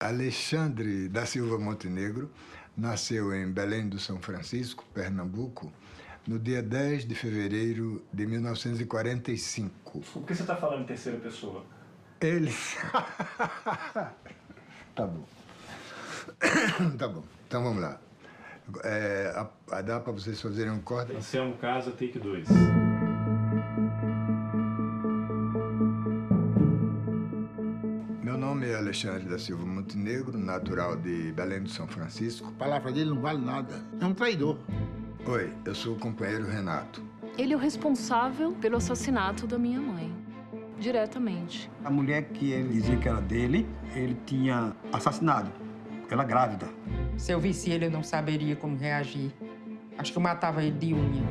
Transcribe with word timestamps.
Alexandre 0.00 1.08
da 1.10 1.26
Silva 1.26 1.58
Montenegro 1.58 2.30
nasceu 2.74 3.34
em 3.34 3.52
Belém 3.52 3.86
do 3.86 3.98
São 3.98 4.18
Francisco, 4.18 4.82
Pernambuco, 4.94 5.70
no 6.26 6.38
dia 6.38 6.62
10 6.62 7.06
de 7.06 7.14
fevereiro 7.14 8.02
de 8.10 8.26
1945. 8.26 10.00
Por 10.00 10.24
que 10.24 10.34
você 10.34 10.40
está 10.40 10.56
falando 10.56 10.84
em 10.84 10.86
terceira 10.86 11.18
pessoa? 11.18 11.66
Ele. 12.18 12.50
tá 14.96 15.06
bom. 15.06 15.24
tá 16.96 17.06
bom. 17.08 17.22
Então 17.46 17.62
vamos 17.62 17.82
lá. 17.82 18.00
É, 18.82 19.34
a, 19.36 19.50
a, 19.76 19.82
dá 19.82 20.00
para 20.00 20.12
vocês 20.12 20.40
fazerem 20.40 20.72
um 20.72 20.80
corte? 20.80 21.14
Anselmo 21.14 21.58
Casa, 21.58 21.90
take 21.90 22.18
2. 22.18 22.48
Alexandre 28.90 29.28
da 29.28 29.38
Silva 29.38 29.64
Montenegro, 29.64 30.36
natural 30.36 30.96
de 30.96 31.30
Belém 31.30 31.62
do 31.62 31.68
São 31.68 31.86
Francisco. 31.86 32.48
A 32.48 32.58
palavra 32.58 32.90
dele 32.90 33.10
não 33.10 33.20
vale 33.20 33.38
nada. 33.38 33.72
É 34.00 34.04
um 34.04 34.12
traidor. 34.12 34.58
Oi, 35.24 35.52
eu 35.64 35.76
sou 35.76 35.94
o 35.94 35.96
companheiro 35.96 36.44
Renato. 36.44 37.00
Ele 37.38 37.52
é 37.52 37.56
o 37.56 37.58
responsável 37.58 38.50
pelo 38.50 38.78
assassinato 38.78 39.46
da 39.46 39.56
minha 39.56 39.80
mãe. 39.80 40.12
Diretamente. 40.80 41.70
A 41.84 41.90
mulher 41.90 42.30
que 42.30 42.50
ele 42.50 42.68
dizia 42.70 42.96
que 42.96 43.08
era 43.08 43.20
dele, 43.20 43.64
ele 43.94 44.16
tinha 44.26 44.74
assassinado. 44.92 45.52
Ela 46.10 46.24
grávida. 46.24 46.66
Se 47.16 47.30
eu 47.30 47.38
visse 47.38 47.70
ele, 47.70 47.86
eu 47.86 47.92
não 47.92 48.02
saberia 48.02 48.56
como 48.56 48.76
reagir. 48.76 49.30
Acho 49.96 50.10
que 50.10 50.18
eu 50.18 50.22
matava 50.22 50.64
ele 50.64 50.76
de 50.76 50.92
unha. 50.92 51.22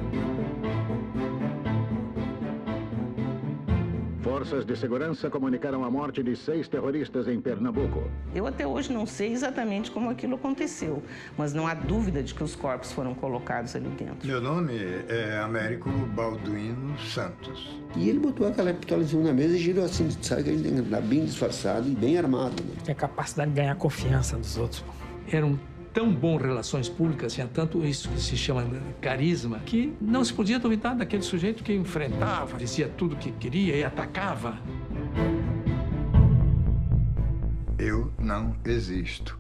Forças 4.40 4.64
de 4.64 4.74
segurança 4.78 5.30
comunicaram 5.30 5.84
a 5.84 5.92
morte 5.92 6.24
de 6.24 6.34
seis 6.34 6.66
terroristas 6.66 7.28
em 7.28 7.42
Pernambuco. 7.42 8.10
Eu 8.34 8.48
até 8.48 8.66
hoje 8.66 8.90
não 8.90 9.06
sei 9.06 9.34
exatamente 9.34 9.92
como 9.92 10.10
aquilo 10.10 10.36
aconteceu, 10.36 11.04
mas 11.38 11.54
não 11.54 11.68
há 11.68 11.74
dúvida 11.74 12.24
de 12.24 12.34
que 12.34 12.42
os 12.42 12.56
corpos 12.56 12.90
foram 12.94 13.14
colocados 13.14 13.76
ali 13.76 13.90
dentro. 13.90 14.26
Meu 14.26 14.40
nome 14.40 14.76
é 15.10 15.42
Américo 15.44 15.90
Balduino 15.90 16.98
Santos. 17.00 17.82
E 17.98 18.08
ele 18.08 18.20
botou 18.20 18.48
aquela 18.48 18.74
pistola 18.74 19.04
na 19.26 19.34
mesa 19.34 19.58
e 19.58 19.60
girou 19.60 19.84
assim, 19.84 20.10
sabe 20.22 20.52
andar 20.52 21.02
bem 21.02 21.26
disfarçado 21.26 21.90
e 21.90 21.94
bem 21.94 22.18
armado. 22.18 22.64
Né? 22.64 22.76
Tem 22.86 22.94
a 22.94 22.96
capacidade 22.96 23.52
de 23.52 23.58
ganhar 23.58 23.76
confiança 23.76 24.38
dos 24.38 24.56
outros. 24.56 24.86
Era 25.30 25.46
um 25.46 25.60
tão 25.94 26.14
bom 26.14 26.38
relações 26.38 26.88
públicas, 26.88 27.34
tinha 27.34 27.48
tanto 27.48 27.86
isso 27.86 28.10
que 28.10 28.20
se 28.20 28.38
chama 28.38 28.66
carisma, 29.02 29.60
que 29.60 29.94
não 30.00 30.24
se 30.24 30.34
podia 30.34 30.60
duvidar 30.60 30.96
daquele 30.96 31.24
sujeito 31.24 31.64
que 31.64 31.74
enfrentava, 31.74 32.58
dizia 32.58 32.88
tudo 32.88 33.16
que 33.16 33.32
queria 33.32 33.76
e 33.76 33.84
atacava. 33.84 34.58
Eu 37.78 38.14
não 38.20 38.56
existo. 38.66 39.40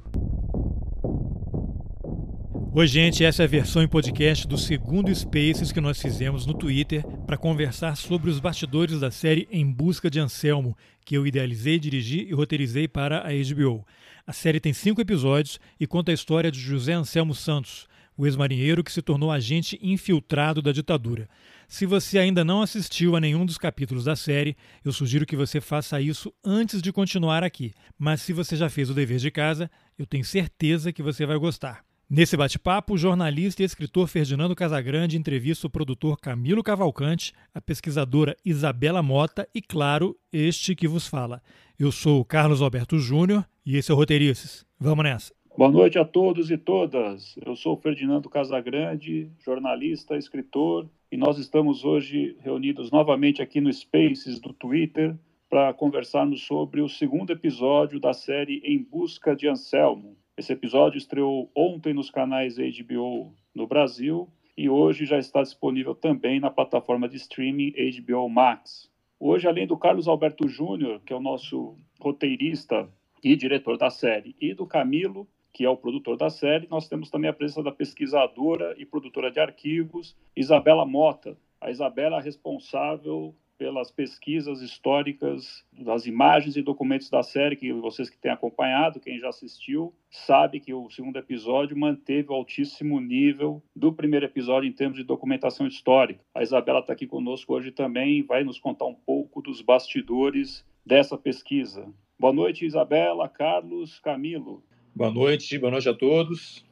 Oi, 2.72 2.86
gente, 2.88 3.26
essa 3.26 3.42
é 3.42 3.46
a 3.46 3.50
versão 3.50 3.82
em 3.82 3.88
podcast 3.88 4.48
do 4.48 4.58
segundo 4.58 5.14
Spaces 5.14 5.72
que 5.72 5.82
nós 5.82 6.00
fizemos 6.00 6.46
no 6.46 6.54
Twitter 6.54 7.04
para 7.26 7.36
conversar 7.36 7.98
sobre 7.98 8.30
os 8.30 8.40
bastidores 8.40 9.00
da 9.00 9.10
série 9.10 9.48
Em 9.52 9.70
Busca 9.70 10.10
de 10.10 10.20
Anselmo, 10.20 10.78
que 11.04 11.18
eu 11.18 11.26
idealizei, 11.26 11.80
dirigi 11.80 12.28
e 12.30 12.34
roteirizei 12.34 12.88
para 12.88 13.28
a 13.28 13.32
HBO. 13.32 13.84
A 14.30 14.32
série 14.32 14.60
tem 14.60 14.72
cinco 14.74 15.02
episódios 15.02 15.60
e 15.80 15.88
conta 15.88 16.12
a 16.12 16.14
história 16.14 16.52
de 16.52 16.60
José 16.60 16.94
Anselmo 16.94 17.34
Santos, 17.34 17.88
o 18.16 18.28
ex-marinheiro 18.28 18.84
que 18.84 18.92
se 18.92 19.02
tornou 19.02 19.32
agente 19.32 19.80
infiltrado 19.82 20.62
da 20.62 20.72
ditadura. 20.72 21.28
Se 21.68 21.84
você 21.88 22.20
ainda 22.20 22.46
não 22.46 22.62
assistiu 22.62 23.16
a 23.16 23.20
nenhum 23.20 23.44
dos 23.44 23.58
capítulos 23.58 24.04
da 24.04 24.16
série, 24.16 24.56
eu 24.86 24.94
sugiro 24.94 25.26
que 25.26 25.36
você 25.36 25.60
faça 25.60 26.00
isso 26.00 26.32
antes 26.46 26.80
de 26.80 26.94
continuar 26.94 27.44
aqui. 27.44 27.74
Mas 27.98 28.22
se 28.22 28.32
você 28.32 28.56
já 28.56 28.70
fez 28.70 28.92
o 28.92 28.94
dever 28.94 29.18
de 29.18 29.32
casa, 29.32 29.68
eu 29.98 30.06
tenho 30.06 30.24
certeza 30.24 30.94
que 30.94 31.02
você 31.02 31.26
vai 31.26 31.40
gostar. 31.40 31.84
Nesse 32.08 32.38
bate-papo, 32.38 32.94
o 32.94 32.98
jornalista 33.00 33.64
e 33.64 33.66
escritor 33.66 34.08
Ferdinando 34.08 34.56
Casagrande 34.56 35.18
entrevista 35.18 35.66
o 35.66 35.70
produtor 35.72 36.20
Camilo 36.20 36.62
Cavalcante, 36.62 37.34
a 37.52 37.60
pesquisadora 37.60 38.38
Isabela 38.46 39.02
Mota 39.02 39.48
e, 39.56 39.62
claro, 39.62 40.16
este 40.32 40.76
que 40.76 40.88
vos 40.88 41.08
fala. 41.08 41.42
Eu 41.80 41.92
sou 41.92 42.20
o 42.20 42.26
Carlos 42.26 42.62
Alberto 42.62 43.00
Júnior 43.00 43.48
e 43.70 43.78
esse 43.78 43.92
é 43.92 43.94
o 43.94 43.98
Roteirices. 43.98 44.66
Vamos 44.80 45.04
nessa. 45.04 45.32
Boa 45.56 45.70
noite 45.70 46.00
a 46.00 46.04
todos 46.04 46.50
e 46.50 46.58
todas. 46.58 47.36
Eu 47.46 47.56
sou 47.56 47.78
Ferdinando 47.78 48.28
Casagrande, 48.28 49.30
jornalista, 49.46 50.18
escritor, 50.18 50.90
e 51.12 51.16
nós 51.16 51.38
estamos 51.38 51.86
hoje 51.86 52.36
reunidos 52.40 52.90
novamente 52.90 53.44
aqui 53.44 53.62
no 53.62 53.72
Spaces 53.72 54.40
do 54.40 54.54
Twitter 54.54 55.16
para 55.48 55.72
conversarmos 55.72 56.42
sobre 56.42 56.82
o 56.82 56.90
segundo 56.90 57.32
episódio 57.32 58.00
da 58.00 58.12
série 58.12 58.60
Em 58.66 58.82
Busca 58.82 59.36
de 59.36 59.48
Anselmo, 59.48 60.18
esse 60.36 60.52
episódio 60.52 60.98
estreou 60.98 61.52
ontem 61.56 61.94
nos 61.94 62.10
canais 62.10 62.56
HBO 62.56 63.36
no 63.54 63.68
Brasil 63.68 64.28
e 64.58 64.68
hoje 64.68 65.06
já 65.06 65.20
está 65.20 65.44
disponível 65.44 65.94
também 65.94 66.40
na 66.40 66.50
plataforma 66.50 67.08
de 67.08 67.18
streaming 67.18 67.74
HBO 68.02 68.28
Max. 68.30 68.90
Hoje, 69.20 69.48
além 69.48 69.68
do 69.68 69.78
Carlos 69.78 70.08
Alberto 70.08 70.48
Júnior, 70.48 71.02
que 71.06 71.14
é 71.14 71.16
o 71.16 71.22
nosso 71.22 71.76
roteirista 72.00 72.90
e 73.24 73.36
diretor 73.36 73.78
da 73.78 73.90
série, 73.90 74.36
e 74.40 74.54
do 74.54 74.66
Camilo, 74.66 75.28
que 75.52 75.66
é 75.66 75.70
o 75.70 75.78
produtor 75.78 76.16
da 76.18 76.30
série, 76.30 76.68
nós 76.70 76.88
temos 76.88 77.10
também 77.10 77.30
a 77.30 77.34
presença 77.34 77.64
da 77.64 77.72
pesquisadora 77.72 78.76
e 78.78 78.86
produtora 78.86 79.32
de 79.32 79.40
arquivos, 79.40 80.16
Isabela 80.36 80.86
Mota. 80.86 81.38
A 81.60 81.70
Isabela 81.70 82.20
é 82.20 82.22
responsável 82.22 83.36
pelas 83.60 83.92
pesquisas 83.92 84.62
históricas 84.62 85.66
das 85.74 86.06
imagens 86.06 86.56
e 86.56 86.62
documentos 86.62 87.10
da 87.10 87.22
série 87.22 87.58
que 87.58 87.74
vocês 87.74 88.10
que 88.10 88.18
têm 88.18 88.32
acompanhado, 88.32 89.02
quem 89.02 89.20
já 89.20 89.28
assistiu, 89.28 89.94
sabe 90.10 90.62
que 90.62 90.74
o 90.74 90.90
segundo 90.90 91.18
episódio 91.18 91.78
manteve 91.78 92.30
o 92.30 92.34
altíssimo 92.34 93.02
nível 93.02 93.62
do 93.76 93.92
primeiro 93.92 94.26
episódio 94.26 94.70
em 94.70 94.72
termos 94.72 94.98
de 94.98 95.04
documentação 95.04 95.68
histórica. 95.68 96.24
A 96.34 96.42
Isabela 96.42 96.80
está 96.80 96.94
aqui 96.94 97.06
conosco 97.06 97.54
hoje 97.54 97.70
também 97.72 98.20
e 98.20 98.24
vai 98.24 98.46
nos 98.46 98.58
contar 98.58 98.86
um 98.86 98.96
pouco 98.96 99.42
dos 99.42 99.62
bastidores 99.62 100.66
dessa 100.86 101.18
pesquisa. 101.18 101.94
Boa 102.20 102.34
noite, 102.34 102.66
Isabela, 102.66 103.30
Carlos, 103.30 103.98
Camilo. 104.02 104.62
Boa 104.94 105.10
noite, 105.10 105.58
boa 105.58 105.72
noite 105.72 105.88
a 105.88 105.94
todos. 105.94 106.66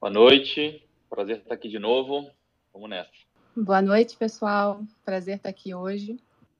Boa 0.00 0.10
noite, 0.10 0.82
prazer 1.10 1.40
estar 1.40 1.52
aqui 1.52 1.68
de 1.68 1.78
novo. 1.78 2.30
Vamos 2.72 2.88
nessa. 2.88 3.10
Boa 3.54 3.82
noite, 3.82 4.16
pessoal. 4.16 4.80
Prazer 5.04 5.36
estar 5.36 5.50
aqui 5.50 5.74
hoje. 5.74 6.16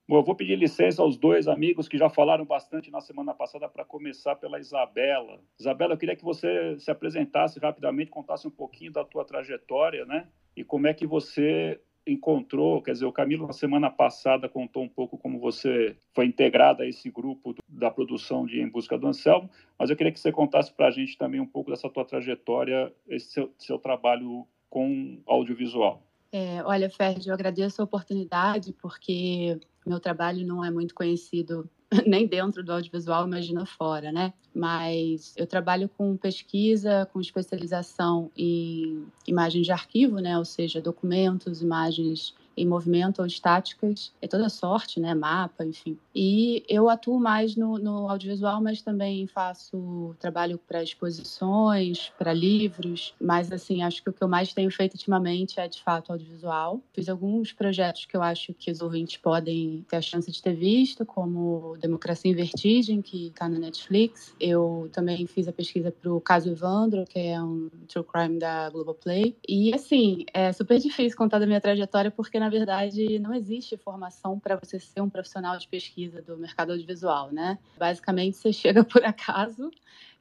Bom, 0.06 0.18
eu 0.18 0.22
vou 0.22 0.34
pedir 0.34 0.56
licença 0.56 1.00
aos 1.00 1.16
dois 1.16 1.48
amigos 1.48 1.88
que 1.88 1.96
já 1.96 2.10
falaram 2.10 2.44
bastante 2.44 2.90
na 2.90 3.00
semana 3.00 3.32
passada 3.32 3.66
para 3.66 3.82
começar 3.82 4.36
pela 4.36 4.60
Isabela. 4.60 5.40
Isabela, 5.58 5.94
eu 5.94 5.98
queria 5.98 6.14
que 6.14 6.22
você 6.22 6.78
se 6.78 6.90
apresentasse 6.90 7.58
rapidamente, 7.58 8.10
contasse 8.10 8.46
um 8.46 8.50
pouquinho 8.50 8.92
da 8.92 9.06
tua 9.06 9.24
trajetória, 9.24 10.04
né? 10.04 10.28
E 10.54 10.62
como 10.62 10.86
é 10.86 10.92
que 10.92 11.06
você 11.06 11.80
encontrou, 12.06 12.82
quer 12.82 12.92
dizer, 12.92 13.06
o 13.06 13.12
Camilo 13.12 13.46
na 13.46 13.52
semana 13.52 13.90
passada 13.90 14.48
contou 14.48 14.82
um 14.82 14.88
pouco 14.88 15.16
como 15.16 15.38
você 15.38 15.96
foi 16.14 16.26
integrada 16.26 16.84
a 16.84 16.88
esse 16.88 17.10
grupo 17.10 17.54
da 17.68 17.90
produção 17.90 18.44
de 18.44 18.60
Em 18.60 18.68
Busca 18.68 18.98
do 18.98 19.06
Anselmo, 19.06 19.50
mas 19.78 19.90
eu 19.90 19.96
queria 19.96 20.12
que 20.12 20.20
você 20.20 20.30
contasse 20.30 20.72
para 20.72 20.88
a 20.88 20.90
gente 20.90 21.16
também 21.16 21.40
um 21.40 21.46
pouco 21.46 21.70
dessa 21.70 21.88
tua 21.88 22.04
trajetória, 22.04 22.92
esse 23.08 23.32
seu, 23.32 23.52
seu 23.58 23.78
trabalho 23.78 24.46
com 24.68 25.22
audiovisual. 25.26 26.02
É, 26.32 26.62
olha, 26.64 26.90
Ferdi, 26.90 27.28
eu 27.28 27.34
agradeço 27.34 27.80
a 27.80 27.84
oportunidade, 27.84 28.72
porque 28.72 29.58
meu 29.86 30.00
trabalho 30.00 30.44
não 30.44 30.64
é 30.64 30.70
muito 30.70 30.94
conhecido 30.94 31.70
nem 32.06 32.26
dentro 32.26 32.62
do 32.62 32.72
audiovisual, 32.72 33.26
imagina 33.26 33.66
fora, 33.66 34.10
né? 34.12 34.32
Mas 34.54 35.34
eu 35.36 35.46
trabalho 35.46 35.88
com 35.88 36.16
pesquisa, 36.16 37.08
com 37.12 37.20
especialização 37.20 38.30
em 38.36 39.04
imagens 39.26 39.66
de 39.66 39.72
arquivo, 39.72 40.18
né? 40.18 40.38
Ou 40.38 40.44
seja, 40.44 40.80
documentos, 40.80 41.62
imagens 41.62 42.34
em 42.56 42.66
movimento 42.66 43.20
ou 43.20 43.26
estáticas, 43.26 44.12
é 44.20 44.28
toda 44.28 44.48
sorte, 44.48 45.00
né? 45.00 45.14
Mapa, 45.14 45.64
enfim. 45.64 45.98
E 46.14 46.64
eu 46.68 46.88
atuo 46.88 47.18
mais 47.18 47.56
no, 47.56 47.78
no 47.78 48.08
audiovisual, 48.08 48.62
mas 48.62 48.82
também 48.82 49.26
faço 49.26 50.14
trabalho 50.18 50.58
para 50.58 50.82
exposições, 50.82 52.12
para 52.18 52.32
livros. 52.32 53.14
Mas, 53.20 53.50
assim, 53.50 53.82
acho 53.82 54.02
que 54.02 54.10
o 54.10 54.12
que 54.12 54.22
eu 54.22 54.28
mais 54.28 54.52
tenho 54.52 54.70
feito 54.70 54.94
ultimamente 54.94 55.58
é, 55.58 55.66
de 55.66 55.82
fato, 55.82 56.12
audiovisual. 56.12 56.80
Fiz 56.92 57.08
alguns 57.08 57.52
projetos 57.52 58.06
que 58.06 58.16
eu 58.16 58.22
acho 58.22 58.54
que 58.54 58.70
os 58.70 58.80
ouvintes 58.80 59.16
podem 59.16 59.84
ter 59.88 59.96
a 59.96 60.02
chance 60.02 60.30
de 60.30 60.42
ter 60.42 60.54
visto, 60.54 61.04
como 61.04 61.76
Democracia 61.80 62.30
em 62.30 62.34
Vertigem, 62.34 63.02
que 63.02 63.28
está 63.28 63.48
na 63.48 63.58
Netflix. 63.58 64.34
Eu 64.38 64.88
também 64.92 65.26
fiz 65.26 65.48
a 65.48 65.52
pesquisa 65.52 65.90
para 65.90 66.12
o 66.12 66.20
Caso 66.20 66.50
Evandro, 66.50 67.04
que 67.04 67.18
é 67.18 67.42
um 67.42 67.68
true 67.88 68.04
crime 68.04 68.38
da 68.38 68.70
Globoplay. 68.70 69.36
E, 69.48 69.74
assim, 69.74 70.24
é 70.32 70.52
super 70.52 70.78
difícil 70.78 71.16
contar 71.16 71.38
da 71.38 71.46
minha 71.46 71.60
trajetória, 71.60 72.10
porque 72.10 72.38
na 72.44 72.50
verdade, 72.50 73.18
não 73.18 73.32
existe 73.32 73.74
formação 73.78 74.38
para 74.38 74.54
você 74.56 74.78
ser 74.78 75.00
um 75.00 75.08
profissional 75.08 75.56
de 75.56 75.66
pesquisa 75.66 76.20
do 76.20 76.36
mercado 76.36 76.72
audiovisual, 76.72 77.32
né? 77.32 77.58
Basicamente, 77.78 78.36
você 78.36 78.52
chega 78.52 78.84
por 78.84 79.02
acaso 79.02 79.70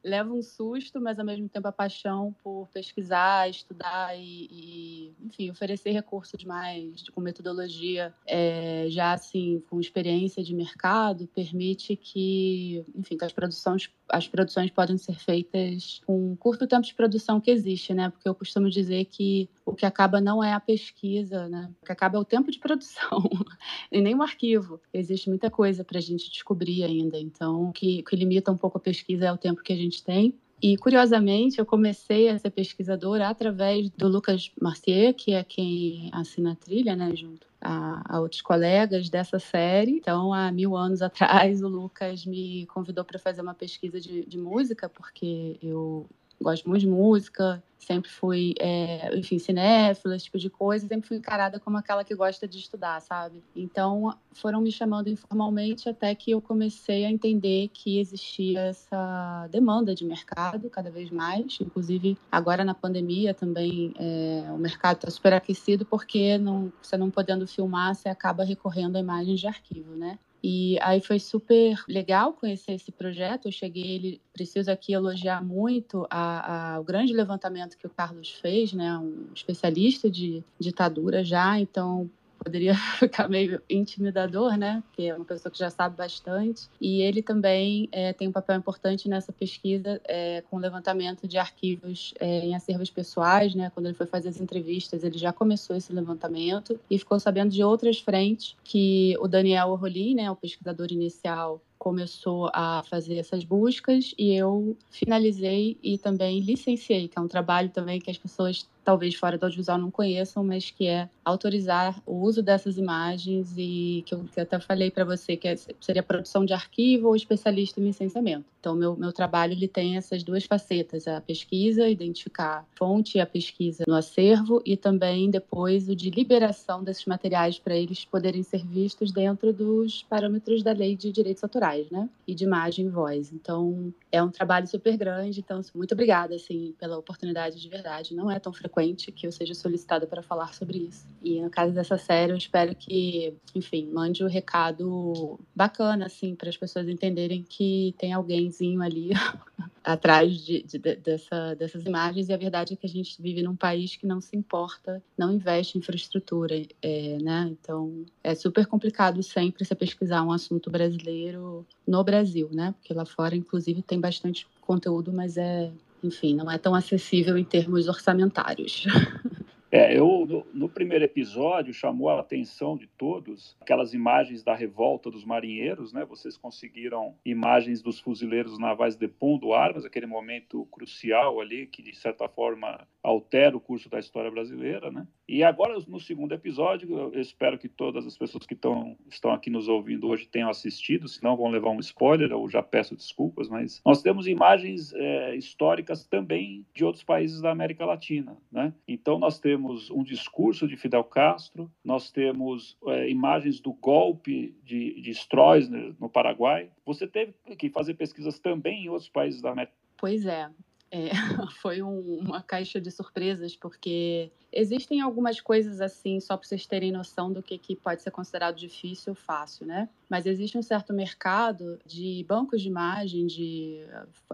leva 0.04 0.34
um 0.34 0.42
susto, 0.42 1.00
mas 1.00 1.18
ao 1.18 1.26
mesmo 1.26 1.48
tempo 1.48 1.68
a 1.68 1.72
paixão 1.72 2.36
por 2.44 2.68
pesquisar, 2.74 3.50
estudar 3.50 4.18
e, 4.18 4.48
e 4.52 5.14
enfim, 5.26 5.50
oferecer 5.50 5.92
recursos 5.92 6.44
mais 6.44 7.10
com 7.10 7.22
metodologia 7.22 8.14
é, 8.26 8.88
já 8.90 9.14
assim 9.14 9.64
com 9.70 9.80
experiência 9.80 10.44
de 10.44 10.54
mercado 10.54 11.28
permite 11.28 11.96
que, 11.96 12.86
enfim, 12.96 13.18
que 13.18 13.26
as 13.26 13.32
produções 13.32 13.90
as 14.10 14.28
produções 14.28 14.70
podem 14.70 14.98
ser 14.98 15.16
feitas 15.16 16.02
com 16.06 16.32
um 16.32 16.36
curto 16.36 16.68
tempo 16.68 16.86
de 16.86 16.94
produção 16.94 17.42
que 17.42 17.50
existe, 17.50 17.94
né? 17.94 18.10
Porque 18.10 18.28
eu 18.28 18.36
costumo 18.36 18.70
dizer 18.70 19.06
que 19.06 19.50
o 19.66 19.74
que 19.74 19.86
acaba 19.86 20.22
não 20.22 20.44
é 20.44 20.54
a 20.54 20.60
pesquisa, 20.60 21.48
né? 21.48 21.72
O 21.82 21.86
que 21.86 21.92
acaba 21.92 22.18
é 22.18 22.20
o 22.20 22.26
tempo 22.26 22.52
de 22.52 22.60
produção 22.60 23.24
e 23.92 24.02
nem 24.02 24.14
o 24.14 24.22
arquivo. 24.22 24.80
Existe 24.94 25.30
muita 25.30 25.50
coisa 25.50 25.84
para 25.84 25.98
a 25.98 26.02
gente 26.02 26.30
descobrir 26.30 26.84
ainda. 26.84 27.18
Então, 27.18 27.70
o 27.70 27.74
que, 27.74 28.02
o 28.02 28.04
que 28.04 28.16
limita 28.16 28.52
um 28.52 28.58
pouco 28.58 28.78
a 28.78 28.82
pesquisa 28.82 29.26
é 29.26 29.32
o 29.32 29.38
tempo 29.38 29.64
que 29.64 29.74
a 29.74 29.76
gente 29.76 29.93
tem. 30.02 30.38
E, 30.62 30.78
curiosamente, 30.78 31.60
eu 31.60 31.66
comecei 31.66 32.30
a 32.30 32.40
ser 32.40 32.50
pesquisadora 32.50 33.28
através 33.28 33.90
do 33.90 34.08
Lucas 34.08 34.50
Marcier, 34.62 35.14
que 35.14 35.34
é 35.34 35.44
quem 35.44 36.10
assina 36.14 36.54
a 36.54 36.56
trilha, 36.56 36.96
né, 36.96 37.14
junto 37.14 37.46
a, 37.60 38.16
a, 38.16 38.22
outros 38.22 38.42
colegas 38.42 39.10
dessa 39.10 39.40
série. 39.40 39.92
Então, 39.92 40.34
há 40.34 40.50
mil 40.54 40.78
anos 40.78 41.02
atrás, 41.02 41.62
o 41.62 41.68
Lucas 41.68 42.26
me 42.26 42.66
convidou 42.68 43.04
para 43.04 43.20
fazer 43.20 43.42
uma 43.42 43.54
pesquisa 43.54 44.00
de, 44.00 44.26
de 44.26 44.38
música, 44.38 44.88
porque 44.88 45.58
eu 45.62 46.08
gosto 46.44 46.70
muito 46.70 46.82
de 46.82 46.88
música, 46.88 47.64
sempre 47.84 48.10
fui, 48.10 48.54
é, 48.60 49.16
enfim, 49.18 49.38
cinéfila, 49.38 50.16
esse 50.16 50.26
tipo 50.26 50.38
de 50.38 50.50
coisa, 50.50 50.88
sempre 50.88 51.08
fui 51.08 51.18
encarada 51.18 51.60
como 51.60 51.78
aquela 51.78 52.04
que 52.04 52.16
gosta 52.16 52.48
de 52.48 52.58
estudar, 52.58 53.02
sabe? 53.02 53.44
Então, 53.56 54.16
foram 54.34 54.62
me 54.62 54.72
chamando 54.72 55.10
informalmente 55.10 55.90
até 55.90 56.14
que 56.16 56.32
eu 56.32 56.42
comecei 56.42 57.06
a 57.06 57.12
entender 57.12 57.70
que 57.74 58.00
existia 58.00 58.62
essa 58.62 59.48
demanda 59.52 59.94
de 59.94 60.06
mercado 60.06 60.70
cada 60.70 60.90
vez 60.90 61.10
mais, 61.10 61.58
inclusive 61.62 62.18
agora 62.32 62.64
na 62.64 62.74
pandemia 62.74 63.34
também 63.34 63.94
é, 63.98 64.52
o 64.52 64.58
mercado 64.58 64.98
está 64.98 65.12
super 65.12 65.34
aquecido 65.34 65.86
porque 65.86 66.38
não, 66.38 66.72
você 66.82 66.98
não 66.98 67.10
podendo 67.10 67.48
filmar, 67.48 67.96
você 67.96 68.10
acaba 68.10 68.44
recorrendo 68.44 68.96
a 68.96 69.00
imagens 69.00 69.40
de 69.40 69.48
arquivo, 69.48 69.96
né? 69.96 70.18
E 70.44 70.78
aí 70.82 71.00
foi 71.00 71.20
super 71.20 71.82
legal 71.88 72.34
conhecer 72.34 72.74
esse 72.74 72.92
projeto. 72.92 73.48
Eu 73.48 73.52
cheguei, 73.52 73.96
ele 73.96 74.22
preciso 74.34 74.70
aqui 74.70 74.92
elogiar 74.92 75.42
muito 75.42 76.06
a, 76.10 76.74
a, 76.76 76.80
o 76.82 76.84
grande 76.84 77.14
levantamento 77.14 77.78
que 77.78 77.88
o 77.88 77.90
Carlos 77.90 78.30
fez, 78.30 78.74
né, 78.74 78.98
um 78.98 79.28
especialista 79.34 80.12
de 80.12 80.44
ditadura 80.60 81.24
já. 81.24 81.58
Então 81.58 82.10
poderia 82.44 82.76
ficar 83.00 83.30
meio 83.30 83.62
intimidador, 83.70 84.58
né? 84.58 84.84
Porque 84.88 85.04
é 85.04 85.16
uma 85.16 85.26
pessoa 85.26 85.52
que 85.52 85.58
já 85.58 85.70
sabe 85.70 85.96
bastante. 85.96 86.68
E 86.80 87.02
ele 87.02 87.22
também 87.22 87.88
é, 87.92 88.14
tem 88.14 88.28
um 88.28 88.32
papel 88.32 88.58
importante 88.58 89.08
nessa 89.08 89.32
pesquisa 89.32 90.02
é, 90.06 90.42
com 90.50 90.58
levantamento 90.58 91.28
de 91.28 91.38
arquivos 91.38 92.14
é, 92.20 92.40
em 92.40 92.56
acervos 92.56 92.90
pessoais, 92.90 93.56
né? 93.56 93.72
Quando 93.74 93.88
ele 93.88 93.96
foi 93.96 94.06
fazer 94.06 94.30
as 94.30 94.40
entrevistas, 94.40 95.04
ele 95.04 95.18
já 95.18 95.32
começou 95.32 95.76
esse 95.76 95.94
levantamento 95.94 96.80
e 96.90 96.98
ficou 96.98 97.20
sabendo 97.20 97.52
de 97.52 97.64
outras 97.64 98.00
frentes 98.00 98.56
que 98.64 99.16
o 99.20 99.28
Daniel 99.28 99.70
Orolin, 99.70 100.16
né, 100.16 100.32
o 100.32 100.36
pesquisador 100.36 100.88
inicial, 100.92 101.62
começou 101.84 102.50
a 102.54 102.82
fazer 102.90 103.18
essas 103.18 103.44
buscas 103.44 104.16
e 104.18 104.34
eu 104.34 104.74
finalizei 104.90 105.78
e 105.84 105.98
também 105.98 106.40
licenciei, 106.40 107.10
que 107.10 107.20
é 107.20 107.22
um 107.22 107.28
trabalho 107.28 107.70
também 107.72 108.00
que 108.00 108.10
as 108.10 108.18
pessoas 108.18 108.66
talvez 108.84 109.16
fora 109.16 109.38
do 109.38 109.44
audiovisual 109.44 109.78
não 109.78 109.90
conheçam, 109.90 110.44
mas 110.44 110.70
que 110.70 110.88
é 110.88 111.10
autorizar 111.24 112.02
o 112.06 112.16
uso 112.16 112.44
dessas 112.44 112.78
imagens 112.78 113.54
e 113.58 114.04
que 114.06 114.14
eu, 114.14 114.24
que 114.26 114.40
eu 114.40 114.44
até 114.44 114.60
falei 114.60 114.92
para 114.92 115.06
você 115.06 115.38
que 115.38 115.48
é, 115.48 115.56
seria 115.80 116.04
produção 116.04 116.46
de 116.46 116.54
arquivo 116.54 117.08
ou 117.08 117.16
especialista 117.16 117.80
em 117.80 117.86
licenciamento. 117.86 118.46
Então, 118.60 118.76
meu, 118.76 118.96
meu 118.96 119.12
trabalho 119.12 119.54
ele 119.54 119.68
tem 119.68 119.98
essas 119.98 120.24
duas 120.24 120.46
facetas, 120.46 121.08
a 121.08 121.20
pesquisa, 121.20 121.90
identificar 121.90 122.60
a 122.60 122.66
fonte 122.78 123.18
e 123.18 123.22
a 123.22 123.26
pesquisa 123.26 123.84
no 123.88 123.96
acervo 123.96 124.62
e 124.66 124.78
também 124.78 125.30
depois 125.30 125.90
o 125.90 125.96
de 125.96 126.10
liberação 126.10 126.84
desses 126.84 127.06
materiais 127.06 127.60
para 127.60 127.76
eles 127.76 128.06
poderem 128.06 128.44
ser 128.44 128.66
vistos 128.66 129.12
dentro 129.12 129.52
dos 129.54 130.04
parâmetros 130.04 130.64
da 130.64 130.72
lei 130.72 130.96
de 130.96 131.12
direitos 131.12 131.44
autorais, 131.44 131.73
né? 131.92 132.10
E 132.28 132.36
de 132.36 132.44
imagem 132.44 132.86
e 132.86 132.90
voz. 132.90 133.32
Então, 133.32 133.94
é 134.12 134.22
um 134.22 134.30
trabalho 134.30 134.68
super 134.68 134.96
grande, 134.98 135.40
então 135.40 135.62
muito 135.74 135.94
obrigada 135.94 136.36
assim 136.36 136.74
pela 136.80 136.98
oportunidade 136.98 137.60
de 137.60 137.70
verdade. 137.70 138.16
Não 138.16 138.30
é 138.30 138.40
tão 138.40 138.54
frequente 138.54 138.74
frequente 138.84 139.12
que 139.12 139.28
eu 139.28 139.32
seja 139.32 139.54
solicitada 139.54 140.06
para 140.08 140.22
falar 140.22 140.54
sobre 140.54 140.78
isso. 140.80 141.06
E 141.22 141.42
no 141.42 141.50
caso 141.50 141.74
dessa 141.74 141.98
série, 141.98 142.32
eu 142.32 142.38
espero 142.38 142.76
que, 142.76 143.34
enfim, 143.56 143.90
mande 143.92 144.24
o 144.24 144.28
um 144.28 144.30
recado 144.30 145.40
bacana, 145.56 146.06
assim, 146.06 146.36
para 146.36 146.50
as 146.50 146.58
pessoas 146.58 146.88
entenderem 146.88 147.44
que 147.44 147.94
tem 147.98 148.14
alguémzinho 148.14 148.82
ali 148.82 149.12
atrás 149.84 150.38
de, 150.38 150.64
de, 150.64 150.78
dessa, 150.78 151.56
dessas 151.56 151.86
imagens. 151.86 152.30
E 152.30 152.34
a 152.34 152.38
verdade 152.38 152.74
é 152.74 152.76
que 152.76 152.86
a 152.86 152.90
gente 152.90 153.22
vive 153.22 153.42
num 153.44 153.56
país 153.56 153.96
que 153.96 154.08
não 154.08 154.22
se 154.22 154.36
importa, 154.36 155.04
não 155.18 155.32
investe 155.32 155.78
em 155.78 155.82
infraestrutura, 155.82 156.56
é, 156.82 157.18
né? 157.22 157.50
Então, 157.52 158.06
é 158.24 158.34
super 158.34 158.66
complicado 158.66 159.22
sempre 159.22 159.66
você 159.66 159.76
pesquisar 159.76 160.24
um 160.24 160.32
assunto 160.32 160.70
brasileiro 160.70 161.66
no 161.88 162.04
Brasil, 162.04 162.50
né? 162.52 162.74
Porque 162.80 162.94
lá 162.94 163.06
fora, 163.06 163.36
inclusive, 163.36 163.82
tem 163.82 164.00
bastante 164.00 164.48
conteúdo, 164.62 165.12
mas 165.12 165.38
é 165.38 165.72
enfim, 166.04 166.36
não 166.36 166.52
é 166.52 166.58
tão 166.58 166.76
acessível 166.76 167.38
em 167.38 167.46
termos 167.46 167.88
orçamentários. 167.88 168.86
É, 169.76 169.98
eu 169.98 170.24
no, 170.28 170.46
no, 170.54 170.70
primeiro 170.70 171.04
episódio 171.04 171.74
chamou 171.74 172.08
a 172.08 172.20
atenção 172.20 172.78
de 172.78 172.86
todos 172.86 173.58
aquelas 173.60 173.92
imagens 173.92 174.44
da 174.44 174.54
revolta 174.54 175.10
dos 175.10 175.26
marinheiros, 175.26 175.92
né? 175.92 176.06
Vocês 176.06 176.38
conseguiram 176.38 177.16
imagens 177.26 177.82
dos 177.82 178.00
fuzileiros 178.00 178.60
navais 178.60 178.96
depondo 178.96 179.52
armas, 179.52 179.84
aquele 179.84 180.06
momento 180.06 180.68
crucial 180.68 181.42
ali 181.42 181.66
que 181.66 181.82
de 181.82 181.96
certa 181.96 182.30
forma 182.30 182.88
altera 183.02 183.58
o 183.58 183.60
curso 183.60 183.90
da 183.90 183.98
história 183.98 184.30
brasileira, 184.30 184.92
né? 184.92 185.08
E 185.34 185.44
agora 185.44 185.78
no 185.88 186.00
segundo 186.00 186.34
episódio, 186.34 187.12
eu 187.14 187.20
espero 187.20 187.58
que 187.58 187.68
todas 187.68 188.06
as 188.06 188.18
pessoas 188.18 188.46
que 188.46 188.54
estão 188.54 188.96
estão 189.10 189.32
aqui 189.32 189.50
nos 189.50 189.68
ouvindo 189.68 190.08
hoje 190.08 190.28
tenham 190.28 190.50
assistido, 190.50 191.08
senão 191.08 191.36
vão 191.36 191.50
levar 191.50 191.72
um 191.72 191.80
spoiler, 191.80 192.32
eu 192.32 192.48
já 192.50 192.62
peço 192.62 192.96
desculpas, 192.96 193.50
mas 193.50 193.82
nós 193.86 194.02
temos 194.02 194.28
imagens 194.28 194.94
é, 194.94 195.36
históricas 195.36 196.06
também 196.06 196.66
de 196.74 196.86
outros 196.86 197.04
países 197.04 197.42
da 197.42 197.52
América 197.52 197.86
Latina, 197.86 198.38
né? 198.52 198.74
Então 198.88 199.18
nós 199.18 199.40
temos 199.40 199.64
temos 199.64 199.90
um 199.90 200.04
discurso 200.04 200.68
de 200.68 200.76
Fidel 200.76 201.04
Castro, 201.04 201.72
nós 201.84 202.12
temos 202.12 202.78
é, 202.88 203.10
imagens 203.10 203.60
do 203.60 203.74
golpe 203.74 204.56
de, 204.64 205.02
de 205.02 205.12
Stroessner 205.12 205.94
no 206.00 206.10
Paraguai. 206.10 206.70
Você 206.86 207.08
teve 207.08 207.34
que 207.58 207.70
fazer 207.70 207.94
pesquisas 207.94 208.40
também 208.40 208.86
em 208.86 208.90
outros 208.90 209.10
países 209.10 209.42
da 209.42 209.52
América. 209.52 209.74
Pois 209.98 210.26
é, 210.26 210.50
é, 210.94 211.10
foi 211.60 211.82
um, 211.82 212.20
uma 212.20 212.44
caixa 212.44 212.80
de 212.80 212.92
surpresas, 212.92 213.56
porque 213.56 214.32
existem 214.52 215.02
algumas 215.02 215.42
coisas 215.42 215.82
assim, 215.82 216.20
só 216.20 216.38
para 216.38 216.48
vocês 216.48 216.68
terem 216.68 216.92
noção 216.92 217.34
do 217.34 217.42
que, 217.42 217.58
que 217.58 217.76
pode 217.76 218.04
ser 218.04 218.12
considerado 218.12 218.56
difícil 218.56 219.14
ou 219.14 219.16
fácil, 219.16 219.66
né? 219.66 219.90
Mas 220.08 220.28
existe 220.28 220.56
um 220.56 220.62
certo 220.62 220.94
mercado 220.94 221.80
de 221.84 222.24
bancos 222.30 222.62
de 222.62 222.68
imagem, 222.68 223.26
de 223.26 223.84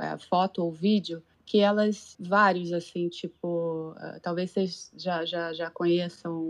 é, 0.01 0.17
foto 0.17 0.61
ou 0.61 0.69
vídeo, 0.69 1.23
que 1.50 1.60
elas, 1.62 2.16
vários, 2.19 2.72
assim, 2.72 3.10
tipo, 3.10 3.96
uh, 3.98 4.20
talvez 4.22 4.51
vocês 4.51 4.91
já, 4.96 5.25
já, 5.25 5.51
já 5.51 5.68
conheçam 5.72 6.44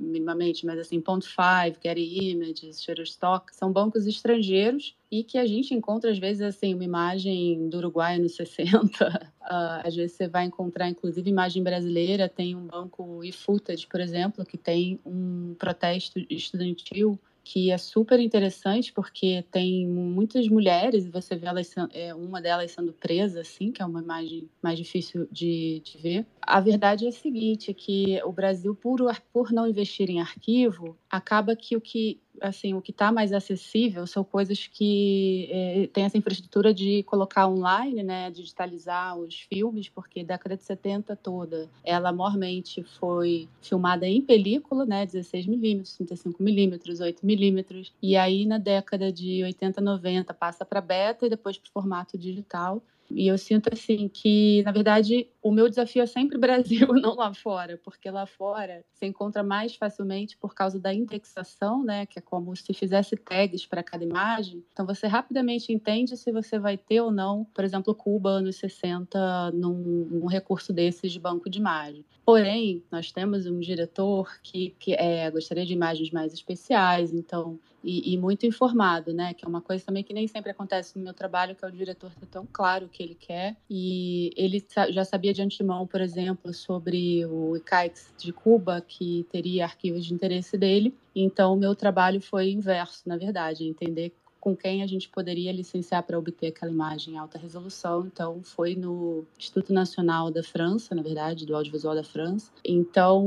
minimamente, 0.00 0.64
mas 0.64 0.78
assim, 0.78 1.00
Pont5, 1.00 1.78
Getty 1.82 2.30
Images, 2.30 2.80
Shutterstock, 2.80 3.52
são 3.52 3.72
bancos 3.72 4.06
estrangeiros 4.06 4.96
e 5.10 5.24
que 5.24 5.38
a 5.38 5.44
gente 5.44 5.74
encontra, 5.74 6.12
às 6.12 6.20
vezes, 6.20 6.40
assim, 6.40 6.72
uma 6.72 6.84
imagem 6.84 7.68
do 7.68 7.78
Uruguai 7.78 8.16
nos 8.16 8.36
60, 8.36 9.32
uh, 9.42 9.48
às 9.84 9.96
vezes 9.96 10.16
você 10.16 10.28
vai 10.28 10.44
encontrar, 10.44 10.88
inclusive, 10.88 11.28
imagem 11.28 11.60
brasileira, 11.60 12.28
tem 12.28 12.54
um 12.54 12.68
banco 12.68 13.24
eFootage, 13.24 13.88
por 13.88 14.00
exemplo, 14.00 14.46
que 14.46 14.56
tem 14.56 15.00
um 15.04 15.56
protesto 15.58 16.24
estudantil 16.30 17.18
que 17.44 17.70
é 17.70 17.76
super 17.76 18.18
interessante 18.18 18.92
porque 18.92 19.44
tem 19.52 19.86
muitas 19.86 20.48
mulheres 20.48 21.04
e 21.04 21.10
você 21.10 21.36
vê 21.36 21.46
elas, 21.46 21.70
é, 21.92 22.14
uma 22.14 22.40
delas 22.40 22.70
sendo 22.70 22.92
presa, 22.94 23.42
assim, 23.42 23.70
que 23.70 23.82
é 23.82 23.84
uma 23.84 24.00
imagem 24.00 24.48
mais 24.62 24.78
difícil 24.78 25.28
de, 25.30 25.82
de 25.84 25.98
ver. 25.98 26.26
A 26.46 26.60
verdade 26.60 27.06
é 27.06 27.08
a 27.08 27.12
seguinte, 27.12 27.72
que 27.72 28.20
o 28.24 28.32
Brasil, 28.32 28.74
por, 28.74 29.00
por 29.32 29.50
não 29.50 29.66
investir 29.66 30.10
em 30.10 30.20
arquivo, 30.20 30.96
acaba 31.10 31.56
que 31.56 31.76
o 31.76 31.80
que 31.80 32.20
assim, 32.40 32.74
o 32.74 32.82
que 32.82 32.90
está 32.90 33.12
mais 33.12 33.32
acessível 33.32 34.06
são 34.06 34.24
coisas 34.24 34.66
que 34.66 35.48
é, 35.50 35.86
tem 35.92 36.04
essa 36.04 36.18
infraestrutura 36.18 36.74
de 36.74 37.02
colocar 37.04 37.46
online, 37.48 38.02
né, 38.02 38.30
digitalizar 38.30 39.16
os 39.16 39.40
filmes, 39.40 39.88
porque 39.88 40.24
década 40.24 40.56
de 40.56 40.64
70 40.64 41.16
toda, 41.16 41.68
ela 41.84 42.12
mormente 42.12 42.82
foi 42.82 43.48
filmada 43.62 44.06
em 44.06 44.20
película, 44.20 44.84
né, 44.84 45.06
16 45.06 45.46
milímetros, 45.46 45.94
35 45.96 46.42
milímetros, 46.42 47.00
8 47.00 47.24
milímetros, 47.24 47.92
e 48.02 48.16
aí 48.16 48.46
na 48.46 48.58
década 48.58 49.12
de 49.12 49.42
80, 49.44 49.80
90 49.80 50.34
passa 50.34 50.64
para 50.64 50.80
beta 50.80 51.26
e 51.26 51.30
depois 51.30 51.56
para 51.56 51.68
o 51.68 51.72
formato 51.72 52.18
digital. 52.18 52.82
E 53.10 53.28
eu 53.28 53.36
sinto 53.38 53.68
assim 53.72 54.08
que, 54.08 54.62
na 54.64 54.72
verdade, 54.72 55.28
o 55.42 55.52
meu 55.52 55.68
desafio 55.68 56.02
é 56.02 56.06
sempre 56.06 56.38
Brasil, 56.38 56.88
não 57.00 57.14
lá 57.14 57.32
fora, 57.34 57.78
porque 57.82 58.10
lá 58.10 58.26
fora 58.26 58.84
você 58.92 59.06
encontra 59.06 59.42
mais 59.42 59.76
facilmente 59.76 60.36
por 60.36 60.54
causa 60.54 60.78
da 60.78 60.92
indexação, 60.92 61.84
né, 61.84 62.06
que 62.06 62.18
é 62.18 62.22
como 62.22 62.54
se 62.56 62.72
fizesse 62.72 63.16
tags 63.16 63.66
para 63.66 63.82
cada 63.82 64.04
imagem. 64.04 64.64
Então 64.72 64.86
você 64.86 65.06
rapidamente 65.06 65.72
entende 65.72 66.16
se 66.16 66.32
você 66.32 66.58
vai 66.58 66.76
ter 66.76 67.00
ou 67.00 67.10
não, 67.10 67.44
por 67.54 67.64
exemplo, 67.64 67.94
Cuba 67.94 68.30
anos 68.30 68.56
60 68.56 69.52
num, 69.52 70.06
num 70.10 70.26
recurso 70.26 70.72
desses 70.72 71.12
de 71.12 71.20
banco 71.20 71.48
de 71.50 71.58
imagem. 71.58 72.04
Porém, 72.24 72.82
nós 72.90 73.12
temos 73.12 73.46
um 73.46 73.60
diretor 73.60 74.40
que, 74.42 74.74
que 74.78 74.94
é, 74.94 75.30
gostaria 75.30 75.66
de 75.66 75.74
imagens 75.74 76.10
mais 76.10 76.32
especiais, 76.32 77.12
então 77.12 77.58
e, 77.84 78.14
e, 78.14 78.18
muito 78.18 78.46
informado, 78.46 79.12
né? 79.12 79.34
Que 79.34 79.44
é 79.44 79.48
uma 79.48 79.60
coisa 79.60 79.84
também 79.84 80.02
que 80.02 80.14
nem 80.14 80.26
sempre 80.26 80.50
acontece 80.50 80.96
no 80.96 81.04
meu 81.04 81.12
trabalho, 81.12 81.54
que 81.54 81.64
é 81.64 81.68
o 81.68 81.70
diretor 81.70 82.10
ter 82.14 82.26
tão 82.26 82.48
claro 82.50 82.86
o 82.86 82.88
que 82.88 83.02
ele 83.02 83.14
quer. 83.14 83.56
E 83.68 84.32
ele 84.36 84.64
já 84.90 85.04
sabia 85.04 85.34
de 85.34 85.42
antemão, 85.42 85.86
por 85.86 86.00
exemplo, 86.00 86.52
sobre 86.54 87.26
o 87.26 87.56
ICAIX 87.56 88.14
de 88.16 88.32
Cuba, 88.32 88.80
que 88.80 89.26
teria 89.30 89.64
arquivos 89.64 90.06
de 90.06 90.14
interesse 90.14 90.56
dele. 90.56 90.96
Então, 91.14 91.52
o 91.52 91.56
meu 91.56 91.74
trabalho 91.74 92.20
foi 92.20 92.50
inverso, 92.50 93.02
na 93.06 93.18
verdade, 93.18 93.68
entender 93.68 94.14
com 94.44 94.54
quem 94.54 94.82
a 94.82 94.86
gente 94.86 95.08
poderia 95.08 95.50
licenciar 95.50 96.02
para 96.02 96.18
obter 96.18 96.48
aquela 96.48 96.70
imagem 96.70 97.14
em 97.14 97.16
alta 97.16 97.38
resolução. 97.38 98.06
Então, 98.06 98.42
foi 98.42 98.76
no 98.76 99.24
Instituto 99.38 99.72
Nacional 99.72 100.30
da 100.30 100.42
França, 100.42 100.94
na 100.94 101.00
verdade, 101.00 101.46
do 101.46 101.56
Audiovisual 101.56 101.94
da 101.94 102.04
França. 102.04 102.52
Então, 102.62 103.24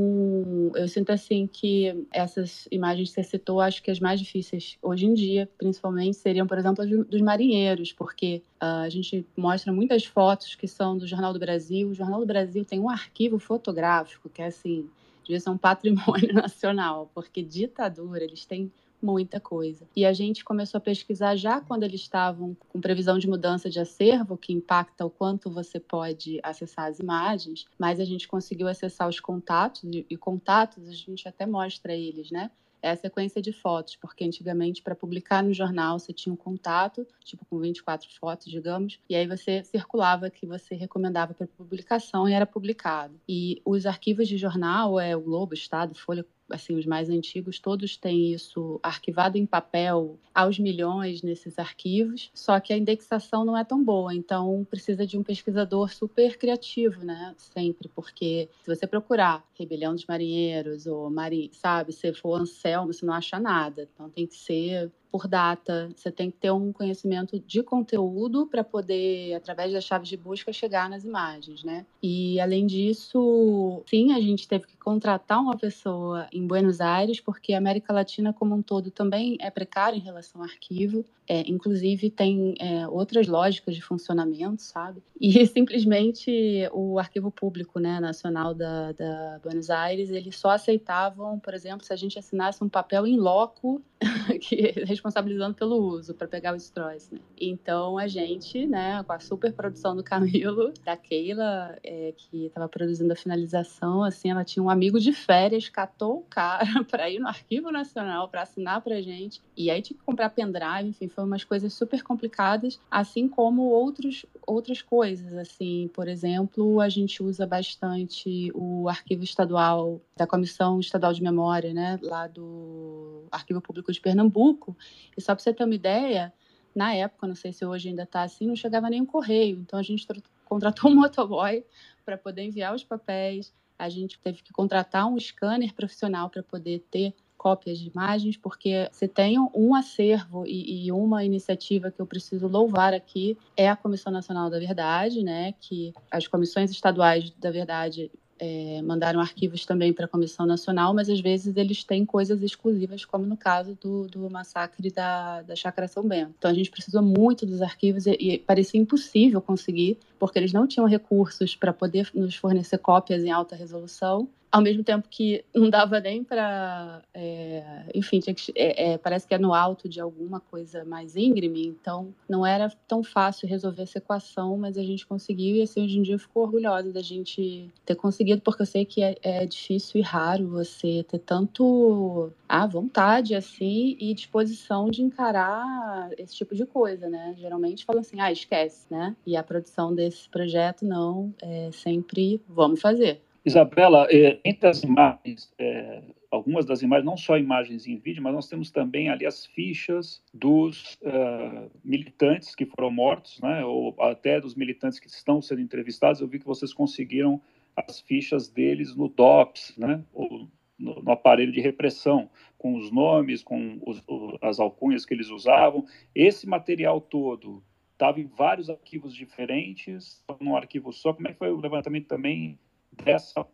eu 0.76 0.88
sinto 0.88 1.12
assim 1.12 1.50
que 1.52 2.06
essas 2.14 2.68
imagens 2.70 3.10
que 3.10 3.16
você 3.16 3.24
citou, 3.24 3.60
acho 3.60 3.82
que 3.82 3.90
as 3.90 4.00
mais 4.00 4.20
difíceis 4.20 4.78
hoje 4.80 5.08
em 5.08 5.16
dia, 5.16 5.50
principalmente, 5.58 6.18
seriam, 6.18 6.46
por 6.46 6.60
exemplo, 6.60 6.84
as 6.84 6.90
dos 7.08 7.22
marinheiros, 7.22 7.92
porque 7.92 8.44
uh, 8.62 8.86
a 8.86 8.90
gente 8.90 9.26
mostra 9.36 9.74
muitas 9.74 10.06
fotos 10.06 10.54
que 10.54 10.68
são 10.68 10.96
do 10.96 11.08
Jornal 11.08 11.34
do 11.34 11.40
Brasil. 11.40 11.90
O 11.90 11.96
Jornal 11.96 12.20
do 12.20 12.28
Brasil 12.28 12.64
tem 12.64 12.80
um 12.80 12.92
arquivo 12.92 13.40
fotográfico 13.40 14.30
que 14.30 14.44
é 14.44 14.46
assim, 14.46 14.88
devia 15.24 15.40
ser 15.40 15.50
um 15.50 15.58
patrimônio 15.58 16.32
nacional, 16.36 17.10
porque 17.12 17.42
ditadura, 17.42 18.24
eles 18.24 18.46
têm 18.46 18.72
muita 19.02 19.40
coisa. 19.40 19.88
E 19.96 20.06
a 20.06 20.14
gente 20.14 20.44
começou 20.44 20.78
a 20.78 20.82
pesquisar 20.82 21.36
já 21.36 21.62
quando 21.62 21.84
eles 21.84 22.02
estavam 22.02 22.56
com 22.70 22.82
previsão 22.82 23.18
de 23.18 23.28
mudança 23.28 23.70
de 23.70 23.80
acervo, 23.80 24.38
que 24.38 24.54
impacta 24.54 25.06
o 25.06 25.10
quanto 25.10 25.50
você 25.50 25.80
pode 25.80 26.40
acessar 26.44 26.86
as 26.86 27.00
imagens, 27.00 27.66
mas 27.78 28.00
a 28.00 28.06
gente 28.06 28.28
conseguiu 28.28 28.68
acessar 28.68 29.08
os 29.08 29.20
contatos, 29.20 29.84
e, 29.84 30.18
contatos 30.18 30.88
a 30.88 30.94
gente 30.94 31.28
até 31.28 31.46
mostra 31.46 31.94
eles, 31.94 32.32
né? 32.32 32.52
é 32.82 32.92
a 32.92 32.96
sequência 32.96 33.42
de 33.42 33.52
fotos, 33.52 33.96
porque 33.96 34.24
antigamente 34.24 34.82
para 34.82 34.96
publicar 34.96 35.44
no 35.44 35.54
jornal 35.54 36.00
você 36.00 36.14
tinha 36.14 36.32
um 36.32 36.38
contato, 36.38 37.06
tipo 37.24 37.46
com 37.46 37.60
24 37.60 38.10
fotos, 38.20 38.48
digamos, 38.48 39.00
e 39.10 39.16
aí 39.16 39.28
você 39.28 39.64
circulava 39.64 40.30
que 40.30 40.46
você 40.46 40.76
recomendava 40.76 41.34
para 41.34 41.48
publicação 41.48 42.28
e 42.28 42.34
era 42.34 42.46
publicado. 42.46 43.20
E 43.28 43.62
os 43.66 43.86
arquivos 43.86 44.28
de 44.28 44.38
jornal, 44.38 45.00
é 45.00 45.16
o 45.16 45.22
Globo, 45.22 45.54
Estado, 45.54 45.96
Folha, 45.96 46.26
assim, 46.50 46.76
os 46.76 46.86
mais 46.86 47.10
antigos, 47.10 47.60
todos 47.60 47.98
têm 47.98 48.34
isso 48.34 48.80
arquivado 48.82 49.38
em 49.38 49.46
papel 49.46 50.20
aos 50.34 50.60
milhões 50.60 51.22
nesses 51.22 51.58
arquivos, 51.60 52.30
só 52.34 52.60
que 52.60 52.74
a 52.74 52.78
indexação 52.78 53.44
não 53.44 53.58
é 53.58 53.64
tão 53.64 53.84
boa, 53.84 54.14
então 54.14 54.66
precisa 54.70 55.06
de 55.06 55.18
um 55.18 55.24
pesquisador 55.24 55.92
super 55.92 56.38
criativo, 56.38 57.04
né? 57.04 57.34
Sempre, 57.38 57.90
porque 57.90 58.50
se 58.62 58.76
você 58.76 58.86
procurar 58.86 59.44
Rebelião 59.58 59.94
dos 59.94 60.06
Marinheiros 60.06 60.86
ou 60.86 61.10
Mari, 61.10 61.50
sabe, 61.54 61.92
se 61.92 62.14
for 62.14 62.40
Anselmo, 62.40 62.94
você 62.94 63.06
não 63.06 63.14
acha 63.14 63.40
nada. 63.40 63.90
Então 63.94 64.10
tem 64.10 64.28
que 64.28 64.36
ser 64.36 64.92
por 65.18 65.28
data, 65.28 65.90
você 65.96 66.12
tem 66.12 66.30
que 66.30 66.38
ter 66.38 66.52
um 66.52 66.72
conhecimento 66.72 67.40
de 67.40 67.64
conteúdo 67.64 68.46
para 68.46 68.64
poder, 68.64 69.34
através 69.34 69.74
das 69.74 69.84
chaves 69.84 70.08
de 70.08 70.16
busca, 70.16 70.54
chegar 70.54 70.88
nas 70.88 71.04
imagens, 71.04 71.64
né? 71.64 71.88
E 72.04 72.40
além 72.40 72.68
disso, 72.68 73.82
sim, 73.90 74.14
a 74.14 74.22
gente 74.22 74.48
teve 74.48 74.68
que 74.68 74.78
contratar 74.78 75.42
uma 75.42 75.58
pessoa 75.58 76.28
em 76.32 76.46
Buenos 76.46 76.80
Aires, 76.80 77.20
porque 77.20 77.54
a 77.54 77.58
América 77.58 77.92
Latina 77.92 78.32
como 78.32 78.54
um 78.54 78.62
todo 78.62 78.92
também 78.92 79.38
é 79.42 79.50
precária 79.50 79.98
em 79.98 80.02
relação 80.02 80.40
ao 80.40 80.48
arquivo. 80.48 81.04
É, 81.28 81.42
inclusive 81.42 82.10
tem 82.10 82.54
é, 82.60 82.88
outras 82.88 83.28
lógicas 83.28 83.76
de 83.76 83.82
funcionamento, 83.82 84.62
sabe? 84.62 85.02
E 85.20 85.46
simplesmente 85.48 86.70
o 86.72 87.00
arquivo 87.00 87.32
público, 87.32 87.80
né, 87.80 88.00
nacional 88.00 88.54
da, 88.54 88.92
da 88.92 89.40
Buenos 89.44 89.70
Aires, 89.70 90.10
eles 90.10 90.38
só 90.38 90.52
aceitavam, 90.52 91.40
por 91.40 91.54
exemplo, 91.54 91.86
se 91.86 91.92
a 91.92 91.96
gente 91.96 92.18
assinasse 92.20 92.64
um 92.64 92.70
papel 92.70 93.08
em 93.08 93.18
loco 93.18 93.82
que 94.42 94.86
responsabilizando 95.08 95.56
pelo 95.56 95.78
uso 95.78 96.14
para 96.14 96.28
pegar 96.28 96.54
o 96.54 96.58
Stroess, 96.58 97.10
né? 97.12 97.20
Então 97.40 97.98
a 97.98 98.08
gente, 98.08 98.66
né, 98.66 99.04
com 99.04 99.14
a 99.14 99.20
super 99.20 99.54
produção 99.54 99.96
do 99.96 100.04
Camilo, 100.04 100.74
da 100.84 100.98
Keila, 100.98 101.78
é, 101.84 102.14
que 102.16 102.46
estava 102.46 102.68
produzindo 102.68 103.12
a 103.14 103.16
finalização, 103.16 104.04
assim, 104.04 104.32
ela 104.32 104.44
tinha 104.44 104.62
um 104.62 104.70
amigo 104.70 105.00
de 105.00 105.14
férias, 105.14 105.70
catou 105.70 106.20
o 106.20 106.22
cara 106.24 106.66
para 106.90 107.10
ir 107.10 107.20
no 107.20 107.28
Arquivo 107.28 107.72
Nacional 107.72 108.28
para 108.28 108.42
assinar 108.42 108.82
para 108.82 109.02
gente, 109.02 109.42
e 109.56 109.72
aí 109.72 109.82
tinha 109.82 109.98
que 109.98 110.04
comprar 110.04 110.30
pendrive, 110.30 110.90
enfim, 110.90 111.08
foi 111.08 111.24
umas 111.24 111.44
coisas 111.44 111.74
super 111.74 112.04
complicadas, 112.04 112.80
assim 112.92 113.28
como 113.28 113.64
outros, 113.64 114.26
outras 114.46 114.82
coisas, 114.82 115.34
assim, 115.34 115.90
por 115.94 116.08
exemplo, 116.08 116.82
a 116.82 116.90
gente 116.90 117.24
usa 117.24 117.46
bastante 117.46 118.52
o 118.54 118.90
arquivo 118.90 119.24
estadual 119.24 120.02
da 120.16 120.28
Comissão 120.28 120.80
Estadual 120.80 121.14
de 121.14 121.24
Memória, 121.24 121.74
né, 121.74 122.00
lá 122.02 122.28
do 122.28 123.24
Arquivo 123.32 123.62
Público 123.62 123.92
de 123.92 124.02
Pernambuco, 124.02 124.76
e 125.18 125.22
só 125.22 125.34
para 125.34 125.44
você 125.44 125.54
ter 125.54 125.64
uma 125.64 125.76
ideia, 125.76 126.34
na 126.76 126.94
época, 126.94 127.28
não 127.28 127.36
sei 127.36 127.52
se 127.52 127.66
hoje 127.66 127.90
ainda 127.90 128.04
está 128.04 128.24
assim, 128.24 128.48
não 128.48 128.56
chegava 128.56 128.90
nem 128.90 129.02
um 129.02 129.06
correio, 129.06 129.60
então 129.60 129.80
a 129.80 129.84
gente 129.84 130.06
contratou 130.46 130.92
um 130.92 130.96
motoboy 131.02 131.64
para 132.06 132.18
poder 132.18 132.44
enviar 132.44 132.74
os 132.74 132.84
papéis, 132.84 133.54
a 133.78 133.90
gente 133.90 134.20
teve 134.20 134.42
que 134.42 134.52
contratar 134.52 135.08
um 135.08 135.20
scanner 135.20 135.74
profissional 135.74 136.30
para 136.30 136.42
poder 136.42 136.86
ter 136.90 137.14
cópias 137.38 137.78
de 137.78 137.90
imagens, 137.90 138.36
porque 138.36 138.90
se 138.92 139.08
tem 139.08 139.38
um 139.54 139.76
acervo 139.76 140.46
e, 140.46 140.88
e, 140.88 140.92
uma 140.92 141.24
iniciativa 141.24 141.92
que 141.92 142.02
eu 142.02 142.06
preciso 142.06 142.48
louvar 142.48 142.94
aqui 142.94 143.38
é 143.56 143.70
a 143.70 143.76
Comissão 143.76 144.12
Nacional 144.12 144.50
da 144.50 144.58
Verdade, 144.58 145.24
né? 145.24 145.54
Que 145.60 145.94
as 146.12 146.28
comissões 146.28 146.72
estaduais 146.72 147.30
da 147.38 147.52
verdade 147.52 148.12
é, 148.40 148.82
mandaram 148.82 149.20
arquivos 149.20 149.66
também 149.66 149.94
para 149.94 150.06
a 150.06 150.08
Comissão 150.08 150.46
Nacional, 150.46 150.94
mas 150.94 151.10
às 151.10 151.20
vezes 151.20 151.56
eles 151.58 151.84
têm 151.84 152.06
coisas 152.06 152.42
exclusivas, 152.42 153.06
como 153.06 153.26
no 153.26 153.38
caso 153.38 153.78
do, 153.82 154.08
do 154.08 154.30
massacre 154.30 154.92
da, 154.92 155.42
da 155.42 155.56
Chácara 155.56 155.88
São 155.88 156.08
Bento. 156.08 156.34
Então 156.38 156.52
a 156.52 156.54
gente 156.54 156.72
precisou 156.72 157.02
muito 157.02 157.46
dos 157.46 157.62
arquivos 157.62 158.06
e, 158.06 158.12
e 158.20 158.38
parecia 158.40 158.80
impossível 158.80 159.42
conseguir, 159.42 159.98
porque 160.20 160.38
eles 160.40 160.54
não 160.54 160.68
tinham 160.68 160.88
recursos 160.88 161.56
para 161.56 161.74
poder 161.74 162.10
nos 162.14 162.36
fornecer 162.36 162.78
cópias 162.78 163.24
em 163.24 163.32
alta 163.32 163.56
resolução 163.56 164.28
ao 164.52 164.62
mesmo 164.62 164.84
tempo 164.84 165.08
que 165.10 165.44
não 165.54 165.70
dava 165.70 166.00
nem 166.00 166.24
para. 166.24 167.02
É, 167.14 167.84
enfim, 167.94 168.20
que, 168.20 168.34
é, 168.56 168.94
é, 168.94 168.98
parece 168.98 169.28
que 169.28 169.34
é 169.34 169.38
no 169.38 169.54
alto 169.54 169.90
de 169.90 170.00
alguma 170.00 170.40
coisa 170.40 170.86
mais 170.86 171.16
íngreme, 171.16 171.68
então 171.68 172.14
não 172.30 172.46
era 172.46 172.70
tão 172.88 173.04
fácil 173.04 173.48
resolver 173.48 173.84
essa 173.84 173.98
equação, 173.98 174.58
mas 174.58 174.78
a 174.78 174.84
gente 174.84 175.06
conseguiu 175.06 175.58
e 175.58 175.62
assim, 175.62 175.84
hoje 175.84 175.98
em 175.98 176.02
dia 176.02 176.16
eu 176.16 176.20
fico 176.20 176.40
orgulhosa 176.40 176.92
da 176.92 177.02
gente 177.02 177.70
ter 177.86 177.96
conseguido, 177.96 178.42
porque 178.42 178.62
eu 178.62 178.66
sei 178.66 178.86
que 178.86 179.04
é, 179.04 179.16
é 179.22 179.46
difícil 179.46 180.00
e 180.00 180.04
raro 180.04 180.48
você 180.48 181.04
ter 181.08 181.20
tanto 181.20 182.32
a 182.48 182.66
vontade 182.66 183.36
assim 183.36 183.98
e 184.00 184.14
disposição 184.14 184.90
de 184.90 185.02
encarar 185.02 186.10
esse 186.18 186.36
tipo 186.36 186.56
de 186.56 186.66
coisa, 186.66 187.10
né? 187.10 187.36
Geralmente 187.38 187.84
falam 187.84 188.02
assim, 188.02 188.20
ah, 188.20 188.32
esquece, 188.32 188.86
né? 188.90 189.16
E 189.26 189.36
a 189.36 189.44
produção 189.44 189.94
desse 189.94 190.30
projeto 190.30 190.86
não, 190.86 191.34
é 191.42 191.70
sempre 191.72 192.42
vamos 192.48 192.80
fazer. 192.80 193.22
Isabela, 193.48 194.06
é, 194.12 194.42
entre 194.44 194.68
as 194.68 194.84
imagens, 194.84 195.54
é, 195.58 196.04
algumas 196.30 196.66
das 196.66 196.82
imagens, 196.82 197.06
não 197.06 197.16
só 197.16 197.38
imagens 197.38 197.88
em 197.88 197.96
vídeo, 197.96 198.22
mas 198.22 198.34
nós 198.34 198.50
temos 198.50 198.70
também 198.72 199.08
ali 199.08 199.26
as 199.26 199.46
fichas 199.46 200.22
dos 200.34 200.96
uh, 200.96 201.72
militantes 201.82 202.54
que 202.54 202.66
foram 202.66 202.92
mortos, 202.92 203.40
né, 203.40 203.64
ou 203.64 203.96
até 204.02 204.42
dos 204.42 204.54
militantes 204.54 205.00
que 205.00 205.08
estão 205.08 205.42
sendo 205.42 205.62
entrevistados. 205.62 206.20
Eu 206.20 206.28
vi 206.28 206.40
que 206.40 206.46
vocês 206.46 206.74
conseguiram 206.74 207.42
as 207.74 208.02
fichas 208.02 208.50
deles 208.50 208.94
no 208.98 209.08
DOPS, 209.08 209.78
né, 209.78 210.04
ou 210.14 210.50
no, 210.78 211.02
no 211.02 211.12
aparelho 211.14 211.54
de 211.54 211.62
repressão, 211.62 212.30
com 212.58 212.76
os 212.76 212.92
nomes, 212.92 213.44
com 213.44 213.80
os, 213.86 214.04
as 214.42 214.60
alcunhas 214.60 215.06
que 215.06 215.14
eles 215.14 215.30
usavam. 215.30 215.86
Esse 216.14 216.46
material 216.46 217.00
todo 217.00 217.64
estava 217.94 218.20
em 218.20 218.26
vários 218.26 218.70
arquivos 218.70 219.16
diferentes, 219.16 220.22
num 220.42 220.58
arquivo 220.58 220.92
só. 220.92 221.14
Como 221.14 221.30
é 221.30 221.32
que 221.32 221.40
foi 221.40 221.50
o 221.50 221.62
levantamento 221.62 222.08
também 222.08 222.60
dessa, 223.04 223.46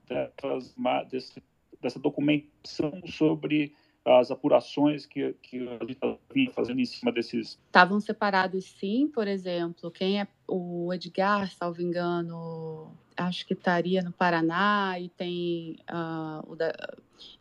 desse, 1.10 1.44
dessa 1.82 2.00
documentação 2.00 3.02
sobre 3.06 3.74
as 4.06 4.32
apurações 4.32 5.06
que, 5.06 5.34
que 5.42 5.68
a 5.68 5.86
gente 5.86 6.00
vinha 6.34 6.52
fazendo 6.52 6.80
em 6.80 6.86
cima 6.86 7.12
desses. 7.12 7.60
Estavam 7.68 8.00
separados, 8.00 8.66
sim, 8.66 9.08
por 9.08 9.28
exemplo, 9.28 9.90
quem 9.92 10.20
é 10.20 10.28
o 10.48 10.94
Edgar, 10.94 11.50
salvo 11.52 11.82
engano, 11.82 12.98
acho 13.18 13.46
que 13.46 13.54
estaria 13.54 14.02
no 14.02 14.12
Paraná, 14.12 14.96
e 15.00 15.10
tem 15.10 15.78
uh, 15.90 16.56
da, 16.56 16.74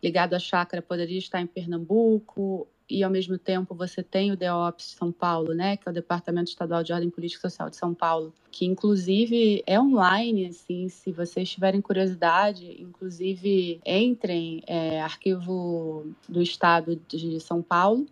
ligado 0.02 0.35
à 0.35 0.38
chácara, 0.38 0.83
poderia 0.83 1.19
estar 1.19 1.41
em 1.41 1.47
Pernambuco. 1.47 2.67
e 2.88 3.02
ao 3.02 3.11
mesmo 3.11 3.38
tempo 3.38 3.75
você 3.75 4.02
tem 4.02 4.33
o 4.33 4.37
DEOPS 4.37 4.97
São 4.99 5.11
Paulo, 5.11 5.55
né, 5.55 5.76
que 5.76 5.88
é 5.88 5.91
o 5.91 5.95
Departamento 5.95 6.50
Estadual 6.50 6.83
de 6.83 6.93
Ordem 6.93 7.09
Política 7.09 7.47
e 7.47 7.50
Social 7.50 7.71
de 7.71 7.76
São 7.76 7.95
Paulo, 7.95 8.35
que 8.50 8.67
inclusive 8.67 9.62
é 9.67 9.81
online, 9.81 10.47
assim, 10.47 10.88
se 10.88 11.11
vocês 11.11 11.49
tiverem 11.50 11.81
curiosidade, 11.81 12.76
inclusive 12.81 13.81
entrem 13.87 14.62
é, 14.67 15.00
arquivo 15.00 16.07
do 16.29 16.43
Estado 16.43 17.00
de 17.09 17.41
São 17.41 17.62
Paulo 17.62 18.07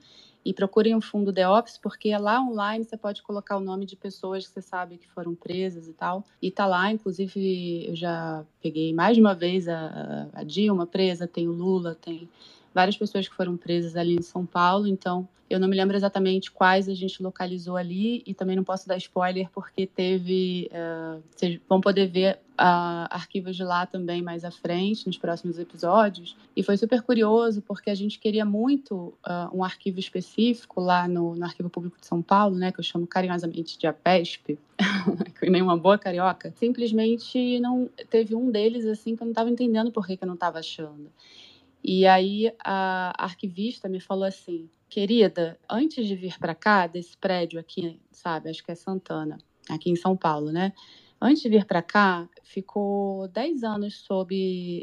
e 0.51 0.53
procurem 0.53 0.97
o 0.97 1.01
fundo 1.01 1.31
DEOPS, 1.31 1.79
porque 1.79 2.11
lá 2.19 2.43
online 2.43 2.85
você 2.85 2.97
pode 2.97 3.23
colocar 3.23 3.57
o 3.57 3.61
nome 3.61 3.87
de 3.87 3.95
pessoas 3.95 4.45
que 4.45 4.53
você 4.53 4.61
sabe 4.61 4.99
que 4.99 5.09
foram 5.09 5.33
presas 5.33 5.87
e 5.87 5.93
tal. 5.93 6.25
E 6.43 6.51
tá 6.51 6.67
lá, 6.67 6.91
inclusive, 6.91 7.87
eu 7.87 7.95
já 7.95 8.45
peguei 8.61 8.93
mais 8.93 9.15
de 9.15 9.21
uma 9.21 9.33
vez 9.33 9.69
a, 9.69 10.27
a 10.33 10.43
Dilma 10.43 10.89
presa, 10.89 11.29
tem 11.29 11.47
o 11.47 11.53
Lula, 11.53 11.95
tem 11.95 12.29
várias 12.75 12.97
pessoas 12.97 13.29
que 13.29 13.35
foram 13.35 13.57
presas 13.57 13.97
ali 13.97 14.17
em 14.17 14.23
São 14.23 14.47
Paulo, 14.47 14.87
então 14.87 15.29
eu 15.51 15.59
não 15.59 15.67
me 15.67 15.77
lembro 15.77 15.97
exatamente 15.97 16.49
quais 16.49 16.89
a 16.89 16.95
gente 16.95 17.21
localizou 17.21 17.77
ali 17.77 18.23
e 18.25 18.33
também 18.33 18.55
não 18.55 18.63
posso 18.63 18.87
dar 18.87 18.97
spoiler 18.97 19.51
porque 19.53 19.85
teve. 19.85 20.71
Uh, 20.71 21.21
vocês 21.29 21.59
vão 21.69 21.81
poder 21.81 22.07
ver 22.07 22.39
uh, 22.53 23.11
arquivos 23.11 23.57
de 23.57 23.65
lá 23.65 23.85
também 23.85 24.23
mais 24.23 24.45
à 24.45 24.53
frente, 24.53 25.09
nos 25.09 25.19
próximos 25.19 25.59
episódios. 25.59 26.37
E 26.55 26.63
foi 26.63 26.77
super 26.77 27.03
curioso 27.03 27.61
porque 27.63 27.91
a 27.91 27.95
gente 27.97 28.21
queria 28.21 28.45
muito 28.45 29.13
uh, 29.27 29.51
um 29.53 29.65
arquivo 29.65 29.99
específico 29.99 30.81
lá 30.81 31.09
no, 31.09 31.35
no 31.35 31.45
Arquivo 31.45 31.69
Público 31.69 31.99
de 31.99 32.07
São 32.07 32.23
Paulo, 32.23 32.55
né, 32.55 32.71
que 32.71 32.79
eu 32.79 32.85
chamo 32.85 33.05
carinhosamente 33.05 33.77
de 33.77 33.89
APESP, 33.89 34.57
que 35.41 35.51
nem 35.51 35.63
uma 35.63 35.77
boa 35.77 35.99
carioca. 35.99 36.55
Simplesmente 36.57 37.59
não 37.59 37.91
teve 38.09 38.37
um 38.37 38.53
deles 38.53 38.87
assim 38.87 39.17
que 39.17 39.23
eu 39.23 39.27
não 39.27 39.33
estava 39.33 39.51
entendendo 39.51 39.91
por 39.91 40.07
que, 40.07 40.17
que 40.17 40.23
eu 40.23 40.29
não 40.29 40.35
estava 40.35 40.61
achando. 40.61 41.11
E 41.83 42.07
aí 42.07 42.53
a 42.65 43.13
arquivista 43.19 43.89
me 43.89 44.01
falou 44.01 44.25
assim: 44.25 44.69
querida, 44.89 45.59
antes 45.69 46.07
de 46.07 46.15
vir 46.15 46.39
para 46.39 46.55
cá, 46.55 46.87
desse 46.87 47.17
prédio 47.17 47.59
aqui, 47.59 48.01
sabe, 48.11 48.51
acho 48.51 48.65
que 48.65 48.71
é 48.71 48.75
Santana, 48.75 49.39
aqui 49.69 49.91
em 49.91 49.97
São 49.97 50.17
Paulo, 50.17 50.51
né? 50.51 50.73
Antes 51.23 51.43
de 51.43 51.51
vir 51.51 51.67
para 51.67 51.83
cá, 51.83 52.27
ficou 52.43 53.29
10 53.29 53.63
anos 53.63 53.99
sob 53.99 54.35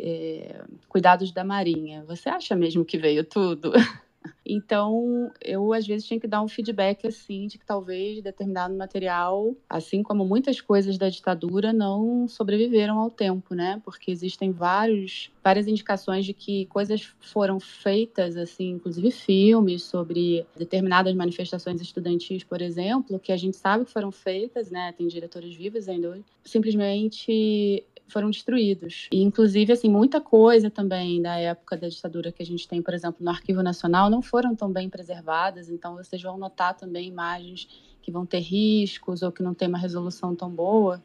é, 0.04 0.64
cuidados 0.88 1.32
da 1.32 1.44
Marinha. 1.44 2.04
Você 2.06 2.30
acha 2.30 2.56
mesmo 2.56 2.86
que 2.86 2.98
veio 2.98 3.24
tudo? 3.24 3.72
Então, 4.46 5.32
eu 5.44 5.74
às 5.74 5.86
vezes 5.86 6.08
tinha 6.08 6.20
que 6.20 6.28
dar 6.28 6.42
um 6.42 6.48
feedback 6.48 7.08
assim 7.08 7.48
de 7.48 7.58
que 7.58 7.66
talvez 7.66 8.22
determinado 8.22 8.74
material, 8.76 9.56
assim 9.70 10.02
como 10.04 10.26
muitas 10.26 10.62
coisas 10.62 10.98
da 10.98 11.10
ditadura, 11.10 11.74
não 11.74 12.28
sobreviveram 12.28 13.00
ao 13.00 13.10
tempo, 13.10 13.54
né? 13.56 13.82
Porque 13.84 14.12
existem 14.12 14.52
vários, 14.52 15.32
várias 15.44 15.68
indicações 15.68 16.26
de 16.26 16.34
que 16.34 16.66
coisas 16.68 17.14
foram 17.20 17.60
feitas, 17.60 18.38
assim, 18.38 18.72
inclusive 18.72 19.12
filmes 19.12 19.84
sobre 19.84 20.46
determinadas 20.56 21.14
manifestações 21.16 21.82
estudantis, 21.82 22.44
por 22.44 22.62
exemplo, 22.62 23.20
que 23.20 23.32
a 23.32 23.38
gente 23.38 23.58
sabe 23.58 23.86
que 23.86 23.92
foram 23.92 24.12
feitas, 24.12 24.70
né? 24.72 24.94
Tem 24.98 25.08
diretores 25.08 25.56
vivos 25.56 25.88
ainda 25.88 26.10
hoje, 26.10 26.24
simplesmente 26.44 27.84
foram 28.08 28.30
destruídos. 28.30 29.08
E, 29.12 29.22
inclusive, 29.22 29.74
assim, 29.74 29.90
muita 29.90 30.22
coisa 30.22 30.70
também 30.70 31.22
da 31.22 31.38
época 31.38 31.78
da 31.78 31.88
ditadura 31.88 32.32
que 32.32 32.42
a 32.42 32.46
gente 32.46 32.68
tem, 32.68 32.82
por 32.82 32.94
exemplo, 32.94 33.24
no 33.24 33.30
Arquivo 33.30 33.62
Nacional, 33.62 34.10
não 34.10 34.22
foram 34.22 34.56
tão 34.56 34.72
bem 34.72 34.90
preservadas. 34.90 35.70
Então, 35.70 35.96
vocês 35.96 36.22
vão 36.22 36.38
notar 36.38 36.76
também 36.76 37.08
imagens 37.08 37.68
que 38.02 38.12
vão 38.12 38.26
ter 38.26 38.40
riscos 38.40 39.22
ou 39.22 39.32
que 39.32 39.44
não 39.44 39.54
tem 39.54 39.68
uma 39.68 39.78
resolução 39.78 40.36
tão 40.36 40.50
boa. 40.50 41.02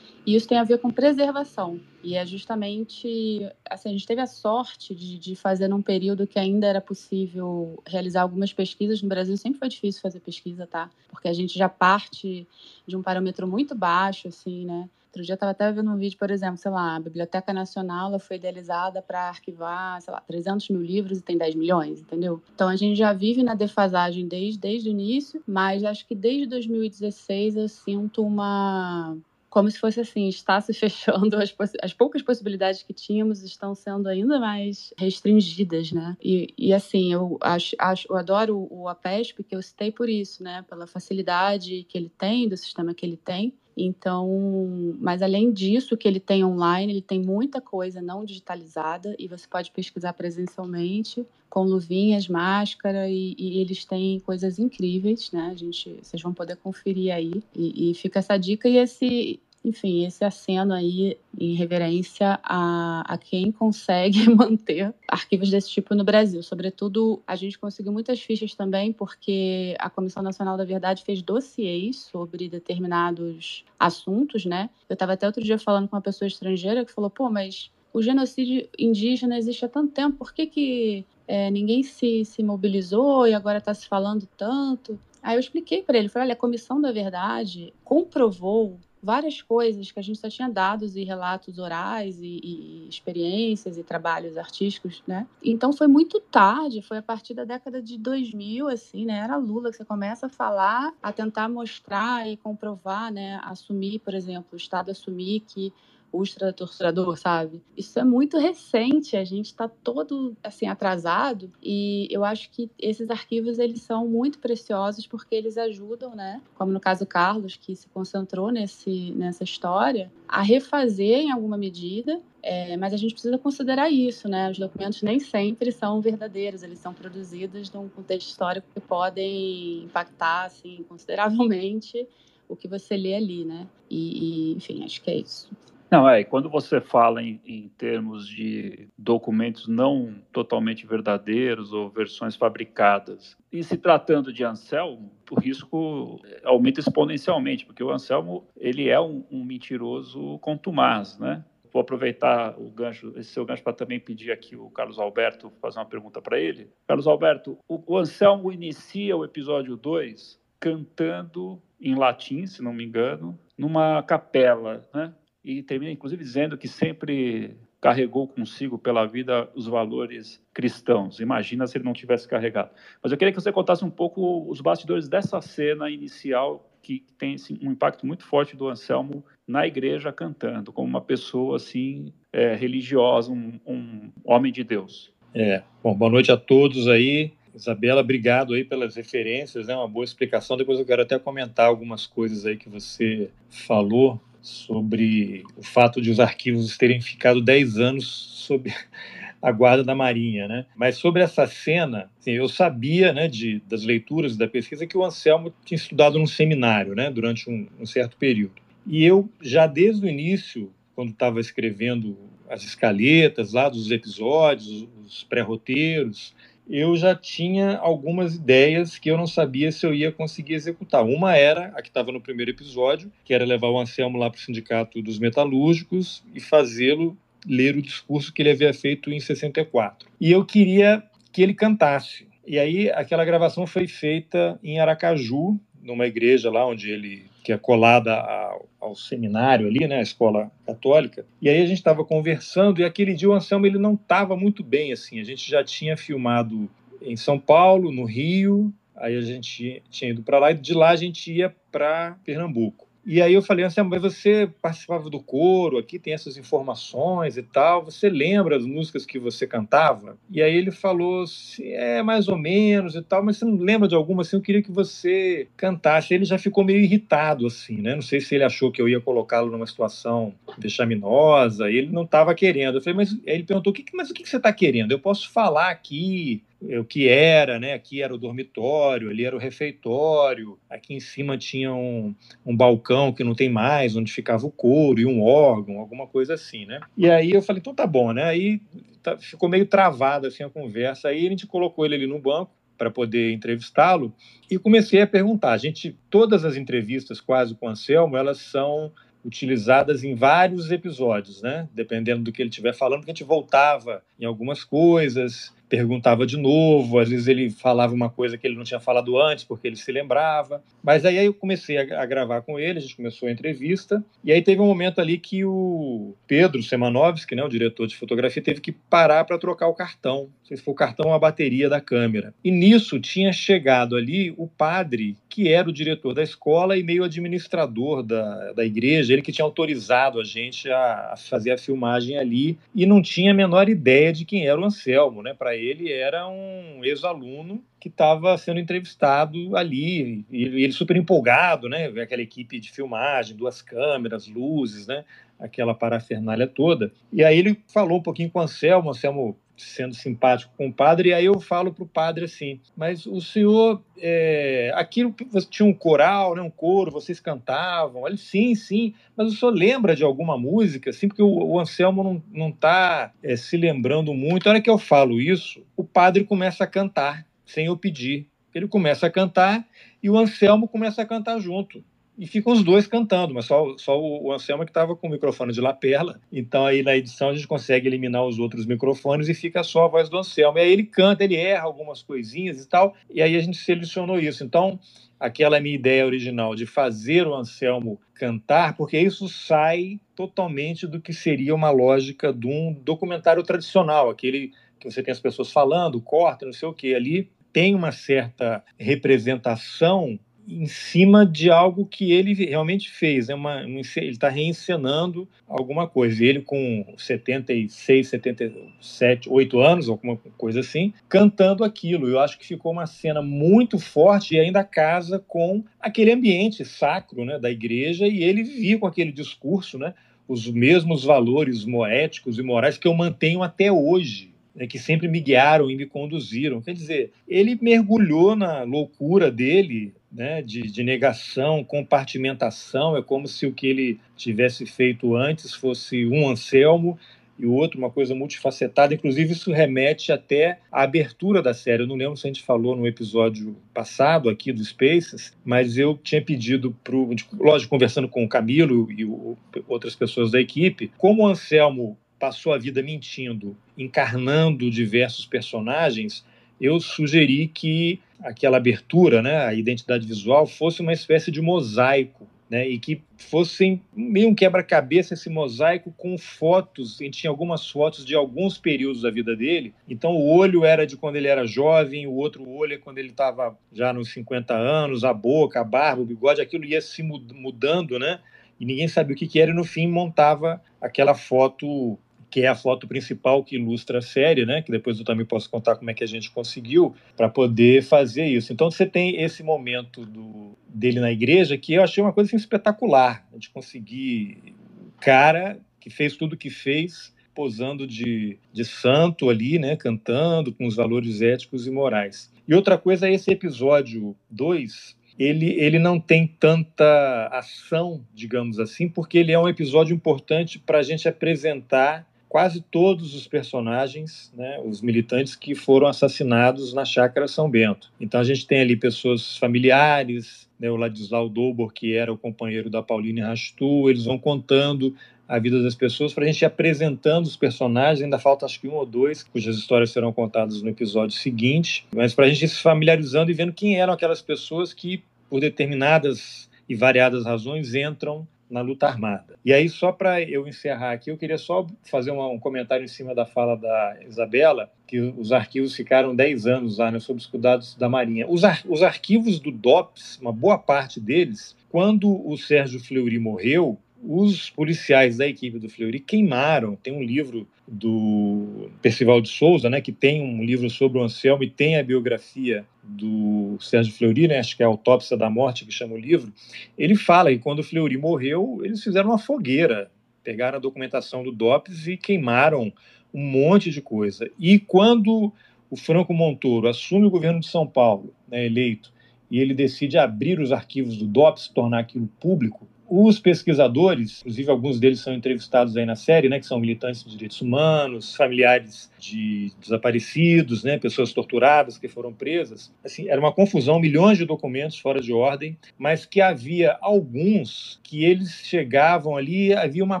E 0.28 0.34
isso 0.34 0.46
tem 0.46 0.58
a 0.58 0.64
ver 0.64 0.78
com 0.78 0.90
preservação. 0.90 1.80
E 2.04 2.14
é 2.14 2.26
justamente. 2.26 3.40
Assim, 3.68 3.88
a 3.88 3.92
gente 3.92 4.06
teve 4.06 4.20
a 4.20 4.26
sorte 4.26 4.94
de, 4.94 5.18
de 5.18 5.34
fazer 5.34 5.68
num 5.68 5.80
período 5.80 6.26
que 6.26 6.38
ainda 6.38 6.66
era 6.66 6.80
possível 6.80 7.82
realizar 7.86 8.22
algumas 8.22 8.52
pesquisas. 8.52 9.00
No 9.00 9.08
Brasil 9.08 9.36
sempre 9.38 9.58
foi 9.58 9.68
difícil 9.68 10.02
fazer 10.02 10.20
pesquisa, 10.20 10.66
tá? 10.66 10.90
Porque 11.08 11.28
a 11.28 11.32
gente 11.32 11.58
já 11.58 11.68
parte 11.68 12.46
de 12.86 12.96
um 12.96 13.02
parâmetro 13.02 13.48
muito 13.48 13.74
baixo, 13.74 14.28
assim, 14.28 14.66
né? 14.66 14.88
Outro 15.08 15.22
dia 15.22 15.32
eu 15.32 15.36
estava 15.36 15.52
até 15.52 15.72
vendo 15.72 15.90
um 15.90 15.96
vídeo, 15.96 16.18
por 16.18 16.30
exemplo, 16.30 16.58
sei 16.58 16.70
lá, 16.70 16.96
a 16.96 17.00
Biblioteca 17.00 17.52
Nacional 17.52 18.08
ela 18.08 18.18
foi 18.18 18.36
idealizada 18.36 19.00
para 19.00 19.28
arquivar, 19.28 20.00
sei 20.02 20.12
lá, 20.12 20.20
300 20.20 20.68
mil 20.68 20.82
livros 20.82 21.18
e 21.18 21.22
tem 21.22 21.36
10 21.36 21.54
milhões, 21.54 22.00
entendeu? 22.00 22.42
Então 22.54 22.68
a 22.68 22.76
gente 22.76 22.96
já 22.96 23.12
vive 23.12 23.42
na 23.42 23.54
defasagem 23.54 24.28
desde, 24.28 24.58
desde 24.58 24.88
o 24.88 24.92
início, 24.92 25.42
mas 25.46 25.82
acho 25.82 26.06
que 26.06 26.14
desde 26.14 26.46
2016 26.46 27.56
eu 27.56 27.68
sinto 27.68 28.22
uma 28.22 29.16
como 29.50 29.70
se 29.70 29.78
fosse 29.78 30.00
assim, 30.00 30.28
está 30.28 30.60
se 30.60 30.72
fechando, 30.74 31.36
as, 31.36 31.54
as, 31.82 31.92
poucas 31.92 32.22
possibilidades 32.22 32.82
que 32.82 32.92
tínhamos 32.92 33.42
estão 33.42 33.74
sendo 33.74 34.08
ainda 34.08 34.38
mais 34.38 34.92
restringidas, 34.96 35.90
né? 35.90 36.16
E, 36.22 36.52
e 36.56 36.72
assim, 36.72 37.12
eu 37.12 37.38
acho, 37.40 37.74
acho, 37.78 38.06
eu 38.10 38.16
adoro 38.16 38.68
o 38.70 38.88
APESP, 38.88 39.42
que 39.42 39.56
eu 39.56 39.62
citei 39.62 39.90
por 39.90 40.08
isso, 40.08 40.42
né? 40.42 40.64
Pela 40.68 40.86
facilidade 40.86 41.84
que 41.88 41.96
ele 41.96 42.10
tem, 42.10 42.48
do 42.48 42.56
sistema 42.56 42.94
que 42.94 43.04
ele 43.04 43.16
tem. 43.16 43.54
Então, 43.78 44.96
mas 45.00 45.22
além 45.22 45.52
disso, 45.52 45.96
que 45.96 46.08
ele 46.08 46.20
tem 46.20 46.44
online, 46.44 46.92
ele 46.92 47.02
tem 47.02 47.20
muita 47.22 47.60
coisa 47.60 48.02
não 48.02 48.24
digitalizada 48.24 49.14
e 49.18 49.28
você 49.28 49.46
pode 49.48 49.70
pesquisar 49.70 50.12
presencialmente 50.12 51.24
com 51.48 51.62
luvinhas, 51.62 52.28
máscara 52.28 53.08
e, 53.08 53.34
e 53.38 53.60
eles 53.60 53.84
têm 53.84 54.20
coisas 54.20 54.58
incríveis, 54.58 55.30
né? 55.32 55.48
A 55.50 55.54
gente, 55.54 55.98
vocês 56.02 56.20
vão 56.20 56.34
poder 56.34 56.56
conferir 56.56 57.14
aí 57.14 57.42
e, 57.54 57.90
e 57.90 57.94
fica 57.94 58.18
essa 58.18 58.36
dica 58.36 58.68
e 58.68 58.76
esse 58.76 59.40
enfim, 59.64 60.06
esse 60.06 60.24
aceno 60.24 60.72
aí 60.72 61.18
em 61.38 61.54
reverência 61.54 62.38
a, 62.42 63.02
a 63.06 63.18
quem 63.18 63.50
consegue 63.50 64.28
manter 64.34 64.94
arquivos 65.06 65.50
desse 65.50 65.70
tipo 65.70 65.94
no 65.94 66.04
Brasil. 66.04 66.42
Sobretudo, 66.42 67.22
a 67.26 67.36
gente 67.36 67.58
conseguiu 67.58 67.92
muitas 67.92 68.20
fichas 68.20 68.54
também, 68.54 68.92
porque 68.92 69.76
a 69.78 69.90
Comissão 69.90 70.22
Nacional 70.22 70.56
da 70.56 70.64
Verdade 70.64 71.04
fez 71.04 71.22
dossiês 71.22 71.96
sobre 71.96 72.48
determinados 72.48 73.64
assuntos, 73.78 74.44
né? 74.44 74.70
Eu 74.88 74.94
estava 74.94 75.12
até 75.12 75.26
outro 75.26 75.42
dia 75.42 75.58
falando 75.58 75.88
com 75.88 75.96
uma 75.96 76.02
pessoa 76.02 76.26
estrangeira 76.26 76.84
que 76.84 76.92
falou, 76.92 77.10
pô, 77.10 77.28
mas 77.28 77.70
o 77.92 78.02
genocídio 78.02 78.68
indígena 78.78 79.38
existe 79.38 79.64
há 79.64 79.68
tanto 79.68 79.92
tempo, 79.92 80.18
por 80.18 80.32
que, 80.32 80.46
que 80.46 81.04
é, 81.26 81.50
ninguém 81.50 81.82
se, 81.82 82.24
se 82.24 82.42
mobilizou 82.42 83.26
e 83.26 83.34
agora 83.34 83.58
está 83.58 83.74
se 83.74 83.86
falando 83.86 84.28
tanto? 84.36 84.98
Aí 85.22 85.36
eu 85.36 85.40
expliquei 85.40 85.82
para 85.82 85.98
ele, 85.98 86.08
falei, 86.08 86.28
olha, 86.28 86.32
a 86.34 86.36
Comissão 86.36 86.80
da 86.80 86.92
Verdade 86.92 87.72
comprovou 87.84 88.78
várias 89.02 89.40
coisas 89.40 89.90
que 89.90 89.98
a 89.98 90.02
gente 90.02 90.18
só 90.18 90.28
tinha 90.28 90.48
dados 90.48 90.96
e 90.96 91.04
relatos 91.04 91.58
orais 91.58 92.20
e, 92.20 92.40
e, 92.42 92.88
experiências 92.88 93.78
e 93.78 93.82
trabalhos 93.82 94.36
artísticos, 94.36 95.02
né? 95.06 95.26
Então 95.42 95.72
foi 95.72 95.86
muito 95.86 96.20
tarde, 96.20 96.82
foi 96.82 96.98
a 96.98 97.02
partir 97.02 97.34
da 97.34 97.44
década 97.44 97.82
de 97.82 97.98
2000, 97.98 98.68
assim, 98.68 99.04
né? 99.04 99.18
Era 99.18 99.36
Lula 99.36 99.70
que 99.70 99.76
você 99.76 99.84
começa 99.84 100.26
a 100.26 100.30
falar, 100.30 100.92
a 101.02 101.12
tentar 101.12 101.48
mostrar 101.48 102.28
e 102.28 102.36
comprovar, 102.36 103.12
né? 103.12 103.40
Assumir, 103.44 104.00
por 104.00 104.14
exemplo, 104.14 104.48
o 104.52 104.56
Estado 104.56 104.90
assumir 104.90 105.40
que 105.40 105.72
ultra 106.12 106.52
torturador, 106.52 107.16
sabe? 107.16 107.62
Isso 107.76 107.98
é 107.98 108.04
muito 108.04 108.38
recente, 108.38 109.16
a 109.16 109.24
gente 109.24 109.46
está 109.46 109.68
todo 109.68 110.36
assim 110.42 110.66
atrasado 110.66 111.52
e 111.62 112.08
eu 112.10 112.24
acho 112.24 112.50
que 112.50 112.70
esses 112.78 113.10
arquivos 113.10 113.58
eles 113.58 113.82
são 113.82 114.06
muito 114.06 114.38
preciosos 114.38 115.06
porque 115.06 115.34
eles 115.34 115.58
ajudam, 115.58 116.14
né? 116.14 116.40
Como 116.54 116.72
no 116.72 116.80
caso 116.80 117.06
Carlos 117.06 117.56
que 117.56 117.74
se 117.74 117.88
concentrou 117.88 118.50
nesse 118.50 119.12
nessa 119.12 119.44
história 119.44 120.10
a 120.26 120.42
refazer 120.42 121.18
em 121.18 121.30
alguma 121.30 121.56
medida 121.56 122.20
é, 122.42 122.76
mas 122.76 122.94
a 122.94 122.96
gente 122.96 123.12
precisa 123.12 123.36
considerar 123.36 123.90
isso, 123.90 124.28
né? 124.28 124.50
Os 124.50 124.58
documentos 124.58 125.02
nem 125.02 125.18
sempre 125.18 125.72
são 125.72 126.00
verdadeiros, 126.00 126.62
eles 126.62 126.78
são 126.78 126.94
produzidos 126.94 127.70
num 127.72 127.88
contexto 127.88 128.28
histórico 128.28 128.66
que 128.72 128.80
podem 128.80 129.84
impactar, 129.84 130.44
assim, 130.44 130.84
consideravelmente 130.88 132.06
o 132.48 132.56
que 132.56 132.68
você 132.68 132.96
lê 132.96 133.14
ali, 133.14 133.44
né? 133.44 133.66
E, 133.90 134.52
e 134.52 134.52
enfim, 134.54 134.84
acho 134.84 135.02
que 135.02 135.10
é 135.10 135.16
isso. 135.16 135.50
Não, 135.90 136.08
é, 136.08 136.22
quando 136.22 136.50
você 136.50 136.80
fala 136.80 137.22
em, 137.22 137.40
em, 137.46 137.68
termos 137.70 138.28
de 138.28 138.88
documentos 138.96 139.66
não 139.66 140.14
totalmente 140.30 140.86
verdadeiros 140.86 141.72
ou 141.72 141.88
versões 141.88 142.36
fabricadas, 142.36 143.36
e 143.50 143.62
se 143.64 143.78
tratando 143.78 144.30
de 144.30 144.44
Anselmo, 144.44 145.10
o 145.30 145.40
risco 145.40 146.20
aumenta 146.44 146.80
exponencialmente, 146.80 147.64
porque 147.64 147.82
o 147.82 147.90
Anselmo 147.90 148.46
ele 148.56 148.88
é 148.88 149.00
um, 149.00 149.24
um 149.30 149.42
mentiroso 149.42 150.38
contumaz, 150.40 151.18
né? 151.18 151.42
Vou 151.72 151.80
aproveitar 151.80 152.58
o 152.58 152.70
gancho, 152.70 153.12
esse 153.16 153.30
seu 153.30 153.44
gancho 153.44 153.62
para 153.62 153.72
também 153.72 154.00
pedir 154.00 154.30
aqui 154.30 154.56
o 154.56 154.70
Carlos 154.70 154.98
Alberto 154.98 155.52
fazer 155.60 155.78
uma 155.78 155.86
pergunta 155.86 156.20
para 156.20 156.38
ele. 156.38 156.70
Carlos 156.86 157.06
Alberto, 157.06 157.58
o, 157.68 157.82
o 157.86 157.96
Anselmo 157.96 158.52
inicia 158.52 159.16
o 159.16 159.24
episódio 159.24 159.76
2 159.76 160.38
cantando 160.60 161.62
em 161.80 161.94
latim, 161.94 162.46
se 162.46 162.62
não 162.62 162.72
me 162.72 162.84
engano, 162.84 163.38
numa 163.56 164.02
capela, 164.02 164.86
né? 164.92 165.14
E 165.44 165.62
termina 165.62 165.92
inclusive 165.92 166.22
dizendo 166.22 166.58
que 166.58 166.68
sempre 166.68 167.56
carregou 167.80 168.26
consigo 168.26 168.76
pela 168.76 169.06
vida 169.06 169.48
os 169.54 169.66
valores 169.66 170.42
cristãos. 170.52 171.20
Imagina 171.20 171.66
se 171.66 171.78
ele 171.78 171.84
não 171.84 171.92
tivesse 171.92 172.26
carregado. 172.26 172.70
Mas 173.02 173.12
eu 173.12 173.18
queria 173.18 173.32
que 173.32 173.40
você 173.40 173.52
contasse 173.52 173.84
um 173.84 173.90
pouco 173.90 174.50
os 174.50 174.60
bastidores 174.60 175.08
dessa 175.08 175.40
cena 175.40 175.88
inicial 175.88 176.68
que 176.82 177.04
tem 177.18 177.34
assim, 177.34 177.58
um 177.62 177.72
impacto 177.72 178.06
muito 178.06 178.24
forte 178.24 178.56
do 178.56 178.68
Anselmo 178.68 179.24
na 179.46 179.66
igreja 179.66 180.12
cantando, 180.12 180.72
como 180.72 180.88
uma 180.88 181.00
pessoa 181.00 181.56
assim 181.56 182.12
é, 182.32 182.54
religiosa, 182.54 183.30
um, 183.32 183.60
um, 183.66 184.10
homem 184.24 184.52
de 184.52 184.64
Deus. 184.64 185.12
É, 185.34 185.62
bom, 185.82 185.94
boa 185.94 186.10
noite 186.10 186.32
a 186.32 186.36
todos 186.36 186.88
aí. 186.88 187.32
Isabela, 187.54 188.00
obrigado 188.00 188.54
aí 188.54 188.64
pelas 188.64 188.94
referências, 188.96 189.66
né? 189.66 189.74
Uma 189.74 189.88
boa 189.88 190.04
explicação. 190.04 190.56
Depois 190.56 190.78
eu 190.78 190.84
quero 190.84 191.02
até 191.02 191.18
comentar 191.18 191.66
algumas 191.66 192.06
coisas 192.06 192.46
aí 192.46 192.56
que 192.56 192.68
você 192.68 193.30
falou 193.48 194.20
sobre 194.40 195.44
o 195.56 195.62
fato 195.62 196.00
de 196.00 196.10
os 196.10 196.20
arquivos 196.20 196.76
terem 196.76 197.00
ficado 197.00 197.40
10 197.40 197.78
anos 197.78 198.06
sob 198.06 198.72
a 199.40 199.52
guarda 199.52 199.84
da 199.84 199.94
Marinha, 199.94 200.48
né? 200.48 200.66
Mas 200.76 200.96
sobre 200.96 201.22
essa 201.22 201.46
cena, 201.46 202.10
assim, 202.18 202.32
eu 202.32 202.48
sabia, 202.48 203.12
né, 203.12 203.28
de, 203.28 203.60
das 203.68 203.84
leituras 203.84 204.36
da 204.36 204.48
pesquisa 204.48 204.86
que 204.86 204.96
o 204.96 205.04
Anselmo 205.04 205.52
tinha 205.64 205.76
estudado 205.76 206.18
num 206.18 206.26
seminário, 206.26 206.94
né, 206.94 207.10
durante 207.10 207.48
um, 207.48 207.68
um 207.78 207.86
certo 207.86 208.16
período. 208.16 208.60
E 208.86 209.04
eu 209.04 209.28
já 209.40 209.66
desde 209.66 210.04
o 210.04 210.08
início, 210.08 210.72
quando 210.94 211.10
estava 211.10 211.40
escrevendo 211.40 212.16
as 212.48 212.64
escaletas 212.64 213.52
lá 213.52 213.68
dos 213.68 213.90
episódios, 213.90 214.88
os 215.04 215.22
pré-roteiros, 215.24 216.34
eu 216.68 216.94
já 216.96 217.14
tinha 217.14 217.78
algumas 217.78 218.34
ideias 218.34 218.98
que 218.98 219.10
eu 219.10 219.16
não 219.16 219.26
sabia 219.26 219.72
se 219.72 219.86
eu 219.86 219.94
ia 219.94 220.12
conseguir 220.12 220.54
executar. 220.54 221.04
Uma 221.04 221.34
era 221.34 221.72
a 221.74 221.80
que 221.80 221.88
estava 221.88 222.12
no 222.12 222.20
primeiro 222.20 222.50
episódio, 222.50 223.10
que 223.24 223.32
era 223.32 223.44
levar 223.44 223.68
o 223.68 223.78
Anselmo 223.78 224.18
lá 224.18 224.28
para 224.28 224.38
o 224.38 224.40
Sindicato 224.40 225.00
dos 225.00 225.18
Metalúrgicos 225.18 226.22
e 226.34 226.40
fazê-lo 226.40 227.16
ler 227.46 227.76
o 227.76 227.82
discurso 227.82 228.32
que 228.32 228.42
ele 228.42 228.50
havia 228.50 228.74
feito 228.74 229.10
em 229.10 229.20
64. 229.20 230.08
E 230.20 230.30
eu 230.30 230.44
queria 230.44 231.02
que 231.32 231.42
ele 231.42 231.54
cantasse. 231.54 232.26
E 232.46 232.58
aí 232.58 232.90
aquela 232.90 233.24
gravação 233.24 233.66
foi 233.66 233.86
feita 233.86 234.58
em 234.62 234.80
Aracaju, 234.80 235.58
numa 235.82 236.06
igreja 236.06 236.50
lá 236.50 236.66
onde 236.66 236.90
ele 236.90 237.24
que 237.48 237.52
é 237.54 237.56
colada 237.56 238.14
ao, 238.14 238.68
ao, 238.78 238.94
seminário 238.94 239.66
ali, 239.66 239.88
né, 239.88 240.00
a 240.00 240.02
escola 240.02 240.52
católica. 240.66 241.24
E 241.40 241.48
aí 241.48 241.62
a 241.62 241.66
gente 241.66 241.78
estava 241.78 242.04
conversando 242.04 242.78
e 242.78 242.84
aquele 242.84 243.14
dia 243.14 243.30
o 243.30 243.32
Anselmo 243.32 243.64
ele 243.64 243.78
não 243.78 243.94
estava 243.94 244.36
muito 244.36 244.62
bem 244.62 244.92
assim. 244.92 245.18
A 245.18 245.24
gente 245.24 245.50
já 245.50 245.64
tinha 245.64 245.96
filmado 245.96 246.68
em 247.00 247.16
São 247.16 247.38
Paulo, 247.38 247.90
no 247.90 248.04
Rio, 248.04 248.70
aí 248.94 249.16
a 249.16 249.22
gente 249.22 249.82
tinha 249.88 250.10
ido 250.10 250.22
para 250.22 250.38
lá 250.38 250.50
e 250.50 250.54
de 250.56 250.74
lá 250.74 250.90
a 250.90 250.96
gente 250.96 251.32
ia 251.32 251.56
para 251.72 252.18
Pernambuco. 252.22 252.86
E 253.10 253.22
aí 253.22 253.32
eu 253.32 253.40
falei 253.40 253.64
assim, 253.64 253.80
mas 253.80 254.02
você 254.02 254.50
participava 254.60 255.08
do 255.08 255.18
coro, 255.18 255.78
aqui 255.78 255.98
tem 255.98 256.12
essas 256.12 256.36
informações 256.36 257.38
e 257.38 257.42
tal, 257.42 257.82
você 257.82 258.10
lembra 258.10 258.54
as 258.54 258.66
músicas 258.66 259.06
que 259.06 259.18
você 259.18 259.46
cantava? 259.46 260.18
E 260.30 260.42
aí 260.42 260.54
ele 260.54 260.70
falou 260.70 261.22
assim, 261.22 261.68
é, 261.68 262.02
mais 262.02 262.28
ou 262.28 262.36
menos 262.36 262.94
e 262.94 263.00
tal, 263.00 263.24
mas 263.24 263.38
você 263.38 263.46
não 263.46 263.56
lembra 263.56 263.88
de 263.88 263.94
alguma, 263.94 264.20
assim, 264.20 264.36
eu 264.36 264.42
queria 264.42 264.62
que 264.62 264.70
você 264.70 265.48
cantasse. 265.56 266.12
Ele 266.12 266.26
já 266.26 266.36
ficou 266.36 266.62
meio 266.62 266.80
irritado, 266.80 267.46
assim, 267.46 267.78
né? 267.80 267.94
Não 267.94 268.02
sei 268.02 268.20
se 268.20 268.34
ele 268.34 268.44
achou 268.44 268.70
que 268.70 268.82
eu 268.82 268.86
ia 268.86 269.00
colocá-lo 269.00 269.50
numa 269.50 269.66
situação 269.66 270.34
vexaminosa, 270.58 271.70
ele 271.70 271.90
não 271.90 272.02
estava 272.02 272.34
querendo. 272.34 272.74
Eu 272.76 272.82
falei, 272.82 272.96
mas 272.98 273.12
aí 273.26 273.36
ele 273.36 273.44
perguntou, 273.44 273.72
mas 273.94 274.10
o 274.10 274.14
que 274.14 274.28
você 274.28 274.36
está 274.36 274.52
querendo? 274.52 274.92
Eu 274.92 274.98
posso 274.98 275.30
falar 275.30 275.70
aqui, 275.70 276.42
o 276.60 276.84
que 276.84 277.08
era, 277.08 277.58
né? 277.58 277.72
Aqui 277.72 278.02
era 278.02 278.12
o 278.12 278.18
dormitório, 278.18 279.10
ali 279.10 279.24
era 279.24 279.36
o 279.36 279.38
refeitório, 279.38 280.58
aqui 280.68 280.94
em 280.94 281.00
cima 281.00 281.38
tinha 281.38 281.72
um, 281.72 282.14
um 282.44 282.56
balcão 282.56 283.12
que 283.12 283.22
não 283.22 283.34
tem 283.34 283.48
mais, 283.48 283.94
onde 283.94 284.12
ficava 284.12 284.44
o 284.46 284.50
couro 284.50 285.00
e 285.00 285.06
um 285.06 285.22
órgão, 285.22 285.78
alguma 285.78 286.06
coisa 286.06 286.34
assim, 286.34 286.66
né? 286.66 286.80
E 286.96 287.08
aí 287.08 287.32
eu 287.32 287.42
falei, 287.42 287.60
então 287.60 287.74
tá 287.74 287.86
bom, 287.86 288.12
né? 288.12 288.24
Aí 288.24 288.60
tá, 289.02 289.16
ficou 289.16 289.48
meio 289.48 289.66
travada 289.66 290.28
assim 290.28 290.42
a 290.42 290.50
conversa, 290.50 291.08
aí 291.08 291.26
a 291.26 291.30
gente 291.30 291.46
colocou 291.46 291.86
ele 291.86 291.94
ali 291.94 292.06
no 292.06 292.18
banco 292.18 292.50
para 292.76 292.90
poder 292.90 293.32
entrevistá-lo 293.32 294.14
e 294.50 294.58
comecei 294.58 295.00
a 295.00 295.06
perguntar. 295.06 295.52
A 295.52 295.58
gente, 295.58 295.96
todas 296.08 296.44
as 296.44 296.56
entrevistas 296.56 297.20
quase 297.20 297.54
com 297.54 297.66
o 297.66 297.68
Anselmo, 297.68 298.16
elas 298.16 298.38
são 298.38 298.92
utilizadas 299.24 300.04
em 300.04 300.14
vários 300.14 300.70
episódios, 300.70 301.42
né? 301.42 301.68
Dependendo 301.74 302.22
do 302.22 302.32
que 302.32 302.40
ele 302.40 302.50
estiver 302.50 302.72
falando, 302.72 303.00
porque 303.00 303.10
a 303.10 303.14
gente 303.14 303.24
voltava 303.26 304.02
em 304.18 304.24
algumas 304.24 304.62
coisas, 304.62 305.52
perguntava 305.68 306.26
de 306.26 306.36
novo, 306.36 306.98
às 306.98 307.08
vezes 307.08 307.28
ele 307.28 307.50
falava 307.50 307.94
uma 307.94 308.08
coisa 308.08 308.38
que 308.38 308.46
ele 308.46 308.56
não 308.56 308.64
tinha 308.64 308.80
falado 308.80 309.20
antes, 309.20 309.44
porque 309.44 309.66
ele 309.66 309.76
se 309.76 309.92
lembrava. 309.92 310.62
Mas 310.82 311.04
aí 311.04 311.16
eu 311.24 311.34
comecei 311.34 311.78
a, 311.78 312.06
gravar 312.06 312.42
com 312.42 312.58
ele, 312.58 312.78
a 312.78 312.82
gente 312.82 312.96
começou 312.96 313.28
a 313.28 313.32
entrevista, 313.32 314.02
e 314.24 314.32
aí 314.32 314.42
teve 314.42 314.60
um 314.60 314.66
momento 314.66 315.00
ali 315.00 315.18
que 315.18 315.44
o 315.44 316.14
Pedro 316.26 316.62
Semanovski, 316.62 317.34
né, 317.34 317.44
o 317.44 317.48
diretor 317.48 317.86
de 317.86 317.96
fotografia, 317.96 318.42
teve 318.42 318.60
que 318.60 318.72
parar 318.72 319.24
para 319.24 319.38
trocar 319.38 319.68
o 319.68 319.74
cartão. 319.74 320.28
Não 320.40 320.46
sei 320.46 320.56
se 320.56 320.62
foi 320.62 320.72
o 320.72 320.76
cartão 320.76 321.08
ou 321.08 321.14
a 321.14 321.18
bateria 321.18 321.68
da 321.68 321.80
câmera. 321.80 322.32
E 322.42 322.50
nisso 322.50 322.98
tinha 322.98 323.32
chegado 323.32 323.96
ali 323.96 324.32
o 324.36 324.46
padre, 324.46 325.16
que 325.28 325.48
era 325.48 325.68
o 325.68 325.72
diretor 325.72 326.14
da 326.14 326.22
escola 326.22 326.76
e 326.78 326.82
meio 326.82 327.04
administrador 327.04 328.02
da, 328.02 328.52
da 328.52 328.64
igreja, 328.64 329.12
ele 329.12 329.22
que 329.22 329.32
tinha 329.32 329.44
autorizado 329.44 330.20
a 330.20 330.24
gente 330.24 330.70
a, 330.70 331.12
a 331.12 331.16
fazer 331.16 331.50
a 331.50 331.58
filmagem 331.58 332.16
ali, 332.16 332.58
e 332.74 332.86
não 332.86 333.02
tinha 333.02 333.32
a 333.32 333.34
menor 333.34 333.68
ideia 333.68 334.12
de 334.12 334.24
quem 334.24 334.46
era 334.46 334.60
o 334.60 334.64
Anselmo, 334.64 335.22
né, 335.22 335.34
para 335.34 335.57
ele 335.64 335.92
era 335.92 336.28
um 336.28 336.84
ex-aluno 336.84 337.62
que 337.80 337.88
estava 337.88 338.36
sendo 338.38 338.60
entrevistado 338.60 339.56
ali, 339.56 340.24
e 340.30 340.44
ele 340.44 340.72
super 340.72 340.96
empolgado, 340.96 341.68
né? 341.68 341.86
Aquela 342.00 342.22
equipe 342.22 342.58
de 342.60 342.70
filmagem, 342.70 343.36
duas 343.36 343.62
câmeras, 343.62 344.26
luzes, 344.26 344.86
né? 344.86 345.04
Aquela 345.38 345.74
parafernália 345.74 346.46
toda. 346.46 346.92
E 347.12 347.22
aí 347.24 347.38
ele 347.38 347.60
falou 347.68 347.98
um 347.98 348.02
pouquinho 348.02 348.30
com 348.30 348.38
o 348.38 348.42
Anselmo, 348.42 348.88
o 348.88 348.90
Anselmo 348.90 349.36
sendo 349.62 349.94
simpático 349.94 350.52
com 350.56 350.68
o 350.68 350.72
padre, 350.72 351.10
e 351.10 351.14
aí 351.14 351.24
eu 351.24 351.40
falo 351.40 351.72
para 351.72 351.84
o 351.84 351.88
padre 351.88 352.24
assim, 352.24 352.60
mas 352.76 353.06
o 353.06 353.20
senhor, 353.20 353.82
é, 353.98 354.72
aquilo 354.74 355.12
que 355.12 355.24
você 355.24 355.46
tinha 355.48 355.68
um 355.68 355.74
coral, 355.74 356.34
né, 356.34 356.42
um 356.42 356.50
coro, 356.50 356.90
vocês 356.90 357.20
cantavam, 357.20 358.06
ele, 358.06 358.16
sim, 358.16 358.54
sim, 358.54 358.94
mas 359.16 359.28
o 359.32 359.36
senhor 359.36 359.52
lembra 359.52 359.96
de 359.96 360.04
alguma 360.04 360.38
música, 360.38 360.90
assim, 360.90 361.08
porque 361.08 361.22
o, 361.22 361.28
o 361.28 361.60
Anselmo 361.60 362.22
não 362.32 362.48
está 362.50 363.12
é, 363.22 363.36
se 363.36 363.56
lembrando 363.56 364.14
muito, 364.14 364.46
a 364.46 364.50
hora 364.50 364.60
que 364.60 364.70
eu 364.70 364.78
falo 364.78 365.20
isso, 365.20 365.62
o 365.76 365.84
padre 365.84 366.24
começa 366.24 366.64
a 366.64 366.66
cantar, 366.66 367.26
sem 367.44 367.66
eu 367.66 367.76
pedir, 367.76 368.26
ele 368.54 368.66
começa 368.66 369.06
a 369.06 369.10
cantar 369.10 369.66
e 370.02 370.10
o 370.10 370.18
Anselmo 370.18 370.66
começa 370.66 371.02
a 371.02 371.06
cantar 371.06 371.38
junto 371.38 371.84
e 372.18 372.26
ficam 372.26 372.52
os 372.52 372.64
dois 372.64 372.88
cantando, 372.88 373.32
mas 373.32 373.44
só, 373.44 373.78
só 373.78 373.98
o 373.98 374.32
Anselmo 374.32 374.64
que 374.64 374.70
estava 374.70 374.96
com 374.96 375.06
o 375.06 375.10
microfone 375.10 375.52
de 375.52 375.60
lapela. 375.60 376.20
Então 376.32 376.66
aí 376.66 376.82
na 376.82 376.96
edição 376.96 377.28
a 377.28 377.34
gente 377.34 377.46
consegue 377.46 377.86
eliminar 377.86 378.26
os 378.26 378.40
outros 378.40 378.66
microfones 378.66 379.28
e 379.28 379.34
fica 379.34 379.62
só 379.62 379.84
a 379.84 379.88
voz 379.88 380.08
do 380.08 380.18
Anselmo. 380.18 380.58
E 380.58 380.62
aí 380.62 380.72
ele 380.72 380.82
canta, 380.82 381.22
ele 381.22 381.36
erra 381.36 381.62
algumas 381.62 382.02
coisinhas 382.02 382.60
e 382.60 382.68
tal, 382.68 382.94
e 383.08 383.22
aí 383.22 383.36
a 383.36 383.40
gente 383.40 383.56
selecionou 383.56 384.18
isso. 384.18 384.42
Então 384.42 384.80
aquela 385.20 385.60
minha 385.60 385.76
ideia 385.76 386.04
original 386.04 386.56
de 386.56 386.66
fazer 386.66 387.26
o 387.26 387.34
Anselmo 387.34 388.00
cantar, 388.14 388.76
porque 388.76 388.98
isso 388.98 389.28
sai 389.28 390.00
totalmente 390.16 390.88
do 390.88 391.00
que 391.00 391.12
seria 391.12 391.54
uma 391.54 391.70
lógica 391.70 392.32
de 392.32 392.48
um 392.48 392.72
documentário 392.72 393.42
tradicional, 393.44 394.10
aquele 394.10 394.52
que 394.80 394.90
você 394.90 395.02
tem 395.02 395.12
as 395.12 395.20
pessoas 395.20 395.52
falando, 395.52 396.00
corta, 396.00 396.46
não 396.46 396.52
sei 396.52 396.68
o 396.68 396.72
que 396.72 396.94
ali, 396.94 397.30
tem 397.52 397.74
uma 397.74 397.90
certa 397.90 398.62
representação 398.78 400.18
em 400.48 400.66
cima 400.66 401.26
de 401.26 401.50
algo 401.50 401.84
que 401.84 402.12
ele 402.12 402.32
realmente 402.32 402.90
fez. 402.90 403.28
É 403.28 403.34
uma, 403.34 403.62
ele 403.62 403.80
está 403.80 404.30
reencenando 404.30 405.28
alguma 405.46 405.86
coisa. 405.86 406.24
Ele, 406.24 406.40
com 406.40 406.86
76, 406.96 408.08
77, 408.08 409.28
8 409.28 409.60
anos, 409.60 409.88
alguma 409.88 410.16
coisa 410.38 410.60
assim, 410.60 410.94
cantando 411.08 411.62
aquilo. 411.62 412.08
Eu 412.08 412.18
acho 412.18 412.38
que 412.38 412.46
ficou 412.46 412.72
uma 412.72 412.86
cena 412.86 413.20
muito 413.20 413.78
forte 413.78 414.34
e 414.34 414.40
ainda 414.40 414.64
casa 414.64 415.18
com 415.18 415.62
aquele 415.78 416.12
ambiente 416.12 416.64
sacro 416.64 417.24
né, 417.24 417.38
da 417.38 417.50
igreja 417.50 418.06
e 418.08 418.24
ele 418.24 418.42
vivia 418.42 418.78
com 418.78 418.86
aquele 418.86 419.12
discurso, 419.12 419.78
né, 419.78 419.92
os 420.26 420.50
mesmos 420.50 421.04
valores 421.04 421.64
moéticos 421.64 422.38
e 422.38 422.42
morais 422.42 422.78
que 422.78 422.88
eu 422.88 422.94
mantenho 422.94 423.42
até 423.42 423.70
hoje 423.70 424.32
né, 424.58 424.66
que 424.66 424.78
sempre 424.78 425.06
me 425.06 425.20
guiaram 425.20 425.70
e 425.70 425.76
me 425.76 425.86
conduziram. 425.86 426.60
Quer 426.60 426.74
dizer, 426.74 427.12
ele 427.28 427.56
mergulhou 427.62 428.34
na 428.34 428.64
loucura 428.64 429.30
dele, 429.30 429.94
né, 430.10 430.42
de, 430.42 430.62
de, 430.62 430.82
negação, 430.82 431.62
compartimentação. 431.62 432.96
É 432.96 433.02
como 433.02 433.28
se 433.28 433.46
o 433.46 433.52
que 433.52 433.66
ele 433.66 434.00
tivesse 434.16 434.66
feito 434.66 435.14
antes 435.14 435.54
fosse 435.54 436.06
um 436.06 436.28
Anselmo 436.28 436.98
e 437.38 437.46
o 437.46 437.52
outro 437.52 437.78
uma 437.78 437.90
coisa 437.90 438.14
multifacetada. 438.14 438.94
Inclusive, 438.94 439.32
isso 439.32 439.52
remete 439.52 440.10
até 440.10 440.58
à 440.72 440.82
abertura 440.82 441.40
da 441.40 441.54
série. 441.54 441.82
Eu 441.82 441.86
não 441.86 441.94
lembro 441.94 442.16
se 442.16 442.26
a 442.26 442.30
gente 442.30 442.42
falou 442.42 442.74
no 442.74 442.86
episódio 442.86 443.56
passado 443.72 444.28
aqui 444.28 444.52
do 444.52 444.64
Spaces, 444.64 445.36
mas 445.44 445.78
eu 445.78 445.98
tinha 446.02 446.20
pedido 446.20 446.76
para 446.82 446.96
lógico, 447.38 447.70
conversando 447.70 448.08
com 448.08 448.24
o 448.24 448.28
Camilo 448.28 448.90
e 448.90 449.04
o, 449.04 449.36
outras 449.68 449.94
pessoas 449.94 450.32
da 450.32 450.40
equipe, 450.40 450.90
como 450.98 451.22
o 451.22 451.26
Anselmo 451.26 451.96
passou 452.18 452.52
a 452.52 452.58
vida 452.58 452.82
mentindo, 452.82 453.56
encarnando 453.76 454.68
diversos 454.68 455.24
personagens, 455.24 456.24
eu 456.60 456.80
sugeri 456.80 457.46
que 457.46 458.00
aquela 458.20 458.56
abertura, 458.56 459.22
né, 459.22 459.44
a 459.46 459.54
identidade 459.54 460.06
visual, 460.06 460.46
fosse 460.46 460.80
uma 460.80 460.92
espécie 460.92 461.30
de 461.30 461.40
mosaico, 461.40 462.26
né, 462.50 462.66
e 462.66 462.78
que 462.78 463.02
fosse 463.16 463.80
meio 463.94 464.30
um 464.30 464.34
quebra-cabeça 464.34 465.12
esse 465.12 465.28
mosaico 465.28 465.92
com 465.96 466.16
fotos, 466.16 466.96
gente 466.96 467.20
tinha 467.20 467.30
algumas 467.30 467.68
fotos 467.68 468.04
de 468.04 468.14
alguns 468.14 468.56
períodos 468.56 469.02
da 469.02 469.10
vida 469.10 469.36
dele, 469.36 469.74
então 469.88 470.12
o 470.12 470.34
olho 470.34 470.64
era 470.64 470.86
de 470.86 470.96
quando 470.96 471.16
ele 471.16 471.28
era 471.28 471.46
jovem, 471.46 472.06
o 472.06 472.14
outro 472.14 472.48
olho 472.48 472.74
é 472.74 472.78
quando 472.78 472.98
ele 472.98 473.10
estava 473.10 473.56
já 473.72 473.92
nos 473.92 474.10
50 474.12 474.54
anos, 474.54 475.04
a 475.04 475.12
boca, 475.12 475.60
a 475.60 475.64
barba, 475.64 476.02
o 476.02 476.06
bigode, 476.06 476.40
aquilo 476.40 476.64
ia 476.64 476.80
se 476.80 477.02
mudando, 477.02 477.98
né, 477.98 478.18
e 478.58 478.64
ninguém 478.64 478.88
sabia 478.88 479.14
o 479.14 479.18
que, 479.18 479.26
que 479.26 479.40
era, 479.40 479.50
e 479.50 479.54
no 479.54 479.64
fim 479.64 479.86
montava 479.86 480.60
aquela 480.80 481.14
foto 481.14 481.98
que 482.30 482.42
é 482.42 482.48
a 482.48 482.54
foto 482.54 482.86
principal 482.86 483.42
que 483.42 483.56
ilustra 483.56 483.98
a 483.98 484.02
série, 484.02 484.44
né? 484.44 484.62
Que 484.62 484.70
depois 484.70 484.98
eu 484.98 485.04
também 485.04 485.24
posso 485.24 485.48
contar 485.48 485.76
como 485.76 485.90
é 485.90 485.94
que 485.94 486.04
a 486.04 486.08
gente 486.08 486.30
conseguiu 486.30 486.94
para 487.16 487.28
poder 487.28 487.82
fazer 487.82 488.26
isso. 488.26 488.52
Então 488.52 488.70
você 488.70 488.86
tem 488.86 489.22
esse 489.22 489.42
momento 489.42 490.04
do, 490.04 490.56
dele 490.68 491.00
na 491.00 491.10
igreja 491.10 491.56
que 491.56 491.74
eu 491.74 491.82
achei 491.82 492.02
uma 492.02 492.12
coisa 492.12 492.28
assim, 492.28 492.36
espetacular, 492.36 493.26
de 493.36 493.48
conseguir 493.48 494.54
cara 495.00 495.58
que 495.80 495.90
fez 495.90 496.16
tudo 496.16 496.34
o 496.34 496.36
que 496.36 496.50
fez 496.50 497.14
posando 497.34 497.86
de, 497.86 498.36
de 498.52 498.64
santo 498.64 499.30
ali, 499.30 499.60
né, 499.60 499.76
cantando 499.76 500.52
com 500.52 500.66
os 500.66 500.74
valores 500.74 501.22
éticos 501.22 501.68
e 501.68 501.70
morais. 501.70 502.32
E 502.48 502.54
outra 502.54 502.76
coisa 502.76 503.08
é 503.08 503.14
esse 503.14 503.30
episódio 503.30 504.16
2, 504.28 504.96
ele, 505.18 505.52
ele 505.52 505.78
não 505.78 506.00
tem 506.00 506.26
tanta 506.26 507.28
ação, 507.32 508.04
digamos 508.12 508.58
assim, 508.58 508.88
porque 508.88 509.18
ele 509.18 509.30
é 509.30 509.38
um 509.38 509.48
episódio 509.48 509.94
importante 509.94 510.58
para 510.58 510.78
a 510.78 510.82
gente 510.82 511.08
apresentar 511.08 512.08
quase 512.28 512.60
todos 512.60 513.14
os 513.14 513.26
personagens, 513.26 514.32
né, 514.36 514.60
os 514.64 514.82
militantes 514.82 515.34
que 515.34 515.54
foram 515.54 515.86
assassinados 515.86 516.72
na 516.74 516.84
chácara 516.84 517.26
São 517.26 517.48
Bento. 517.48 517.90
Então 518.00 518.20
a 518.20 518.24
gente 518.24 518.46
tem 518.46 518.60
ali 518.60 518.76
pessoas 518.76 519.36
familiares, 519.38 520.48
né, 520.60 520.70
o 520.70 520.76
Ladislau 520.76 521.28
Dobor, 521.28 521.72
que 521.72 521.94
era 521.94 522.12
o 522.12 522.18
companheiro 522.18 522.68
da 522.68 522.82
Pauline 522.82 523.20
Rastu, 523.20 523.88
eles 523.88 524.04
vão 524.04 524.18
contando 524.18 524.94
a 525.28 525.38
vida 525.38 525.62
das 525.62 525.74
pessoas, 525.74 526.14
para 526.14 526.24
a 526.24 526.26
gente 526.26 526.40
ir 526.40 526.46
apresentando 526.46 527.26
os 527.26 527.36
personagens. 527.36 528.02
Ainda 528.02 528.18
falta 528.18 528.46
acho 528.46 528.58
que 528.58 528.66
um 528.66 528.74
ou 528.74 528.86
dois, 528.86 529.22
cujas 529.22 529.58
histórias 529.58 529.90
serão 529.90 530.10
contadas 530.10 530.62
no 530.62 530.70
episódio 530.70 531.16
seguinte, 531.16 531.86
mas 531.94 532.14
para 532.14 532.24
a 532.24 532.28
gente 532.30 532.46
ir 532.46 532.48
se 532.48 532.62
familiarizando 532.62 533.30
e 533.30 533.34
vendo 533.34 533.52
quem 533.52 533.78
eram 533.78 533.92
aquelas 533.92 534.22
pessoas 534.22 534.72
que, 534.72 535.02
por 535.28 535.38
determinadas 535.40 536.48
e 536.66 536.74
variadas 536.74 537.26
razões, 537.26 537.74
entram 537.74 538.26
na 538.50 538.60
luta 538.60 538.86
armada. 538.86 539.38
E 539.44 539.52
aí, 539.52 539.68
só 539.68 539.92
para 539.92 540.22
eu 540.22 540.46
encerrar 540.46 540.92
aqui, 540.92 541.10
eu 541.10 541.18
queria 541.18 541.38
só 541.38 541.66
fazer 541.84 542.10
uma, 542.10 542.28
um 542.28 542.38
comentário 542.38 542.84
em 542.84 542.88
cima 542.88 543.14
da 543.14 543.26
fala 543.26 543.56
da 543.56 543.96
Isabela, 544.06 544.70
que 544.86 545.00
os 545.00 545.32
arquivos 545.32 545.74
ficaram 545.74 546.14
10 546.14 546.46
anos 546.46 546.78
lá, 546.78 546.90
né, 546.90 546.98
sob 546.98 547.18
os 547.18 547.26
cuidados 547.26 547.74
da 547.74 547.88
Marinha. 547.88 548.26
Os, 548.28 548.44
ar, 548.44 548.62
os 548.66 548.82
arquivos 548.82 549.38
do 549.38 549.50
DOPS, 549.50 550.18
uma 550.20 550.32
boa 550.32 550.58
parte 550.58 550.98
deles, 550.98 551.56
quando 551.68 552.26
o 552.26 552.36
Sérgio 552.36 552.80
Fleury 552.80 553.18
morreu, 553.18 553.78
os 554.02 554.48
policiais 554.50 555.16
da 555.16 555.26
equipe 555.26 555.58
do 555.58 555.68
Fleury 555.68 555.98
queimaram. 555.98 556.76
Tem 556.76 556.92
um 556.92 557.02
livro 557.02 557.46
do 557.70 558.70
Percival 558.80 559.20
de 559.20 559.28
Souza, 559.28 559.68
né, 559.68 559.80
que 559.80 559.92
tem 559.92 560.22
um 560.22 560.42
livro 560.42 560.70
sobre 560.70 560.98
o 560.98 561.02
Anselmo 561.02 561.44
e 561.44 561.50
tem 561.50 561.76
a 561.76 561.82
biografia 561.82 562.64
do 562.82 563.58
Sérgio 563.60 563.92
Fleury, 563.92 564.26
né, 564.26 564.38
acho 564.38 564.56
que 564.56 564.62
é 564.62 564.66
a 564.66 564.68
Autópsia 564.68 565.16
da 565.16 565.28
Morte, 565.28 565.66
que 565.66 565.72
chama 565.72 565.94
o 565.94 565.98
livro. 565.98 566.32
Ele 566.78 566.96
fala 566.96 567.30
que 567.30 567.38
quando 567.38 567.58
o 567.58 567.62
Fleury 567.62 567.98
morreu, 567.98 568.60
eles 568.64 568.82
fizeram 568.82 569.10
uma 569.10 569.18
fogueira, 569.18 569.90
pegaram 570.24 570.56
a 570.56 570.60
documentação 570.60 571.22
do 571.22 571.30
DOPS 571.30 571.86
e 571.86 571.96
queimaram 571.96 572.72
um 573.12 573.22
monte 573.22 573.70
de 573.70 573.82
coisa. 573.82 574.30
E 574.38 574.58
quando 574.58 575.32
o 575.70 575.76
Franco 575.76 576.14
Montoro 576.14 576.68
assume 576.68 577.06
o 577.06 577.10
governo 577.10 577.40
de 577.40 577.46
São 577.46 577.66
Paulo, 577.66 578.14
né, 578.26 578.46
eleito, 578.46 578.92
e 579.30 579.38
ele 579.38 579.52
decide 579.52 579.98
abrir 579.98 580.40
os 580.40 580.52
arquivos 580.52 580.96
do 580.96 581.06
DOPS, 581.06 581.48
tornar 581.48 581.80
aquilo 581.80 582.08
público, 582.18 582.66
os 582.88 583.18
pesquisadores, 583.18 584.20
inclusive 584.20 584.50
alguns 584.50 584.80
deles 584.80 585.00
são 585.00 585.12
entrevistados 585.12 585.76
aí 585.76 585.84
na 585.84 585.94
série, 585.94 586.28
né, 586.28 586.40
que 586.40 586.46
são 586.46 586.58
militantes 586.58 587.04
de 587.04 587.10
direitos 587.10 587.40
humanos, 587.40 588.16
familiares 588.16 588.90
de 588.98 589.52
desaparecidos, 589.60 590.64
né, 590.64 590.78
pessoas 590.78 591.12
torturadas 591.12 591.76
que 591.76 591.86
foram 591.86 592.12
presas. 592.12 592.72
Assim, 592.84 593.08
era 593.08 593.20
uma 593.20 593.32
confusão, 593.32 593.78
milhões 593.78 594.16
de 594.16 594.24
documentos 594.24 594.78
fora 594.78 595.00
de 595.00 595.12
ordem, 595.12 595.56
mas 595.76 596.06
que 596.06 596.20
havia 596.20 596.78
alguns 596.80 597.78
que 597.82 598.04
eles 598.04 598.40
chegavam 598.44 599.16
ali, 599.16 599.52
havia 599.52 599.84
uma 599.84 600.00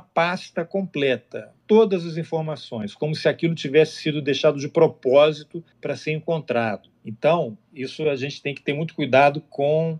pasta 0.00 0.64
completa, 0.64 1.52
todas 1.66 2.06
as 2.06 2.16
informações, 2.16 2.94
como 2.94 3.14
se 3.14 3.28
aquilo 3.28 3.54
tivesse 3.54 3.96
sido 3.96 4.22
deixado 4.22 4.58
de 4.58 4.68
propósito 4.68 5.62
para 5.80 5.94
ser 5.94 6.12
encontrado. 6.12 6.88
Então, 7.08 7.56
isso 7.74 8.06
a 8.06 8.14
gente 8.16 8.42
tem 8.42 8.54
que 8.54 8.60
ter 8.60 8.74
muito 8.74 8.94
cuidado 8.94 9.40
com 9.48 9.98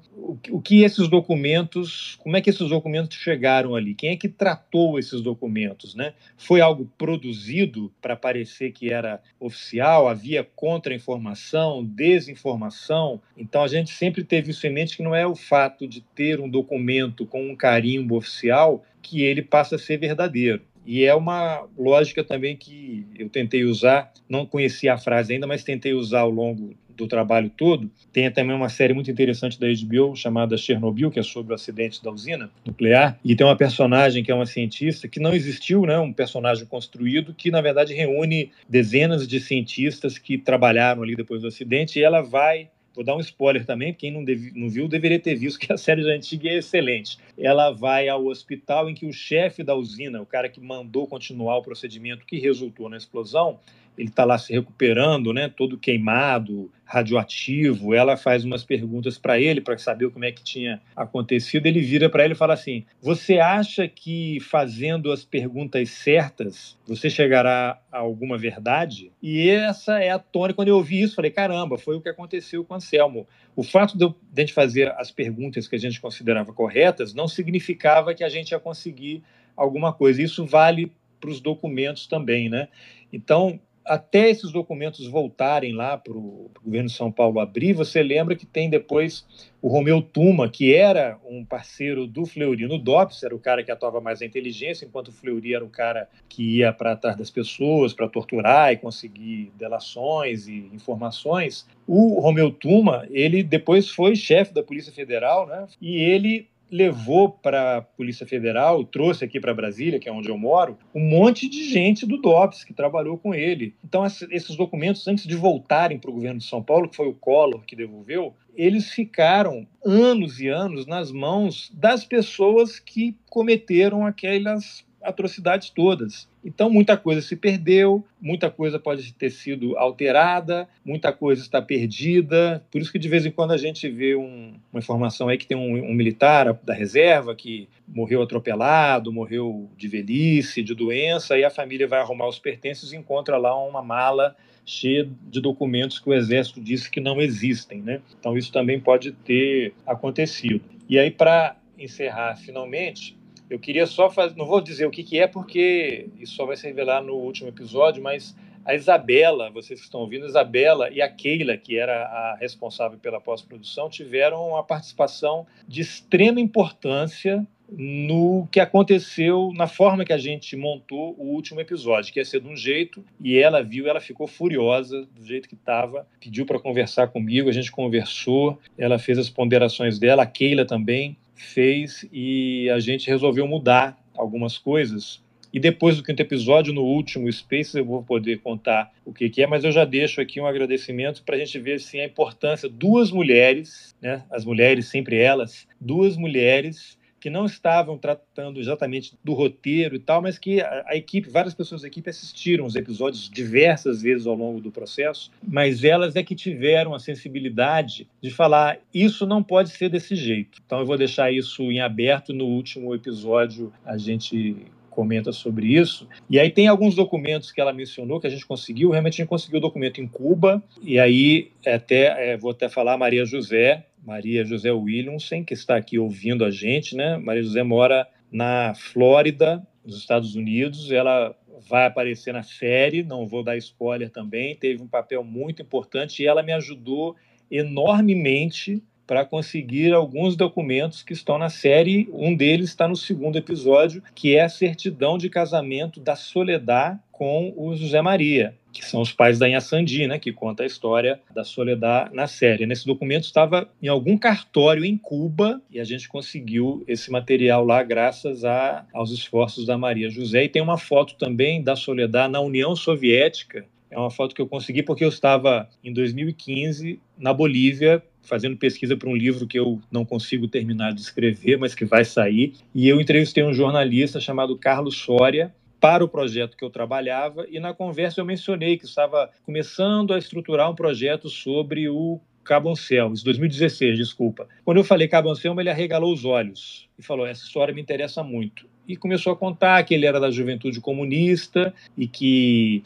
o 0.50 0.60
que 0.60 0.82
esses 0.82 1.08
documentos, 1.08 2.18
como 2.18 2.36
é 2.36 2.40
que 2.42 2.50
esses 2.50 2.68
documentos 2.68 3.16
chegaram 3.16 3.74
ali, 3.74 3.94
quem 3.94 4.10
é 4.10 4.16
que 4.16 4.28
tratou 4.28 4.98
esses 4.98 5.22
documentos, 5.22 5.94
né? 5.94 6.12
Foi 6.36 6.60
algo 6.60 6.86
produzido 6.98 7.90
para 8.02 8.14
parecer 8.14 8.72
que 8.72 8.92
era 8.92 9.22
oficial, 9.40 10.06
havia 10.06 10.44
contra-informação, 10.44 11.82
desinformação. 11.82 13.22
Então, 13.38 13.62
a 13.62 13.68
gente 13.68 13.90
sempre 13.90 14.22
teve 14.22 14.50
isso 14.50 14.66
em 14.66 14.70
mente 14.70 14.94
que 14.94 15.02
não 15.02 15.14
é 15.14 15.26
o 15.26 15.34
fato 15.34 15.88
de 15.88 16.02
ter 16.14 16.38
um 16.40 16.48
documento 16.48 17.24
com 17.24 17.50
um 17.50 17.56
carimbo 17.56 18.16
oficial 18.16 18.84
que 19.00 19.22
ele 19.22 19.40
passa 19.40 19.76
a 19.76 19.78
ser 19.78 19.96
verdadeiro. 19.96 20.60
E 20.84 21.04
é 21.04 21.14
uma 21.14 21.66
lógica 21.78 22.22
também 22.22 22.54
que 22.54 23.06
eu 23.18 23.30
tentei 23.30 23.64
usar, 23.64 24.12
não 24.28 24.44
conhecia 24.44 24.92
a 24.92 24.98
frase 24.98 25.32
ainda, 25.32 25.46
mas 25.46 25.64
tentei 25.64 25.94
usar 25.94 26.20
ao 26.20 26.30
longo 26.30 26.74
do 26.98 27.06
trabalho 27.06 27.50
todo. 27.56 27.88
Tem 28.12 28.30
também 28.30 28.54
uma 28.54 28.68
série 28.68 28.92
muito 28.92 29.10
interessante 29.10 29.58
da 29.58 29.66
HBO 29.68 30.16
chamada 30.16 30.56
Chernobyl, 30.56 31.10
que 31.10 31.20
é 31.20 31.22
sobre 31.22 31.52
o 31.52 31.54
acidente 31.54 32.02
da 32.02 32.10
usina 32.10 32.50
nuclear. 32.66 33.18
E 33.24 33.34
tem 33.36 33.46
uma 33.46 33.56
personagem 33.56 34.24
que 34.24 34.30
é 34.30 34.34
uma 34.34 34.44
cientista 34.44 35.06
que 35.06 35.20
não 35.20 35.32
existiu, 35.32 35.82
né? 35.82 35.98
um 35.98 36.12
personagem 36.12 36.66
construído 36.66 37.32
que, 37.32 37.50
na 37.50 37.60
verdade, 37.60 37.94
reúne 37.94 38.50
dezenas 38.68 39.26
de 39.26 39.40
cientistas 39.40 40.18
que 40.18 40.36
trabalharam 40.36 41.02
ali 41.02 41.14
depois 41.14 41.40
do 41.40 41.48
acidente. 41.48 41.98
E 41.98 42.02
ela 42.02 42.20
vai 42.20 42.68
Vou 42.98 43.04
dar 43.04 43.14
um 43.14 43.20
spoiler 43.20 43.64
também, 43.64 43.94
quem 43.94 44.10
não, 44.10 44.24
deve, 44.24 44.50
não, 44.58 44.68
viu 44.68 44.88
deveria 44.88 45.20
ter 45.20 45.36
visto 45.36 45.56
que 45.64 45.72
a 45.72 45.76
série 45.76 46.02
já 46.02 46.10
antiga 46.10 46.48
é 46.48 46.56
excelente. 46.56 47.16
Ela 47.38 47.70
vai 47.70 48.08
ao 48.08 48.26
hospital 48.26 48.90
em 48.90 48.94
que 48.94 49.06
o 49.06 49.12
chefe 49.12 49.62
da 49.62 49.72
usina, 49.72 50.20
o 50.20 50.26
cara 50.26 50.48
que 50.48 50.60
mandou 50.60 51.06
continuar 51.06 51.58
o 51.58 51.62
procedimento 51.62 52.26
que 52.26 52.40
resultou 52.40 52.88
na 52.88 52.96
explosão, 52.96 53.60
ele 53.98 54.08
está 54.08 54.24
lá 54.24 54.38
se 54.38 54.52
recuperando, 54.52 55.32
né, 55.32 55.48
todo 55.48 55.76
queimado, 55.76 56.70
radioativo. 56.84 57.92
Ela 57.92 58.16
faz 58.16 58.44
umas 58.44 58.62
perguntas 58.62 59.18
para 59.18 59.40
ele 59.40 59.60
para 59.60 59.76
saber 59.76 60.08
como 60.10 60.24
é 60.24 60.30
que 60.30 60.42
tinha 60.42 60.80
acontecido. 60.94 61.66
Ele 61.66 61.80
vira 61.80 62.08
para 62.08 62.24
ele 62.24 62.34
e 62.34 62.36
fala 62.36 62.54
assim: 62.54 62.86
Você 63.02 63.40
acha 63.40 63.88
que 63.88 64.38
fazendo 64.40 65.10
as 65.10 65.24
perguntas 65.24 65.90
certas 65.90 66.78
você 66.86 67.10
chegará 67.10 67.80
a 67.90 67.98
alguma 67.98 68.38
verdade? 68.38 69.10
E 69.20 69.50
essa 69.50 69.98
é 69.98 70.10
a 70.10 70.18
tônica. 70.18 70.54
Quando 70.54 70.68
eu 70.68 70.76
ouvi 70.76 71.02
isso, 71.02 71.16
falei: 71.16 71.32
Caramba, 71.32 71.76
foi 71.76 71.96
o 71.96 72.00
que 72.00 72.08
aconteceu 72.08 72.64
com 72.64 72.74
Anselmo. 72.74 73.26
O 73.56 73.64
fato 73.64 73.98
de 73.98 74.04
a 74.04 74.40
gente 74.40 74.52
fazer 74.52 74.92
as 74.96 75.10
perguntas 75.10 75.66
que 75.66 75.74
a 75.74 75.80
gente 75.80 76.00
considerava 76.00 76.52
corretas 76.52 77.12
não 77.12 77.26
significava 77.26 78.14
que 78.14 78.22
a 78.22 78.28
gente 78.28 78.52
ia 78.52 78.60
conseguir 78.60 79.24
alguma 79.56 79.92
coisa. 79.92 80.22
Isso 80.22 80.46
vale 80.46 80.92
para 81.20 81.30
os 81.30 81.40
documentos 81.40 82.06
também, 82.06 82.48
né? 82.48 82.68
Então, 83.12 83.58
até 83.88 84.28
esses 84.28 84.52
documentos 84.52 85.06
voltarem 85.06 85.72
lá 85.72 85.96
para 85.96 86.12
o 86.12 86.50
governo 86.62 86.88
de 86.88 86.94
São 86.94 87.10
Paulo 87.10 87.40
abrir, 87.40 87.72
você 87.72 88.02
lembra 88.02 88.36
que 88.36 88.46
tem 88.46 88.68
depois 88.68 89.26
o 89.60 89.68
Romeu 89.68 90.00
Tuma, 90.00 90.48
que 90.48 90.74
era 90.74 91.18
um 91.24 91.44
parceiro 91.44 92.06
do 92.06 92.24
Fleury 92.24 92.66
no 92.66 92.78
DOPS, 92.78 93.24
era 93.24 93.34
o 93.34 93.38
cara 93.40 93.64
que 93.64 93.72
atuava 93.72 94.00
mais 94.00 94.20
na 94.20 94.26
inteligência, 94.26 94.84
enquanto 94.84 95.08
o 95.08 95.12
Fleury 95.12 95.54
era 95.54 95.64
o 95.64 95.68
cara 95.68 96.08
que 96.28 96.58
ia 96.58 96.72
para 96.72 96.92
atrás 96.92 97.16
das 97.16 97.30
pessoas, 97.30 97.92
para 97.92 98.08
torturar 98.08 98.72
e 98.72 98.76
conseguir 98.76 99.50
delações 99.56 100.46
e 100.46 100.70
informações. 100.72 101.66
O 101.86 102.20
Romeu 102.20 102.50
Tuma, 102.50 103.06
ele 103.10 103.42
depois 103.42 103.88
foi 103.88 104.14
chefe 104.14 104.54
da 104.54 104.62
Polícia 104.62 104.92
Federal, 104.92 105.46
né? 105.46 105.66
E 105.80 105.96
ele 105.96 106.48
levou 106.70 107.30
para 107.30 107.78
a 107.78 107.82
Polícia 107.82 108.26
Federal, 108.26 108.84
trouxe 108.84 109.24
aqui 109.24 109.40
para 109.40 109.54
Brasília, 109.54 109.98
que 109.98 110.08
é 110.08 110.12
onde 110.12 110.28
eu 110.28 110.38
moro, 110.38 110.78
um 110.94 111.00
monte 111.00 111.48
de 111.48 111.68
gente 111.68 112.06
do 112.06 112.18
DOPS 112.18 112.64
que 112.64 112.72
trabalhou 112.72 113.18
com 113.18 113.34
ele. 113.34 113.74
Então, 113.84 114.04
esses 114.04 114.56
documentos, 114.56 115.06
antes 115.06 115.26
de 115.26 115.34
voltarem 115.34 115.98
para 115.98 116.10
o 116.10 116.14
governo 116.14 116.38
de 116.38 116.46
São 116.46 116.62
Paulo, 116.62 116.88
que 116.88 116.96
foi 116.96 117.08
o 117.08 117.14
Collor 117.14 117.64
que 117.64 117.76
devolveu, 117.76 118.34
eles 118.54 118.90
ficaram 118.90 119.66
anos 119.84 120.40
e 120.40 120.48
anos 120.48 120.86
nas 120.86 121.12
mãos 121.12 121.70
das 121.72 122.04
pessoas 122.04 122.80
que 122.80 123.16
cometeram 123.30 124.04
aquelas 124.04 124.84
atrocidades 125.02 125.70
todas. 125.70 126.28
Então, 126.44 126.70
muita 126.70 126.96
coisa 126.96 127.20
se 127.20 127.36
perdeu, 127.36 128.04
muita 128.20 128.50
coisa 128.50 128.78
pode 128.78 129.12
ter 129.12 129.30
sido 129.30 129.76
alterada, 129.76 130.68
muita 130.84 131.12
coisa 131.12 131.42
está 131.42 131.60
perdida. 131.60 132.64
Por 132.70 132.80
isso 132.80 132.90
que, 132.90 132.98
de 132.98 133.08
vez 133.08 133.26
em 133.26 133.30
quando, 133.30 133.52
a 133.52 133.56
gente 133.56 133.88
vê 133.88 134.16
um, 134.16 134.54
uma 134.72 134.78
informação 134.78 135.28
aí 135.28 135.36
que 135.36 135.46
tem 135.46 135.56
um, 135.56 135.90
um, 135.90 135.94
militar 135.94 136.52
da 136.62 136.72
reserva 136.72 137.34
que 137.34 137.68
morreu 137.86 138.22
atropelado, 138.22 139.12
morreu 139.12 139.68
de 139.76 139.88
velhice, 139.88 140.62
de 140.62 140.74
doença, 140.74 141.38
e 141.38 141.44
a 141.44 141.50
família 141.50 141.86
vai 141.86 142.00
arrumar 142.00 142.28
os 142.28 142.38
pertences 142.38 142.92
e 142.92 142.96
encontra 142.96 143.36
lá 143.36 143.56
uma 143.56 143.82
mala 143.82 144.36
cheia 144.64 145.08
de 145.28 145.40
documentos 145.40 145.98
que 145.98 146.08
o 146.08 146.14
Exército 146.14 146.60
disse 146.60 146.90
que 146.90 147.00
não 147.00 147.20
existem. 147.20 147.82
Né? 147.82 148.00
Então, 148.18 148.36
isso 148.36 148.52
também 148.52 148.78
pode 148.78 149.12
ter 149.12 149.72
acontecido. 149.86 150.60
E 150.88 150.98
aí, 150.98 151.10
para 151.10 151.56
encerrar 151.78 152.36
finalmente, 152.36 153.17
eu 153.50 153.58
queria 153.58 153.86
só 153.86 154.10
fazer, 154.10 154.36
não 154.36 154.46
vou 154.46 154.60
dizer 154.60 154.86
o 154.86 154.90
que, 154.90 155.02
que 155.02 155.18
é, 155.18 155.26
porque 155.26 156.08
isso 156.18 156.34
só 156.34 156.44
vai 156.44 156.56
se 156.56 156.66
revelar 156.66 157.02
no 157.02 157.14
último 157.14 157.48
episódio, 157.48 158.02
mas 158.02 158.36
a 158.64 158.74
Isabela, 158.74 159.50
vocês 159.50 159.80
que 159.80 159.86
estão 159.86 160.00
ouvindo, 160.00 160.24
a 160.26 160.28
Isabela 160.28 160.90
e 160.90 161.00
a 161.00 161.08
Keila, 161.08 161.56
que 161.56 161.78
era 161.78 162.02
a 162.04 162.36
responsável 162.38 162.98
pela 162.98 163.20
pós-produção, 163.20 163.88
tiveram 163.88 164.48
uma 164.48 164.62
participação 164.62 165.46
de 165.66 165.80
extrema 165.80 166.38
importância 166.38 167.46
no 167.70 168.46
que 168.50 168.60
aconteceu, 168.60 169.52
na 169.54 169.66
forma 169.66 170.04
que 170.04 170.12
a 170.12 170.18
gente 170.18 170.56
montou 170.56 171.14
o 171.18 171.34
último 171.34 171.60
episódio, 171.60 172.12
que 172.12 172.18
ia 172.18 172.24
ser 172.24 172.40
de 172.40 172.48
um 172.48 172.56
jeito, 172.56 173.04
e 173.22 173.38
ela 173.38 173.62
viu, 173.62 173.86
ela 173.86 174.00
ficou 174.00 174.26
furiosa 174.26 175.06
do 175.14 175.24
jeito 175.24 175.48
que 175.48 175.54
estava, 175.54 176.06
pediu 176.18 176.46
para 176.46 176.58
conversar 176.58 177.08
comigo, 177.08 177.48
a 177.48 177.52
gente 177.52 177.70
conversou, 177.70 178.58
ela 178.76 178.98
fez 178.98 179.18
as 179.18 179.28
ponderações 179.28 179.98
dela, 179.98 180.22
a 180.22 180.26
Keila 180.26 180.64
também 180.64 181.16
fez, 181.44 182.08
e 182.12 182.68
a 182.70 182.78
gente 182.80 183.08
resolveu 183.08 183.46
mudar 183.46 183.98
algumas 184.16 184.58
coisas. 184.58 185.22
E 185.52 185.58
depois 185.58 185.96
do 185.96 186.02
quinto 186.02 186.20
episódio, 186.20 186.74
no 186.74 186.82
último 186.82 187.30
Space, 187.32 187.78
eu 187.78 187.84
vou 187.84 188.02
poder 188.02 188.40
contar 188.40 188.92
o 189.04 189.12
que, 189.12 189.30
que 189.30 189.42
é, 189.42 189.46
mas 189.46 189.64
eu 189.64 189.72
já 189.72 189.84
deixo 189.84 190.20
aqui 190.20 190.40
um 190.40 190.46
agradecimento 190.46 191.22
para 191.22 191.36
a 191.36 191.38
gente 191.38 191.58
ver 191.58 191.74
assim, 191.74 192.00
a 192.00 192.04
importância. 192.04 192.68
Duas 192.68 193.10
mulheres, 193.10 193.96
né, 194.00 194.24
as 194.30 194.44
mulheres, 194.44 194.88
sempre 194.88 195.16
elas, 195.16 195.66
duas 195.80 196.16
mulheres 196.16 196.97
que 197.20 197.30
não 197.30 197.46
estavam 197.46 197.98
tratando 197.98 198.60
exatamente 198.60 199.14
do 199.22 199.34
roteiro 199.34 199.96
e 199.96 199.98
tal, 199.98 200.22
mas 200.22 200.38
que 200.38 200.60
a, 200.60 200.84
a, 200.86 200.96
equipe, 200.96 201.28
várias 201.28 201.54
pessoas 201.54 201.82
da 201.82 201.88
equipe 201.88 202.08
assistiram 202.08 202.64
os 202.64 202.76
episódios 202.76 203.28
diversas 203.28 204.02
vezes 204.02 204.26
ao 204.26 204.34
longo 204.34 204.60
do 204.60 204.70
processo, 204.70 205.30
mas 205.46 205.84
elas 205.84 206.16
é 206.16 206.22
que 206.22 206.34
tiveram 206.34 206.94
a 206.94 206.98
sensibilidade 206.98 208.08
de 208.20 208.30
falar 208.30 208.78
isso 208.92 209.26
não 209.26 209.42
pode 209.42 209.70
ser 209.70 209.88
desse 209.88 210.14
jeito. 210.14 210.60
Então 210.64 210.80
eu 210.80 210.86
vou 210.86 210.96
deixar 210.96 211.32
isso 211.32 211.62
em 211.70 211.80
aberto 211.80 212.32
no 212.32 212.46
último 212.46 212.94
episódio 212.94 213.72
a 213.84 213.96
gente 213.96 214.56
comenta 214.98 215.30
sobre 215.30 215.68
isso. 215.68 216.08
E 216.28 216.40
aí 216.40 216.50
tem 216.50 216.66
alguns 216.66 216.96
documentos 216.96 217.52
que 217.52 217.60
ela 217.60 217.72
mencionou 217.72 218.18
que 218.18 218.26
a 218.26 218.30
gente 218.30 218.44
conseguiu. 218.44 218.90
Realmente 218.90 219.14
a 219.14 219.16
gente 219.18 219.28
conseguiu 219.28 219.58
o 219.58 219.60
documento 219.60 220.00
em 220.00 220.08
Cuba. 220.08 220.60
E 220.82 220.98
aí 220.98 221.52
até 221.64 222.32
é, 222.32 222.36
vou 222.36 222.50
até 222.50 222.68
falar 222.68 222.98
Maria 222.98 223.24
José, 223.24 223.84
Maria 224.04 224.44
José 224.44 224.70
Williamson, 224.70 225.44
que 225.44 225.54
está 225.54 225.76
aqui 225.76 225.98
ouvindo 225.98 226.44
a 226.44 226.50
gente, 226.50 226.96
né? 226.96 227.16
Maria 227.16 227.42
José 227.42 227.62
mora 227.62 228.06
na 228.30 228.74
Flórida, 228.74 229.66
nos 229.84 229.98
Estados 229.98 230.34
Unidos. 230.34 230.90
Ela 230.90 231.34
vai 231.68 231.86
aparecer 231.86 232.32
na 232.32 232.42
série, 232.42 233.02
não 233.02 233.26
vou 233.26 233.42
dar 233.42 233.56
spoiler 233.56 234.10
também. 234.10 234.56
Teve 234.56 234.82
um 234.82 234.86
papel 234.86 235.24
muito 235.24 235.62
importante 235.62 236.22
e 236.22 236.26
ela 236.26 236.42
me 236.42 236.52
ajudou 236.52 237.16
enormemente 237.50 238.82
para 239.06 239.24
conseguir 239.24 239.94
alguns 239.94 240.36
documentos 240.36 241.02
que 241.02 241.14
estão 241.14 241.38
na 241.38 241.48
série. 241.48 242.08
Um 242.12 242.36
deles 242.36 242.68
está 242.68 242.86
no 242.86 242.94
segundo 242.94 243.38
episódio, 243.38 244.02
que 244.14 244.36
é 244.36 244.42
a 244.42 244.50
certidão 244.50 245.16
de 245.16 245.30
casamento 245.30 245.98
da 245.98 246.14
Soledad 246.14 246.98
com 247.10 247.52
o 247.56 247.74
José 247.74 248.02
Maria, 248.02 248.54
que 248.72 248.84
são 248.84 249.00
os 249.00 249.12
pais 249.12 249.38
da 249.38 249.48
Inha 249.48 249.60
Sandi, 249.60 250.06
né, 250.06 250.18
que 250.18 250.32
conta 250.32 250.62
a 250.62 250.66
história 250.66 251.20
da 251.34 251.44
Soledad 251.44 252.12
na 252.12 252.26
série. 252.26 252.66
Nesse 252.66 252.86
documento 252.86 253.24
estava 253.24 253.68
em 253.82 253.88
algum 253.88 254.16
cartório 254.16 254.84
em 254.84 254.96
Cuba 254.96 255.60
e 255.70 255.80
a 255.80 255.84
gente 255.84 256.08
conseguiu 256.08 256.84
esse 256.86 257.10
material 257.10 257.64
lá 257.64 257.82
graças 257.82 258.44
a, 258.44 258.86
aos 258.92 259.10
esforços 259.10 259.66
da 259.66 259.76
Maria 259.76 260.10
José. 260.10 260.44
E 260.44 260.48
tem 260.48 260.62
uma 260.62 260.78
foto 260.78 261.14
também 261.16 261.62
da 261.62 261.74
Soledad 261.74 262.30
na 262.30 262.40
União 262.40 262.76
Soviética. 262.76 263.64
É 263.90 263.98
uma 263.98 264.10
foto 264.10 264.34
que 264.34 264.40
eu 264.40 264.46
consegui 264.46 264.82
porque 264.82 265.04
eu 265.04 265.08
estava 265.08 265.68
em 265.82 265.92
2015 265.92 267.00
na 267.18 267.32
Bolívia 267.32 268.02
fazendo 268.28 268.58
pesquisa 268.58 268.94
para 268.94 269.08
um 269.08 269.16
livro 269.16 269.46
que 269.46 269.58
eu 269.58 269.80
não 269.90 270.04
consigo 270.04 270.46
terminar 270.46 270.92
de 270.92 271.00
escrever, 271.00 271.56
mas 271.56 271.74
que 271.74 271.86
vai 271.86 272.04
sair. 272.04 272.52
E 272.74 272.86
eu 272.86 273.00
entrevistei 273.00 273.42
um 273.42 273.54
jornalista 273.54 274.20
chamado 274.20 274.56
Carlos 274.56 274.98
Soria 274.98 275.52
para 275.80 276.04
o 276.04 276.08
projeto 276.08 276.56
que 276.56 276.64
eu 276.64 276.70
trabalhava 276.70 277.46
e 277.48 277.60
na 277.60 277.72
conversa 277.72 278.20
eu 278.20 278.24
mencionei 278.24 278.76
que 278.76 278.84
estava 278.84 279.30
começando 279.44 280.12
a 280.12 280.18
estruturar 280.18 280.70
um 280.70 280.74
projeto 280.74 281.28
sobre 281.28 281.88
o 281.88 282.20
Caboncel, 282.44 283.12
isso 283.12 283.24
2016, 283.24 283.98
desculpa. 283.98 284.48
Quando 284.64 284.78
eu 284.78 284.84
falei 284.84 285.06
Caboncel, 285.06 285.60
ele 285.60 285.68
arregalou 285.68 286.12
os 286.12 286.24
olhos 286.24 286.88
e 286.98 287.02
falou: 287.02 287.26
essa 287.26 287.44
história 287.44 287.74
me 287.74 287.80
interessa 287.80 288.22
muito. 288.22 288.66
E 288.86 288.96
começou 288.96 289.34
a 289.34 289.36
contar 289.36 289.82
que 289.84 289.92
ele 289.92 290.06
era 290.06 290.18
da 290.18 290.30
juventude 290.30 290.80
comunista 290.80 291.74
e 291.96 292.08
que 292.08 292.82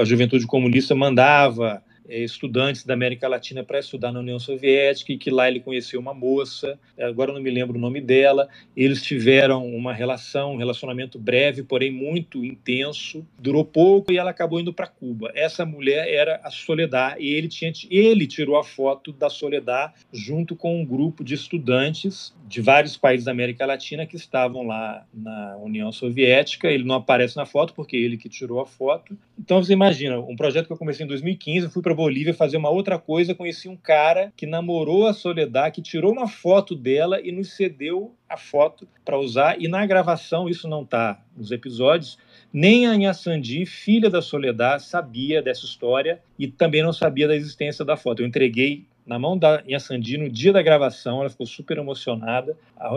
a 0.00 0.04
juventude 0.04 0.44
comunista 0.44 0.92
mandava 0.94 1.82
estudantes 2.10 2.84
da 2.84 2.94
América 2.94 3.28
Latina 3.28 3.64
para 3.64 3.78
estudar 3.78 4.12
na 4.12 4.20
União 4.20 4.38
Soviética 4.38 5.12
e 5.12 5.18
que 5.18 5.30
lá 5.30 5.48
ele 5.48 5.60
conheceu 5.60 5.98
uma 5.98 6.12
moça, 6.12 6.78
agora 6.98 7.32
não 7.32 7.40
me 7.40 7.50
lembro 7.50 7.78
o 7.78 7.80
nome 7.80 8.00
dela. 8.00 8.48
Eles 8.76 9.02
tiveram 9.02 9.66
uma 9.66 9.92
relação, 9.92 10.54
um 10.54 10.56
relacionamento 10.56 11.18
breve, 11.18 11.62
porém 11.62 11.90
muito 11.90 12.44
intenso, 12.44 13.26
durou 13.38 13.64
pouco 13.64 14.12
e 14.12 14.18
ela 14.18 14.30
acabou 14.30 14.60
indo 14.60 14.72
para 14.72 14.86
Cuba. 14.86 15.30
Essa 15.34 15.64
mulher 15.64 16.08
era 16.08 16.40
a 16.44 16.50
Soledad 16.50 17.16
e 17.18 17.28
ele 17.28 17.48
tinha 17.48 17.70
ele 17.90 18.26
tirou 18.26 18.56
a 18.58 18.64
foto 18.64 19.12
da 19.12 19.30
Soledad 19.30 19.92
junto 20.12 20.56
com 20.56 20.80
um 20.80 20.84
grupo 20.84 21.22
de 21.22 21.34
estudantes 21.34 22.34
de 22.46 22.60
vários 22.60 22.96
países 22.96 23.24
da 23.24 23.30
América 23.30 23.64
Latina 23.64 24.04
que 24.04 24.16
estavam 24.16 24.66
lá 24.66 25.06
na 25.14 25.56
União 25.58 25.92
Soviética. 25.92 26.68
Ele 26.68 26.84
não 26.84 26.96
aparece 26.96 27.36
na 27.36 27.46
foto 27.46 27.72
porque 27.74 27.96
ele 27.96 28.16
que 28.16 28.28
tirou 28.28 28.60
a 28.60 28.66
foto. 28.66 29.16
Então 29.38 29.62
você 29.62 29.72
imagina, 29.72 30.18
um 30.18 30.34
projeto 30.34 30.66
que 30.66 30.72
eu 30.72 30.76
comecei 30.76 31.04
em 31.04 31.08
2015, 31.08 31.66
eu 31.66 31.70
fui 31.70 31.82
para 31.82 31.94
Bolívia 32.00 32.32
fazer 32.32 32.56
uma 32.56 32.70
outra 32.70 32.98
coisa, 32.98 33.34
conheci 33.34 33.68
um 33.68 33.76
cara 33.76 34.32
que 34.34 34.46
namorou 34.46 35.06
a 35.06 35.12
Soledad, 35.12 35.70
que 35.70 35.82
tirou 35.82 36.10
uma 36.12 36.26
foto 36.26 36.74
dela 36.74 37.20
e 37.20 37.30
nos 37.30 37.52
cedeu 37.52 38.14
a 38.26 38.38
foto 38.38 38.88
para 39.04 39.18
usar. 39.18 39.60
E 39.60 39.68
na 39.68 39.84
gravação, 39.84 40.48
isso 40.48 40.66
não 40.66 40.80
está 40.82 41.22
nos 41.36 41.50
episódios, 41.50 42.16
nem 42.50 42.86
a 42.86 42.94
Inha 42.94 43.12
Sandi, 43.12 43.66
filha 43.66 44.08
da 44.08 44.22
Soledad, 44.22 44.80
sabia 44.80 45.42
dessa 45.42 45.66
história 45.66 46.22
e 46.38 46.48
também 46.48 46.82
não 46.82 46.94
sabia 46.94 47.28
da 47.28 47.36
existência 47.36 47.84
da 47.84 47.98
foto. 47.98 48.22
Eu 48.22 48.26
entreguei 48.26 48.86
na 49.04 49.18
mão 49.18 49.36
da 49.36 49.62
Inha 49.66 49.78
Sandi 49.78 50.16
no 50.16 50.30
dia 50.30 50.54
da 50.54 50.62
gravação, 50.62 51.20
ela 51.20 51.28
ficou 51.28 51.44
super 51.44 51.76
emocionada 51.76 52.56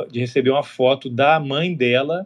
de 0.09 0.21
receber 0.21 0.51
uma 0.51 0.63
foto 0.63 1.09
da 1.09 1.37
mãe 1.41 1.75
dela. 1.75 2.25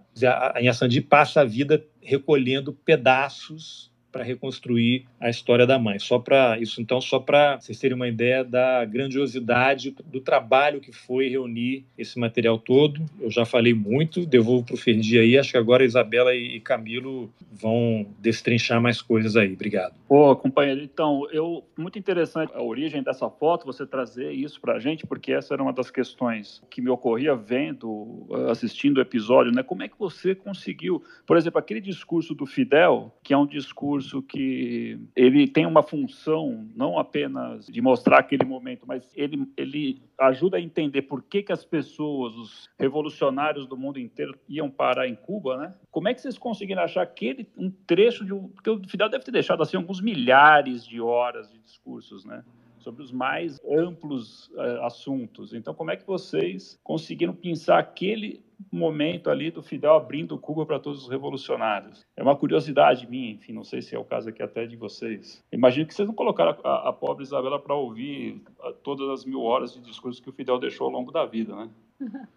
A 0.54 0.62
Inha 0.62 0.74
Sandi 0.74 1.02
passa 1.02 1.42
a 1.42 1.44
vida 1.44 1.84
recolhendo 2.04 2.72
pedaços 2.72 3.90
para 4.12 4.24
reconstruir 4.24 5.06
a 5.20 5.30
história 5.30 5.66
da 5.66 5.78
mãe. 5.78 6.00
Só 6.00 6.20
para 6.20 6.60
isso, 6.60 6.82
então, 6.82 7.00
só 7.02 7.20
para 7.20 7.60
vocês 7.60 7.80
terem 7.80 7.96
uma 7.96 8.08
ideia 8.08 8.44
da 8.44 8.84
grandiosidade 8.86 9.96
do 10.06 10.20
trabalho 10.20 10.80
que 10.80 10.92
foi 10.92 11.28
reunir 11.28 11.86
esse 11.98 12.18
material 12.18 12.58
todo. 12.58 13.06
Eu 13.20 13.30
já 13.30 13.46
falei 13.46 13.74
muito, 13.74 14.26
devolvo 14.26 14.66
para 14.66 14.76
o 14.76 14.78
Ferdi 14.78 15.20
aí. 15.20 15.38
Acho 15.38 15.52
que 15.52 15.58
agora 15.58 15.84
Isabela 15.84 16.34
e 16.36 16.60
Camilo 16.60 17.32
vão 17.52 18.08
destrinchar 18.20 18.82
mais 18.82 19.02
coisas 19.02 19.36
aí. 19.36 19.54
Obrigado. 19.54 19.96
Pô, 20.08 20.36
companheiro, 20.36 20.82
então, 20.82 21.28
eu 21.32 21.64
muito 21.78 22.00
interessante 22.00 22.52
a 22.54 22.62
origem 22.62 23.04
dessa 23.04 23.30
foto, 23.30 23.66
você 23.66 23.86
trazer 23.86 24.32
isso 24.32 24.60
para 24.62 24.76
a 24.76 24.80
gente, 24.80 25.06
porque 25.06 25.34
essa 25.34 25.54
era 25.54 25.62
uma 25.62 25.74
das 25.74 25.92
questões 25.92 26.64
que 26.70 26.82
me 26.82 26.90
ocorria 26.90 27.36
vendo, 27.36 28.26
assistindo 28.50 28.98
o 28.98 29.02
episódio, 29.02 29.52
né? 29.52 29.64
Como 29.64 29.84
é 29.84 29.88
que 29.88 30.00
você 30.00 30.34
conseguiu, 30.34 31.04
por 31.26 31.38
exemplo, 31.38 31.60
aquele 31.60 31.82
discurso 31.82 32.34
do 32.34 32.46
Fidel, 32.46 33.14
que 33.22 33.34
é 33.34 33.38
um 33.38 33.46
discurso 33.46 33.97
discurso 33.98 34.22
que 34.22 35.00
ele 35.16 35.48
tem 35.48 35.66
uma 35.66 35.84
função 35.84 36.68
não 36.76 36.98
apenas 36.98 37.66
de 37.68 37.82
mostrar 37.82 38.20
aquele 38.20 38.46
momento, 38.46 38.86
mas 38.88 39.12
ele, 39.16 39.48
ele 39.58 40.02
ajuda 40.20 40.58
a 40.58 40.62
entender 40.62 41.04
por 41.04 41.24
que, 41.24 41.44
que 41.44 41.52
as 41.52 41.66
pessoas, 41.66 42.36
os 42.36 42.70
revolucionários 42.80 43.68
do 43.68 43.78
mundo 43.78 44.00
inteiro 44.00 44.38
iam 44.48 44.70
parar 44.70 45.08
em 45.08 45.16
Cuba, 45.16 45.58
né? 45.58 45.74
Como 45.92 46.08
é 46.08 46.14
que 46.14 46.22
vocês 46.22 46.38
conseguiram 46.38 46.84
achar 46.84 47.02
aquele 47.02 47.48
um 47.58 47.70
trecho 47.70 48.26
de 48.26 48.34
um, 48.34 48.48
porque 48.50 48.70
o 48.70 48.82
Fidel 48.88 49.10
deve 49.10 49.26
ter 49.26 49.32
deixado 49.32 49.62
assim 49.64 49.78
alguns 49.78 50.02
milhares 50.02 50.86
de 50.86 51.02
horas 51.02 51.52
de 51.52 51.60
discursos, 51.60 52.24
né? 52.26 52.44
Sobre 52.80 53.04
os 53.04 53.12
mais 53.12 53.60
amplos 53.70 54.48
uh, 54.50 54.84
assuntos. 54.84 55.54
Então, 55.54 55.74
como 55.74 55.92
é 55.92 55.98
que 55.98 56.06
vocês 56.06 56.80
conseguiram 56.84 57.34
pensar 57.34 57.80
aquele 57.80 58.46
momento 58.72 59.30
ali 59.30 59.52
do 59.52 59.62
Fidel 59.62 59.94
abrindo 59.94 60.38
Cuba 60.38 60.66
para 60.66 60.80
todos 60.80 61.04
os 61.04 61.10
revolucionários. 61.10 62.06
É 62.16 62.24
uma 62.24 62.36
curiosidade 62.36 63.08
minha, 63.08 63.32
enfim, 63.32 63.54
não 63.54 63.64
sei 63.64 63.82
se 63.82 63.96
é 63.96 64.00
o 64.00 64.04
caso 64.04 64.30
aqui 64.30 64.42
até 64.42 64.66
de 64.66 64.76
vocês. 64.76 65.44
Imagino 65.52 65.86
que 65.86 65.94
vocês 65.94 66.08
não 66.08 66.16
colocaram 66.16 66.58
a, 66.64 66.90
a 66.90 66.94
pobre 66.94 67.24
Isabela 67.24 67.60
para 67.60 67.76
ouvir 67.76 68.42
ah, 68.62 68.74
todas 68.84 69.08
as 69.10 69.26
mil 69.26 69.42
horas 69.42 69.74
de 69.74 69.82
discurso 69.82 70.22
que 70.22 70.30
o 70.30 70.34
Fidel 70.34 70.60
deixou 70.60 70.88
ao 70.88 70.94
longo 70.94 71.12
da 71.12 71.26
vida, 71.26 71.56
né? 71.56 71.70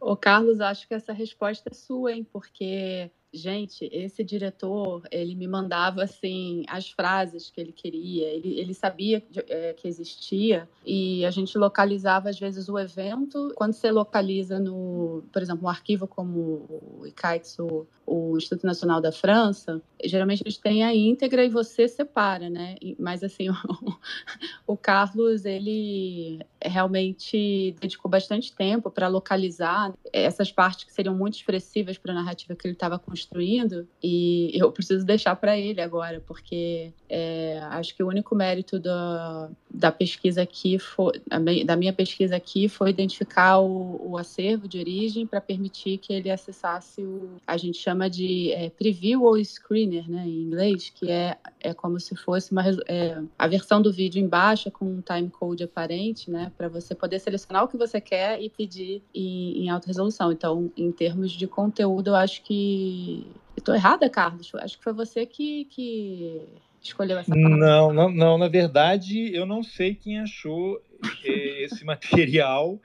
Ô, 0.00 0.16
Carlos, 0.16 0.60
acho 0.60 0.88
que 0.88 0.94
essa 0.94 1.12
resposta 1.12 1.68
é 1.70 1.74
sua, 1.74 2.12
hein? 2.12 2.26
Porque 2.32 3.10
Gente, 3.32 3.88
esse 3.92 4.24
diretor, 4.24 5.06
ele 5.08 5.36
me 5.36 5.46
mandava, 5.46 6.02
assim, 6.02 6.64
as 6.66 6.90
frases 6.90 7.48
que 7.48 7.60
ele 7.60 7.70
queria, 7.70 8.26
ele, 8.26 8.58
ele 8.58 8.74
sabia 8.74 9.22
é, 9.46 9.72
que 9.72 9.86
existia 9.86 10.68
e 10.84 11.24
a 11.24 11.30
gente 11.30 11.56
localizava, 11.56 12.28
às 12.28 12.40
vezes, 12.40 12.68
o 12.68 12.76
evento. 12.76 13.52
Quando 13.54 13.72
você 13.72 13.92
localiza 13.92 14.58
no, 14.58 15.22
por 15.32 15.42
exemplo, 15.42 15.64
um 15.64 15.68
arquivo 15.68 16.08
como 16.08 16.98
o 16.98 17.06
ICAIX, 17.06 17.58
o, 17.60 17.86
o 18.04 18.36
Instituto 18.36 18.66
Nacional 18.66 19.00
da 19.00 19.12
França, 19.12 19.80
geralmente 20.04 20.42
eles 20.42 20.58
têm 20.58 20.82
a 20.82 20.92
íntegra 20.92 21.44
e 21.44 21.48
você 21.48 21.86
separa, 21.86 22.50
né? 22.50 22.74
Mas, 22.98 23.22
assim, 23.22 23.48
o, 24.66 24.72
o 24.72 24.76
Carlos, 24.76 25.44
ele 25.44 26.40
realmente 26.60 27.76
dedicou 27.80 28.10
bastante 28.10 28.52
tempo 28.52 28.90
para 28.90 29.06
localizar 29.06 29.92
essas 30.12 30.50
partes 30.50 30.84
que 30.84 30.92
seriam 30.92 31.14
muito 31.14 31.34
expressivas 31.34 31.96
para 31.96 32.10
a 32.10 32.16
narrativa 32.16 32.56
que 32.56 32.66
ele 32.66 32.74
estava 32.74 32.98
construindo 32.98 33.19
construindo 33.20 33.86
e 34.02 34.50
eu 34.54 34.70
preciso 34.72 35.04
deixar 35.04 35.36
para 35.36 35.58
ele 35.58 35.80
agora, 35.80 36.22
porque 36.26 36.92
é, 37.08 37.60
acho 37.70 37.94
que 37.94 38.02
o 38.02 38.08
único 38.08 38.34
mérito 38.34 38.78
da, 38.78 39.50
da 39.68 39.92
pesquisa 39.92 40.42
aqui, 40.42 40.78
foi, 40.78 41.20
da 41.64 41.76
minha 41.76 41.92
pesquisa 41.92 42.36
aqui, 42.36 42.68
foi 42.68 42.90
identificar 42.90 43.58
o, 43.58 44.10
o 44.10 44.16
acervo 44.16 44.66
de 44.66 44.78
origem 44.78 45.26
para 45.26 45.40
permitir 45.40 45.98
que 45.98 46.12
ele 46.12 46.30
acessasse 46.30 47.02
o, 47.02 47.30
a 47.46 47.56
gente 47.56 47.78
chama 47.78 48.08
de 48.08 48.52
é, 48.52 48.70
preview 48.70 49.24
ou 49.24 49.42
screener, 49.44 50.08
né, 50.10 50.24
em 50.26 50.42
inglês, 50.42 50.90
que 50.94 51.10
é, 51.10 51.36
é 51.60 51.74
como 51.74 51.98
se 52.00 52.14
fosse 52.16 52.52
uma, 52.52 52.64
é, 52.88 53.20
a 53.38 53.46
versão 53.46 53.82
do 53.82 53.92
vídeo 53.92 54.22
embaixo 54.22 54.70
com 54.70 54.84
um 54.84 55.00
timecode 55.00 55.64
aparente, 55.64 56.30
né, 56.30 56.52
para 56.56 56.68
você 56.68 56.94
poder 56.94 57.18
selecionar 57.18 57.64
o 57.64 57.68
que 57.68 57.76
você 57.76 58.00
quer 58.00 58.40
e 58.40 58.48
pedir 58.48 59.02
em, 59.14 59.64
em 59.64 59.70
alta 59.70 59.86
resolução. 59.86 60.32
Então, 60.32 60.70
em 60.76 60.90
termos 60.92 61.32
de 61.32 61.46
conteúdo, 61.46 62.08
eu 62.08 62.16
acho 62.16 62.42
que 62.42 63.09
Estou 63.56 63.74
errada, 63.74 64.08
Carlos? 64.08 64.50
Acho 64.54 64.78
que 64.78 64.84
foi 64.84 64.92
você 64.92 65.26
que, 65.26 65.66
que 65.66 66.46
escolheu 66.80 67.18
essa 67.18 67.32
palavra. 67.34 67.56
Não, 67.56 67.92
não, 67.92 68.10
não, 68.10 68.38
na 68.38 68.48
verdade, 68.48 69.34
eu 69.34 69.44
não 69.44 69.62
sei 69.62 69.94
quem 69.94 70.20
achou 70.20 70.80
eh, 71.24 71.64
esse 71.64 71.84
material. 71.84 72.80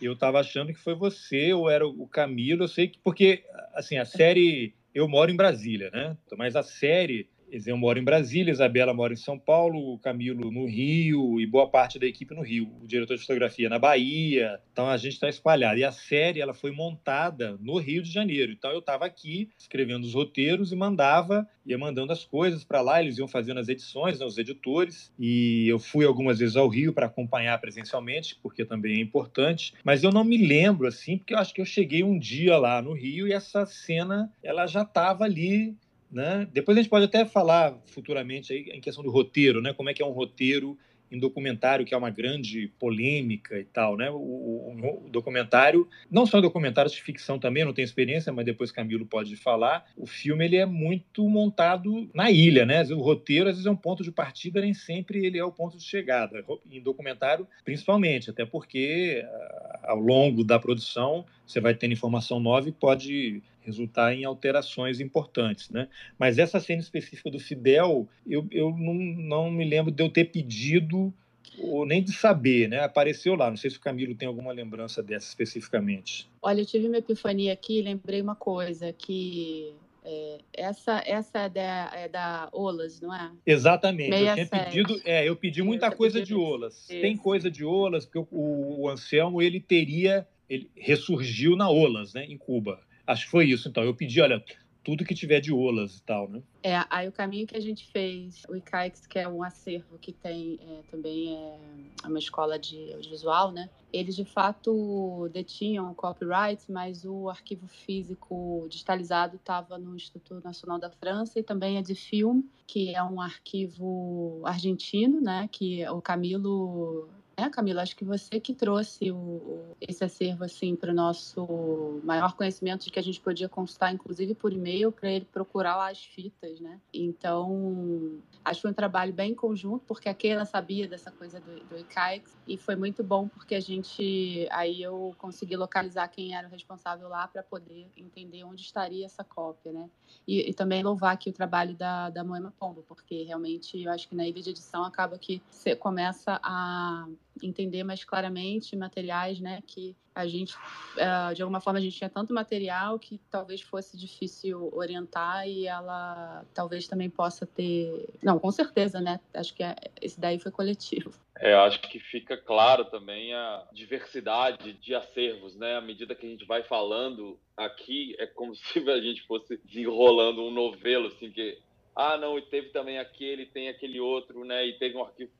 Eu 0.00 0.12
estava 0.12 0.40
achando 0.40 0.72
que 0.72 0.80
foi 0.80 0.94
você 0.94 1.52
ou 1.52 1.70
era 1.70 1.86
o 1.86 2.06
Camilo. 2.06 2.64
Eu 2.64 2.68
sei 2.68 2.88
que 2.88 2.98
porque 2.98 3.44
assim 3.74 3.96
a 3.96 4.04
série 4.04 4.74
eu 4.94 5.08
moro 5.08 5.30
em 5.30 5.36
Brasília, 5.36 5.90
né? 5.90 6.16
Mas 6.36 6.56
a 6.56 6.62
série 6.62 7.28
eu 7.50 7.76
moro 7.76 7.98
em 7.98 8.04
Brasília, 8.04 8.52
Isabela 8.52 8.92
mora 8.92 9.12
em 9.12 9.16
São 9.16 9.38
Paulo, 9.38 9.94
o 9.94 9.98
Camilo 9.98 10.50
no 10.50 10.66
Rio 10.66 11.40
e 11.40 11.46
boa 11.46 11.68
parte 11.68 11.98
da 11.98 12.06
equipe 12.06 12.34
no 12.34 12.42
Rio. 12.42 12.70
O 12.82 12.86
diretor 12.86 13.14
de 13.14 13.22
fotografia 13.22 13.68
na 13.68 13.78
Bahia. 13.78 14.60
Então 14.72 14.88
a 14.88 14.96
gente 14.96 15.14
está 15.14 15.28
espalhado. 15.28 15.78
E 15.78 15.84
a 15.84 15.92
série 15.92 16.40
ela 16.40 16.52
foi 16.52 16.70
montada 16.70 17.56
no 17.60 17.78
Rio 17.78 18.02
de 18.02 18.10
Janeiro. 18.10 18.52
Então 18.52 18.70
eu 18.70 18.80
estava 18.80 19.06
aqui 19.06 19.48
escrevendo 19.58 20.04
os 20.04 20.14
roteiros 20.14 20.72
e 20.72 20.76
mandava, 20.76 21.48
ia 21.64 21.78
mandando 21.78 22.12
as 22.12 22.24
coisas 22.24 22.64
para 22.64 22.80
lá. 22.80 23.00
Eles 23.00 23.18
iam 23.18 23.28
fazendo 23.28 23.60
as 23.60 23.68
edições, 23.68 24.18
né, 24.18 24.26
os 24.26 24.38
editores. 24.38 25.12
E 25.18 25.66
eu 25.68 25.78
fui 25.78 26.04
algumas 26.04 26.38
vezes 26.38 26.56
ao 26.56 26.68
Rio 26.68 26.92
para 26.92 27.06
acompanhar 27.06 27.60
presencialmente, 27.60 28.36
porque 28.42 28.64
também 28.64 28.98
é 28.98 29.02
importante. 29.02 29.74
Mas 29.84 30.02
eu 30.02 30.10
não 30.10 30.24
me 30.24 30.36
lembro 30.36 30.86
assim, 30.86 31.18
porque 31.18 31.34
eu 31.34 31.38
acho 31.38 31.54
que 31.54 31.60
eu 31.60 31.66
cheguei 31.66 32.02
um 32.02 32.18
dia 32.18 32.58
lá 32.58 32.82
no 32.82 32.92
Rio 32.92 33.28
e 33.28 33.32
essa 33.32 33.64
cena 33.66 34.32
ela 34.42 34.66
já 34.66 34.82
estava 34.82 35.24
ali 35.24 35.76
né? 36.10 36.46
Depois 36.52 36.76
a 36.76 36.80
gente 36.80 36.90
pode 36.90 37.04
até 37.04 37.24
falar 37.24 37.76
futuramente 37.86 38.52
aí 38.52 38.70
em 38.72 38.80
questão 38.80 39.02
do 39.02 39.10
roteiro, 39.10 39.60
né? 39.60 39.72
como 39.72 39.90
é 39.90 39.94
que 39.94 40.02
é 40.02 40.06
um 40.06 40.12
roteiro 40.12 40.78
em 41.10 41.18
documentário, 41.18 41.84
que 41.84 41.94
é 41.94 41.96
uma 41.96 42.10
grande 42.10 42.68
polêmica 42.78 43.58
e 43.58 43.64
tal. 43.64 43.96
Né? 43.96 44.10
O, 44.10 44.16
o, 44.16 45.04
o 45.06 45.08
documentário, 45.08 45.88
não 46.10 46.26
só 46.26 46.40
documentários 46.40 46.92
de 46.92 47.02
ficção 47.02 47.38
também, 47.38 47.64
não 47.64 47.72
tenho 47.72 47.84
experiência, 47.84 48.32
mas 48.32 48.44
depois 48.44 48.72
Camilo 48.72 49.06
pode 49.06 49.36
falar, 49.36 49.84
o 49.96 50.06
filme 50.06 50.44
ele 50.44 50.56
é 50.56 50.66
muito 50.66 51.28
montado 51.28 52.08
na 52.12 52.30
ilha. 52.30 52.66
Né? 52.66 52.82
O 52.84 53.00
roteiro 53.00 53.48
às 53.48 53.56
vezes 53.56 53.66
é 53.66 53.70
um 53.70 53.76
ponto 53.76 54.02
de 54.02 54.10
partida, 54.10 54.60
nem 54.60 54.74
sempre 54.74 55.24
ele 55.24 55.38
é 55.38 55.44
o 55.44 55.52
ponto 55.52 55.76
de 55.76 55.84
chegada. 55.84 56.44
Em 56.70 56.80
documentário, 56.80 57.46
principalmente, 57.64 58.30
até 58.30 58.44
porque 58.44 59.24
ah, 59.24 59.80
ao 59.84 59.98
longo 59.98 60.42
da 60.42 60.58
produção 60.58 61.24
você 61.46 61.60
vai 61.60 61.74
tendo 61.74 61.92
informação 61.92 62.40
nova 62.40 62.68
e 62.68 62.72
pode 62.72 63.42
resultar 63.66 64.14
em 64.14 64.24
alterações 64.24 65.00
importantes, 65.00 65.68
né? 65.68 65.88
Mas 66.16 66.38
essa 66.38 66.60
cena 66.60 66.80
específica 66.80 67.30
do 67.30 67.40
Fidel, 67.40 68.08
eu, 68.26 68.46
eu 68.50 68.70
não, 68.70 68.94
não 68.94 69.50
me 69.50 69.64
lembro 69.64 69.90
de 69.90 70.02
eu 70.02 70.08
ter 70.08 70.26
pedido 70.26 71.12
ou 71.58 71.84
nem 71.84 72.02
de 72.02 72.12
saber, 72.12 72.68
né? 72.68 72.80
Apareceu 72.80 73.34
lá. 73.34 73.50
Não 73.50 73.56
sei 73.56 73.70
se 73.70 73.76
o 73.76 73.80
Camilo 73.80 74.14
tem 74.14 74.28
alguma 74.28 74.52
lembrança 74.52 75.02
dessa 75.02 75.28
especificamente. 75.28 76.28
Olha, 76.40 76.60
eu 76.60 76.66
tive 76.66 76.86
uma 76.86 76.98
epifania 76.98 77.52
aqui, 77.52 77.82
lembrei 77.82 78.22
uma 78.22 78.36
coisa 78.36 78.92
que 78.92 79.74
é, 80.04 80.38
essa 80.52 81.02
essa 81.04 81.40
é 81.40 81.48
da, 81.48 81.90
é 81.94 82.08
da 82.08 82.48
Olas, 82.52 83.00
não 83.00 83.12
é? 83.12 83.32
Exatamente. 83.44 84.12
eu 84.12 84.34
tinha 84.34 84.46
pedido, 84.46 85.00
é, 85.04 85.28
eu 85.28 85.34
pedi 85.34 85.62
muita 85.62 85.86
eu 85.86 85.92
coisa 85.92 86.22
de 86.22 86.34
Olas. 86.34 86.88
Isso. 86.88 87.00
Tem 87.00 87.16
coisa 87.16 87.50
de 87.50 87.64
Olas 87.64 88.04
porque 88.04 88.18
o, 88.18 88.82
o 88.82 88.88
Anselmo 88.88 89.42
ele 89.42 89.58
teria 89.58 90.26
ele 90.48 90.70
ressurgiu 90.76 91.56
na 91.56 91.68
Olas, 91.68 92.14
né, 92.14 92.24
em 92.24 92.38
Cuba. 92.38 92.80
Acho 93.06 93.24
que 93.24 93.30
foi 93.30 93.46
isso. 93.46 93.68
Então, 93.68 93.84
eu 93.84 93.94
pedi, 93.94 94.20
olha, 94.20 94.42
tudo 94.86 95.04
que 95.04 95.16
tiver 95.16 95.40
de 95.40 95.52
olas 95.52 95.98
e 95.98 96.02
tal, 96.02 96.28
né? 96.28 96.40
É, 96.62 96.80
aí 96.88 97.08
o 97.08 97.12
caminho 97.12 97.44
que 97.44 97.56
a 97.56 97.60
gente 97.60 97.90
fez, 97.90 98.44
o 98.48 98.54
ICAIX, 98.54 99.04
que 99.08 99.18
é 99.18 99.28
um 99.28 99.42
acervo 99.42 99.98
que 99.98 100.12
tem 100.12 100.60
é, 100.62 100.82
também 100.88 101.34
é 101.34 102.06
uma 102.06 102.20
escola 102.20 102.56
de 102.56 102.92
audiovisual, 102.92 103.50
né? 103.50 103.68
Eles 103.92 104.14
de 104.14 104.24
fato 104.24 105.28
detinham 105.32 105.90
o 105.90 105.94
copyright, 105.94 106.70
mas 106.70 107.04
o 107.04 107.28
arquivo 107.28 107.66
físico 107.66 108.64
digitalizado 108.70 109.34
estava 109.34 109.76
no 109.76 109.96
Instituto 109.96 110.40
Nacional 110.44 110.78
da 110.78 110.88
França 110.88 111.40
e 111.40 111.42
também 111.42 111.78
é 111.78 111.82
de 111.82 111.96
filme, 111.96 112.48
que 112.64 112.94
é 112.94 113.02
um 113.02 113.20
arquivo 113.20 114.40
argentino, 114.44 115.20
né? 115.20 115.48
Que 115.50 115.84
o 115.88 116.00
Camilo 116.00 117.08
é, 117.38 117.50
Camila, 117.50 117.82
acho 117.82 117.94
que 117.94 118.04
você 118.04 118.40
que 118.40 118.54
trouxe 118.54 119.12
o, 119.12 119.76
esse 119.78 120.02
acervo 120.02 120.42
assim 120.42 120.74
para 120.74 120.90
o 120.90 120.94
nosso 120.94 122.00
maior 122.02 122.34
conhecimento 122.34 122.84
de 122.84 122.90
que 122.90 122.98
a 122.98 123.02
gente 123.02 123.20
podia 123.20 123.46
consultar, 123.46 123.92
inclusive 123.92 124.34
por 124.34 124.54
e-mail, 124.54 124.90
para 124.90 125.10
ele 125.10 125.26
procurar 125.26 125.76
lá 125.76 125.90
as 125.90 126.02
fitas, 126.02 126.58
né? 126.60 126.80
Então, 126.94 128.18
acho 128.42 128.58
que 128.58 128.62
foi 128.62 128.70
um 128.70 128.74
trabalho 128.74 129.12
bem 129.12 129.34
conjunto, 129.34 129.84
porque 129.86 130.08
a 130.08 130.14
Keila 130.14 130.46
sabia 130.46 130.88
dessa 130.88 131.10
coisa 131.10 131.38
do, 131.38 131.62
do 131.64 131.78
ICAIX, 131.78 132.34
e 132.46 132.56
foi 132.56 132.74
muito 132.74 133.04
bom 133.04 133.28
porque 133.28 133.54
a 133.54 133.60
gente, 133.60 134.48
aí 134.50 134.82
eu 134.82 135.14
consegui 135.18 135.56
localizar 135.56 136.08
quem 136.08 136.34
era 136.34 136.48
o 136.48 136.50
responsável 136.50 137.06
lá 137.06 137.28
para 137.28 137.42
poder 137.42 137.86
entender 137.98 138.44
onde 138.44 138.62
estaria 138.62 139.04
essa 139.04 139.22
cópia, 139.22 139.72
né? 139.72 139.90
E, 140.26 140.48
e, 140.48 140.54
também 140.54 140.82
louvar 140.82 141.12
aqui 141.12 141.28
o 141.28 141.34
trabalho 141.34 141.76
da, 141.76 142.08
da 142.08 142.24
Moema 142.24 142.52
Pombo, 142.58 142.82
porque 142.88 143.24
realmente 143.24 143.82
eu 143.82 143.92
acho 143.92 144.08
que 144.08 144.14
na 144.14 144.26
ilha 144.26 144.40
de 144.40 144.50
edição 144.50 144.84
acaba 144.84 145.18
que 145.18 145.42
você 145.50 145.76
começa 145.76 146.40
a 146.42 147.06
entender 147.42 147.84
mais 147.84 148.04
claramente 148.04 148.76
materiais, 148.76 149.40
né, 149.40 149.62
que 149.66 149.96
a 150.14 150.26
gente, 150.26 150.54
uh, 150.54 151.34
de 151.34 151.42
alguma 151.42 151.60
forma, 151.60 151.78
a 151.78 151.82
gente 151.82 151.96
tinha 151.96 152.08
tanto 152.08 152.32
material 152.32 152.98
que 152.98 153.20
talvez 153.30 153.60
fosse 153.60 153.98
difícil 153.98 154.70
orientar 154.72 155.46
e 155.46 155.66
ela 155.66 156.44
talvez 156.54 156.88
também 156.88 157.10
possa 157.10 157.44
ter, 157.44 158.08
não, 158.22 158.38
com 158.38 158.50
certeza, 158.50 159.00
né, 159.00 159.20
acho 159.34 159.54
que 159.54 159.62
é, 159.62 159.76
esse 160.00 160.18
daí 160.18 160.38
foi 160.38 160.50
coletivo. 160.50 161.12
É, 161.38 161.54
acho 161.54 161.80
que 161.82 161.98
fica 161.98 162.34
claro 162.36 162.86
também 162.86 163.34
a 163.34 163.66
diversidade 163.72 164.72
de 164.72 164.94
acervos, 164.94 165.54
né, 165.54 165.76
à 165.76 165.80
medida 165.82 166.14
que 166.14 166.26
a 166.26 166.30
gente 166.30 166.46
vai 166.46 166.62
falando 166.62 167.38
aqui, 167.56 168.16
é 168.18 168.26
como 168.26 168.54
se 168.56 168.78
a 168.88 169.00
gente 169.00 169.22
fosse 169.26 169.60
desenrolando 169.64 170.42
um 170.42 170.50
novelo, 170.50 171.08
assim, 171.08 171.30
que 171.30 171.58
ah, 171.96 172.18
não, 172.18 172.38
e 172.38 172.42
teve 172.42 172.68
também 172.68 172.98
aquele, 172.98 173.46
tem 173.46 173.70
aquele 173.70 173.98
outro, 173.98 174.44
né? 174.44 174.66
E 174.66 174.74
teve 174.74 174.98
um 174.98 175.02
arquivo 175.02 175.32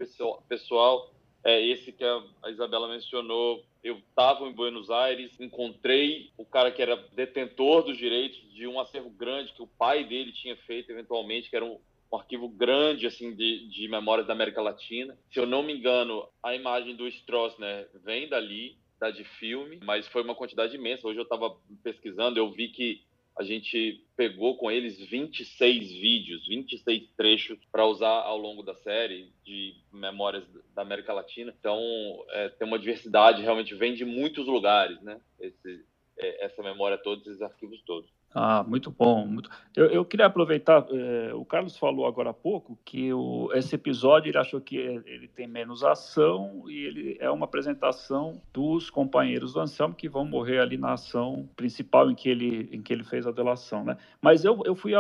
pessoal 0.49 1.13
é 1.45 1.65
esse 1.65 1.93
que 1.93 2.05
a 2.05 2.51
Isabela 2.51 2.89
mencionou. 2.89 3.65
Eu 3.83 3.99
estava 3.99 4.47
em 4.47 4.53
Buenos 4.53 4.91
Aires, 4.91 5.39
encontrei 5.39 6.31
o 6.37 6.45
cara 6.45 6.73
que 6.73 6.83
era 6.83 6.97
detentor 7.13 7.85
dos 7.85 7.97
direitos 7.97 8.39
de 8.53 8.67
um 8.67 8.81
acervo 8.81 9.11
grande 9.11 9.53
que 9.53 9.63
o 9.63 9.67
pai 9.67 10.05
dele 10.05 10.33
tinha 10.33 10.57
feito 10.57 10.91
eventualmente, 10.91 11.49
que 11.49 11.57
era 11.57 11.65
um, 11.65 11.79
um 12.11 12.17
arquivo 12.17 12.49
grande 12.49 13.07
assim 13.07 13.35
de, 13.35 13.69
de 13.69 13.87
memórias 13.89 14.27
da 14.27 14.33
América 14.33 14.61
Latina. 14.61 15.17
Se 15.31 15.39
eu 15.39 15.47
não 15.47 15.63
me 15.63 15.73
engano, 15.73 16.29
a 16.43 16.55
imagem 16.55 16.97
do 16.97 17.07
Stroessner 17.07 17.89
vem 18.05 18.29
dali, 18.29 18.77
da 18.99 19.11
de 19.11 19.25
filme, 19.25 19.79
mas 19.85 20.09
foi 20.09 20.23
uma 20.23 20.35
quantidade 20.35 20.75
imensa. 20.75 21.07
Hoje 21.07 21.19
eu 21.19 21.25
estava 21.25 21.55
pesquisando, 21.83 22.39
eu 22.39 22.51
vi 22.51 22.69
que 22.69 23.03
a 23.39 23.45
gente 23.45 24.03
pegou 24.17 24.57
com 24.57 24.71
eles 24.71 24.99
26 24.99 25.91
vídeos, 25.91 26.47
26 26.49 27.11
trechos 27.17 27.59
para 27.71 27.87
usar 27.87 28.23
ao 28.23 28.39
longo 28.39 28.63
da 28.63 28.75
série 28.77 29.31
de 29.45 29.75
memórias 29.93 30.45
da 30.75 30.81
América 30.81 31.13
Latina. 31.13 31.55
Então, 31.59 31.79
é, 32.31 32.49
tem 32.49 32.67
uma 32.67 32.79
diversidade, 32.79 33.43
realmente 33.43 33.75
vem 33.75 33.95
de 33.95 34.07
muitos 34.07 34.47
lugares, 34.47 35.01
né? 35.03 35.21
Esse, 35.39 35.85
é, 36.19 36.47
essa 36.47 36.63
memória 36.63 36.97
toda, 36.97 37.21
esses 37.21 37.43
arquivos 37.43 37.83
todos. 37.83 38.11
Ah, 38.35 38.63
muito 38.63 38.91
bom. 38.91 39.27
Muito... 39.27 39.49
Eu, 39.75 39.87
eu 39.87 40.05
queria 40.05 40.27
aproveitar, 40.27 40.87
é, 40.91 41.33
o 41.35 41.45
Carlos 41.45 41.77
falou 41.79 42.07
agora 42.07 42.31
há 42.31 42.35
pouco 42.35 42.79
que 42.85 43.13
o, 43.13 43.51
esse 43.55 43.75
episódio 43.75 44.31
ele 44.31 44.39
achou 44.39 44.61
que 44.61 44.77
ele 44.77 45.29
tem 45.29 45.47
menos 45.47 45.83
ação 45.83 46.65
e 46.69 46.85
ele 46.85 47.17
é 47.19 47.31
uma 47.31 47.47
apresentação 47.47 48.41
dos 48.53 48.91
companheiros 48.91 49.55
do 49.55 49.61
Anselmo 49.61 49.95
que 49.95 50.09
vão 50.09 50.25
morrer 50.25 50.59
ali 50.59 50.77
na 50.77 50.93
ação 50.93 51.49
principal 51.57 52.11
em 52.11 52.15
que 52.15 52.29
ele, 52.29 52.69
em 52.71 52.83
que 52.83 52.93
ele 52.93 53.05
fez 53.05 53.27
a 53.27 53.33
delação, 53.33 53.85
né? 53.85 53.97
Mas 54.21 54.45
eu, 54.45 54.63
eu 54.67 54.75
fui 54.75 54.93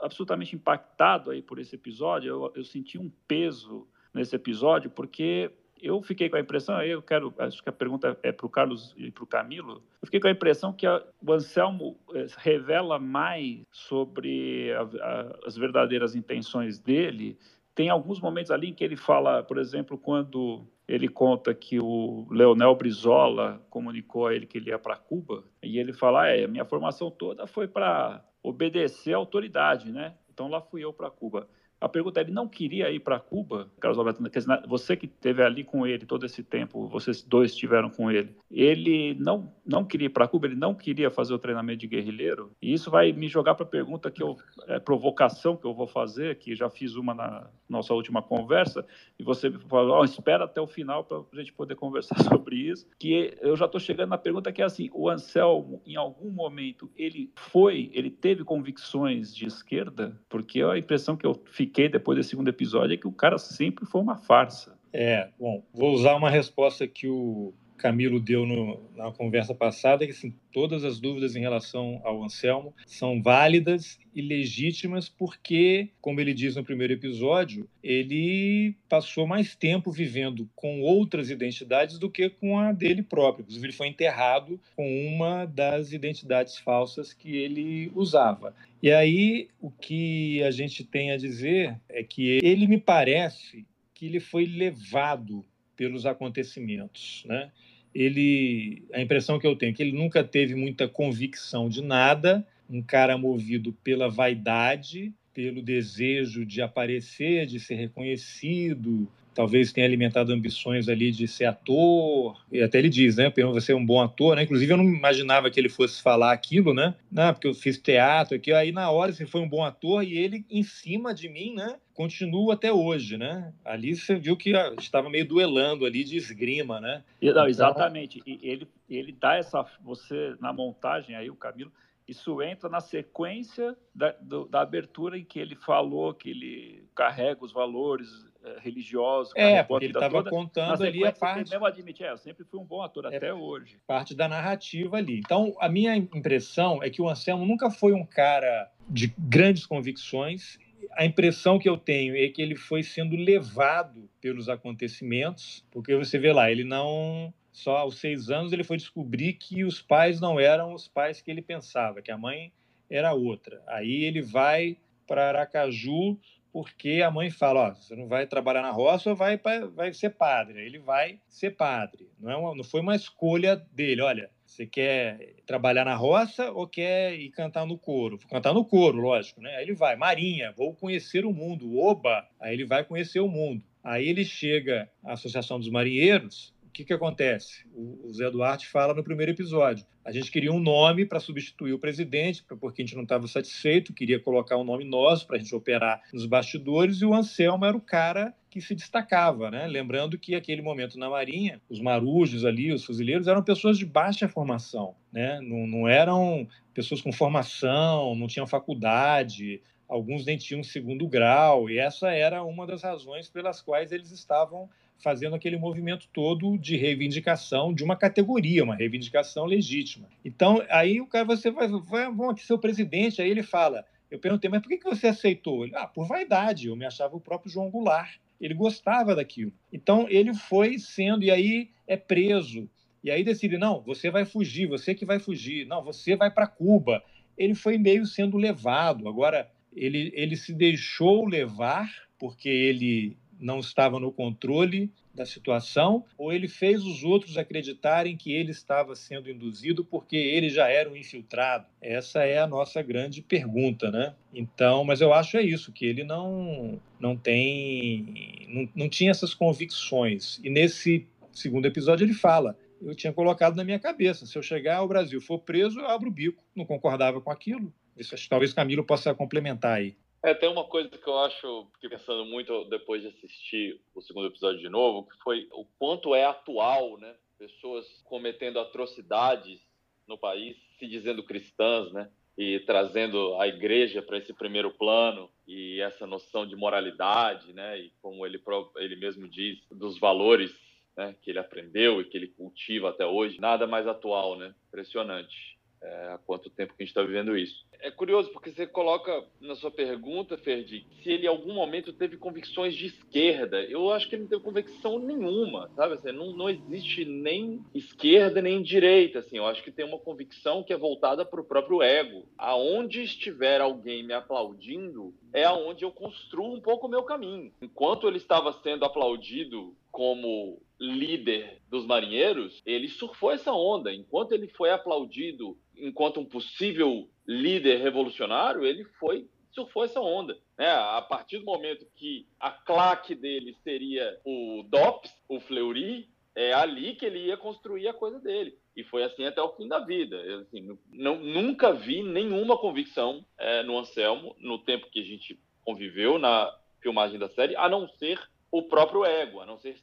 absolutamente 0.00 0.54
impactado 0.54 1.30
aí 1.30 1.40
por 1.40 1.58
esse 1.58 1.74
episódio, 1.74 2.28
eu, 2.28 2.52
eu 2.54 2.64
senti 2.64 2.98
um 2.98 3.10
peso 3.26 3.88
nesse 4.12 4.36
episódio, 4.36 4.90
porque 4.90 5.50
eu 5.80 6.00
fiquei 6.02 6.28
com 6.28 6.36
a 6.36 6.40
impressão, 6.40 6.80
eu 6.82 7.02
quero, 7.02 7.34
acho 7.38 7.62
que 7.62 7.68
a 7.68 7.72
pergunta 7.72 8.18
é 8.22 8.32
para 8.32 8.46
o 8.46 8.48
Carlos 8.48 8.94
e 8.96 9.10
para 9.10 9.24
o 9.24 9.26
Camilo, 9.26 9.82
eu 10.00 10.06
fiquei 10.06 10.20
com 10.20 10.28
a 10.28 10.30
impressão 10.30 10.72
que 10.72 10.86
a, 10.86 11.02
o 11.20 11.32
Anselmo 11.32 11.98
eh, 12.14 12.26
revela 12.38 12.98
mais 12.98 13.62
sobre 13.70 14.72
a, 14.72 14.82
a, 14.82 15.38
as 15.46 15.56
verdadeiras 15.56 16.14
intenções 16.14 16.78
dele. 16.78 17.38
Tem 17.74 17.90
alguns 17.90 18.20
momentos 18.20 18.50
ali 18.50 18.68
em 18.68 18.74
que 18.74 18.84
ele 18.84 18.96
fala, 18.96 19.42
por 19.42 19.58
exemplo, 19.58 19.98
quando 19.98 20.66
ele 20.86 21.08
conta 21.08 21.54
que 21.54 21.78
o 21.80 22.26
Leonel 22.30 22.74
Brizola 22.74 23.60
comunicou 23.70 24.26
a 24.26 24.34
ele 24.34 24.46
que 24.46 24.58
ele 24.58 24.70
ia 24.70 24.78
para 24.78 24.96
Cuba 24.96 25.44
e 25.62 25.78
ele 25.78 25.92
fala: 25.92 26.28
é, 26.28 26.46
minha 26.46 26.64
formação 26.64 27.10
toda 27.10 27.46
foi 27.46 27.66
para 27.66 28.24
obedecer 28.42 29.14
à 29.14 29.16
autoridade, 29.16 29.90
né? 29.90 30.14
Então 30.32 30.48
lá 30.48 30.60
fui 30.60 30.84
eu 30.84 30.92
para 30.92 31.10
Cuba. 31.10 31.48
A 31.84 31.88
pergunta 31.88 32.18
é, 32.18 32.22
ele 32.22 32.32
não 32.32 32.48
queria 32.48 32.90
ir 32.90 33.00
para 33.00 33.20
Cuba, 33.20 33.70
Carlos 33.78 33.98
Alberto, 33.98 34.22
você 34.66 34.96
que 34.96 35.04
esteve 35.04 35.42
ali 35.42 35.62
com 35.62 35.86
ele 35.86 36.06
todo 36.06 36.24
esse 36.24 36.42
tempo, 36.42 36.88
vocês 36.88 37.22
dois 37.22 37.50
estiveram 37.50 37.90
com 37.90 38.10
ele, 38.10 38.34
ele 38.50 39.14
não, 39.20 39.52
não 39.66 39.84
queria 39.84 40.06
ir 40.06 40.08
para 40.08 40.26
Cuba, 40.26 40.46
ele 40.46 40.54
não 40.54 40.74
queria 40.74 41.10
fazer 41.10 41.34
o 41.34 41.38
treinamento 41.38 41.80
de 41.80 41.86
guerrilheiro, 41.86 42.52
e 42.62 42.72
isso 42.72 42.90
vai 42.90 43.12
me 43.12 43.28
jogar 43.28 43.54
para 43.54 43.66
a 43.66 43.68
pergunta 43.68 44.10
que 44.10 44.22
eu, 44.22 44.34
é, 44.66 44.80
provocação 44.80 45.58
que 45.58 45.66
eu 45.66 45.74
vou 45.74 45.86
fazer, 45.86 46.38
que 46.38 46.54
já 46.54 46.70
fiz 46.70 46.94
uma 46.94 47.12
na 47.12 47.50
nossa 47.68 47.92
última 47.92 48.22
conversa, 48.22 48.86
e 49.18 49.22
você 49.22 49.50
falou, 49.68 50.00
oh, 50.00 50.04
espera 50.04 50.44
até 50.44 50.62
o 50.62 50.66
final 50.66 51.04
para 51.04 51.18
a 51.18 51.36
gente 51.36 51.52
poder 51.52 51.74
conversar 51.74 52.16
sobre 52.24 52.56
isso, 52.56 52.88
que 52.98 53.36
eu 53.42 53.54
já 53.56 53.66
estou 53.66 53.78
chegando 53.78 54.08
na 54.08 54.18
pergunta 54.18 54.50
que 54.50 54.62
é 54.62 54.64
assim, 54.64 54.88
o 54.94 55.10
Anselmo, 55.10 55.82
em 55.84 55.96
algum 55.96 56.30
momento, 56.30 56.90
ele 56.96 57.30
foi, 57.36 57.90
ele 57.92 58.08
teve 58.08 58.42
convicções 58.42 59.34
de 59.34 59.44
esquerda? 59.44 60.18
Porque 60.30 60.62
a 60.62 60.78
impressão 60.78 61.14
que 61.14 61.26
eu 61.26 61.34
fiquei 61.50 61.73
depois 61.88 62.16
desse 62.16 62.30
segundo 62.30 62.48
episódio 62.48 62.94
é 62.94 62.96
que 62.96 63.08
o 63.08 63.12
cara 63.12 63.38
sempre 63.38 63.84
foi 63.84 64.00
uma 64.00 64.16
farsa. 64.16 64.78
É, 64.92 65.28
bom, 65.38 65.62
vou 65.72 65.92
usar 65.92 66.14
uma 66.14 66.30
resposta 66.30 66.86
que 66.86 67.08
o 67.08 67.52
Camilo 67.76 68.20
deu 68.20 68.46
no, 68.46 68.80
na 68.96 69.10
conversa 69.10 69.54
passada, 69.54 70.04
que 70.04 70.12
assim, 70.12 70.34
todas 70.52 70.84
as 70.84 71.00
dúvidas 71.00 71.36
em 71.36 71.40
relação 71.40 72.00
ao 72.04 72.22
Anselmo 72.22 72.74
são 72.86 73.22
válidas 73.22 73.98
e 74.14 74.22
legítimas, 74.22 75.08
porque, 75.08 75.90
como 76.00 76.20
ele 76.20 76.32
diz 76.32 76.56
no 76.56 76.64
primeiro 76.64 76.92
episódio, 76.92 77.68
ele 77.82 78.76
passou 78.88 79.26
mais 79.26 79.54
tempo 79.56 79.90
vivendo 79.90 80.48
com 80.54 80.80
outras 80.80 81.30
identidades 81.30 81.98
do 81.98 82.10
que 82.10 82.30
com 82.30 82.58
a 82.58 82.72
dele 82.72 83.02
próprio. 83.02 83.42
Inclusive, 83.42 83.66
ele 83.66 83.72
foi 83.72 83.88
enterrado 83.88 84.60
com 84.76 85.06
uma 85.08 85.44
das 85.44 85.92
identidades 85.92 86.56
falsas 86.58 87.12
que 87.12 87.36
ele 87.36 87.90
usava. 87.94 88.54
E 88.82 88.90
aí, 88.90 89.48
o 89.60 89.70
que 89.70 90.42
a 90.42 90.50
gente 90.50 90.84
tem 90.84 91.10
a 91.10 91.16
dizer 91.16 91.78
é 91.88 92.02
que 92.02 92.38
ele 92.42 92.66
me 92.66 92.78
parece 92.78 93.66
que 93.94 94.06
ele 94.06 94.20
foi 94.20 94.44
levado 94.44 95.44
pelos 95.76 96.06
acontecimentos, 96.06 97.24
né? 97.26 97.50
ele 97.94 98.82
a 98.92 99.00
impressão 99.00 99.38
que 99.38 99.46
eu 99.46 99.54
tenho 99.54 99.70
é 99.70 99.72
que 99.72 99.82
ele 99.82 99.92
nunca 99.92 100.24
teve 100.24 100.54
muita 100.54 100.88
convicção 100.88 101.68
de 101.68 101.80
nada, 101.80 102.44
um 102.68 102.82
cara 102.82 103.16
movido 103.16 103.72
pela 103.84 104.08
vaidade, 104.08 105.12
pelo 105.32 105.62
desejo 105.62 106.44
de 106.44 106.60
aparecer, 106.60 107.46
de 107.46 107.60
ser 107.60 107.76
reconhecido, 107.76 109.08
talvez 109.34 109.72
tenha 109.72 109.86
alimentado 109.86 110.32
ambições 110.32 110.88
ali 110.88 111.10
de 111.10 111.26
ser 111.26 111.46
ator, 111.46 112.40
e 112.50 112.62
até 112.62 112.78
ele 112.78 112.88
diz, 112.88 113.16
né, 113.16 113.32
você 113.52 113.72
é 113.72 113.76
um 113.76 113.84
bom 113.84 114.00
ator, 114.00 114.36
né, 114.36 114.44
inclusive 114.44 114.72
eu 114.72 114.76
não 114.76 114.84
imaginava 114.84 115.50
que 115.50 115.58
ele 115.58 115.68
fosse 115.68 116.00
falar 116.00 116.32
aquilo, 116.32 116.72
né, 116.72 116.94
não, 117.10 117.32
porque 117.32 117.48
eu 117.48 117.54
fiz 117.54 117.78
teatro 117.78 118.36
aqui, 118.36 118.52
aí 118.52 118.72
na 118.72 118.90
hora 118.90 119.12
você 119.12 119.26
foi 119.26 119.40
um 119.40 119.48
bom 119.48 119.64
ator 119.64 120.02
e 120.04 120.16
ele 120.16 120.44
em 120.50 120.62
cima 120.62 121.12
de 121.12 121.28
mim, 121.28 121.54
né, 121.54 121.76
continua 121.92 122.54
até 122.54 122.72
hoje, 122.72 123.16
né, 123.16 123.52
ali 123.64 123.94
você 123.94 124.14
viu 124.14 124.36
que 124.36 124.52
estava 124.78 125.10
meio 125.10 125.26
duelando 125.26 125.84
ali 125.84 126.04
de 126.04 126.16
esgrima, 126.16 126.80
né. 126.80 127.02
Não, 127.20 127.30
então... 127.30 127.48
exatamente, 127.48 128.22
e 128.26 128.38
ele, 128.42 128.68
ele 128.88 129.12
dá 129.12 129.36
essa, 129.36 129.64
você, 129.82 130.34
na 130.40 130.52
montagem 130.52 131.16
aí, 131.16 131.28
o 131.28 131.36
Camilo, 131.36 131.72
isso 132.06 132.42
entra 132.42 132.68
na 132.68 132.80
sequência 132.80 133.74
da, 133.94 134.12
do, 134.20 134.46
da 134.46 134.60
abertura 134.60 135.18
em 135.18 135.24
que 135.24 135.38
ele 135.38 135.56
falou 135.56 136.12
que 136.12 136.30
ele 136.30 136.84
carrega 136.94 137.42
os 137.42 137.50
valores 137.50 138.08
eh, 138.44 138.58
religiosos. 138.60 139.32
É, 139.34 139.62
porque 139.62 139.86
ele 139.86 139.94
estava 139.94 140.22
contando 140.22 140.84
ali 140.84 141.04
a 141.06 141.12
parte. 141.12 141.40
Ele 141.40 141.50
mesmo 141.50 141.64
admite, 141.64 142.04
é, 142.04 142.10
eu 142.10 142.18
sempre 142.18 142.44
fui 142.44 142.60
um 142.60 142.64
bom 142.64 142.82
ator 142.82 143.06
é, 143.06 143.16
até 143.16 143.32
hoje. 143.32 143.78
Parte 143.86 144.14
da 144.14 144.28
narrativa 144.28 144.98
ali. 144.98 145.18
Então, 145.18 145.56
a 145.58 145.68
minha 145.68 145.96
impressão 145.96 146.82
é 146.82 146.90
que 146.90 147.00
o 147.00 147.08
Anselmo 147.08 147.46
nunca 147.46 147.70
foi 147.70 147.94
um 147.94 148.04
cara 148.04 148.70
de 148.86 149.14
grandes 149.18 149.64
convicções. 149.64 150.58
A 150.92 151.06
impressão 151.06 151.58
que 151.58 151.68
eu 151.68 151.78
tenho 151.78 152.14
é 152.14 152.28
que 152.28 152.42
ele 152.42 152.54
foi 152.54 152.82
sendo 152.82 153.16
levado 153.16 154.10
pelos 154.20 154.50
acontecimentos, 154.50 155.64
porque 155.70 155.96
você 155.96 156.18
vê 156.18 156.32
lá, 156.32 156.50
ele 156.50 156.64
não 156.64 157.32
só 157.50 157.78
aos 157.78 157.98
seis 157.98 158.30
anos 158.30 158.52
ele 158.52 158.64
foi 158.64 158.76
descobrir 158.76 159.34
que 159.34 159.64
os 159.64 159.80
pais 159.80 160.20
não 160.20 160.38
eram 160.38 160.74
os 160.74 160.88
pais 160.88 161.22
que 161.22 161.30
ele 161.30 161.40
pensava, 161.40 162.02
que 162.02 162.10
a 162.10 162.18
mãe 162.18 162.52
era 162.90 163.14
outra. 163.14 163.62
Aí 163.68 164.04
ele 164.04 164.20
vai 164.20 164.76
para 165.06 165.28
Aracaju 165.28 166.18
porque 166.54 167.02
a 167.04 167.10
mãe 167.10 167.30
fala, 167.30 167.70
ó, 167.70 167.74
você 167.74 167.96
não 167.96 168.06
vai 168.06 168.28
trabalhar 168.28 168.62
na 168.62 168.70
roça 168.70 169.10
ou 169.10 169.16
vai, 169.16 169.36
vai 169.74 169.92
ser 169.92 170.10
padre. 170.10 170.64
Ele 170.64 170.78
vai 170.78 171.18
ser 171.28 171.50
padre. 171.50 172.08
Não, 172.16 172.30
é 172.30 172.36
uma, 172.36 172.54
não 172.54 172.62
foi 172.62 172.80
uma 172.80 172.94
escolha 172.94 173.56
dele, 173.72 174.00
olha, 174.00 174.30
você 174.46 174.64
quer 174.64 175.34
trabalhar 175.44 175.84
na 175.84 175.96
roça 175.96 176.52
ou 176.52 176.68
quer 176.68 177.12
ir 177.12 177.30
cantar 177.30 177.66
no 177.66 177.76
coro? 177.76 178.20
Cantar 178.30 178.54
no 178.54 178.64
coro, 178.64 178.98
lógico, 178.98 179.40
né? 179.40 179.56
Aí 179.56 179.64
ele 179.64 179.74
vai, 179.74 179.96
Marinha, 179.96 180.54
vou 180.56 180.72
conhecer 180.72 181.26
o 181.26 181.32
mundo, 181.32 181.76
oba! 181.76 182.24
Aí 182.38 182.54
ele 182.54 182.64
vai 182.64 182.84
conhecer 182.84 183.18
o 183.18 183.26
mundo. 183.26 183.64
Aí 183.82 184.08
ele 184.08 184.24
chega 184.24 184.88
à 185.02 185.14
Associação 185.14 185.58
dos 185.58 185.68
Marinheiros 185.68 186.53
que, 186.74 186.84
que 186.84 186.92
acontece? 186.92 187.64
O, 187.72 188.08
o 188.08 188.12
Zé 188.12 188.28
Duarte 188.28 188.66
fala 188.66 188.92
no 188.92 189.04
primeiro 189.04 189.30
episódio. 189.30 189.86
A 190.04 190.10
gente 190.10 190.30
queria 190.30 190.52
um 190.52 190.58
nome 190.58 191.06
para 191.06 191.20
substituir 191.20 191.72
o 191.72 191.78
presidente, 191.78 192.44
porque 192.60 192.82
a 192.82 192.84
gente 192.84 192.96
não 192.96 193.04
estava 193.04 193.28
satisfeito, 193.28 193.94
queria 193.94 194.18
colocar 194.18 194.58
um 194.58 194.64
nome 194.64 194.84
nosso 194.84 195.24
para 195.26 195.36
a 195.36 195.38
gente 195.38 195.54
operar 195.54 196.02
nos 196.12 196.26
bastidores, 196.26 197.00
e 197.00 197.06
o 197.06 197.14
Anselmo 197.14 197.64
era 197.64 197.76
o 197.76 197.80
cara 197.80 198.34
que 198.50 198.60
se 198.60 198.74
destacava, 198.74 199.50
né? 199.50 199.66
Lembrando 199.68 200.18
que 200.18 200.34
aquele 200.34 200.62
momento 200.62 200.98
na 200.98 201.08
Marinha, 201.08 201.62
os 201.70 201.80
marujos 201.80 202.44
ali, 202.44 202.72
os 202.72 202.84
fuzileiros, 202.84 203.28
eram 203.28 203.42
pessoas 203.42 203.78
de 203.78 203.86
baixa 203.86 204.28
formação, 204.28 204.96
né? 205.12 205.40
Não, 205.40 205.66
não 205.66 205.88
eram 205.88 206.46
pessoas 206.74 207.00
com 207.00 207.12
formação, 207.12 208.16
não 208.16 208.26
tinham 208.26 208.46
faculdade, 208.46 209.62
alguns 209.88 210.26
nem 210.26 210.36
tinham 210.36 210.62
segundo 210.62 211.06
grau, 211.06 211.70
e 211.70 211.78
essa 211.78 212.10
era 212.10 212.42
uma 212.42 212.66
das 212.66 212.82
razões 212.82 213.28
pelas 213.28 213.62
quais 213.62 213.92
eles 213.92 214.10
estavam 214.10 214.68
fazendo 214.98 215.36
aquele 215.36 215.56
movimento 215.56 216.08
todo 216.12 216.56
de 216.58 216.76
reivindicação 216.76 217.74
de 217.74 217.84
uma 217.84 217.96
categoria, 217.96 218.64
uma 218.64 218.76
reivindicação 218.76 219.44
legítima. 219.44 220.08
Então, 220.24 220.64
aí 220.70 221.00
o 221.00 221.06
cara, 221.06 221.24
você 221.24 221.50
vai, 221.50 221.68
vai 221.68 222.04
vamos 222.06 222.30
aqui 222.30 222.46
ser 222.46 222.54
o 222.54 222.58
presidente, 222.58 223.20
aí 223.20 223.30
ele 223.30 223.42
fala, 223.42 223.84
eu 224.10 224.18
perguntei, 224.18 224.48
mas 224.48 224.62
por 224.62 224.68
que 224.68 224.82
você 224.82 225.08
aceitou? 225.08 225.64
Ele, 225.64 225.76
ah, 225.76 225.86
por 225.86 226.06
vaidade, 226.06 226.68
eu 226.68 226.76
me 226.76 226.86
achava 226.86 227.16
o 227.16 227.20
próprio 227.20 227.50
João 227.50 227.70
Goulart, 227.70 228.16
ele 228.40 228.54
gostava 228.54 229.14
daquilo. 229.14 229.52
Então, 229.72 230.06
ele 230.08 230.34
foi 230.34 230.78
sendo, 230.78 231.22
e 231.22 231.30
aí 231.30 231.70
é 231.86 231.96
preso, 231.96 232.68
e 233.04 233.10
aí 233.10 233.22
decide, 233.22 233.58
não, 233.58 233.82
você 233.82 234.10
vai 234.10 234.24
fugir, 234.24 234.66
você 234.66 234.94
que 234.94 235.04
vai 235.04 235.18
fugir, 235.18 235.66
não, 235.66 235.84
você 235.84 236.16
vai 236.16 236.30
para 236.30 236.46
Cuba. 236.46 237.04
Ele 237.36 237.54
foi 237.54 237.76
meio 237.76 238.06
sendo 238.06 238.38
levado, 238.38 239.06
agora 239.06 239.50
ele, 239.74 240.10
ele 240.14 240.36
se 240.36 240.54
deixou 240.54 241.26
levar 241.26 241.90
porque 242.18 242.48
ele 242.48 243.18
não 243.44 243.60
estava 243.60 244.00
no 244.00 244.10
controle 244.10 244.90
da 245.14 245.26
situação, 245.26 246.04
ou 246.18 246.32
ele 246.32 246.48
fez 246.48 246.82
os 246.82 247.04
outros 247.04 247.36
acreditarem 247.36 248.16
que 248.16 248.32
ele 248.32 248.50
estava 248.50 248.96
sendo 248.96 249.30
induzido 249.30 249.84
porque 249.84 250.16
ele 250.16 250.48
já 250.48 250.68
era 250.68 250.90
um 250.90 250.96
infiltrado? 250.96 251.66
Essa 251.80 252.24
é 252.24 252.38
a 252.38 252.46
nossa 252.46 252.82
grande 252.82 253.22
pergunta, 253.22 253.90
né? 253.90 254.14
Então, 254.32 254.82
mas 254.82 255.00
eu 255.00 255.12
acho 255.12 255.36
é 255.36 255.42
isso, 255.42 255.70
que 255.72 255.84
ele 255.84 256.02
não, 256.02 256.80
não 256.98 257.16
tem, 257.16 258.48
não, 258.48 258.68
não 258.74 258.88
tinha 258.88 259.10
essas 259.10 259.34
convicções. 259.34 260.40
E 260.42 260.50
nesse 260.50 261.06
segundo 261.32 261.66
episódio 261.66 262.04
ele 262.04 262.14
fala, 262.14 262.58
eu 262.80 262.94
tinha 262.94 263.12
colocado 263.12 263.56
na 263.56 263.64
minha 263.64 263.78
cabeça, 263.78 264.26
se 264.26 264.36
eu 264.36 264.42
chegar 264.42 264.78
ao 264.78 264.88
Brasil 264.88 265.20
for 265.20 265.38
preso, 265.38 265.80
eu 265.80 265.86
abro 265.86 266.08
o 266.08 266.12
bico. 266.12 266.42
Não 266.56 266.64
concordava 266.64 267.20
com 267.20 267.30
aquilo. 267.30 267.72
Isso, 267.96 268.16
talvez 268.28 268.52
Camilo 268.52 268.84
possa 268.84 269.14
complementar 269.14 269.78
aí. 269.78 269.94
É, 270.24 270.32
tem 270.32 270.48
uma 270.48 270.64
coisa 270.64 270.88
que 270.88 271.06
eu 271.06 271.18
acho, 271.18 271.68
que 271.78 271.86
pensando 271.86 272.24
muito 272.24 272.64
depois 272.70 273.02
de 273.02 273.08
assistir 273.08 273.78
o 273.94 274.00
segundo 274.00 274.26
episódio 274.26 274.58
de 274.58 274.70
novo, 274.70 275.06
que 275.06 275.18
foi 275.18 275.46
o 275.52 275.66
quanto 275.78 276.14
é 276.14 276.24
atual, 276.24 276.96
né? 276.96 277.14
Pessoas 277.38 277.86
cometendo 278.04 278.58
atrocidades 278.58 279.60
no 280.08 280.16
país, 280.16 280.56
se 280.78 280.86
dizendo 280.86 281.22
cristãs, 281.22 281.92
né? 281.92 282.10
E 282.38 282.58
trazendo 282.60 283.38
a 283.38 283.46
igreja 283.46 284.00
para 284.00 284.16
esse 284.16 284.32
primeiro 284.32 284.70
plano 284.70 285.30
e 285.46 285.78
essa 285.82 286.06
noção 286.06 286.46
de 286.46 286.56
moralidade, 286.56 287.52
né? 287.52 287.78
E 287.78 287.92
como 288.00 288.24
ele, 288.24 288.42
ele 288.76 288.96
mesmo 288.96 289.28
diz, 289.28 289.58
dos 289.70 289.98
valores 289.98 290.58
né? 290.96 291.14
que 291.20 291.32
ele 291.32 291.38
aprendeu 291.38 292.00
e 292.00 292.04
que 292.06 292.16
ele 292.16 292.28
cultiva 292.28 292.88
até 292.88 293.04
hoje. 293.04 293.38
Nada 293.38 293.66
mais 293.66 293.86
atual, 293.86 294.38
né? 294.38 294.54
Impressionante 294.68 295.53
é, 295.84 296.12
há 296.14 296.18
quanto 296.18 296.48
tempo 296.48 296.74
que 296.74 296.82
a 296.82 296.84
gente 296.84 296.90
está 296.90 297.02
vivendo 297.02 297.36
isso. 297.36 297.64
É 297.80 297.90
curioso 297.90 298.30
porque 298.32 298.50
você 298.50 298.66
coloca 298.66 299.24
na 299.40 299.54
sua 299.54 299.70
pergunta, 299.70 300.38
Ferdi, 300.38 300.86
se 301.02 301.10
ele 301.10 301.26
em 301.26 301.28
algum 301.28 301.52
momento 301.52 301.92
teve 301.92 302.16
convicções 302.16 302.74
de 302.74 302.86
esquerda. 302.86 303.62
Eu 303.62 303.90
acho 303.92 304.08
que 304.08 304.14
ele 304.14 304.22
não 304.22 304.30
teve 304.30 304.42
convicção 304.42 304.98
nenhuma, 304.98 305.70
sabe? 305.76 305.94
Assim, 305.94 306.12
não, 306.12 306.32
não 306.32 306.48
existe 306.48 307.04
nem 307.04 307.62
esquerda 307.74 308.40
nem 308.40 308.62
direita. 308.62 309.18
Assim, 309.18 309.36
eu 309.36 309.46
acho 309.46 309.62
que 309.62 309.70
tem 309.70 309.84
uma 309.84 309.98
convicção 309.98 310.62
que 310.62 310.72
é 310.72 310.76
voltada 310.76 311.24
para 311.24 311.40
o 311.40 311.44
próprio 311.44 311.82
ego. 311.82 312.26
Aonde 312.38 313.02
estiver 313.02 313.60
alguém 313.60 314.02
me 314.02 314.14
aplaudindo, 314.14 315.14
é 315.32 315.44
aonde 315.44 315.84
eu 315.84 315.92
construo 315.92 316.54
um 316.54 316.60
pouco 316.60 316.86
o 316.86 316.90
meu 316.90 317.02
caminho. 317.02 317.52
Enquanto 317.60 318.08
ele 318.08 318.16
estava 318.16 318.52
sendo 318.62 318.84
aplaudido 318.84 319.76
como 319.94 320.60
líder 320.76 321.62
dos 321.70 321.86
marinheiros, 321.86 322.60
ele 322.66 322.88
surfou 322.88 323.30
essa 323.30 323.52
onda. 323.52 323.94
Enquanto 323.94 324.32
ele 324.32 324.48
foi 324.48 324.70
aplaudido 324.70 325.56
enquanto 325.76 326.18
um 326.18 326.24
possível 326.24 327.08
líder 327.24 327.80
revolucionário, 327.80 328.64
ele 328.64 328.84
foi 328.98 329.28
surfou 329.52 329.84
essa 329.84 330.00
onda. 330.00 330.36
Né? 330.58 330.68
A 330.68 331.00
partir 331.00 331.38
do 331.38 331.44
momento 331.44 331.86
que 331.94 332.26
a 332.40 332.50
claque 332.50 333.14
dele 333.14 333.56
seria 333.62 334.18
o 334.24 334.64
DOPS, 334.68 335.12
o 335.28 335.38
Fleury, 335.38 336.08
é 336.34 336.52
ali 336.52 336.96
que 336.96 337.06
ele 337.06 337.26
ia 337.26 337.36
construir 337.36 337.86
a 337.86 337.94
coisa 337.94 338.18
dele. 338.18 338.58
E 338.76 338.82
foi 338.82 339.04
assim 339.04 339.24
até 339.24 339.40
o 339.40 339.54
fim 339.54 339.68
da 339.68 339.78
vida. 339.78 340.16
Eu, 340.16 340.40
assim, 340.40 340.76
não, 340.90 341.20
nunca 341.20 341.72
vi 341.72 342.02
nenhuma 342.02 342.58
convicção 342.58 343.24
é, 343.38 343.62
no 343.62 343.78
Anselmo, 343.78 344.34
no 344.40 344.58
tempo 344.58 344.90
que 344.90 344.98
a 344.98 345.04
gente 345.04 345.38
conviveu 345.62 346.18
na 346.18 346.52
filmagem 346.80 347.16
da 347.16 347.28
série, 347.28 347.54
a 347.54 347.68
não 347.68 347.88
ser 347.90 348.20
o 348.54 348.62
próprio 348.62 349.04
ego, 349.04 349.40
a 349.40 349.46
não 349.46 349.58
ser 349.58 349.76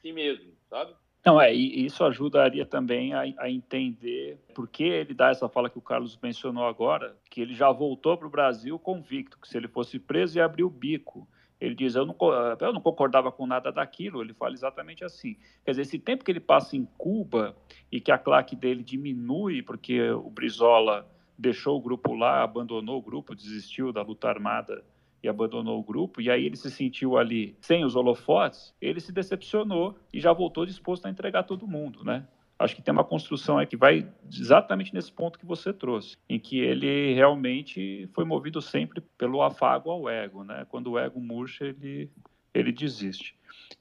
si 0.00 0.10
mesmo, 0.10 0.50
sabe? 0.70 0.94
Não, 1.22 1.38
é, 1.38 1.54
e 1.54 1.84
isso 1.84 2.02
ajudaria 2.02 2.64
também 2.64 3.12
a, 3.12 3.24
a, 3.36 3.50
entender 3.50 4.38
por 4.54 4.66
que 4.68 4.84
ele 4.84 5.12
dá 5.12 5.28
essa 5.28 5.50
fala 5.50 5.68
que 5.68 5.76
o 5.76 5.82
Carlos 5.82 6.18
mencionou 6.22 6.64
agora, 6.64 7.14
que 7.28 7.42
ele 7.42 7.52
já 7.52 7.70
voltou 7.70 8.16
para 8.16 8.26
o 8.26 8.30
Brasil 8.30 8.78
convicto, 8.78 9.38
que 9.38 9.46
se 9.46 9.56
ele 9.58 9.68
fosse 9.68 9.98
preso 9.98 10.38
ia 10.38 10.46
abrir 10.46 10.64
o 10.64 10.70
bico. 10.70 11.28
Ele 11.60 11.74
diz, 11.74 11.94
eu 11.94 12.06
não, 12.06 12.16
eu 12.60 12.72
não 12.72 12.80
concordava 12.80 13.30
com 13.30 13.46
nada 13.46 13.70
daquilo, 13.70 14.22
ele 14.22 14.32
fala 14.32 14.54
exatamente 14.54 15.04
assim. 15.04 15.36
Quer 15.64 15.72
dizer, 15.72 15.82
esse 15.82 15.98
tempo 15.98 16.24
que 16.24 16.30
ele 16.30 16.40
passa 16.40 16.74
em 16.76 16.86
Cuba 16.96 17.54
e 17.92 18.00
que 18.00 18.12
a 18.12 18.18
claque 18.18 18.56
dele 18.56 18.82
diminui, 18.82 19.62
porque 19.62 20.10
o 20.10 20.30
Brizola 20.30 21.06
deixou 21.36 21.76
o 21.76 21.82
grupo 21.82 22.14
lá, 22.14 22.42
abandonou 22.42 22.98
o 22.98 23.02
grupo, 23.02 23.34
desistiu 23.34 23.92
da 23.92 24.00
luta 24.00 24.28
armada 24.28 24.82
e 25.22 25.28
abandonou 25.28 25.78
o 25.78 25.82
grupo, 25.82 26.20
e 26.20 26.30
aí 26.30 26.44
ele 26.44 26.56
se 26.56 26.70
sentiu 26.70 27.16
ali 27.16 27.56
sem 27.60 27.84
os 27.84 27.96
holofotes, 27.96 28.74
ele 28.80 29.00
se 29.00 29.12
decepcionou 29.12 29.96
e 30.12 30.20
já 30.20 30.32
voltou 30.32 30.66
disposto 30.66 31.06
a 31.06 31.10
entregar 31.10 31.44
todo 31.44 31.66
mundo, 31.66 32.04
né? 32.04 32.26
Acho 32.58 32.74
que 32.74 32.80
tem 32.80 32.92
uma 32.92 33.04
construção 33.04 33.58
aí 33.58 33.66
que 33.66 33.76
vai 33.76 34.08
exatamente 34.32 34.94
nesse 34.94 35.12
ponto 35.12 35.38
que 35.38 35.44
você 35.44 35.74
trouxe, 35.74 36.16
em 36.28 36.40
que 36.40 36.58
ele 36.58 37.12
realmente 37.12 38.08
foi 38.14 38.24
movido 38.24 38.62
sempre 38.62 39.02
pelo 39.18 39.42
afago 39.42 39.90
ao 39.90 40.08
ego, 40.08 40.42
né? 40.42 40.66
Quando 40.70 40.92
o 40.92 40.98
ego 40.98 41.20
murcha, 41.20 41.66
ele, 41.66 42.10
ele 42.58 42.72
desiste. 42.72 43.36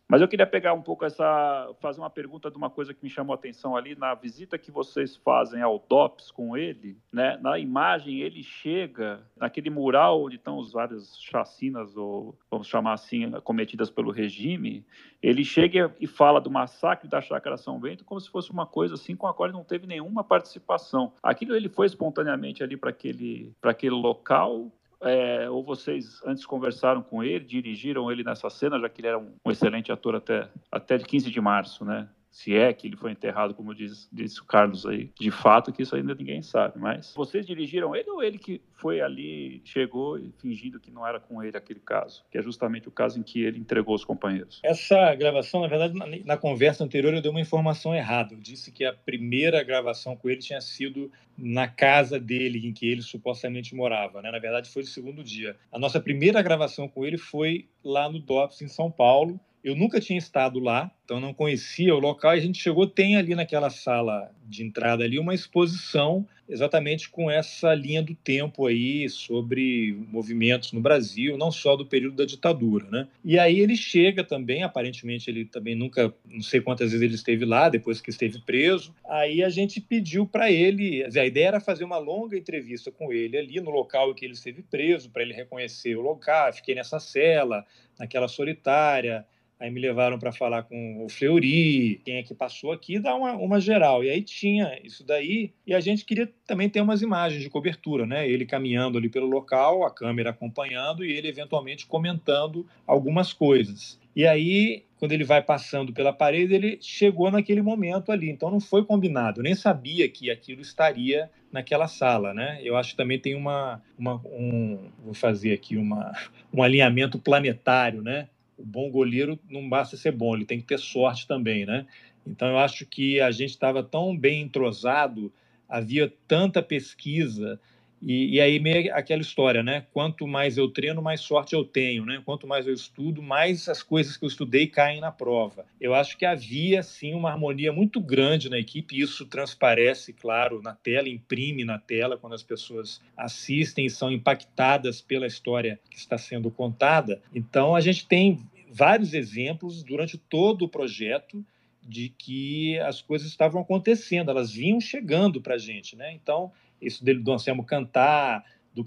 Mas 0.07 0.21
eu 0.21 0.27
queria 0.27 0.45
pegar 0.45 0.73
um 0.73 0.81
pouco 0.81 1.03
essa, 1.03 1.73
fazer 1.79 1.99
uma 1.99 2.09
pergunta 2.09 2.51
de 2.51 2.57
uma 2.57 2.69
coisa 2.69 2.93
que 2.93 3.03
me 3.03 3.09
chamou 3.09 3.33
a 3.33 3.35
atenção 3.35 3.75
ali 3.75 3.95
na 3.95 4.13
visita 4.13 4.57
que 4.57 4.69
vocês 4.69 5.15
fazem 5.15 5.61
ao 5.63 5.83
DOPS 5.89 6.29
com 6.29 6.55
ele, 6.55 6.97
né? 7.11 7.39
Na 7.41 7.57
imagem 7.57 8.19
ele 8.19 8.43
chega 8.43 9.25
naquele 9.35 9.69
mural 9.69 10.23
onde 10.23 10.35
estão 10.35 10.59
os 10.59 10.71
várias 10.71 11.19
chacinas 11.19 11.97
ou 11.97 12.37
vamos 12.51 12.67
chamar 12.67 12.93
assim 12.93 13.31
cometidas 13.43 13.89
pelo 13.89 14.11
regime, 14.11 14.85
ele 15.23 15.43
chega 15.43 15.93
e 15.99 16.05
fala 16.05 16.39
do 16.39 16.51
massacre 16.51 17.09
da 17.09 17.19
Chácara 17.19 17.57
São 17.57 17.79
Bento 17.79 18.05
como 18.05 18.21
se 18.21 18.29
fosse 18.29 18.51
uma 18.51 18.67
coisa 18.67 18.93
assim 18.93 19.15
com 19.15 19.25
a 19.25 19.33
qual 19.33 19.49
ele 19.49 19.57
não 19.57 19.63
teve 19.63 19.87
nenhuma 19.87 20.23
participação. 20.23 21.13
Aquilo 21.23 21.55
ele 21.55 21.69
foi 21.69 21.87
espontaneamente 21.87 22.63
ali 22.63 22.77
para 22.77 22.91
aquele 22.91 23.55
para 23.59 23.71
aquele 23.71 23.95
local 23.95 24.71
é, 25.05 25.49
ou 25.49 25.63
vocês 25.63 26.19
antes 26.25 26.45
conversaram 26.45 27.01
com 27.01 27.23
ele, 27.23 27.45
dirigiram 27.45 28.11
ele 28.11 28.23
nessa 28.23 28.49
cena, 28.49 28.79
já 28.79 28.89
que 28.89 29.01
ele 29.01 29.07
era 29.07 29.19
um, 29.19 29.35
um 29.45 29.51
excelente 29.51 29.91
ator 29.91 30.15
até, 30.15 30.49
até 30.71 30.97
15 30.97 31.29
de 31.29 31.39
março, 31.39 31.85
né? 31.85 32.09
Se 32.35 32.53
é 32.53 32.73
que 32.73 32.85
ele 32.85 32.97
foi 32.97 33.11
enterrado, 33.11 33.53
como 33.53 33.73
diz, 33.73 34.09
disse 34.11 34.41
o 34.41 34.43
Carlos 34.43 34.85
aí, 34.85 35.09
de 35.17 35.31
fato 35.31 35.71
que 35.71 35.83
isso 35.83 35.95
ainda 35.95 36.13
ninguém 36.13 36.41
sabe, 36.41 36.77
mas 36.77 37.13
vocês 37.15 37.45
dirigiram 37.47 37.95
ele 37.95 38.09
ou 38.09 38.21
ele 38.21 38.37
que 38.37 38.61
foi 38.73 38.99
ali, 38.99 39.61
chegou 39.63 40.19
fingindo 40.37 40.77
que 40.77 40.91
não 40.91 41.07
era 41.07 41.17
com 41.17 41.41
ele 41.41 41.55
aquele 41.55 41.79
caso, 41.79 42.25
que 42.29 42.37
é 42.37 42.41
justamente 42.41 42.89
o 42.89 42.91
caso 42.91 43.17
em 43.17 43.23
que 43.23 43.41
ele 43.41 43.57
entregou 43.57 43.95
os 43.95 44.03
companheiros? 44.03 44.59
Essa 44.65 45.15
gravação, 45.15 45.61
na 45.61 45.67
verdade, 45.67 45.97
na, 45.97 46.05
na 46.25 46.37
conversa 46.37 46.83
anterior 46.83 47.13
eu 47.13 47.21
dei 47.21 47.31
uma 47.31 47.39
informação 47.39 47.95
errada, 47.95 48.33
eu 48.33 48.39
disse 48.39 48.69
que 48.69 48.83
a 48.83 48.91
primeira 48.91 49.63
gravação 49.63 50.13
com 50.17 50.29
ele 50.29 50.41
tinha 50.41 50.59
sido 50.59 51.09
na 51.37 51.69
casa 51.69 52.19
dele, 52.19 52.67
em 52.67 52.73
que 52.73 52.85
ele 52.85 53.01
supostamente 53.01 53.73
morava, 53.73 54.21
né? 54.21 54.29
na 54.29 54.39
verdade 54.39 54.69
foi 54.69 54.81
o 54.81 54.85
segundo 54.85 55.23
dia. 55.23 55.55
A 55.71 55.79
nossa 55.79 56.01
primeira 56.01 56.41
gravação 56.41 56.89
com 56.89 57.05
ele 57.05 57.17
foi 57.17 57.69
lá 57.81 58.11
no 58.11 58.19
DOPS, 58.19 58.61
em 58.61 58.67
São 58.67 58.91
Paulo, 58.91 59.39
eu 59.65 59.75
nunca 59.75 59.99
tinha 59.99 60.19
estado 60.19 60.59
lá, 60.59 60.91
então 61.03 61.19
não 61.19 61.33
conhecia 61.33 61.95
o 61.95 61.99
local. 61.99 62.35
E 62.35 62.37
a 62.37 62.41
gente 62.41 62.61
chegou, 62.61 62.85
tem 62.85 63.17
ali 63.17 63.33
naquela 63.33 63.71
sala 63.71 64.31
de 64.45 64.63
entrada 64.63 65.03
ali 65.03 65.17
uma 65.17 65.33
exposição 65.33 66.23
exatamente 66.47 67.09
com 67.09 67.31
essa 67.31 67.73
linha 67.73 68.03
do 68.03 68.13
tempo 68.13 68.67
aí 68.67 69.09
sobre 69.09 69.97
movimentos 70.11 70.71
no 70.71 70.79
Brasil, 70.79 71.35
não 71.35 71.51
só 71.51 71.75
do 71.75 71.83
período 71.83 72.17
da 72.17 72.25
ditadura, 72.25 72.85
né? 72.91 73.07
E 73.23 73.39
aí 73.39 73.59
ele 73.59 73.75
chega 73.75 74.23
também, 74.23 74.61
aparentemente 74.61 75.31
ele 75.31 75.45
também 75.45 75.73
nunca, 75.73 76.13
não 76.29 76.43
sei 76.43 76.61
quantas 76.61 76.91
vezes 76.91 77.03
ele 77.03 77.15
esteve 77.15 77.43
lá 77.43 77.67
depois 77.67 77.99
que 77.99 78.11
esteve 78.11 78.39
preso. 78.41 78.93
Aí 79.09 79.43
a 79.43 79.49
gente 79.49 79.81
pediu 79.81 80.27
para 80.27 80.51
ele, 80.51 81.03
a 81.03 81.25
ideia 81.25 81.47
era 81.47 81.59
fazer 81.59 81.83
uma 81.83 81.97
longa 81.97 82.37
entrevista 82.37 82.91
com 82.91 83.11
ele 83.11 83.35
ali 83.35 83.59
no 83.59 83.71
local 83.71 84.11
em 84.11 84.13
que 84.13 84.23
ele 84.23 84.35
esteve 84.35 84.61
preso, 84.61 85.09
para 85.09 85.23
ele 85.23 85.33
reconhecer 85.33 85.95
o 85.95 86.01
local. 86.01 86.53
Fiquei 86.53 86.75
nessa 86.75 86.99
cela, 86.99 87.65
naquela 87.97 88.27
solitária 88.27 89.25
Aí 89.59 89.71
me 89.71 89.79
levaram 89.79 90.19
para 90.19 90.33
falar 90.33 90.63
com 90.63 91.05
o 91.05 91.09
Fleury, 91.09 92.01
quem 92.03 92.17
é 92.17 92.23
que 92.23 92.33
passou 92.33 92.73
aqui, 92.73 92.99
dar 92.99 93.15
uma, 93.15 93.33
uma 93.33 93.59
geral. 93.59 94.03
E 94.03 94.09
aí 94.09 94.21
tinha 94.21 94.77
isso 94.83 95.05
daí, 95.05 95.53
e 95.65 95.73
a 95.73 95.79
gente 95.79 96.03
queria 96.03 96.29
também 96.45 96.69
ter 96.69 96.81
umas 96.81 97.01
imagens 97.01 97.41
de 97.41 97.49
cobertura, 97.49 98.05
né? 98.05 98.29
Ele 98.29 98.45
caminhando 98.45 98.97
ali 98.97 99.07
pelo 99.07 99.27
local, 99.27 99.85
a 99.85 99.91
câmera 99.91 100.31
acompanhando 100.31 101.05
e 101.05 101.11
ele 101.11 101.29
eventualmente 101.29 101.85
comentando 101.85 102.65
algumas 102.85 103.31
coisas. 103.31 103.97
E 104.15 104.25
aí, 104.25 104.83
quando 104.97 105.11
ele 105.11 105.25
vai 105.25 105.41
passando 105.41 105.91
pela 105.91 106.13
parede, 106.13 106.53
ele 106.53 106.77
chegou 106.81 107.29
naquele 107.29 107.61
momento 107.61 108.11
ali. 108.11 108.29
Então 108.29 108.49
não 108.49 108.61
foi 108.61 108.85
combinado, 108.85 109.43
nem 109.43 109.55
sabia 109.55 110.07
que 110.07 110.31
aquilo 110.31 110.61
estaria 110.61 111.29
naquela 111.51 111.87
sala, 111.87 112.33
né? 112.33 112.59
Eu 112.61 112.75
acho 112.77 112.91
que 112.91 112.97
também 112.97 113.19
tem 113.19 113.35
uma, 113.35 113.81
uma 113.97 114.15
um, 114.25 114.89
vou 115.03 115.13
fazer 115.13 115.53
aqui 115.53 115.77
uma, 115.77 116.13
um 116.53 116.63
alinhamento 116.63 117.19
planetário, 117.19 118.01
né? 118.01 118.27
O 118.57 118.65
bom 118.65 118.89
goleiro 118.89 119.39
não 119.49 119.67
basta 119.67 119.97
ser 119.97 120.11
bom, 120.11 120.35
ele 120.35 120.45
tem 120.45 120.59
que 120.59 120.67
ter 120.67 120.79
sorte 120.79 121.27
também, 121.27 121.65
né? 121.65 121.85
Então 122.25 122.47
eu 122.47 122.57
acho 122.57 122.85
que 122.85 123.19
a 123.19 123.31
gente 123.31 123.51
estava 123.51 123.83
tão 123.83 124.17
bem 124.17 124.41
entrosado, 124.41 125.31
havia 125.69 126.11
tanta 126.27 126.61
pesquisa, 126.61 127.59
e, 128.05 128.35
e, 128.35 128.41
aí 128.41 128.59
meio 128.59 128.93
aquela 128.93 129.23
história, 129.23 129.63
né? 129.63 129.87
Quanto 129.91 130.27
mais 130.27 130.59
eu 130.59 130.69
treino, 130.69 131.01
mais 131.01 131.21
sorte 131.21 131.55
eu 131.55 131.65
tenho, 131.65 132.05
né? 132.05 132.21
Quanto 132.23 132.45
mais 132.45 132.67
eu 132.67 132.73
estudo, 132.73 133.19
mais 133.19 133.67
as 133.67 133.81
coisas 133.81 134.15
que 134.15 134.23
eu 134.23 134.29
estudei 134.29 134.67
caem 134.67 135.01
na 135.01 135.11
prova. 135.11 135.65
Eu 135.81 135.95
acho 135.95 136.15
que 136.15 136.23
havia, 136.23 136.83
sim, 136.83 137.15
uma 137.15 137.31
harmonia 137.31 137.73
muito 137.73 137.99
grande 137.99 138.47
na 138.47 138.59
equipe, 138.59 138.95
e 138.95 139.01
isso 139.01 139.25
transparece, 139.25 140.13
claro, 140.13 140.61
na 140.61 140.75
tela, 140.75 141.09
imprime 141.09 141.65
na 141.65 141.79
tela, 141.79 142.15
quando 142.15 142.33
as 142.33 142.43
pessoas 142.43 143.01
assistem 143.17 143.87
e 143.87 143.89
são 143.89 144.11
impactadas 144.11 145.01
pela 145.01 145.25
história 145.25 145.79
que 145.89 145.97
está 145.97 146.15
sendo 146.15 146.51
contada. 146.51 147.19
Então, 147.33 147.75
a 147.75 147.81
gente 147.81 148.05
tem 148.05 148.39
vários 148.69 149.15
exemplos 149.15 149.81
durante 149.81 150.15
todo 150.15 150.65
o 150.65 150.69
projeto 150.69 151.43
de 151.81 152.09
que 152.09 152.77
as 152.79 153.01
coisas 153.01 153.27
estavam 153.27 153.61
acontecendo, 153.61 154.31
elas 154.31 154.51
vinham 154.51 154.81
chegando 154.81 155.39
para 155.39 155.55
a 155.55 155.57
gente, 155.57 155.95
né? 155.95 156.11
Então, 156.13 156.51
isso 156.81 157.03
dele 157.03 157.19
do 157.19 157.31
Anselmo 157.31 157.63
cantar, 157.63 158.43
do, 158.73 158.85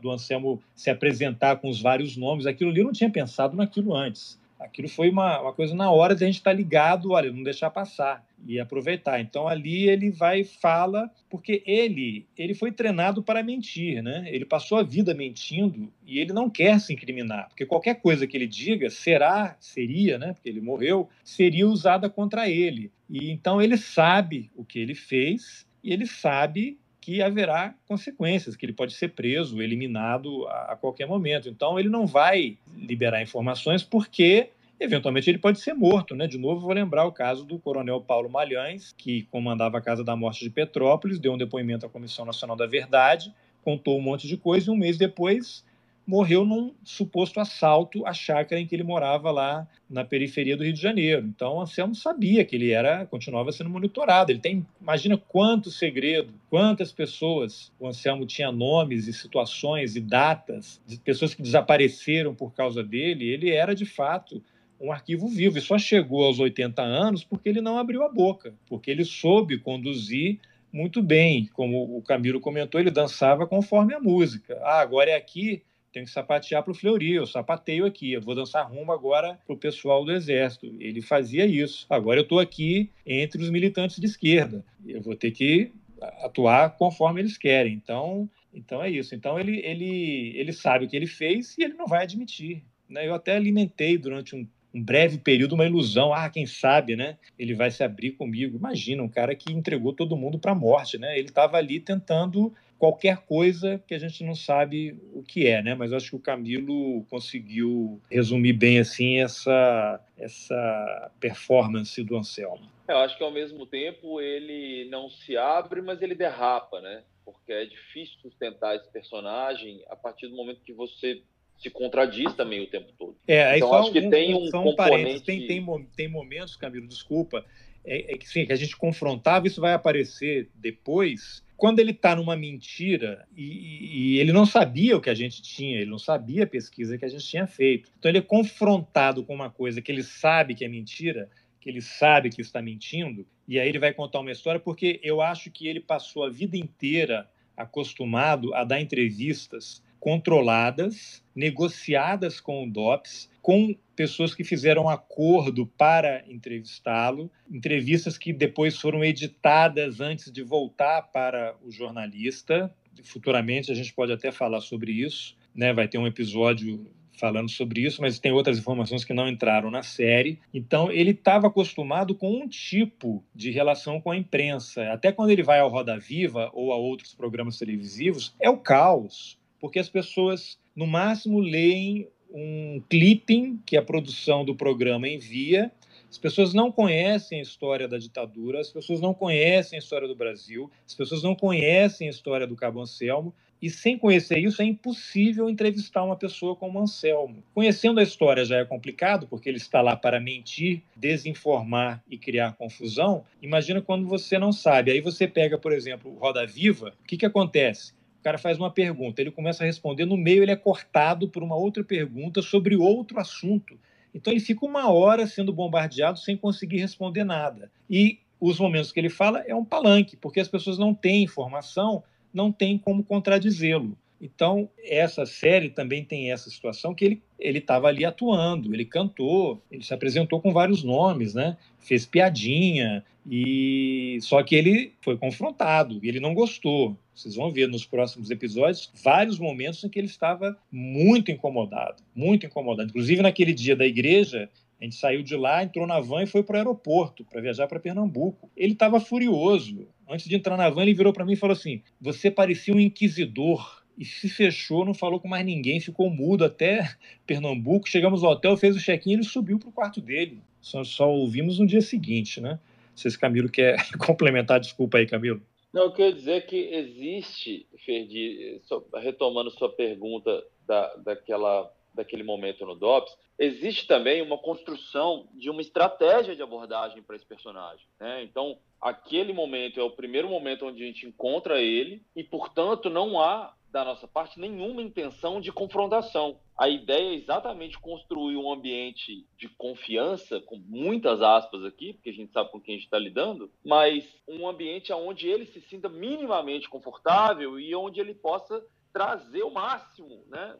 do 0.00 0.10
Anselmo 0.10 0.62
se 0.74 0.90
apresentar 0.90 1.56
com 1.56 1.68
os 1.68 1.80
vários 1.80 2.16
nomes, 2.16 2.46
aquilo 2.46 2.70
ali 2.70 2.80
eu 2.80 2.86
não 2.86 2.92
tinha 2.92 3.10
pensado 3.10 3.56
naquilo 3.56 3.94
antes. 3.94 4.38
Aquilo 4.58 4.88
foi 4.88 5.10
uma, 5.10 5.40
uma 5.40 5.52
coisa 5.52 5.74
na 5.74 5.90
hora 5.90 6.14
de 6.14 6.24
a 6.24 6.26
gente 6.26 6.36
estar 6.36 6.52
tá 6.52 6.56
ligado, 6.56 7.10
olha, 7.10 7.30
não 7.30 7.42
deixar 7.42 7.68
passar 7.70 8.24
e 8.46 8.58
aproveitar. 8.58 9.20
Então 9.20 9.46
ali 9.46 9.88
ele 9.88 10.10
vai 10.10 10.40
e 10.40 10.44
fala, 10.44 11.10
porque 11.28 11.62
ele 11.66 12.26
ele 12.36 12.54
foi 12.54 12.72
treinado 12.72 13.22
para 13.22 13.42
mentir, 13.42 14.02
né? 14.02 14.24
Ele 14.28 14.44
passou 14.44 14.78
a 14.78 14.82
vida 14.82 15.12
mentindo 15.12 15.92
e 16.06 16.18
ele 16.18 16.32
não 16.32 16.48
quer 16.48 16.80
se 16.80 16.94
incriminar, 16.94 17.48
porque 17.48 17.66
qualquer 17.66 18.00
coisa 18.00 18.26
que 18.26 18.36
ele 18.36 18.46
diga 18.46 18.88
será, 18.88 19.56
seria, 19.60 20.18
né? 20.18 20.32
Porque 20.32 20.48
ele 20.48 20.60
morreu, 20.60 21.08
seria 21.22 21.68
usada 21.68 22.08
contra 22.08 22.48
ele. 22.48 22.90
E 23.10 23.30
então 23.30 23.60
ele 23.60 23.76
sabe 23.76 24.50
o 24.54 24.64
que 24.64 24.78
ele 24.78 24.94
fez 24.94 25.66
e 25.82 25.92
ele 25.92 26.06
sabe 26.06 26.78
que 27.04 27.20
haverá 27.20 27.74
consequências, 27.86 28.56
que 28.56 28.64
ele 28.64 28.72
pode 28.72 28.94
ser 28.94 29.08
preso, 29.08 29.60
eliminado 29.60 30.46
a, 30.46 30.72
a 30.72 30.76
qualquer 30.76 31.06
momento. 31.06 31.50
Então, 31.50 31.78
ele 31.78 31.90
não 31.90 32.06
vai 32.06 32.56
liberar 32.74 33.20
informações 33.20 33.82
porque 33.82 34.48
eventualmente 34.80 35.28
ele 35.28 35.36
pode 35.36 35.60
ser 35.60 35.74
morto, 35.74 36.16
né? 36.16 36.26
De 36.26 36.38
novo, 36.38 36.62
vou 36.62 36.72
lembrar 36.72 37.04
o 37.04 37.12
caso 37.12 37.44
do 37.44 37.58
coronel 37.58 38.00
Paulo 38.00 38.30
Malhães, 38.30 38.94
que 38.96 39.24
comandava 39.24 39.76
a 39.76 39.82
Casa 39.82 40.02
da 40.02 40.16
Morte 40.16 40.44
de 40.44 40.48
Petrópolis, 40.48 41.18
deu 41.18 41.34
um 41.34 41.36
depoimento 41.36 41.84
à 41.84 41.90
Comissão 41.90 42.24
Nacional 42.24 42.56
da 42.56 42.66
Verdade, 42.66 43.30
contou 43.62 43.98
um 43.98 44.02
monte 44.02 44.26
de 44.26 44.38
coisa 44.38 44.70
e 44.70 44.72
um 44.72 44.76
mês 44.76 44.96
depois 44.96 45.62
morreu 46.06 46.44
num 46.44 46.74
suposto 46.82 47.40
assalto 47.40 48.06
à 48.06 48.12
chácara 48.12 48.60
em 48.60 48.66
que 48.66 48.74
ele 48.74 48.82
morava 48.82 49.30
lá 49.30 49.66
na 49.88 50.04
periferia 50.04 50.56
do 50.56 50.64
Rio 50.64 50.72
de 50.72 50.80
Janeiro. 50.80 51.26
Então, 51.26 51.60
Anselmo 51.60 51.94
sabia 51.94 52.44
que 52.44 52.56
ele 52.56 52.70
era, 52.70 53.06
continuava 53.06 53.52
sendo 53.52 53.70
monitorado. 53.70 54.30
Ele 54.30 54.38
tem, 54.38 54.66
imagina 54.80 55.16
quanto 55.16 55.70
segredo, 55.70 56.32
quantas 56.50 56.92
pessoas 56.92 57.72
o 57.78 57.86
Anselmo 57.86 58.26
tinha 58.26 58.52
nomes 58.52 59.06
e 59.06 59.12
situações 59.12 59.96
e 59.96 60.00
datas 60.00 60.80
de 60.86 60.98
pessoas 60.98 61.34
que 61.34 61.42
desapareceram 61.42 62.34
por 62.34 62.52
causa 62.52 62.82
dele. 62.82 63.28
Ele 63.28 63.50
era 63.50 63.74
de 63.74 63.86
fato 63.86 64.42
um 64.80 64.92
arquivo 64.92 65.28
vivo 65.28 65.56
e 65.56 65.62
só 65.62 65.78
chegou 65.78 66.24
aos 66.24 66.38
80 66.38 66.82
anos 66.82 67.24
porque 67.24 67.48
ele 67.48 67.60
não 67.60 67.78
abriu 67.78 68.02
a 68.02 68.08
boca, 68.08 68.54
porque 68.68 68.90
ele 68.90 69.04
soube 69.04 69.58
conduzir 69.58 70.38
muito 70.72 71.00
bem. 71.00 71.48
Como 71.52 71.96
o 71.96 72.02
Camilo 72.02 72.40
comentou, 72.40 72.80
ele 72.80 72.90
dançava 72.90 73.46
conforme 73.46 73.94
a 73.94 74.00
música. 74.00 74.58
Ah, 74.62 74.80
agora 74.80 75.10
é 75.10 75.14
aqui, 75.14 75.62
tenho 75.94 76.06
que 76.06 76.12
sapatear 76.12 76.60
para 76.64 76.72
o 76.72 76.74
Fleury, 76.74 77.12
eu 77.12 77.26
sapateio 77.26 77.86
aqui, 77.86 78.12
eu 78.12 78.20
vou 78.20 78.34
dançar 78.34 78.68
rumbo 78.68 78.90
agora 78.90 79.38
para 79.46 79.54
o 79.54 79.56
pessoal 79.56 80.04
do 80.04 80.10
Exército. 80.10 80.66
Ele 80.80 81.00
fazia 81.00 81.46
isso. 81.46 81.86
Agora 81.88 82.18
eu 82.18 82.24
estou 82.24 82.40
aqui 82.40 82.90
entre 83.06 83.40
os 83.40 83.48
militantes 83.48 84.00
de 84.00 84.06
esquerda, 84.06 84.64
eu 84.84 85.00
vou 85.00 85.14
ter 85.14 85.30
que 85.30 85.70
atuar 86.00 86.70
conforme 86.70 87.20
eles 87.20 87.38
querem. 87.38 87.74
Então, 87.74 88.28
então 88.52 88.82
é 88.82 88.90
isso. 88.90 89.14
Então 89.14 89.38
ele, 89.38 89.60
ele, 89.64 90.32
ele 90.36 90.52
sabe 90.52 90.84
o 90.84 90.88
que 90.88 90.96
ele 90.96 91.06
fez 91.06 91.56
e 91.56 91.62
ele 91.62 91.74
não 91.74 91.86
vai 91.86 92.02
admitir. 92.02 92.64
Né? 92.90 93.06
Eu 93.06 93.14
até 93.14 93.36
alimentei 93.36 93.96
durante 93.96 94.34
um, 94.34 94.44
um 94.74 94.82
breve 94.82 95.18
período 95.18 95.54
uma 95.54 95.64
ilusão. 95.64 96.12
Ah, 96.12 96.28
quem 96.28 96.44
sabe, 96.44 96.96
né? 96.96 97.16
Ele 97.38 97.54
vai 97.54 97.70
se 97.70 97.84
abrir 97.84 98.12
comigo. 98.12 98.58
Imagina, 98.58 99.00
um 99.00 99.08
cara 99.08 99.34
que 99.36 99.52
entregou 99.52 99.92
todo 99.92 100.16
mundo 100.16 100.40
para 100.40 100.50
a 100.50 100.56
morte, 100.56 100.98
né? 100.98 101.16
Ele 101.16 101.28
estava 101.28 101.56
ali 101.56 101.78
tentando 101.78 102.52
qualquer 102.78 103.18
coisa 103.18 103.82
que 103.86 103.94
a 103.94 103.98
gente 103.98 104.24
não 104.24 104.34
sabe 104.34 104.98
o 105.12 105.22
que 105.22 105.46
é, 105.46 105.62
né? 105.62 105.74
Mas 105.74 105.92
acho 105.92 106.10
que 106.10 106.16
o 106.16 106.20
Camilo 106.20 107.04
conseguiu 107.04 108.00
resumir 108.10 108.52
bem 108.52 108.78
assim 108.78 109.20
essa 109.20 110.00
essa 110.16 111.12
performance 111.18 112.02
do 112.02 112.16
Anselmo. 112.16 112.70
É, 112.86 112.92
eu 112.92 112.98
acho 112.98 113.16
que 113.16 113.24
ao 113.24 113.32
mesmo 113.32 113.66
tempo 113.66 114.20
ele 114.20 114.88
não 114.90 115.08
se 115.08 115.36
abre, 115.36 115.80
mas 115.80 116.02
ele 116.02 116.14
derrapa, 116.14 116.80
né? 116.80 117.02
Porque 117.24 117.52
é 117.52 117.64
difícil 117.64 118.16
sustentar 118.20 118.76
esse 118.76 118.90
personagem 118.90 119.82
a 119.88 119.96
partir 119.96 120.28
do 120.28 120.36
momento 120.36 120.60
que 120.64 120.72
você 120.72 121.22
se 121.58 121.70
contradiz 121.70 122.34
também 122.34 122.62
o 122.62 122.66
tempo 122.66 122.92
todo. 122.98 123.16
É, 123.26 123.56
então 123.56 123.72
acho 123.74 123.92
que 123.92 124.08
tem 124.08 124.34
um 124.34 124.50
componente... 124.50 125.22
Tem, 125.22 125.46
tem, 125.46 125.64
tem 125.96 126.08
momentos, 126.08 126.56
Camilo, 126.56 126.86
desculpa, 126.86 127.44
é, 127.84 128.14
é 128.14 128.18
que, 128.18 128.28
sim, 128.28 128.44
que 128.44 128.52
a 128.52 128.56
gente 128.56 128.76
confrontava, 128.76 129.46
isso 129.46 129.60
vai 129.60 129.72
aparecer 129.72 130.50
depois, 130.54 131.43
quando 131.56 131.78
ele 131.78 131.92
está 131.92 132.16
numa 132.16 132.36
mentira 132.36 133.26
e, 133.36 134.14
e, 134.14 134.18
ele 134.18 134.32
não 134.32 134.44
sabia 134.44 134.96
o 134.96 135.00
que 135.00 135.10
a 135.10 135.14
gente 135.14 135.40
tinha, 135.40 135.78
ele 135.80 135.90
não 135.90 135.98
sabia 135.98 136.44
a 136.44 136.46
pesquisa 136.46 136.98
que 136.98 137.04
a 137.04 137.08
gente 137.08 137.26
tinha 137.26 137.46
feito. 137.46 137.90
Então 137.98 138.10
ele 138.10 138.18
é 138.18 138.22
confrontado 138.22 139.24
com 139.24 139.34
uma 139.34 139.50
coisa 139.50 139.80
que 139.80 139.90
ele 139.90 140.02
sabe 140.02 140.54
que 140.54 140.64
é 140.64 140.68
mentira, 140.68 141.30
que 141.60 141.70
ele 141.70 141.80
sabe 141.80 142.28
que 142.28 142.42
está 142.42 142.60
mentindo, 142.60 143.26
e 143.48 143.58
aí 143.58 143.68
ele 143.68 143.78
vai 143.78 143.92
contar 143.92 144.20
uma 144.20 144.30
história, 144.30 144.60
porque 144.60 145.00
eu 145.02 145.22
acho 145.22 145.50
que 145.50 145.66
ele 145.66 145.80
passou 145.80 146.24
a 146.24 146.30
vida 146.30 146.56
inteira 146.56 147.28
acostumado 147.56 148.54
a 148.54 148.64
dar 148.64 148.80
entrevistas 148.80 149.82
controladas, 149.98 151.24
negociadas 151.34 152.40
com 152.40 152.64
o 152.64 152.70
DOPS, 152.70 153.30
com 153.44 153.76
pessoas 153.94 154.34
que 154.34 154.42
fizeram 154.42 154.88
acordo 154.88 155.66
para 155.66 156.24
entrevistá-lo, 156.26 157.30
entrevistas 157.52 158.16
que 158.16 158.32
depois 158.32 158.80
foram 158.80 159.04
editadas 159.04 160.00
antes 160.00 160.32
de 160.32 160.42
voltar 160.42 161.02
para 161.12 161.54
o 161.62 161.70
jornalista. 161.70 162.74
Futuramente 163.02 163.70
a 163.70 163.74
gente 163.74 163.92
pode 163.92 164.12
até 164.12 164.32
falar 164.32 164.62
sobre 164.62 164.92
isso, 164.92 165.36
né? 165.54 165.74
Vai 165.74 165.86
ter 165.86 165.98
um 165.98 166.06
episódio 166.06 166.90
falando 167.20 167.50
sobre 167.50 167.82
isso, 167.82 168.00
mas 168.00 168.18
tem 168.18 168.32
outras 168.32 168.58
informações 168.58 169.04
que 169.04 169.12
não 169.12 169.28
entraram 169.28 169.70
na 169.70 169.82
série. 169.82 170.40
Então, 170.52 170.90
ele 170.90 171.10
estava 171.10 171.48
acostumado 171.48 172.14
com 172.14 172.32
um 172.32 172.48
tipo 172.48 173.22
de 173.34 173.50
relação 173.50 174.00
com 174.00 174.10
a 174.10 174.16
imprensa. 174.16 174.90
Até 174.90 175.12
quando 175.12 175.28
ele 175.28 175.42
vai 175.42 175.60
ao 175.60 175.68
Roda 175.68 175.98
Viva 175.98 176.50
ou 176.54 176.72
a 176.72 176.76
outros 176.76 177.14
programas 177.14 177.58
televisivos, 177.58 178.34
é 178.40 178.48
o 178.48 178.56
caos, 178.56 179.38
porque 179.60 179.78
as 179.78 179.90
pessoas, 179.90 180.58
no 180.74 180.86
máximo, 180.86 181.40
leem 181.40 182.08
um 182.34 182.82
clipping 182.90 183.60
que 183.64 183.76
a 183.76 183.82
produção 183.82 184.44
do 184.44 184.56
programa 184.56 185.08
envia. 185.08 185.72
As 186.10 186.18
pessoas 186.18 186.54
não 186.54 186.72
conhecem 186.72 187.38
a 187.40 187.42
história 187.42 187.88
da 187.88 187.98
ditadura, 187.98 188.60
as 188.60 188.70
pessoas 188.70 189.00
não 189.00 189.14
conhecem 189.14 189.76
a 189.76 189.80
história 189.80 190.08
do 190.08 190.16
Brasil, 190.16 190.70
as 190.86 190.94
pessoas 190.94 191.22
não 191.22 191.34
conhecem 191.34 192.08
a 192.08 192.10
história 192.10 192.46
do 192.46 192.56
Cabo 192.56 192.80
Anselmo, 192.80 193.34
e 193.62 193.70
sem 193.70 193.96
conhecer 193.96 194.38
isso, 194.38 194.60
é 194.60 194.66
impossível 194.66 195.48
entrevistar 195.48 196.04
uma 196.04 196.16
pessoa 196.16 196.54
como 196.54 196.78
Anselmo. 196.78 197.42
Conhecendo 197.54 197.98
a 197.98 198.02
história 198.02 198.44
já 198.44 198.58
é 198.58 198.64
complicado, 198.66 199.26
porque 199.26 199.48
ele 199.48 199.56
está 199.56 199.80
lá 199.80 199.96
para 199.96 200.20
mentir, 200.20 200.82
desinformar 200.94 202.02
e 202.10 202.18
criar 202.18 202.56
confusão. 202.56 203.24
Imagina 203.40 203.80
quando 203.80 204.06
você 204.06 204.38
não 204.38 204.52
sabe. 204.52 204.90
Aí 204.90 205.00
você 205.00 205.26
pega, 205.26 205.56
por 205.56 205.72
exemplo, 205.72 206.14
Roda 206.18 206.46
Viva, 206.46 206.94
o 207.00 207.06
que, 207.06 207.16
que 207.16 207.26
acontece? 207.26 207.94
Cara 208.24 208.38
faz 208.38 208.58
uma 208.58 208.70
pergunta, 208.70 209.20
ele 209.20 209.30
começa 209.30 209.62
a 209.62 209.66
responder, 209.66 210.04
no 210.04 210.16
meio 210.16 210.42
ele 210.42 210.50
é 210.50 210.56
cortado 210.56 211.28
por 211.28 211.42
uma 211.42 211.54
outra 211.54 211.84
pergunta 211.84 212.42
sobre 212.42 212.74
outro 212.74 213.20
assunto. 213.20 213.78
Então 214.12 214.32
ele 214.32 214.40
fica 214.40 214.66
uma 214.66 214.90
hora 214.90 215.26
sendo 215.26 215.52
bombardeado 215.52 216.18
sem 216.18 216.36
conseguir 216.36 216.78
responder 216.78 217.22
nada. 217.22 217.70
E 217.88 218.18
os 218.40 218.58
momentos 218.58 218.90
que 218.90 218.98
ele 218.98 219.10
fala 219.10 219.44
é 219.46 219.54
um 219.54 219.64
palanque, 219.64 220.16
porque 220.16 220.40
as 220.40 220.48
pessoas 220.48 220.78
não 220.78 220.92
têm 220.92 221.22
informação 221.22 222.02
não 222.34 222.50
tem 222.50 222.76
como 222.76 223.04
contradizê-lo. 223.04 223.96
Então, 224.20 224.70
essa 224.82 225.26
série 225.26 225.70
também 225.70 226.04
tem 226.04 226.32
essa 226.32 226.48
situação 226.48 226.94
que 226.94 227.04
ele 227.04 227.22
ele 227.44 227.58
estava 227.58 227.88
ali 227.88 228.06
atuando, 228.06 228.72
ele 228.74 228.86
cantou, 228.86 229.62
ele 229.70 229.84
se 229.84 229.92
apresentou 229.92 230.40
com 230.40 230.50
vários 230.50 230.82
nomes, 230.82 231.34
né? 231.34 231.58
Fez 231.78 232.06
piadinha 232.06 233.04
e 233.30 234.18
só 234.22 234.42
que 234.42 234.54
ele 234.54 234.92
foi 235.02 235.16
confrontado, 235.18 235.98
e 236.02 236.08
ele 236.08 236.20
não 236.20 236.34
gostou. 236.34 236.96
Vocês 237.14 237.34
vão 237.36 237.52
ver 237.52 237.68
nos 237.68 237.84
próximos 237.84 238.30
episódios 238.30 238.90
vários 239.02 239.38
momentos 239.38 239.84
em 239.84 239.88
que 239.88 239.98
ele 239.98 240.08
estava 240.08 240.56
muito 240.70 241.30
incomodado, 241.30 242.02
muito 242.14 242.46
incomodado. 242.46 242.88
Inclusive 242.88 243.22
naquele 243.22 243.52
dia 243.52 243.76
da 243.76 243.86
igreja, 243.86 244.48
a 244.80 244.84
gente 244.84 244.96
saiu 244.96 245.22
de 245.22 245.36
lá, 245.36 245.62
entrou 245.62 245.86
na 245.86 246.00
van 246.00 246.22
e 246.22 246.26
foi 246.26 246.42
para 246.42 246.54
o 246.54 246.58
aeroporto 246.58 247.24
para 247.24 247.40
viajar 247.40 247.66
para 247.66 247.80
Pernambuco. 247.80 248.50
Ele 248.56 248.72
estava 248.72 249.00
furioso. 249.00 249.86
Antes 250.08 250.26
de 250.26 250.34
entrar 250.34 250.56
na 250.56 250.68
van, 250.68 250.82
ele 250.82 250.94
virou 250.94 251.12
para 251.12 251.24
mim 251.24 251.32
e 251.32 251.36
falou 251.36 251.54
assim: 251.54 251.82
Você 252.00 252.30
parecia 252.30 252.74
um 252.74 252.80
inquisidor. 252.80 253.83
E 253.96 254.04
se 254.04 254.28
fechou, 254.28 254.84
não 254.84 254.94
falou 254.94 255.20
com 255.20 255.28
mais 255.28 255.44
ninguém, 255.44 255.80
ficou 255.80 256.10
mudo 256.10 256.44
até 256.44 256.96
Pernambuco. 257.26 257.88
Chegamos 257.88 258.24
ao 258.24 258.32
hotel, 258.32 258.56
fez 258.56 258.76
o 258.76 258.80
check-in 258.80 259.10
e 259.10 259.14
ele 259.14 259.24
subiu 259.24 259.58
para 259.58 259.68
o 259.68 259.72
quarto 259.72 260.00
dele. 260.00 260.40
Só, 260.60 260.82
só 260.82 261.10
ouvimos 261.10 261.58
no 261.58 261.66
dia 261.66 261.80
seguinte, 261.80 262.40
né? 262.40 262.58
Se 262.94 263.08
esse 263.08 263.18
Camilo 263.18 263.48
quer 263.48 263.76
complementar, 263.98 264.60
desculpa 264.60 264.98
aí, 264.98 265.06
Camilo. 265.06 265.42
Não, 265.72 265.84
eu 265.84 265.92
quero 265.92 266.14
dizer 266.14 266.46
que 266.46 266.56
existe, 266.56 267.66
Ferdi, 267.84 268.60
retomando 268.94 269.50
sua 269.50 269.68
pergunta 269.68 270.44
da, 270.66 270.94
daquela 270.96 271.70
daquele 271.94 272.24
momento 272.24 272.66
no 272.66 272.74
DOPS, 272.74 273.16
existe 273.38 273.86
também 273.86 274.20
uma 274.20 274.36
construção 274.36 275.28
de 275.32 275.48
uma 275.48 275.60
estratégia 275.60 276.34
de 276.34 276.42
abordagem 276.42 277.02
para 277.02 277.16
esse 277.16 277.24
personagem. 277.24 277.86
Né? 277.98 278.24
Então, 278.24 278.58
aquele 278.80 279.32
momento 279.32 279.78
é 279.78 279.82
o 279.82 279.90
primeiro 279.90 280.28
momento 280.28 280.66
onde 280.66 280.82
a 280.82 280.86
gente 280.86 281.06
encontra 281.06 281.60
ele 281.60 282.02
e, 282.14 282.24
portanto, 282.24 282.90
não 282.90 283.20
há 283.20 283.54
da 283.74 283.84
nossa 283.84 284.06
parte 284.06 284.38
nenhuma 284.38 284.80
intenção 284.80 285.40
de 285.40 285.50
confrontação. 285.50 286.38
A 286.56 286.68
ideia 286.68 287.10
é 287.10 287.14
exatamente 287.14 287.76
construir 287.76 288.36
um 288.36 288.52
ambiente 288.52 289.26
de 289.36 289.48
confiança, 289.48 290.40
com 290.42 290.56
muitas 290.56 291.20
aspas 291.20 291.64
aqui, 291.64 291.92
porque 291.92 292.10
a 292.10 292.12
gente 292.12 292.32
sabe 292.32 292.52
com 292.52 292.60
quem 292.60 292.76
a 292.76 292.78
gente 292.78 292.86
está 292.86 293.00
lidando, 293.00 293.50
mas 293.64 294.04
um 294.28 294.46
ambiente 294.46 294.92
onde 294.92 295.28
ele 295.28 295.44
se 295.46 295.60
sinta 295.62 295.88
minimamente 295.88 296.68
confortável 296.68 297.58
e 297.58 297.74
onde 297.74 298.00
ele 298.00 298.14
possa 298.14 298.64
trazer 298.92 299.42
o 299.42 299.50
máximo, 299.50 300.22
né? 300.28 300.56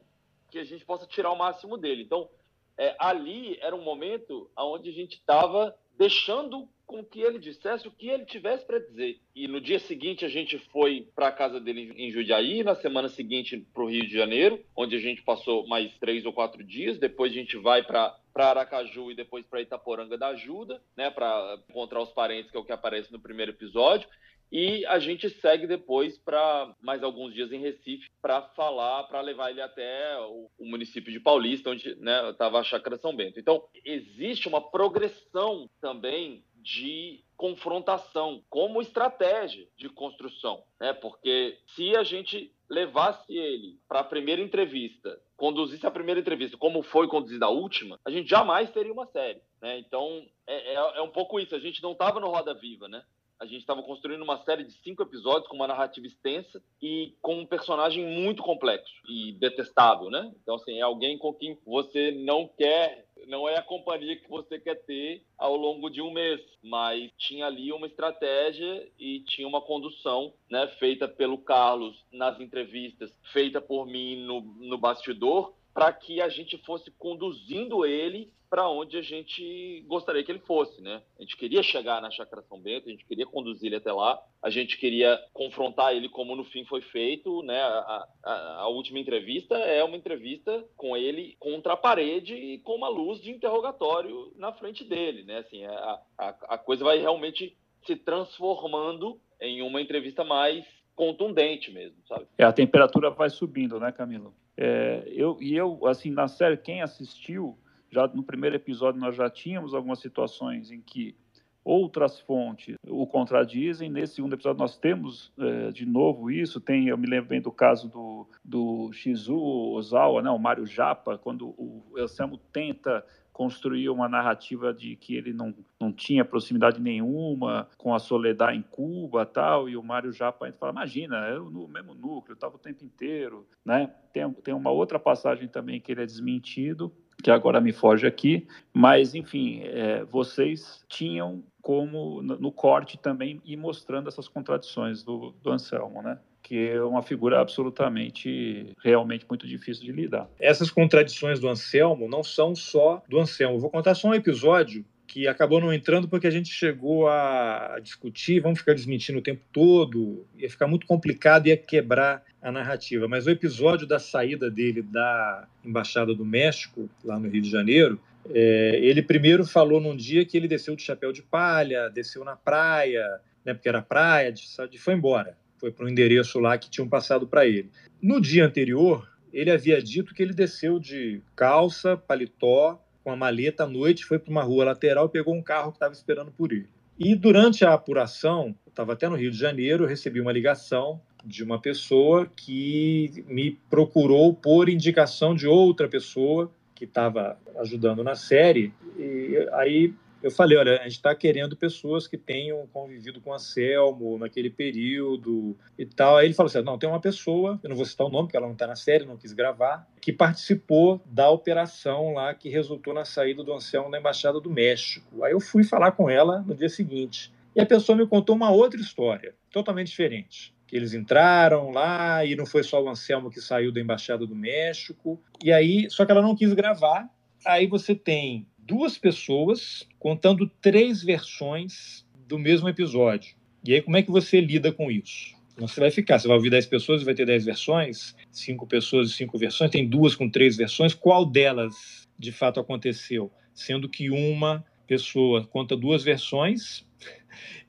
que 0.51 0.59
a 0.59 0.65
gente 0.65 0.85
possa 0.85 1.07
tirar 1.07 1.31
o 1.31 1.39
máximo 1.39 1.77
dele. 1.77 2.03
Então, 2.03 2.29
é, 2.77 2.97
ali 2.99 3.57
era 3.61 3.77
um 3.77 3.85
momento 3.85 4.51
onde 4.59 4.91
a 4.91 4.93
gente 4.93 5.15
estava 5.15 5.73
deixando 5.97 6.69
com 6.87 7.05
que 7.05 7.21
ele 7.21 7.39
dissesse 7.39 7.89
o 7.89 7.91
que 7.91 8.09
ele 8.09 8.25
tivesse 8.25 8.65
para 8.67 8.79
dizer. 8.79 9.19
E 9.35 9.49
no 9.49 9.61
dia 9.61 9.79
seguinte 9.79 10.25
a 10.25 10.29
gente 10.29 10.59
foi 10.71 11.09
para 11.15 11.29
a 11.29 11.33
casa 11.33 11.61
dele 11.61 11.93
em 11.97 12.11
Judiaí, 12.11 12.63
na 12.63 12.75
semana 12.75 13.09
seguinte 13.09 13.67
para 13.73 13.83
o 13.83 13.91
Rio 13.91 14.07
de 14.07 14.13
Janeiro, 14.13 14.63
onde 14.77 14.97
a 14.97 15.01
gente 15.01 15.23
passou 15.23 15.67
mais 15.67 15.97
três 15.99 16.25
ou 16.27 16.33
quatro 16.33 16.63
dias. 16.63 16.99
Depois 16.99 17.33
a 17.33 17.35
gente 17.35 17.57
vai 17.57 17.83
para 17.83 18.17
para 18.35 18.49
Aracaju 18.49 19.13
e 19.13 19.15
depois 19.15 19.47
para 19.47 19.63
Itaporanga 19.63 20.19
da 20.19 20.29
Ajuda, 20.29 20.83
né, 20.97 21.09
para 21.09 21.57
encontrar 21.71 22.03
os 22.03 22.11
parentes, 22.11 22.51
que 22.51 22.57
é 22.57 22.61
o 22.61 22.65
que 22.65 22.73
aparece 22.73 23.13
no 23.13 23.21
primeiro 23.21 23.53
episódio. 23.53 24.09
E 24.51 24.85
a 24.87 24.99
gente 24.99 25.29
segue 25.31 25.67
depois 25.67 26.19
para 26.19 26.75
mais 26.81 27.03
alguns 27.03 27.35
dias 27.35 27.51
em 27.51 27.61
Recife 27.61 28.09
para 28.21 28.41
falar, 28.41 29.05
para 29.05 29.21
levar 29.21 29.51
ele 29.51 29.61
até 29.61 30.17
o, 30.21 30.51
o, 30.59 30.65
município 30.65 31.13
de 31.13 31.19
Paulista, 31.19 31.71
onde 31.71 31.89
estava 31.89 32.59
né, 32.59 32.61
a 32.61 32.63
Chácara 32.63 32.97
São 32.97 33.17
Bento. 33.17 33.41
Então, 33.41 33.65
existe 33.85 34.47
uma 34.47 34.61
progressão 34.61 35.69
também 35.81 36.45
de 36.65 37.23
confrontação 37.37 38.43
como 38.49 38.81
estratégia 38.81 39.69
de 39.77 39.91
construção, 39.91 40.65
né? 40.81 40.95
Porque 40.95 41.59
se 41.67 41.95
a 41.95 42.03
gente 42.03 42.51
levasse 42.71 43.37
ele 43.37 43.79
para 43.87 44.01
a 44.01 44.05
primeira 44.05 44.41
entrevista, 44.41 45.21
conduzisse 45.37 45.87
a 45.87 45.91
primeira 45.91 46.21
entrevista 46.21 46.57
como 46.57 46.83
foi 46.83 47.07
conduzida 47.07 47.45
a 47.45 47.51
última, 47.51 48.01
a 48.03 48.11
gente 48.11 48.31
jamais 48.31 48.71
teria 48.71 48.93
uma 48.93 49.07
série, 49.07 49.43
né? 49.61 49.79
Então 49.79 50.27
é, 50.47 50.73
é, 50.73 50.75
é 50.75 51.03
um 51.03 51.11
pouco 51.11 51.39
isso. 51.39 51.55
A 51.55 51.61
gente 51.61 51.83
não 51.83 51.93
estava 51.93 52.19
no 52.19 52.31
Roda 52.31 52.55
Viva, 52.55 52.89
né? 52.89 53.05
a 53.39 53.47
gente 53.47 53.61
estava 53.61 53.83
construindo 53.83 54.23
uma 54.23 54.43
série 54.45 54.65
de 54.65 54.73
cinco 54.73 55.03
episódios 55.03 55.49
com 55.49 55.57
uma 55.57 55.67
narrativa 55.67 56.07
extensa 56.07 56.63
e 56.81 57.15
com 57.21 57.41
um 57.41 57.47
personagem 57.47 58.07
muito 58.07 58.43
complexo 58.43 58.93
e 59.09 59.33
detestável, 59.33 60.09
né? 60.09 60.33
Então, 60.43 60.55
assim, 60.55 60.79
é 60.79 60.83
alguém 60.83 61.19
com 61.19 61.33
quem 61.35 61.59
você 61.67 62.13
não 62.13 62.49
quer 62.49 63.07
não 63.27 63.49
é 63.49 63.57
a 63.57 63.63
companhia 63.63 64.17
que 64.17 64.29
você 64.29 64.59
quer 64.59 64.77
ter 64.85 65.23
ao 65.39 65.57
longo 65.57 65.91
de 65.91 66.01
um 66.01 66.11
mês, 66.11 66.41
mas 66.63 67.11
tinha 67.19 67.47
ali 67.47 67.73
uma 67.73 67.87
estratégia 67.87 68.89
e 68.99 69.21
tinha 69.21 69.47
uma 69.47 69.61
condução, 69.61 70.33
né, 70.51 70.67
feita 70.79 71.09
pelo 71.09 71.39
Carlos 71.39 71.97
nas 72.13 72.39
entrevistas, 72.41 73.13
feita 73.33 73.61
por 73.61 73.87
mim 73.87 74.25
no, 74.25 74.41
no 74.41 74.79
bastidor, 74.79 75.55
para 75.73 75.93
que 75.93 76.21
a 76.21 76.29
gente 76.29 76.57
fosse 76.59 76.91
conduzindo 76.93 77.85
ele 77.85 78.33
para 78.55 78.69
onde 78.69 78.97
a 78.97 79.03
gente 79.03 79.85
gostaria 79.89 80.23
que 80.23 80.31
ele 80.31 80.39
fosse, 80.39 80.81
né? 80.81 81.03
A 81.19 81.23
gente 81.23 81.37
queria 81.37 81.61
chegar 81.61 82.01
na 82.01 82.09
Chácara 82.09 82.41
São 82.43 82.61
Bento, 82.61 82.89
a 82.89 82.93
gente 82.93 83.05
queria 83.05 83.27
conduzir 83.27 83.67
ele 83.67 83.75
até 83.75 83.93
lá, 83.93 84.17
a 84.41 84.49
gente 84.49 84.79
queria 84.79 85.21
confrontar 85.33 85.93
ele 85.93 86.09
como 86.09 86.37
no 86.37 86.45
fim 86.45 86.65
foi 86.65 86.81
feito, 86.81 87.43
né? 87.43 87.61
A, 87.61 88.07
a, 88.23 88.55
a 88.61 88.69
última 88.69 89.01
entrevista 89.01 89.57
é 89.57 89.83
uma 89.83 89.97
entrevista 89.97 90.65
com 90.77 90.97
ele 90.97 91.35
contra 91.41 91.73
a 91.73 91.77
parede 91.77 92.33
e 92.37 92.61
com 92.61 92.77
uma 92.77 92.89
luz 92.89 93.21
de 93.21 93.33
interrogatório 93.33 94.33
na 94.37 94.53
frente 94.53 94.85
dele, 94.85 95.25
né? 95.25 95.39
Assim, 95.39 95.65
a, 95.65 96.01
a, 96.17 96.29
a 96.51 96.57
coisa 96.57 96.85
vai 96.85 97.01
realmente 97.01 97.59
se 97.85 97.97
transformando 97.97 99.19
em 99.41 99.63
uma 99.63 99.83
entrevista 99.83 100.23
mais 100.23 100.65
contundente 100.95 101.73
mesmo, 101.73 101.97
sabe? 102.07 102.29
É, 102.39 102.45
a 102.45 102.53
temperatura 102.53 103.11
vai 103.11 103.31
subindo, 103.31 103.81
né, 103.81 103.91
Camilo? 103.91 104.33
É, 104.57 105.03
eu, 105.09 105.39
e 105.41 105.57
eu, 105.57 105.85
assim, 105.89 106.13
na 106.13 106.29
série, 106.29 106.57
quem 106.57 106.83
assistiu, 106.83 107.59
já 107.95 108.09
no 108.09 108.23
primeiro 108.23 108.57
episódio 108.57 109.01
nós 109.01 109.15
já 109.15 109.31
tínhamos 109.31 109.73
algumas 109.73 110.01
situações 110.01 110.71
em 110.71 110.81
que 110.81 111.17
outras 111.65 112.21
fontes 112.21 112.77
o 112.87 113.07
contradizem. 113.07 113.91
Nesse 113.91 114.17
segundo 114.17 114.35
episódio 114.35 114.59
nós 114.59 114.77
temos 114.77 115.33
é, 115.39 115.71
de 115.71 115.87
novo 115.87 116.31
isso. 116.31 116.61
Tem, 116.61 116.89
eu 116.89 116.99
me 116.99 117.07
lembro 117.07 117.31
bem 117.31 117.41
do 117.41 117.51
caso 117.51 117.89
do, 117.89 118.29
do 118.45 118.93
Shizu 118.93 119.35
Ozawa, 119.37 120.21
né, 120.21 120.31
o 120.31 120.39
Mário 120.39 120.67
Japa, 120.67 121.17
quando 121.17 121.49
o 121.57 121.95
Anselmo 121.97 122.37
tenta 122.53 123.05
construir 123.33 123.89
uma 123.89 124.09
narrativa 124.09 124.73
de 124.73 124.95
que 124.95 125.17
ele 125.17 125.33
não, 125.33 125.53
não 125.81 125.93
tinha 125.93 126.25
proximidade 126.25 126.81
nenhuma 126.81 127.69
com 127.77 127.93
a 127.93 127.99
Soledad 127.99 128.55
em 128.55 128.63
Cuba 128.63 129.27
tal, 129.27 129.69
e 129.69 129.77
o 129.77 129.83
Mário 129.83 130.13
Japa 130.13 130.53
fala, 130.53 130.71
imagina, 130.71 131.17
é 131.27 131.37
o 131.37 131.67
mesmo 131.67 131.95
núcleo, 131.95 132.35
estava 132.35 132.55
o 132.55 132.61
tempo 132.61 132.85
inteiro, 132.85 133.45
né? 133.65 133.93
Tem, 134.13 134.31
tem 134.35 134.55
uma 134.55 134.71
outra 134.71 135.01
passagem 135.01 135.49
também 135.49 135.81
que 135.81 135.91
ele 135.91 136.03
é 136.03 136.07
desmentido, 136.07 136.95
que 137.23 137.31
agora 137.31 137.61
me 137.61 137.73
foge 137.73 138.07
aqui, 138.07 138.47
mas 138.73 139.15
enfim, 139.15 139.63
é, 139.65 140.05
vocês 140.05 140.85
tinham 140.89 141.43
como 141.63 142.23
no, 142.23 142.53
corte 142.53 142.99
também 142.99 143.41
ir 143.45 143.57
mostrando 143.57 144.09
essas 144.09 144.29
contradições 144.29 145.03
do, 145.03 145.35
do 145.43 145.51
Anselmo, 145.51 146.03
né? 146.03 146.19
que 146.43 146.69
é 146.69 146.83
uma 146.83 147.03
figura 147.03 147.41
absolutamente, 147.41 148.75
realmente 148.83 149.25
muito 149.27 149.49
difícil 149.49 149.83
de 149.83 149.93
lidar. 149.93 150.29
Essas 150.39 150.71
contradições 150.71 151.41
do 151.41 151.49
Anselmo 151.49 152.07
não 152.07 152.23
são 152.23 152.55
só 152.55 153.03
do 153.09 153.19
Anselmo. 153.19 153.59
Vou 153.59 153.71
contar 153.71 153.95
só 153.95 154.09
um 154.09 154.15
episódio 154.15 154.85
que 155.07 155.27
acabou 155.27 155.61
não 155.61 155.73
entrando 155.73 156.09
porque 156.09 156.27
a 156.27 156.31
gente 156.31 156.51
chegou 156.51 157.09
a 157.09 157.79
discutir, 157.83 158.41
vamos 158.41 158.59
ficar 158.59 158.75
desmentindo 158.75 159.19
o 159.19 159.23
tempo 159.23 159.43
todo, 159.53 160.27
ia 160.37 160.51
ficar 160.51 160.67
muito 160.67 160.87
complicado, 160.87 161.47
ia 161.47 161.57
quebrar 161.57 162.23
a 162.45 162.53
narrativa. 162.53 163.09
Mas 163.09 163.27
o 163.27 163.31
episódio 163.31 163.87
da 163.87 163.99
saída 163.99 164.51
dele 164.51 164.83
da 164.83 165.49
Embaixada 165.65 166.15
do 166.15 166.25
México, 166.25 166.89
lá 167.05 167.19
no 167.19 167.29
Rio 167.29 167.43
de 167.43 167.51
Janeiro, 167.51 167.99
é, 168.31 168.79
ele 168.81 169.03
primeiro 169.03 169.45
falou 169.45 169.81
num 169.81 169.97
dia 169.97 170.25
que 170.25 170.37
ele 170.37 170.47
desceu 170.47 170.77
de 170.77 170.83
chapéu 170.83 171.13
de 171.13 171.23
palha, 171.23 171.89
desceu 171.89 172.25
na 172.25 172.37
praia, 172.37 173.21
né, 173.45 173.55
porque 173.55 173.69
era 173.69 173.83
praia, 173.83 174.31
de, 174.33 174.79
foi 174.79 174.95
embora 174.95 175.37
foi 175.65 175.71
para 175.71 175.87
um 175.87 175.89
endereço 175.89 176.39
lá 176.39 176.59
que 176.59 176.69
tinham 176.69 176.87
passado 176.87 177.27
para 177.27 177.47
ele. 177.47 177.71
No 178.03 178.21
dia 178.21 178.45
anterior, 178.45 179.11
ele 179.33 179.51
havia 179.51 179.81
dito 179.81 180.15
que 180.15 180.23
ele 180.23 180.35
desceu 180.35 180.79
de 180.79 181.23
calça, 181.35 181.97
paletó, 181.97 182.79
com 183.03 183.11
a 183.11 183.17
maleta 183.17 183.65
à 183.65 183.67
noite, 183.67 184.05
foi 184.05 184.19
para 184.19 184.31
uma 184.31 184.43
rua 184.43 184.67
lateral 184.67 185.09
pegou 185.09 185.35
um 185.35 185.43
carro 185.43 185.71
que 185.71 185.77
estava 185.77 185.95
esperando 185.95 186.31
por 186.31 186.53
ele. 186.53 186.69
E 186.99 187.15
durante 187.15 187.65
a 187.65 187.73
apuração, 187.73 188.55
estava 188.69 188.93
até 188.93 189.09
no 189.09 189.17
Rio 189.17 189.31
de 189.31 189.39
Janeiro, 189.39 189.87
recebi 189.87 190.21
uma 190.21 190.33
ligação 190.33 191.01
de 191.25 191.43
uma 191.43 191.61
pessoa 191.61 192.27
que 192.37 193.25
me 193.27 193.53
procurou 193.71 194.35
por 194.35 194.69
indicação 194.69 195.35
de 195.35 195.47
outra 195.47 195.89
pessoa 195.89 196.51
que 196.75 196.85
estava 196.85 197.39
ajudando 197.61 198.03
na 198.03 198.15
série. 198.15 198.73
E 198.99 199.49
aí 199.53 199.95
eu 200.25 200.31
falei, 200.31 200.57
olha, 200.57 200.81
a 200.81 200.85
gente 200.85 200.93
está 200.93 201.15
querendo 201.15 201.55
pessoas 201.55 202.07
que 202.07 202.17
tenham 202.17 202.67
convivido 202.73 203.21
com 203.21 203.31
a 203.31 203.39
Selmo 203.39 204.17
naquele 204.17 204.49
período 204.49 205.55
e 205.79 205.85
tal. 205.85 206.17
Aí 206.17 206.27
ele 206.27 206.33
falou 206.33 206.49
assim, 206.49 206.63
não, 206.63 206.79
tem 206.79 206.89
uma 206.89 206.99
pessoa, 206.99 207.61
eu 207.63 207.69
não 207.69 207.77
vou 207.77 207.85
citar 207.85 208.07
o 208.07 208.11
nome, 208.11 208.29
porque 208.29 208.37
ela 208.39 208.47
não 208.47 208.55
está 208.55 208.67
na 208.67 208.75
série, 208.75 209.05
não 209.05 209.19
quis 209.19 209.35
gravar, 209.35 209.87
que 210.01 210.15
participou 210.15 210.99
da 211.05 211.29
operação 211.29 212.15
lá 212.15 212.33
que 212.33 212.49
resultou 212.49 212.95
na 212.95 213.05
saída 213.05 213.45
do 213.45 213.53
Anselmo 213.53 213.91
da 213.91 213.99
Embaixada 213.99 214.41
do 214.41 214.49
México. 214.51 215.23
Aí 215.23 215.33
eu 215.33 215.41
fui 215.41 215.63
falar 215.63 215.93
com 215.93 216.09
ela 216.09 216.41
no 216.41 216.55
dia 216.55 216.71
seguinte. 216.71 217.31
E 217.55 217.61
a 217.61 217.67
pessoa 217.67 217.97
me 217.97 218.07
contou 218.07 218.35
uma 218.35 218.51
outra 218.51 218.81
história, 218.81 219.35
totalmente 219.51 219.89
diferente 219.89 220.54
que 220.67 220.77
eles 220.77 220.95
entraram 220.95 221.71
lá 221.71 222.25
e 222.25 222.35
não 222.35 222.47
foi 222.47 222.63
só 222.63 222.83
o 222.83 222.89
Anselmo 222.89 223.31
que 223.31 223.41
saiu 223.41 223.73
da 223.73 223.81
embaixada 223.81 224.27
do 224.27 224.35
México. 224.35 225.21
E 225.43 225.53
aí, 225.53 225.89
só 225.91 226.05
que 226.05 226.13
ela 226.13 226.23
não 226.23 226.35
quis 226.35 226.53
gravar. 226.53 227.09
Aí 227.45 227.67
você 227.67 227.95
tem 227.95 228.47
duas 228.59 228.97
pessoas 228.97 229.87
contando 229.99 230.51
três 230.61 231.03
versões 231.03 232.07
do 232.27 232.39
mesmo 232.39 232.69
episódio. 232.69 233.37
E 233.65 233.75
aí, 233.75 233.83
como 233.83 233.97
é 233.97 234.03
que 234.03 234.11
você 234.11 234.41
lida 234.41 234.73
com 234.73 234.91
isso? 234.91 235.35
Você 235.57 235.79
vai 235.79 235.91
ficar, 235.91 236.19
você 236.19 236.27
vai 236.27 236.37
ouvir 236.37 236.51
10 236.51 236.67
pessoas 236.67 237.03
e 237.03 237.05
vai 237.05 237.15
ter 237.15 237.25
10 237.25 237.45
versões, 237.45 238.15
cinco 238.33 238.67
pessoas 238.67 239.11
e 239.11 239.13
cinco 239.13 239.39
versões, 239.39 239.71
tem 239.71 239.89
duas 239.89 240.17
com 240.17 240.29
três 240.29 240.57
versões. 240.57 240.95
Qual 240.95 241.25
delas 241.25 242.09
de 242.19 242.33
fato 242.33 242.59
aconteceu? 242.59 243.31
Sendo 243.55 243.89
que 243.89 244.11
uma 244.11 244.65
pessoa 244.87 245.45
conta 245.45 245.77
duas 245.77 246.03
versões 246.03 246.85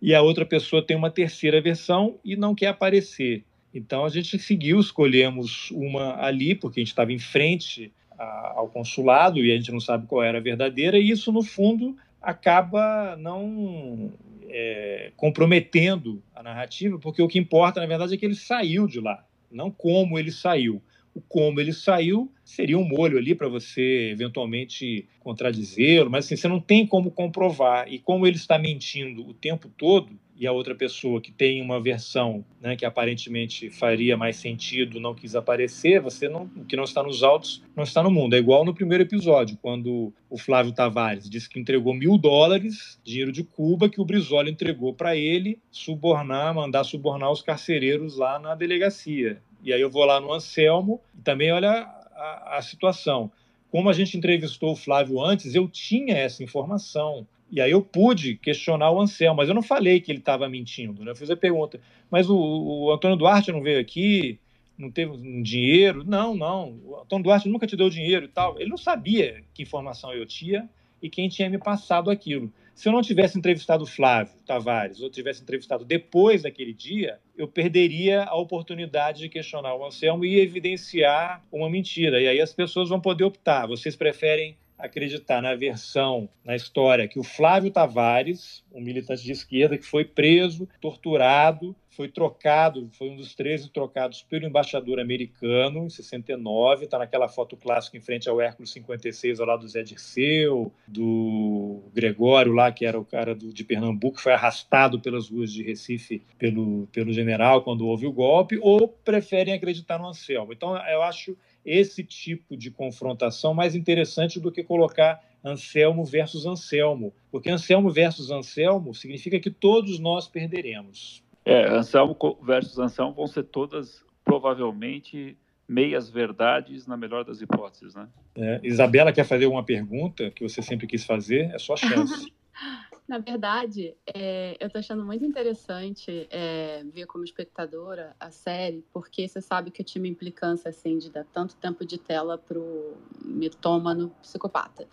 e 0.02 0.14
a 0.14 0.22
outra 0.22 0.46
pessoa 0.46 0.86
tem 0.86 0.96
uma 0.96 1.10
terceira 1.10 1.62
versão 1.62 2.20
e 2.24 2.36
não 2.36 2.54
quer 2.54 2.68
aparecer. 2.68 3.44
Então 3.74 4.06
a 4.06 4.10
gente 4.10 4.40
seguiu, 4.40 4.80
escolhemos 4.80 5.70
uma 5.72 6.22
ali, 6.24 6.56
porque 6.56 6.80
a 6.80 6.84
gente 6.84 6.92
estava 6.92 7.12
em 7.12 7.20
frente 7.20 7.92
a, 8.18 8.54
ao 8.56 8.70
consulado 8.70 9.44
e 9.44 9.52
a 9.52 9.56
gente 9.56 9.72
não 9.72 9.80
sabe 9.80 10.08
qual 10.08 10.24
era 10.24 10.38
a 10.38 10.42
verdadeira, 10.42 10.98
e 10.98 11.10
isso, 11.10 11.32
no 11.32 11.44
fundo, 11.44 11.98
acaba 12.22 13.16
não 13.18 14.14
é, 14.48 15.12
comprometendo 15.18 16.24
a 16.34 16.42
narrativa, 16.42 16.98
porque 17.00 17.22
o 17.22 17.28
que 17.28 17.38
importa, 17.38 17.82
na 17.82 17.86
verdade, 17.86 18.14
é 18.14 18.18
que 18.18 18.26
ele 18.26 18.36
saiu 18.36 18.88
de 18.88 19.00
lá, 19.00 19.26
não 19.52 19.70
como 19.70 20.18
ele 20.18 20.32
saiu. 20.32 20.82
Como 21.28 21.60
ele 21.60 21.74
saiu 21.74 22.32
seria 22.46 22.78
um 22.78 22.88
molho 22.88 23.18
ali 23.18 23.34
para 23.34 23.48
você 23.48 24.12
eventualmente 24.12 25.08
contradizê-lo, 25.20 26.10
mas 26.10 26.26
assim, 26.26 26.36
você 26.36 26.48
não 26.48 26.60
tem 26.60 26.86
como 26.86 27.10
comprovar. 27.10 27.92
E 27.92 27.98
como 27.98 28.28
ele 28.28 28.36
está 28.38 28.60
mentindo 28.60 29.28
o 29.28 29.34
tempo 29.34 29.68
todo, 29.76 30.12
e 30.38 30.46
a 30.46 30.52
outra 30.52 30.76
pessoa 30.76 31.22
que 31.22 31.32
tem 31.32 31.62
uma 31.62 31.80
versão 31.80 32.44
né, 32.62 32.76
que 32.76 32.86
aparentemente 32.86 33.70
faria 33.70 34.18
mais 34.18 34.36
sentido 34.36 35.00
não 35.00 35.16
quis 35.16 35.34
aparecer, 35.34 36.02
você 36.02 36.28
não, 36.28 36.50
o 36.58 36.66
que 36.66 36.76
não 36.76 36.84
está 36.84 37.02
nos 37.02 37.24
autos 37.24 37.64
não 37.76 37.84
está 37.86 38.04
no 38.04 38.12
mundo. 38.12 38.36
É 38.36 38.38
igual 38.40 38.66
no 38.66 38.74
primeiro 38.74 39.04
episódio, 39.04 39.58
quando 39.62 40.14
o 40.30 40.38
Flávio 40.38 40.74
Tavares 40.74 41.30
disse 41.30 41.50
que 41.50 41.58
entregou 41.60 41.94
mil 41.94 42.18
dólares, 42.18 43.00
dinheiro 43.04 43.32
de 43.32 43.44
Cuba, 43.44 43.88
que 43.88 44.02
o 44.02 44.06
Brizola 44.06 44.50
entregou 44.50 44.94
para 44.94 45.16
ele 45.16 45.58
subornar, 45.72 46.54
mandar 46.54 46.84
subornar 46.84 47.32
os 47.32 47.42
carcereiros 47.42 48.18
lá 48.18 48.38
na 48.38 48.56
delegacia. 48.56 49.42
E 49.66 49.74
aí 49.74 49.82
eu 49.82 49.90
vou 49.90 50.06
lá 50.06 50.22
no 50.22 50.32
Anselmo 50.32 51.02
e 51.18 51.22
também 51.22 51.52
olha 51.52 51.72
a, 52.16 52.58
a 52.58 52.62
situação. 52.62 53.32
Como 53.72 53.90
a 53.90 53.94
gente 53.94 54.16
entrevistou 54.16 54.72
o 54.72 54.76
Flávio 54.76 55.20
antes, 55.20 55.56
eu 55.56 55.68
tinha 55.68 56.16
essa 56.16 56.44
informação 56.44 57.28
e 57.52 57.60
aí 57.60 57.72
eu 57.72 57.82
pude 57.82 58.36
questionar 58.36 58.92
o 58.92 59.02
Anselmo, 59.02 59.38
mas 59.38 59.50
eu 59.50 59.56
não 59.56 59.64
falei 59.64 60.00
que 60.00 60.12
ele 60.12 60.20
estava 60.20 60.48
mentindo. 60.48 61.04
Né? 61.04 61.12
Eu 61.12 61.16
fiz 61.16 61.32
a 61.32 61.36
pergunta, 61.36 61.80
mas 62.10 62.30
o, 62.30 62.38
o, 62.38 62.92
Antônio 62.92 63.18
Duarte 63.18 63.52
não 63.52 63.62
veio 63.62 63.80
aqui, 63.80 64.40
não 64.78 64.92
teve 64.92 65.12
um 65.12 65.42
dinheiro? 65.42 66.04
Não, 66.04 66.36
não. 66.36 66.80
O 66.86 67.00
Antônio 67.02 67.24
Duarte 67.24 67.50
nunca 67.50 67.66
te 67.66 67.76
deu 67.76 67.90
dinheiro 67.90 68.26
e 68.26 68.28
tal. 68.28 68.60
Ele 68.60 68.70
não 68.70 68.78
sabia 68.78 69.44
que 69.54 69.64
informação 69.64 70.14
eu 70.14 70.26
tinha 70.26 70.70
e 71.02 71.10
quem 71.10 71.28
tinha 71.28 71.50
me 71.50 71.58
passado 71.58 72.12
aquilo. 72.12 72.52
Se 72.76 72.90
eu 72.90 72.94
não 72.94 73.02
tivesse 73.02 73.38
entrevistado 73.38 73.86
o 73.86 73.88
Flávio 73.88 74.36
Tavares 74.46 75.00
ou 75.02 75.10
tivesse 75.10 75.42
entrevistado 75.42 75.86
depois 75.86 76.44
daquele 76.44 76.74
dia, 76.74 77.20
eu 77.38 77.48
perderia 77.48 78.24
a 78.24 78.36
oportunidade 78.36 79.20
de 79.20 79.30
questionar 79.30 79.74
o 79.76 79.86
Anselmo 79.86 80.26
e 80.26 80.42
evidenciar 80.42 81.42
uma 81.50 81.70
mentira. 81.70 82.22
E 82.22 82.28
aí 82.28 82.42
as 82.42 82.52
pessoas 82.52 82.90
vão 82.90 83.00
poder 83.00 83.24
optar. 83.24 83.66
Vocês 83.66 83.96
preferem 83.96 84.58
acreditar 84.78 85.42
na 85.42 85.56
versão, 85.56 86.30
na 86.44 86.56
história, 86.56 87.08
que 87.08 87.20
o 87.20 87.24
Flávio 87.24 87.72
Tavares, 87.72 88.64
um 88.74 88.82
militante 88.82 89.24
de 89.24 89.32
esquerda 89.32 89.78
que 89.78 89.86
foi 89.86 90.04
preso, 90.04 90.68
torturado, 90.82 91.76
foi 91.96 92.10
trocado, 92.10 92.90
foi 92.92 93.10
um 93.10 93.16
dos 93.16 93.34
13 93.34 93.70
trocados 93.72 94.22
pelo 94.22 94.46
embaixador 94.46 95.00
americano 95.00 95.86
em 95.86 95.90
69, 95.90 96.86
está 96.86 97.00
naquela 97.00 97.30
foto 97.30 97.56
clássica 97.56 97.98
em 97.98 98.02
frente 98.02 98.28
ao 98.28 98.42
Hércules 98.42 98.72
56, 98.72 99.40
ao 99.40 99.48
lado 99.48 99.62
do 99.62 99.68
Zé 99.70 99.82
Dirceu, 99.82 100.72
do 100.86 101.82
Gregório 101.94 102.52
lá, 102.52 102.72
que 102.72 102.86
era 102.86 103.00
o 103.00 103.06
cara 103.06 103.34
do, 103.34 103.54
de 103.54 103.64
Pernambuco, 103.64 104.18
que 104.18 104.24
foi 104.24 104.34
arrastado 104.34 105.00
pelas 105.00 105.30
ruas 105.30 105.52
de 105.54 105.64
Recife 105.64 106.22
pelo, 106.38 106.88
pelo 106.88 107.14
general 107.14 107.64
quando 107.64 107.88
houve 107.88 108.06
o 108.06 108.12
golpe, 108.12 108.60
ou 108.62 108.90
preferem 108.90 109.54
acreditar 109.54 109.98
no 109.98 110.08
Anselmo. 110.08 110.52
Então, 110.52 110.76
eu 110.90 111.02
acho 111.02 111.38
esse 111.66 112.04
tipo 112.04 112.56
de 112.56 112.70
confrontação 112.70 113.54
mais 113.54 113.76
interessante 113.76 114.40
do 114.40 114.52
que 114.52 114.64
colocar 114.64 115.22
Anselmo 115.44 116.06
versus 116.06 116.46
Anselmo, 116.46 117.14
porque 117.32 117.50
Anselmo 117.50 117.90
versus 117.92 118.32
Anselmo 118.32 118.94
significa 118.94 119.40
que 119.40 119.50
todos 119.50 120.00
nós 120.00 120.28
perderemos. 120.28 121.24
É, 121.44 121.68
Anselmo 121.68 122.18
versus 122.42 122.80
Anselmo 122.80 123.14
vão 123.14 123.28
ser 123.28 123.44
todas 123.44 124.04
provavelmente 124.24 125.38
meias 125.68 126.10
verdades 126.10 126.86
na 126.88 126.96
melhor 126.96 127.24
das 127.24 127.42
hipóteses, 127.42 127.96
né? 127.96 128.08
É, 128.36 128.60
Isabela 128.64 129.12
quer 129.12 129.24
fazer 129.24 129.48
uma 129.48 129.64
pergunta 129.64 130.30
que 130.32 130.48
você 130.48 130.62
sempre 130.62 130.88
quis 130.88 131.04
fazer, 131.06 131.52
é 131.54 131.58
sua 131.58 131.78
chance. 131.78 132.32
Na 133.08 133.20
verdade, 133.20 133.96
é, 134.08 134.58
eu 134.60 134.66
estou 134.66 134.80
achando 134.80 135.06
muito 135.06 135.24
interessante 135.24 136.28
é, 136.32 136.84
ver 136.86 137.06
como 137.06 137.24
espectadora 137.24 138.16
a 138.20 138.32
série, 138.32 138.84
porque 138.92 139.28
você 139.28 139.40
sabe 139.42 139.70
que 139.70 139.84
eu 139.84 139.86
tinha 139.86 140.02
uma 140.02 140.08
implicância 140.08 140.70
assim 140.70 140.98
de 140.98 141.12
dar 141.12 141.24
tanto 141.26 141.56
tempo 141.56 141.86
de 141.86 142.00
tela 142.00 142.36
pro 142.36 142.98
mitômano 143.24 144.10
psicopata. 144.22 144.88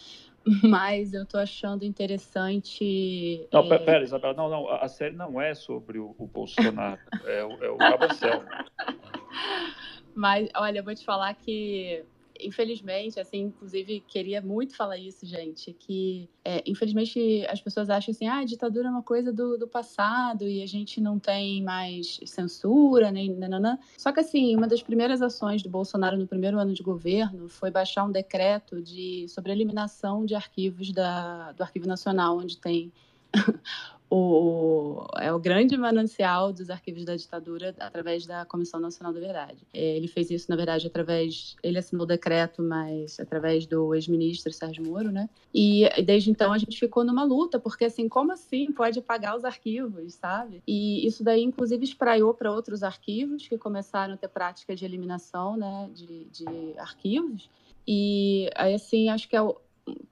Mas 0.62 1.14
eu 1.14 1.22
estou 1.22 1.40
achando 1.40 1.84
interessante. 1.84 3.48
Não, 3.50 3.72
é... 3.72 3.78
pera, 3.78 4.04
Isabela, 4.04 4.34
não, 4.34 4.50
não, 4.50 4.68
a 4.68 4.88
série 4.88 5.16
não 5.16 5.40
é 5.40 5.54
sobre 5.54 5.98
o, 5.98 6.14
o 6.18 6.26
Bolsonaro, 6.26 7.00
é, 7.24 7.42
o, 7.44 7.64
é 7.64 7.70
o. 7.70 7.78
Mas, 10.14 10.48
olha, 10.54 10.80
eu 10.80 10.84
vou 10.84 10.94
te 10.94 11.04
falar 11.04 11.34
que 11.34 12.04
infelizmente, 12.44 13.18
assim, 13.18 13.42
inclusive 13.42 14.00
queria 14.06 14.40
muito 14.40 14.76
falar 14.76 14.98
isso, 14.98 15.24
gente, 15.26 15.72
que 15.72 16.28
é, 16.44 16.62
infelizmente 16.66 17.46
as 17.48 17.60
pessoas 17.60 17.88
acham 17.88 18.12
assim, 18.12 18.26
ah, 18.26 18.38
a 18.38 18.44
ditadura 18.44 18.88
é 18.88 18.90
uma 18.90 19.02
coisa 19.02 19.32
do, 19.32 19.56
do 19.56 19.68
passado 19.68 20.44
e 20.44 20.62
a 20.62 20.66
gente 20.66 21.00
não 21.00 21.18
tem 21.18 21.62
mais 21.62 22.20
censura, 22.26 23.10
nem 23.10 23.34
nananã. 23.34 23.78
Só 23.96 24.12
que 24.12 24.20
assim, 24.20 24.56
uma 24.56 24.66
das 24.66 24.82
primeiras 24.82 25.22
ações 25.22 25.62
do 25.62 25.70
Bolsonaro 25.70 26.16
no 26.16 26.26
primeiro 26.26 26.58
ano 26.58 26.74
de 26.74 26.82
governo 26.82 27.48
foi 27.48 27.70
baixar 27.70 28.04
um 28.04 28.12
decreto 28.12 28.80
de 28.80 29.26
sobre 29.28 29.52
eliminação 29.52 30.24
de 30.24 30.34
arquivos 30.34 30.92
da, 30.92 31.52
do 31.52 31.62
Arquivo 31.62 31.86
Nacional, 31.86 32.38
onde 32.38 32.58
tem 32.58 32.92
o, 34.14 35.06
é 35.18 35.32
o 35.32 35.38
grande 35.38 35.74
manancial 35.74 36.52
dos 36.52 36.68
arquivos 36.68 37.02
da 37.02 37.16
ditadura 37.16 37.74
através 37.80 38.26
da 38.26 38.44
Comissão 38.44 38.78
Nacional 38.78 39.10
da 39.10 39.18
Verdade. 39.18 39.66
É, 39.72 39.96
ele 39.96 40.06
fez 40.06 40.30
isso, 40.30 40.50
na 40.50 40.56
verdade, 40.56 40.86
através. 40.86 41.56
Ele 41.62 41.78
assinou 41.78 42.04
o 42.04 42.06
decreto, 42.06 42.62
mas 42.62 43.18
através 43.18 43.64
do 43.64 43.94
ex-ministro 43.94 44.52
Sérgio 44.52 44.84
Moro, 44.84 45.10
né? 45.10 45.30
E 45.54 45.88
desde 46.04 46.30
então 46.30 46.52
a 46.52 46.58
gente 46.58 46.78
ficou 46.78 47.04
numa 47.04 47.24
luta, 47.24 47.58
porque 47.58 47.86
assim, 47.86 48.06
como 48.06 48.32
assim 48.32 48.70
pode 48.70 48.98
apagar 48.98 49.34
os 49.34 49.46
arquivos, 49.46 50.12
sabe? 50.12 50.62
E 50.66 51.06
isso 51.06 51.24
daí, 51.24 51.42
inclusive, 51.42 51.82
espraiou 51.82 52.34
para 52.34 52.52
outros 52.52 52.82
arquivos 52.82 53.48
que 53.48 53.56
começaram 53.56 54.12
a 54.12 54.16
ter 54.18 54.28
práticas 54.28 54.78
de 54.78 54.84
eliminação, 54.84 55.56
né, 55.56 55.88
de, 55.94 56.24
de 56.24 56.78
arquivos. 56.78 57.48
E 57.88 58.50
aí, 58.54 58.74
assim, 58.74 59.08
acho 59.08 59.26
que 59.26 59.34
é 59.34 59.40
o, 59.40 59.56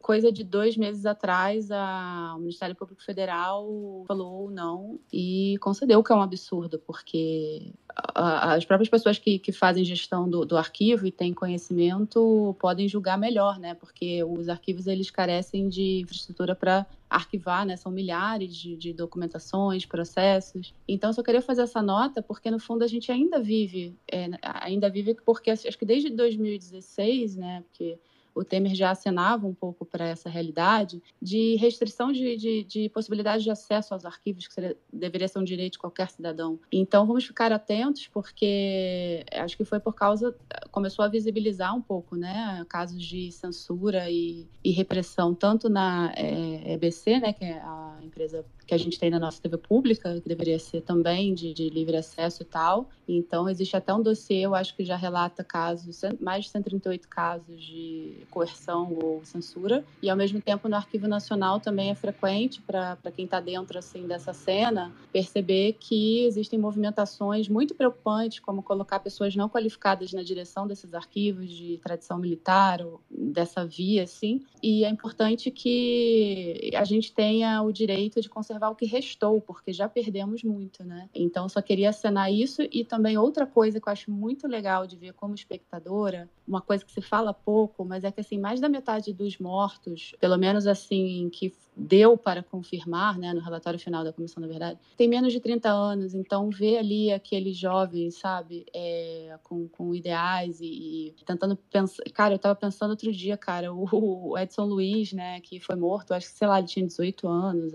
coisa 0.00 0.32
de 0.32 0.42
dois 0.42 0.76
meses 0.76 1.06
atrás, 1.06 1.70
a, 1.70 2.34
o 2.36 2.40
Ministério 2.40 2.74
Público 2.74 3.02
Federal 3.02 4.04
falou 4.08 4.50
não 4.50 4.98
e 5.12 5.56
concedeu, 5.60 6.02
que 6.02 6.12
é 6.12 6.14
um 6.14 6.22
absurdo, 6.22 6.78
porque 6.78 7.72
a, 8.14 8.54
as 8.54 8.64
próprias 8.64 8.88
pessoas 8.88 9.18
que, 9.18 9.38
que 9.38 9.52
fazem 9.52 9.84
gestão 9.84 10.28
do, 10.28 10.44
do, 10.44 10.56
arquivo 10.56 11.06
e 11.06 11.12
têm 11.12 11.32
conhecimento 11.32 12.56
podem 12.58 12.88
julgar 12.88 13.16
melhor, 13.16 13.58
né? 13.58 13.74
Porque 13.74 14.24
os 14.24 14.48
arquivos 14.48 14.86
eles 14.86 15.10
carecem 15.10 15.68
de 15.68 16.00
infraestrutura 16.00 16.54
para 16.56 16.86
arquivar, 17.08 17.64
né? 17.64 17.76
São 17.76 17.92
milhares 17.92 18.54
de, 18.54 18.76
de, 18.76 18.92
documentações, 18.92 19.86
processos. 19.86 20.74
Então, 20.88 21.12
só 21.12 21.22
queria 21.22 21.42
fazer 21.42 21.62
essa 21.62 21.82
nota 21.82 22.22
porque 22.22 22.50
no 22.50 22.58
fundo 22.58 22.82
a 22.82 22.88
gente 22.88 23.12
ainda 23.12 23.40
vive, 23.40 23.94
é, 24.10 24.28
ainda 24.42 24.90
vive 24.90 25.14
porque 25.14 25.50
acho 25.50 25.78
que 25.78 25.84
desde 25.84 26.10
2016, 26.10 27.36
né? 27.36 27.62
Porque 27.68 27.98
o 28.40 28.44
Temer 28.44 28.74
já 28.74 28.90
acenava 28.90 29.46
um 29.46 29.52
pouco 29.52 29.84
para 29.84 30.08
essa 30.08 30.30
realidade 30.30 31.02
de 31.20 31.56
restrição 31.56 32.10
de, 32.10 32.36
de, 32.36 32.64
de, 32.64 32.88
possibilidade 32.88 33.44
de 33.44 33.50
acesso 33.50 33.92
aos 33.92 34.06
arquivos, 34.06 34.48
que 34.48 34.54
seria, 34.54 34.76
deveria 34.90 35.28
ser 35.28 35.38
um 35.38 35.44
direito 35.44 35.74
de 35.74 35.78
qualquer 35.78 36.08
cidadão. 36.08 36.58
Então, 36.72 37.06
vamos 37.06 37.24
ficar 37.24 37.52
atentos, 37.52 38.08
porque 38.08 39.24
acho 39.32 39.56
que 39.58 39.64
foi 39.64 39.78
por 39.78 39.94
causa. 39.94 40.34
começou 40.70 41.04
a 41.04 41.08
visibilizar 41.08 41.76
um 41.76 41.82
pouco, 41.82 42.16
né, 42.16 42.64
casos 42.66 43.02
de 43.02 43.30
censura 43.30 44.10
e, 44.10 44.48
e 44.64 44.70
repressão, 44.70 45.34
tanto 45.34 45.68
na 45.68 46.10
é, 46.16 46.72
EBC, 46.72 47.20
né, 47.20 47.34
que 47.34 47.44
é 47.44 47.60
a 47.60 47.98
empresa 48.02 48.44
que 48.70 48.74
a 48.74 48.78
gente 48.78 49.00
tem 49.00 49.10
na 49.10 49.18
nossa 49.18 49.42
TV 49.42 49.58
pública, 49.58 50.20
que 50.20 50.28
deveria 50.28 50.56
ser 50.56 50.82
também 50.82 51.34
de, 51.34 51.52
de 51.52 51.68
livre 51.68 51.96
acesso 51.96 52.42
e 52.42 52.44
tal. 52.44 52.88
Então, 53.08 53.48
existe 53.48 53.76
até 53.76 53.92
um 53.92 54.00
dossiê, 54.00 54.42
eu 54.42 54.54
acho 54.54 54.76
que 54.76 54.84
já 54.84 54.94
relata 54.94 55.42
casos, 55.42 56.02
mais 56.20 56.44
de 56.44 56.50
138 56.52 57.08
casos 57.08 57.60
de 57.60 58.12
coerção 58.30 58.96
ou 59.02 59.24
censura. 59.24 59.84
E, 60.00 60.08
ao 60.08 60.16
mesmo 60.16 60.40
tempo, 60.40 60.68
no 60.68 60.76
Arquivo 60.76 61.08
Nacional 61.08 61.58
também 61.58 61.90
é 61.90 61.96
frequente, 61.96 62.62
para 62.62 62.96
quem 63.12 63.24
está 63.24 63.40
dentro 63.40 63.76
assim 63.76 64.06
dessa 64.06 64.32
cena, 64.32 64.92
perceber 65.12 65.72
que 65.80 66.24
existem 66.24 66.56
movimentações 66.56 67.48
muito 67.48 67.74
preocupantes, 67.74 68.38
como 68.38 68.62
colocar 68.62 69.00
pessoas 69.00 69.34
não 69.34 69.48
qualificadas 69.48 70.12
na 70.12 70.22
direção 70.22 70.68
desses 70.68 70.94
arquivos 70.94 71.50
de 71.50 71.78
tradição 71.78 72.18
militar 72.18 72.80
ou 72.80 73.00
dessa 73.10 73.66
via, 73.66 74.04
assim. 74.04 74.44
E 74.62 74.84
é 74.84 74.88
importante 74.88 75.50
que 75.50 76.70
a 76.76 76.84
gente 76.84 77.12
tenha 77.12 77.60
o 77.62 77.72
direito 77.72 78.20
de 78.20 78.28
conservar 78.28 78.59
conservar 78.60 78.70
o 78.70 78.74
que 78.74 78.84
restou, 78.84 79.40
porque 79.40 79.72
já 79.72 79.88
perdemos 79.88 80.44
muito, 80.44 80.84
né? 80.84 81.08
Então, 81.14 81.48
só 81.48 81.62
queria 81.62 81.88
acenar 81.88 82.30
isso 82.30 82.62
e 82.70 82.84
também 82.84 83.16
outra 83.16 83.46
coisa 83.46 83.80
que 83.80 83.88
eu 83.88 83.92
acho 83.92 84.10
muito 84.10 84.46
legal 84.46 84.86
de 84.86 84.96
ver 84.96 85.14
como 85.14 85.34
espectadora, 85.34 86.28
uma 86.50 86.60
coisa 86.60 86.84
que 86.84 86.92
se 86.92 87.00
fala 87.00 87.32
pouco, 87.32 87.84
mas 87.84 88.02
é 88.02 88.10
que 88.10 88.20
assim, 88.20 88.38
mais 88.38 88.60
da 88.60 88.68
metade 88.68 89.12
dos 89.12 89.38
mortos, 89.38 90.14
pelo 90.20 90.36
menos 90.36 90.66
assim, 90.66 91.30
que 91.32 91.54
deu 91.76 92.18
para 92.18 92.42
confirmar, 92.42 93.16
né, 93.16 93.32
no 93.32 93.40
relatório 93.40 93.78
final 93.78 94.02
da 94.02 94.12
Comissão 94.12 94.42
da 94.42 94.48
Verdade, 94.48 94.78
tem 94.96 95.08
menos 95.08 95.32
de 95.32 95.40
30 95.40 95.70
anos, 95.70 96.12
então 96.12 96.50
ver 96.50 96.78
ali 96.78 97.12
aqueles 97.12 97.56
jovens, 97.56 98.18
sabe, 98.18 98.66
é, 98.74 99.38
com, 99.44 99.68
com 99.68 99.94
ideais 99.94 100.60
e, 100.60 101.14
e, 101.20 101.24
tentando 101.24 101.56
pensar... 101.56 102.02
Cara, 102.12 102.34
eu 102.34 102.36
estava 102.36 102.54
pensando 102.56 102.90
outro 102.90 103.12
dia, 103.12 103.36
cara, 103.36 103.72
o, 103.72 103.86
o 104.32 104.38
Edson 104.38 104.64
Luiz, 104.64 105.12
né, 105.12 105.40
que 105.40 105.60
foi 105.60 105.76
morto, 105.76 106.12
acho 106.12 106.26
que, 106.26 106.36
sei 106.36 106.48
lá, 106.48 106.58
ele 106.58 106.66
tinha 106.66 106.84
18 106.84 107.28
anos, 107.28 107.72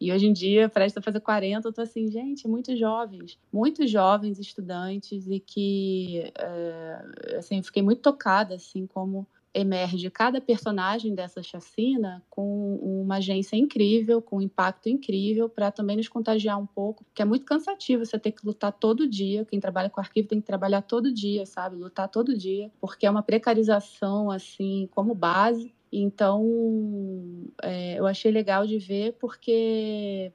e 0.00 0.12
hoje 0.12 0.26
em 0.26 0.32
dia, 0.32 0.68
presta 0.68 0.98
a 0.98 1.02
fazer 1.02 1.20
40, 1.20 1.68
eu 1.68 1.72
tô 1.72 1.80
assim, 1.80 2.10
gente, 2.10 2.48
muitos 2.48 2.76
jovens, 2.76 3.38
muitos 3.52 3.88
jovens 3.88 4.38
estudantes 4.38 5.28
e 5.28 5.38
que, 5.38 6.32
é, 6.36 7.36
assim, 7.38 7.62
fiquei 7.62 7.82
muito 7.82 8.00
tocada, 8.12 8.54
assim, 8.54 8.86
como 8.86 9.26
emerge 9.54 10.10
cada 10.10 10.40
personagem 10.40 11.14
dessa 11.14 11.42
chacina 11.42 12.22
com 12.30 12.76
uma 12.76 13.16
agência 13.16 13.54
incrível, 13.56 14.22
com 14.22 14.38
um 14.38 14.40
impacto 14.40 14.88
incrível, 14.88 15.48
para 15.48 15.70
também 15.70 15.96
nos 15.96 16.08
contagiar 16.08 16.58
um 16.58 16.66
pouco, 16.66 17.04
que 17.14 17.20
é 17.20 17.24
muito 17.24 17.44
cansativo 17.44 18.04
você 18.04 18.18
ter 18.18 18.32
que 18.32 18.46
lutar 18.46 18.72
todo 18.72 19.06
dia. 19.06 19.44
Quem 19.44 19.60
trabalha 19.60 19.90
com 19.90 20.00
arquivo 20.00 20.28
tem 20.28 20.40
que 20.40 20.46
trabalhar 20.46 20.82
todo 20.82 21.12
dia, 21.12 21.44
sabe? 21.44 21.76
Lutar 21.76 22.08
todo 22.08 22.36
dia, 22.36 22.70
porque 22.80 23.04
é 23.06 23.10
uma 23.10 23.22
precarização, 23.22 24.30
assim, 24.30 24.88
como 24.94 25.14
base. 25.14 25.74
Então, 25.92 26.42
é, 27.62 27.98
eu 27.98 28.06
achei 28.06 28.30
legal 28.30 28.66
de 28.66 28.78
ver, 28.78 29.12
porque 29.20 30.32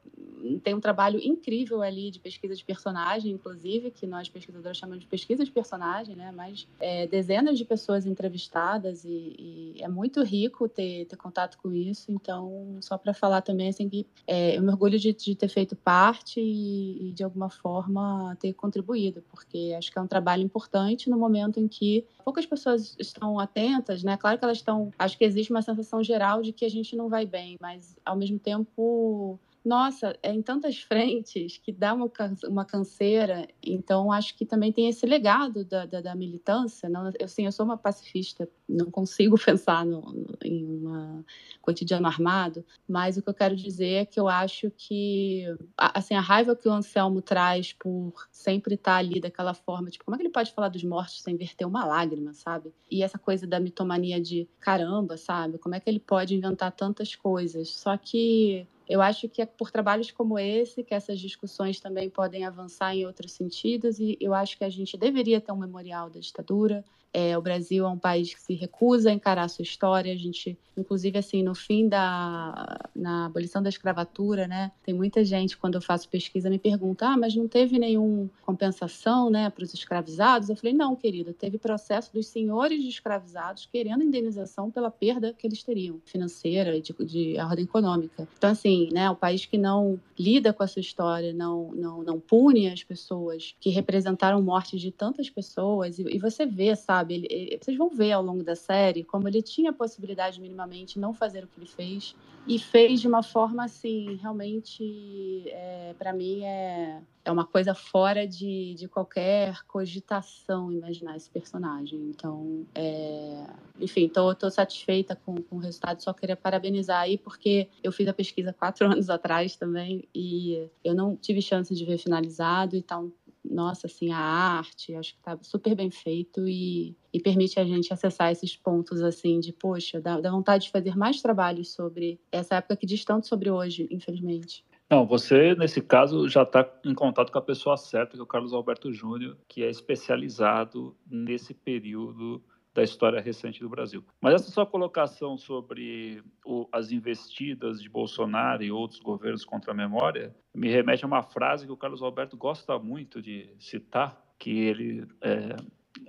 tem 0.63 0.75
um 0.75 0.79
trabalho 0.79 1.19
incrível 1.19 1.81
ali 1.81 2.11
de 2.11 2.19
pesquisa 2.19 2.55
de 2.55 2.63
personagem, 2.63 3.31
inclusive, 3.31 3.89
que 3.89 4.05
nós 4.05 4.29
pesquisadores 4.29 4.77
chamamos 4.77 5.03
de 5.03 5.09
pesquisa 5.09 5.43
de 5.43 5.51
personagem, 5.51 6.15
né? 6.15 6.31
Mas 6.31 6.67
é, 6.79 7.07
dezenas 7.07 7.57
de 7.57 7.65
pessoas 7.65 8.05
entrevistadas 8.05 9.03
e, 9.03 9.73
e, 9.75 9.75
é 9.79 9.87
muito 9.87 10.21
rico 10.23 10.69
ter, 10.69 11.05
ter 11.05 11.15
contato 11.15 11.57
com 11.57 11.73
isso. 11.73 12.11
Então, 12.11 12.77
só 12.81 12.97
para 12.97 13.13
falar 13.13 13.41
também, 13.41 13.69
assim, 13.69 13.89
que 13.89 14.05
é, 14.27 14.57
eu 14.57 14.61
me 14.61 14.69
orgulho 14.69 14.99
de, 14.99 15.11
de 15.11 15.35
ter 15.35 15.47
feito 15.47 15.75
parte 15.75 16.39
e, 16.39 17.09
e, 17.09 17.11
de 17.11 17.23
alguma 17.23 17.49
forma, 17.49 18.37
ter 18.39 18.53
contribuído, 18.53 19.23
porque 19.31 19.73
acho 19.75 19.91
que 19.91 19.97
é 19.97 20.01
um 20.01 20.07
trabalho 20.07 20.43
importante 20.43 21.09
no 21.09 21.17
momento 21.17 21.59
em 21.59 21.67
que 21.67 22.05
poucas 22.23 22.45
pessoas 22.45 22.95
estão 22.99 23.39
atentas, 23.39 24.03
né? 24.03 24.17
Claro 24.17 24.37
que 24.37 24.45
elas 24.45 24.57
estão. 24.57 24.91
Acho 24.99 25.17
que 25.17 25.23
existe 25.23 25.46
uma 25.51 25.61
sensação 25.61 26.03
geral 26.03 26.41
de 26.41 26.51
que 26.51 26.65
a 26.65 26.69
gente 26.69 26.95
não 26.95 27.09
vai 27.09 27.25
bem, 27.25 27.57
mas 27.61 27.97
ao 28.05 28.15
mesmo 28.15 28.39
tempo 28.39 29.39
nossa, 29.67 30.17
é 30.23 30.31
em 30.33 30.41
tantas 30.41 30.77
frentes 30.81 31.57
que 31.57 31.73
dá 31.73 31.93
uma, 31.93 32.09
uma 32.45 32.63
canseira. 32.63 33.47
Então, 33.61 34.11
acho 34.11 34.35
que 34.35 34.45
também 34.45 34.71
tem 34.71 34.87
esse 34.87 35.05
legado 35.05 35.65
da, 35.65 35.85
da, 35.85 35.99
da 35.99 36.15
militância. 36.15 36.87
Não, 36.87 37.11
eu, 37.19 37.27
sim, 37.27 37.45
eu 37.45 37.51
sou 37.51 37.65
uma 37.65 37.77
pacifista, 37.77 38.49
não 38.67 38.89
consigo 38.89 39.37
pensar 39.43 39.85
no, 39.85 40.01
no, 40.01 40.37
em 40.41 40.65
um 40.65 41.23
cotidiano 41.61 42.07
armado, 42.07 42.63
mas 42.87 43.17
o 43.17 43.21
que 43.21 43.29
eu 43.29 43.33
quero 43.33 43.55
dizer 43.55 43.93
é 43.93 44.05
que 44.05 44.17
eu 44.17 44.29
acho 44.29 44.71
que 44.71 45.43
assim, 45.77 46.15
a 46.15 46.21
raiva 46.21 46.55
que 46.55 46.69
o 46.69 46.71
Anselmo 46.71 47.21
traz 47.21 47.73
por 47.73 48.13
sempre 48.31 48.75
estar 48.75 48.95
ali 48.95 49.19
daquela 49.19 49.53
forma, 49.53 49.89
tipo, 49.89 50.05
como 50.05 50.15
é 50.15 50.17
que 50.17 50.23
ele 50.23 50.31
pode 50.31 50.53
falar 50.53 50.69
dos 50.69 50.83
mortos 50.83 51.21
sem 51.21 51.35
verter 51.35 51.65
uma 51.65 51.85
lágrima, 51.85 52.33
sabe? 52.33 52.73
E 52.89 53.03
essa 53.03 53.19
coisa 53.19 53.45
da 53.45 53.59
mitomania 53.59 54.21
de 54.21 54.47
caramba, 54.61 55.17
sabe? 55.17 55.57
Como 55.57 55.75
é 55.75 55.79
que 55.81 55.89
ele 55.89 55.99
pode 55.99 56.35
inventar 56.35 56.71
tantas 56.71 57.15
coisas? 57.15 57.69
Só 57.69 57.97
que 57.97 58.65
eu 58.87 59.01
acho 59.01 59.27
que 59.27 59.41
é 59.41 59.45
por 59.45 59.69
trabalhos 59.69 60.11
como 60.11 60.39
esse 60.39 60.83
que 60.83 60.93
essas 60.93 61.19
discussões 61.19 61.79
também 61.79 62.09
podem 62.09 62.45
avançar 62.45 62.95
em 62.95 63.05
outros 63.05 63.33
sentidos 63.33 63.99
e 63.99 64.17
eu 64.19 64.33
acho 64.33 64.57
que 64.57 64.63
a 64.63 64.69
gente 64.69 64.97
deveria 64.97 65.41
ter 65.41 65.51
um 65.51 65.57
memorial 65.57 66.09
da 66.09 66.19
ditadura. 66.19 66.83
É, 67.13 67.37
o 67.37 67.41
Brasil 67.41 67.85
é 67.85 67.89
um 67.89 67.97
país 67.97 68.33
que 68.33 68.41
se 68.41 68.53
recusa 68.53 69.09
a 69.09 69.13
encarar 69.13 69.43
a 69.43 69.47
sua 69.47 69.63
história. 69.63 70.13
A 70.13 70.15
gente, 70.15 70.57
inclusive, 70.77 71.17
assim, 71.17 71.41
no 71.41 71.55
fim 71.55 71.87
da 71.87 72.89
na 72.95 73.25
abolição 73.25 73.61
da 73.61 73.69
escravatura, 73.69 74.47
né? 74.47 74.71
Tem 74.83 74.93
muita 74.93 75.23
gente 75.23 75.57
quando 75.57 75.75
eu 75.75 75.81
faço 75.81 76.09
pesquisa 76.09 76.49
me 76.49 76.59
pergunta: 76.59 77.07
"Ah, 77.07 77.17
mas 77.17 77.35
não 77.35 77.47
teve 77.47 77.79
nenhuma 77.79 78.29
compensação, 78.45 79.29
né, 79.29 79.49
para 79.49 79.63
os 79.63 79.73
escravizados?" 79.73 80.49
Eu 80.49 80.55
falei: 80.55 80.73
"Não, 80.73 80.95
querida, 80.95 81.33
teve 81.33 81.57
processo 81.57 82.13
dos 82.13 82.27
senhores 82.27 82.81
de 82.81 82.89
escravizados 82.89 83.67
querendo 83.71 84.03
indenização 84.03 84.69
pela 84.69 84.91
perda 84.91 85.33
que 85.33 85.47
eles 85.47 85.63
teriam 85.63 85.99
financeira 86.05 86.75
e 86.75 86.81
de, 86.81 86.93
de 87.05 87.39
ordem 87.39 87.65
econômica. 87.65 88.27
Então, 88.37 88.49
assim, 88.51 88.89
né, 88.91 89.09
o 89.09 89.15
país 89.15 89.45
que 89.45 89.57
não 89.57 89.99
lida 90.17 90.53
com 90.53 90.63
a 90.63 90.67
sua 90.67 90.81
história, 90.81 91.33
não 91.33 91.71
não 91.73 92.03
não 92.03 92.19
pune 92.19 92.69
as 92.69 92.83
pessoas 92.83 93.55
que 93.59 93.69
representaram 93.69 94.41
morte 94.41 94.77
de 94.77 94.91
tantas 94.91 95.29
pessoas 95.29 95.99
e, 95.99 96.03
e 96.03 96.19
você 96.19 96.45
vê, 96.45 96.75
sabe? 96.75 96.96
Ele, 97.09 97.27
ele, 97.29 97.59
vocês 97.61 97.77
vão 97.77 97.89
ver 97.89 98.11
ao 98.11 98.23
longo 98.23 98.43
da 98.43 98.55
série 98.55 99.03
como 99.03 99.27
ele 99.27 99.41
tinha 99.41 99.71
a 99.71 99.73
possibilidade 99.73 100.39
minimamente 100.39 100.99
não 100.99 101.13
fazer 101.13 101.43
o 101.43 101.47
que 101.47 101.59
ele 101.59 101.67
fez 101.67 102.15
e 102.47 102.57
fez 102.57 103.01
de 103.01 103.07
uma 103.07 103.21
forma 103.21 103.65
assim 103.65 104.15
realmente 104.21 105.43
é, 105.47 105.93
para 105.97 106.13
mim 106.13 106.43
é, 106.45 107.01
é 107.25 107.31
uma 107.31 107.45
coisa 107.45 107.73
fora 107.73 108.25
de, 108.25 108.73
de 108.75 108.87
qualquer 108.87 109.63
cogitação 109.65 110.71
imaginar 110.71 111.17
esse 111.17 111.29
personagem. 111.29 111.99
Então 112.09 112.65
é, 112.73 113.45
enfim 113.79 114.07
tô, 114.07 114.33
tô 114.33 114.49
satisfeita 114.49 115.15
com, 115.15 115.35
com 115.35 115.57
o 115.57 115.59
resultado 115.59 116.01
só 116.01 116.13
queria 116.13 116.37
parabenizar 116.37 117.01
aí 117.01 117.17
porque 117.17 117.67
eu 117.83 117.91
fiz 117.91 118.07
a 118.07 118.13
pesquisa 118.13 118.53
quatro 118.53 118.87
anos 118.91 119.09
atrás 119.09 119.55
também 119.55 120.07
e 120.15 120.69
eu 120.83 120.95
não 120.95 121.15
tive 121.15 121.41
chance 121.41 121.73
de 121.75 121.85
ver 121.85 121.97
finalizado 121.97 122.75
então 122.75 123.11
nossa, 123.49 123.87
assim, 123.87 124.11
a 124.11 124.17
arte, 124.17 124.93
acho 124.95 125.13
que 125.13 125.19
está 125.19 125.37
super 125.41 125.75
bem 125.75 125.91
feito 125.91 126.47
e, 126.47 126.95
e, 127.13 127.19
permite 127.19 127.59
a 127.59 127.65
gente 127.65 127.91
acessar 127.93 128.31
esses 128.31 128.55
pontos, 128.55 129.01
assim, 129.01 129.39
de, 129.39 129.53
poxa, 129.53 130.01
dá, 130.01 130.19
dá 130.19 130.31
vontade 130.31 130.65
de 130.65 130.71
fazer 130.71 130.95
mais 130.95 131.21
trabalhos 131.21 131.73
sobre 131.73 132.19
essa 132.31 132.55
época 132.55 132.75
que 132.75 132.85
diz 132.85 133.03
tanto 133.03 133.27
sobre 133.27 133.49
hoje, 133.49 133.87
infelizmente. 133.91 134.65
Não, 134.89 135.05
você, 135.05 135.53
nesse 135.55 135.81
caso, 135.81 136.29
já 136.29 136.43
está 136.43 136.65
em 136.85 136.93
contato 136.93 137.31
com 137.31 137.37
a 137.37 137.41
pessoa 137.41 137.75
certa, 137.75 138.13
que 138.13 138.19
é 138.19 138.23
o 138.23 138.27
Carlos 138.27 138.53
Alberto 138.53 138.91
Júnior, 138.91 139.37
que 139.47 139.61
é 139.61 139.69
especializado 139.69 140.95
nesse 141.09 141.53
período 141.53 142.41
da 142.77 142.83
história 142.83 143.19
recente 143.19 143.59
do 143.59 143.67
Brasil. 143.67 144.05
Mas 144.21 144.35
essa 144.35 144.51
sua 144.51 144.63
colocação 144.63 145.35
sobre 145.35 146.23
o, 146.45 146.67
as 146.71 146.91
investidas 146.91 147.81
de 147.81 147.89
Bolsonaro 147.89 148.63
e 148.63 148.71
outros 148.71 148.99
governos 148.99 149.43
contra 149.43 149.71
a 149.71 149.75
memória 149.75 150.35
me 150.53 150.69
remete 150.69 151.03
a 151.03 151.07
uma 151.07 151.23
frase 151.23 151.65
que 151.65 151.71
o 151.71 151.77
Carlos 151.77 152.03
Alberto 152.03 152.37
gosta 152.37 152.77
muito 152.77 153.19
de 153.19 153.49
citar, 153.57 154.23
que 154.37 154.59
ele, 154.59 155.07
é, 155.21 155.55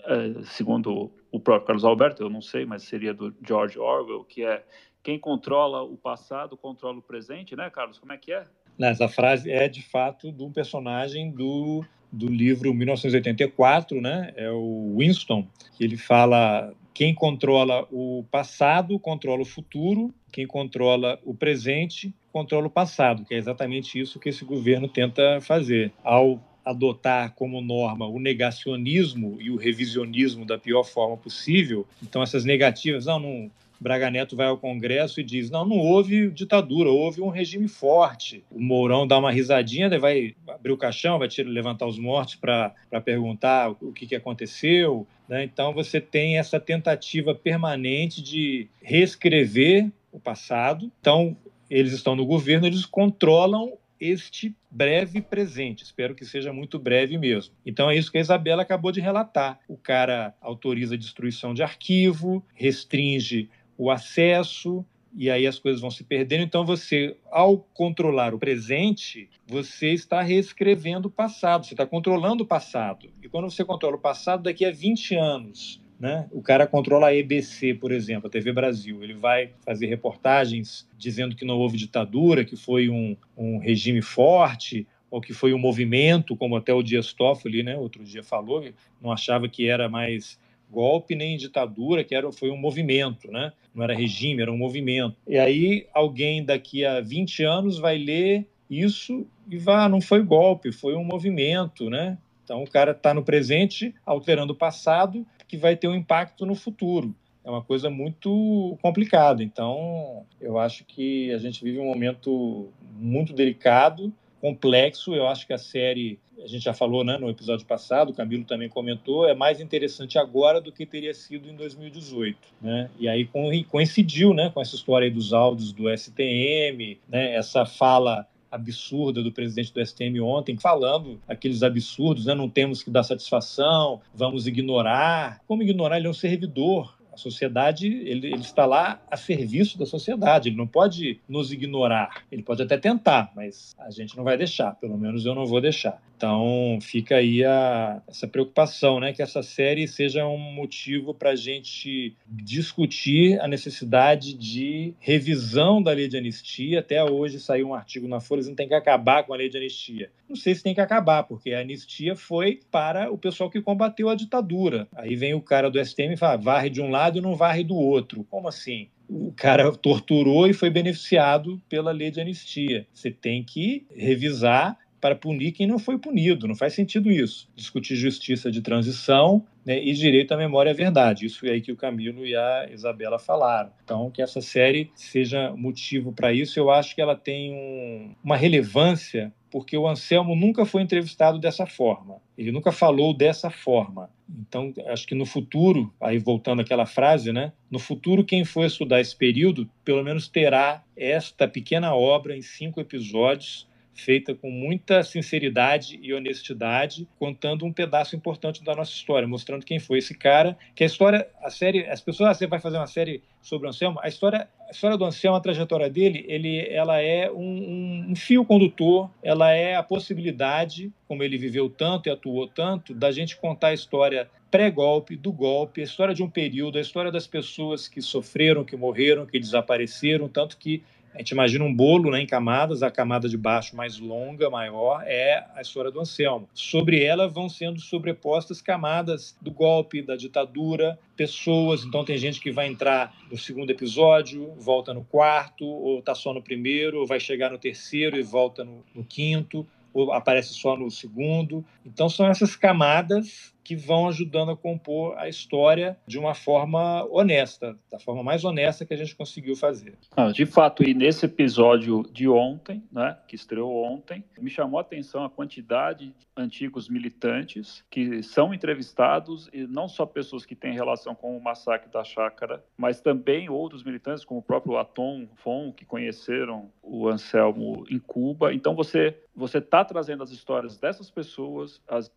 é, 0.04 0.42
segundo 0.42 1.10
o 1.32 1.40
próprio 1.40 1.68
Carlos 1.68 1.86
Alberto, 1.86 2.22
eu 2.22 2.28
não 2.28 2.42
sei, 2.42 2.66
mas 2.66 2.82
seria 2.82 3.14
do 3.14 3.34
George 3.42 3.78
Orwell, 3.78 4.22
que 4.24 4.44
é 4.44 4.62
quem 5.02 5.18
controla 5.18 5.82
o 5.82 5.96
passado 5.96 6.54
controla 6.54 6.98
o 6.98 7.02
presente, 7.02 7.56
né, 7.56 7.70
Carlos? 7.70 7.98
Como 7.98 8.12
é 8.12 8.18
que 8.18 8.30
é? 8.30 8.44
Essa 8.78 9.08
frase 9.08 9.50
é 9.50 9.68
de 9.68 9.82
fato 9.82 10.30
de 10.30 10.42
um 10.44 10.52
personagem 10.52 11.32
do 11.32 11.82
do 12.10 12.26
livro 12.26 12.72
1984, 12.72 14.00
né? 14.00 14.32
É 14.36 14.50
o 14.50 14.96
Winston, 14.98 15.46
que 15.76 15.84
ele 15.84 15.96
fala 15.96 16.72
quem 16.98 17.14
controla 17.14 17.86
o 17.92 18.24
passado 18.28 18.98
controla 18.98 19.42
o 19.42 19.46
futuro, 19.46 20.12
quem 20.32 20.46
controla 20.46 21.18
o 21.24 21.32
presente 21.32 22.12
controla 22.32 22.66
o 22.66 22.70
passado, 22.70 23.24
que 23.24 23.34
é 23.34 23.38
exatamente 23.38 24.00
isso 24.00 24.18
que 24.18 24.28
esse 24.28 24.44
governo 24.44 24.88
tenta 24.88 25.40
fazer. 25.40 25.92
Ao 26.02 26.42
adotar 26.64 27.34
como 27.34 27.62
norma 27.62 28.06
o 28.06 28.18
negacionismo 28.18 29.38
e 29.40 29.50
o 29.50 29.56
revisionismo 29.56 30.44
da 30.44 30.58
pior 30.58 30.84
forma 30.84 31.16
possível, 31.16 31.86
então 32.02 32.22
essas 32.22 32.44
negativas, 32.44 33.06
não, 33.06 33.18
não 33.18 33.50
Braga 33.80 34.10
Neto 34.10 34.36
vai 34.36 34.46
ao 34.46 34.58
Congresso 34.58 35.20
e 35.20 35.24
diz: 35.24 35.50
não, 35.50 35.64
não 35.64 35.78
houve 35.78 36.30
ditadura, 36.30 36.90
houve 36.90 37.20
um 37.20 37.28
regime 37.28 37.68
forte. 37.68 38.44
O 38.50 38.60
Mourão 38.60 39.06
dá 39.06 39.18
uma 39.18 39.30
risadinha, 39.30 39.88
vai 39.98 40.34
abrir 40.48 40.72
o 40.72 40.78
caixão, 40.78 41.18
vai 41.18 41.28
tirar, 41.28 41.48
levantar 41.48 41.86
os 41.86 41.98
mortos 41.98 42.34
para 42.34 42.74
perguntar 43.04 43.70
o 43.80 43.92
que, 43.92 44.06
que 44.06 44.16
aconteceu. 44.16 45.06
Né? 45.28 45.44
Então 45.44 45.72
você 45.72 46.00
tem 46.00 46.38
essa 46.38 46.58
tentativa 46.58 47.34
permanente 47.34 48.22
de 48.22 48.68
reescrever 48.82 49.90
o 50.10 50.18
passado. 50.18 50.90
Então 51.00 51.36
eles 51.70 51.92
estão 51.92 52.16
no 52.16 52.24
governo, 52.24 52.66
eles 52.66 52.86
controlam 52.86 53.76
este 54.00 54.54
breve 54.70 55.20
presente. 55.20 55.82
Espero 55.82 56.14
que 56.14 56.24
seja 56.24 56.52
muito 56.52 56.78
breve 56.78 57.18
mesmo. 57.18 57.54
Então 57.64 57.90
é 57.90 57.96
isso 57.96 58.10
que 58.10 58.18
a 58.18 58.20
Isabela 58.20 58.62
acabou 58.62 58.92
de 58.92 59.00
relatar. 59.00 59.58
O 59.68 59.76
cara 59.76 60.34
autoriza 60.40 60.94
a 60.94 60.98
destruição 60.98 61.52
de 61.52 61.62
arquivo, 61.62 62.44
restringe 62.54 63.50
o 63.78 63.90
acesso, 63.90 64.84
e 65.16 65.30
aí 65.30 65.46
as 65.46 65.58
coisas 65.58 65.80
vão 65.80 65.90
se 65.90 66.04
perdendo. 66.04 66.42
Então, 66.42 66.64
você, 66.64 67.16
ao 67.30 67.58
controlar 67.58 68.34
o 68.34 68.38
presente, 68.38 69.30
você 69.46 69.92
está 69.92 70.20
reescrevendo 70.20 71.08
o 71.08 71.10
passado, 71.10 71.64
você 71.64 71.74
está 71.74 71.86
controlando 71.86 72.44
o 72.44 72.46
passado. 72.46 73.08
E 73.22 73.28
quando 73.28 73.50
você 73.50 73.64
controla 73.64 73.96
o 73.96 74.00
passado, 74.00 74.42
daqui 74.42 74.64
a 74.64 74.70
20 74.70 75.14
anos, 75.14 75.80
né, 75.98 76.28
o 76.30 76.42
cara 76.42 76.66
controla 76.66 77.08
a 77.08 77.14
EBC, 77.14 77.74
por 77.74 77.90
exemplo, 77.90 78.28
a 78.28 78.30
TV 78.30 78.52
Brasil. 78.52 79.02
Ele 79.02 79.14
vai 79.14 79.52
fazer 79.64 79.86
reportagens 79.86 80.88
dizendo 80.96 81.34
que 81.34 81.44
não 81.44 81.56
houve 81.56 81.76
ditadura, 81.76 82.44
que 82.44 82.56
foi 82.56 82.88
um, 82.88 83.16
um 83.36 83.58
regime 83.58 84.02
forte, 84.02 84.86
ou 85.10 85.20
que 85.20 85.32
foi 85.32 85.54
um 85.54 85.58
movimento, 85.58 86.36
como 86.36 86.54
até 86.54 86.72
o 86.72 86.82
Dias 86.82 87.12
Toffoli, 87.12 87.62
né, 87.62 87.76
outro 87.76 88.04
dia 88.04 88.22
falou, 88.22 88.62
não 89.00 89.10
achava 89.10 89.48
que 89.48 89.66
era 89.66 89.88
mais 89.88 90.38
golpe 90.70 91.14
nem 91.14 91.36
ditadura, 91.36 92.04
que 92.04 92.14
era, 92.14 92.30
foi 92.32 92.50
um 92.50 92.56
movimento, 92.56 93.30
né? 93.30 93.52
não 93.78 93.84
era 93.84 93.94
regime, 93.94 94.42
era 94.42 94.52
um 94.52 94.58
movimento. 94.58 95.16
E 95.26 95.38
aí 95.38 95.86
alguém 95.94 96.44
daqui 96.44 96.84
a 96.84 97.00
20 97.00 97.44
anos 97.44 97.78
vai 97.78 97.96
ler 97.96 98.46
isso 98.68 99.24
e 99.48 99.56
vai, 99.56 99.84
ah, 99.84 99.88
não 99.88 100.00
foi 100.00 100.22
golpe, 100.22 100.72
foi 100.72 100.94
um 100.94 101.04
movimento, 101.04 101.88
né? 101.88 102.18
Então 102.42 102.62
o 102.62 102.70
cara 102.70 102.90
está 102.90 103.14
no 103.14 103.22
presente 103.22 103.94
alterando 104.04 104.52
o 104.52 104.56
passado 104.56 105.24
que 105.46 105.56
vai 105.56 105.76
ter 105.76 105.86
um 105.86 105.94
impacto 105.94 106.44
no 106.44 106.54
futuro. 106.54 107.14
É 107.44 107.50
uma 107.50 107.62
coisa 107.62 107.88
muito 107.88 108.76
complicada. 108.82 109.42
Então 109.42 110.26
eu 110.40 110.58
acho 110.58 110.84
que 110.84 111.32
a 111.32 111.38
gente 111.38 111.62
vive 111.62 111.78
um 111.78 111.86
momento 111.86 112.70
muito 112.98 113.32
delicado, 113.32 114.12
complexo. 114.40 115.14
Eu 115.14 115.26
acho 115.26 115.46
que 115.46 115.52
a 115.52 115.58
série 115.58 116.18
a 116.42 116.46
gente 116.46 116.62
já 116.64 116.72
falou 116.72 117.04
né, 117.04 117.18
no 117.18 117.28
episódio 117.28 117.66
passado, 117.66 118.10
o 118.10 118.14
Camilo 118.14 118.44
também 118.44 118.68
comentou, 118.68 119.28
é 119.28 119.34
mais 119.34 119.60
interessante 119.60 120.18
agora 120.18 120.60
do 120.60 120.70
que 120.70 120.86
teria 120.86 121.12
sido 121.12 121.48
em 121.48 121.56
2018. 121.56 122.38
Né? 122.62 122.90
E 122.98 123.08
aí 123.08 123.28
coincidiu 123.68 124.32
né, 124.32 124.50
com 124.50 124.60
essa 124.60 124.76
história 124.76 125.10
dos 125.10 125.32
áudios 125.32 125.72
do 125.72 125.90
STM, 125.90 126.98
né, 127.08 127.34
essa 127.34 127.66
fala 127.66 128.26
absurda 128.50 129.22
do 129.22 129.30
presidente 129.30 129.72
do 129.72 129.84
STM 129.84 130.20
ontem, 130.20 130.56
falando 130.56 131.20
aqueles 131.28 131.62
absurdos, 131.62 132.26
né? 132.26 132.34
não 132.34 132.48
temos 132.48 132.82
que 132.82 132.90
dar 132.90 133.02
satisfação, 133.02 134.00
vamos 134.14 134.46
ignorar. 134.46 135.40
Como 135.46 135.62
ignorar? 135.62 135.98
Ele 135.98 136.06
é 136.06 136.10
um 136.10 136.14
servidor 136.14 136.97
sociedade, 137.18 137.86
ele, 137.86 138.28
ele, 138.28 138.40
está 138.40 138.64
lá 138.64 139.00
a 139.10 139.16
serviço 139.16 139.78
da 139.78 139.84
sociedade, 139.84 140.48
ele 140.48 140.56
não 140.56 140.66
pode 140.66 141.20
nos 141.28 141.52
ignorar. 141.52 142.22
Ele 142.30 142.42
pode 142.42 142.62
até 142.62 142.78
tentar, 142.78 143.32
mas 143.34 143.74
a 143.78 143.90
gente 143.90 144.16
não 144.16 144.24
vai 144.24 144.36
deixar, 144.36 144.74
pelo 144.76 144.96
menos 144.96 145.26
eu 145.26 145.34
não 145.34 145.46
vou 145.46 145.60
deixar. 145.60 146.00
Então 146.18 146.80
fica 146.82 147.14
aí 147.14 147.44
a, 147.44 148.02
essa 148.08 148.26
preocupação, 148.26 148.98
né, 148.98 149.12
que 149.12 149.22
essa 149.22 149.40
série 149.40 149.86
seja 149.86 150.26
um 150.26 150.36
motivo 150.36 151.14
para 151.14 151.30
a 151.30 151.36
gente 151.36 152.16
discutir 152.26 153.40
a 153.40 153.46
necessidade 153.46 154.34
de 154.34 154.94
revisão 154.98 155.80
da 155.80 155.92
lei 155.92 156.08
de 156.08 156.16
anistia. 156.16 156.80
Até 156.80 157.04
hoje 157.04 157.38
saiu 157.38 157.68
um 157.68 157.74
artigo 157.74 158.08
na 158.08 158.18
Folha 158.18 158.40
dizendo 158.40 158.54
que 158.54 158.62
tem 158.62 158.68
que 158.68 158.74
acabar 158.74 159.22
com 159.22 159.32
a 159.32 159.36
lei 159.36 159.48
de 159.48 159.58
anistia. 159.58 160.10
Não 160.28 160.34
sei 160.34 160.56
se 160.56 160.62
tem 160.64 160.74
que 160.74 160.80
acabar, 160.80 161.22
porque 161.22 161.52
a 161.52 161.60
anistia 161.60 162.16
foi 162.16 162.58
para 162.68 163.12
o 163.12 163.16
pessoal 163.16 163.48
que 163.48 163.62
combateu 163.62 164.08
a 164.08 164.16
ditadura. 164.16 164.88
Aí 164.96 165.14
vem 165.14 165.34
o 165.34 165.40
cara 165.40 165.70
do 165.70 165.78
STM 165.78 166.14
e 166.14 166.16
fala, 166.16 166.36
varre 166.36 166.68
de 166.68 166.82
um 166.82 166.90
lado 166.90 167.18
e 167.18 167.20
não 167.20 167.36
varre 167.36 167.62
do 167.62 167.76
outro. 167.76 168.26
Como 168.28 168.48
assim? 168.48 168.88
o 169.08 169.32
cara 169.32 169.72
torturou 169.72 170.46
e 170.46 170.52
foi 170.52 170.68
beneficiado 170.68 171.58
pela 171.66 171.90
lei 171.92 172.10
de 172.10 172.20
anistia. 172.20 172.86
Você 172.92 173.10
tem 173.10 173.42
que 173.42 173.86
revisar 173.96 174.76
para 175.00 175.14
punir 175.14 175.52
quem 175.52 175.66
não 175.66 175.78
foi 175.78 175.98
punido. 175.98 176.48
Não 176.48 176.54
faz 176.54 176.74
sentido 176.74 177.10
isso. 177.10 177.48
Discutir 177.54 177.96
justiça 177.96 178.50
de 178.50 178.60
transição 178.60 179.44
né, 179.64 179.82
e 179.82 179.92
direito 179.92 180.32
à 180.32 180.36
memória 180.36 180.70
e 180.70 180.72
à 180.72 180.76
verdade. 180.76 181.26
Isso 181.26 181.46
é 181.46 181.50
aí 181.50 181.60
que 181.60 181.72
o 181.72 181.76
Camilo 181.76 182.26
e 182.26 182.34
a 182.34 182.68
Isabela 182.72 183.18
falaram. 183.18 183.70
Então, 183.84 184.10
que 184.10 184.22
essa 184.22 184.40
série 184.40 184.90
seja 184.94 185.52
motivo 185.56 186.12
para 186.12 186.32
isso, 186.32 186.58
eu 186.58 186.70
acho 186.70 186.94
que 186.94 187.00
ela 187.00 187.16
tem 187.16 187.52
um, 187.52 188.14
uma 188.22 188.36
relevância 188.36 189.32
porque 189.50 189.76
o 189.76 189.88
Anselmo 189.88 190.36
nunca 190.36 190.64
foi 190.64 190.82
entrevistado 190.82 191.38
dessa 191.38 191.66
forma. 191.66 192.16
Ele 192.36 192.52
nunca 192.52 192.70
falou 192.70 193.14
dessa 193.14 193.50
forma. 193.50 194.10
Então, 194.28 194.72
acho 194.88 195.06
que 195.06 195.14
no 195.14 195.24
futuro, 195.24 195.92
aí 196.00 196.18
voltando 196.18 196.60
àquela 196.60 196.86
frase, 196.86 197.32
né? 197.32 197.52
No 197.70 197.78
futuro, 197.78 198.24
quem 198.24 198.44
for 198.44 198.64
estudar 198.64 199.00
esse 199.00 199.16
período, 199.16 199.68
pelo 199.84 200.04
menos 200.04 200.28
terá 200.28 200.84
esta 200.96 201.48
pequena 201.48 201.94
obra 201.94 202.36
em 202.36 202.42
cinco 202.42 202.80
episódios 202.80 203.67
feita 203.98 204.34
com 204.34 204.50
muita 204.50 205.02
sinceridade 205.02 205.98
e 206.00 206.14
honestidade, 206.14 207.06
contando 207.18 207.64
um 207.66 207.72
pedaço 207.72 208.14
importante 208.14 208.62
da 208.62 208.74
nossa 208.74 208.92
história, 208.92 209.26
mostrando 209.26 209.64
quem 209.64 209.78
foi 209.78 209.98
esse 209.98 210.14
cara. 210.14 210.56
Que 210.74 210.84
a 210.84 210.86
história, 210.86 211.28
a 211.42 211.50
série, 211.50 211.84
as 211.86 212.00
pessoas, 212.00 212.30
ah, 212.30 212.34
você 212.34 212.46
vai 212.46 212.60
fazer 212.60 212.76
uma 212.76 212.86
série 212.86 213.22
sobre 213.42 213.66
o 213.66 213.70
Anselmo, 213.70 213.98
a 214.02 214.08
história, 214.08 214.48
a 214.68 214.70
história 214.70 214.96
do 214.96 215.04
Anselmo, 215.04 215.36
a 215.36 215.40
trajetória 215.40 215.88
dele, 215.88 216.24
ele, 216.28 216.68
ela 216.70 217.00
é 217.00 217.30
um, 217.30 218.10
um 218.10 218.16
fio 218.16 218.44
condutor, 218.44 219.10
ela 219.22 219.50
é 219.52 219.74
a 219.74 219.82
possibilidade, 219.82 220.92
como 221.06 221.22
ele 221.22 221.38
viveu 221.38 221.68
tanto 221.68 222.08
e 222.08 222.12
atuou 222.12 222.46
tanto, 222.46 222.94
da 222.94 223.10
gente 223.10 223.36
contar 223.36 223.68
a 223.68 223.74
história 223.74 224.28
pré-golpe, 224.50 225.16
do 225.16 225.32
golpe, 225.32 225.80
a 225.80 225.84
história 225.84 226.14
de 226.14 226.22
um 226.22 226.30
período, 226.30 226.78
a 226.78 226.80
história 226.80 227.12
das 227.12 227.26
pessoas 227.26 227.86
que 227.86 228.00
sofreram, 228.00 228.64
que 228.64 228.76
morreram, 228.76 229.26
que 229.26 229.38
desapareceram, 229.38 230.28
tanto 230.28 230.56
que 230.56 230.82
a 231.18 231.20
gente 231.20 231.32
imagina 231.32 231.64
um 231.64 231.74
bolo 231.74 232.12
né, 232.12 232.20
em 232.20 232.26
camadas, 232.26 232.80
a 232.80 232.92
camada 232.92 233.28
de 233.28 233.36
baixo 233.36 233.74
mais 233.74 233.98
longa, 233.98 234.48
maior, 234.48 235.02
é 235.04 235.44
a 235.52 235.60
história 235.60 235.90
do 235.90 235.98
Anselmo. 235.98 236.48
Sobre 236.54 237.02
ela 237.02 237.26
vão 237.26 237.48
sendo 237.48 237.80
sobrepostas 237.80 238.62
camadas 238.62 239.36
do 239.42 239.50
golpe, 239.50 240.00
da 240.00 240.14
ditadura, 240.14 240.96
pessoas. 241.16 241.82
Então 241.82 242.04
tem 242.04 242.16
gente 242.16 242.40
que 242.40 242.52
vai 242.52 242.68
entrar 242.68 243.12
no 243.28 243.36
segundo 243.36 243.68
episódio, 243.68 244.54
volta 244.60 244.94
no 244.94 245.02
quarto, 245.02 245.66
ou 245.66 245.98
está 245.98 246.14
só 246.14 246.32
no 246.32 246.40
primeiro, 246.40 247.00
ou 247.00 247.06
vai 247.06 247.18
chegar 247.18 247.50
no 247.50 247.58
terceiro 247.58 248.16
e 248.16 248.22
volta 248.22 248.62
no, 248.62 248.84
no 248.94 249.02
quinto, 249.02 249.66
ou 249.92 250.12
aparece 250.12 250.54
só 250.54 250.76
no 250.76 250.88
segundo. 250.88 251.64
Então 251.84 252.08
são 252.08 252.28
essas 252.28 252.54
camadas 252.54 253.52
que 253.68 253.76
vão 253.76 254.08
ajudando 254.08 254.52
a 254.52 254.56
compor 254.56 255.14
a 255.18 255.28
história 255.28 255.98
de 256.06 256.18
uma 256.18 256.32
forma 256.32 257.04
honesta, 257.10 257.78
da 257.92 257.98
forma 257.98 258.22
mais 258.22 258.42
honesta 258.42 258.86
que 258.86 258.94
a 258.94 258.96
gente 258.96 259.14
conseguiu 259.14 259.54
fazer. 259.54 259.98
Ah, 260.16 260.32
de 260.32 260.46
fato, 260.46 260.82
e 260.82 260.94
nesse 260.94 261.26
episódio 261.26 262.02
de 262.10 262.26
ontem, 262.26 262.82
né, 262.90 263.18
que 263.28 263.36
estreou 263.36 263.84
ontem, 263.84 264.24
me 264.40 264.48
chamou 264.48 264.78
a 264.78 264.80
atenção 264.80 265.22
a 265.22 265.28
quantidade 265.28 266.06
de 266.06 266.26
antigos 266.34 266.88
militantes 266.88 267.84
que 267.90 268.22
são 268.22 268.54
entrevistados, 268.54 269.50
e 269.52 269.66
não 269.66 269.86
só 269.86 270.06
pessoas 270.06 270.46
que 270.46 270.54
têm 270.54 270.72
relação 270.72 271.14
com 271.14 271.36
o 271.36 271.42
massacre 271.42 271.90
da 271.90 272.02
chácara, 272.02 272.64
mas 272.74 273.02
também 273.02 273.50
outros 273.50 273.84
militantes, 273.84 274.24
como 274.24 274.40
o 274.40 274.42
próprio 274.42 274.78
Atom 274.78 275.28
Fon, 275.34 275.74
que 275.74 275.84
conheceram 275.84 276.70
o 276.82 277.06
Anselmo 277.06 277.84
em 277.90 277.98
Cuba. 277.98 278.54
Então, 278.54 278.74
você 278.74 279.14
você 279.36 279.58
está 279.58 279.84
trazendo 279.84 280.22
as 280.22 280.30
histórias 280.30 280.78
dessas 280.78 281.10
pessoas, 281.10 281.80
as 281.86 282.10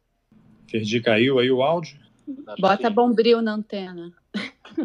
Perdi, 0.71 1.01
caiu 1.01 1.39
aí 1.39 1.51
o 1.51 1.61
áudio? 1.61 1.97
Bota 2.59 2.89
bombril 2.89 3.41
na 3.41 3.53
antena. 3.53 4.13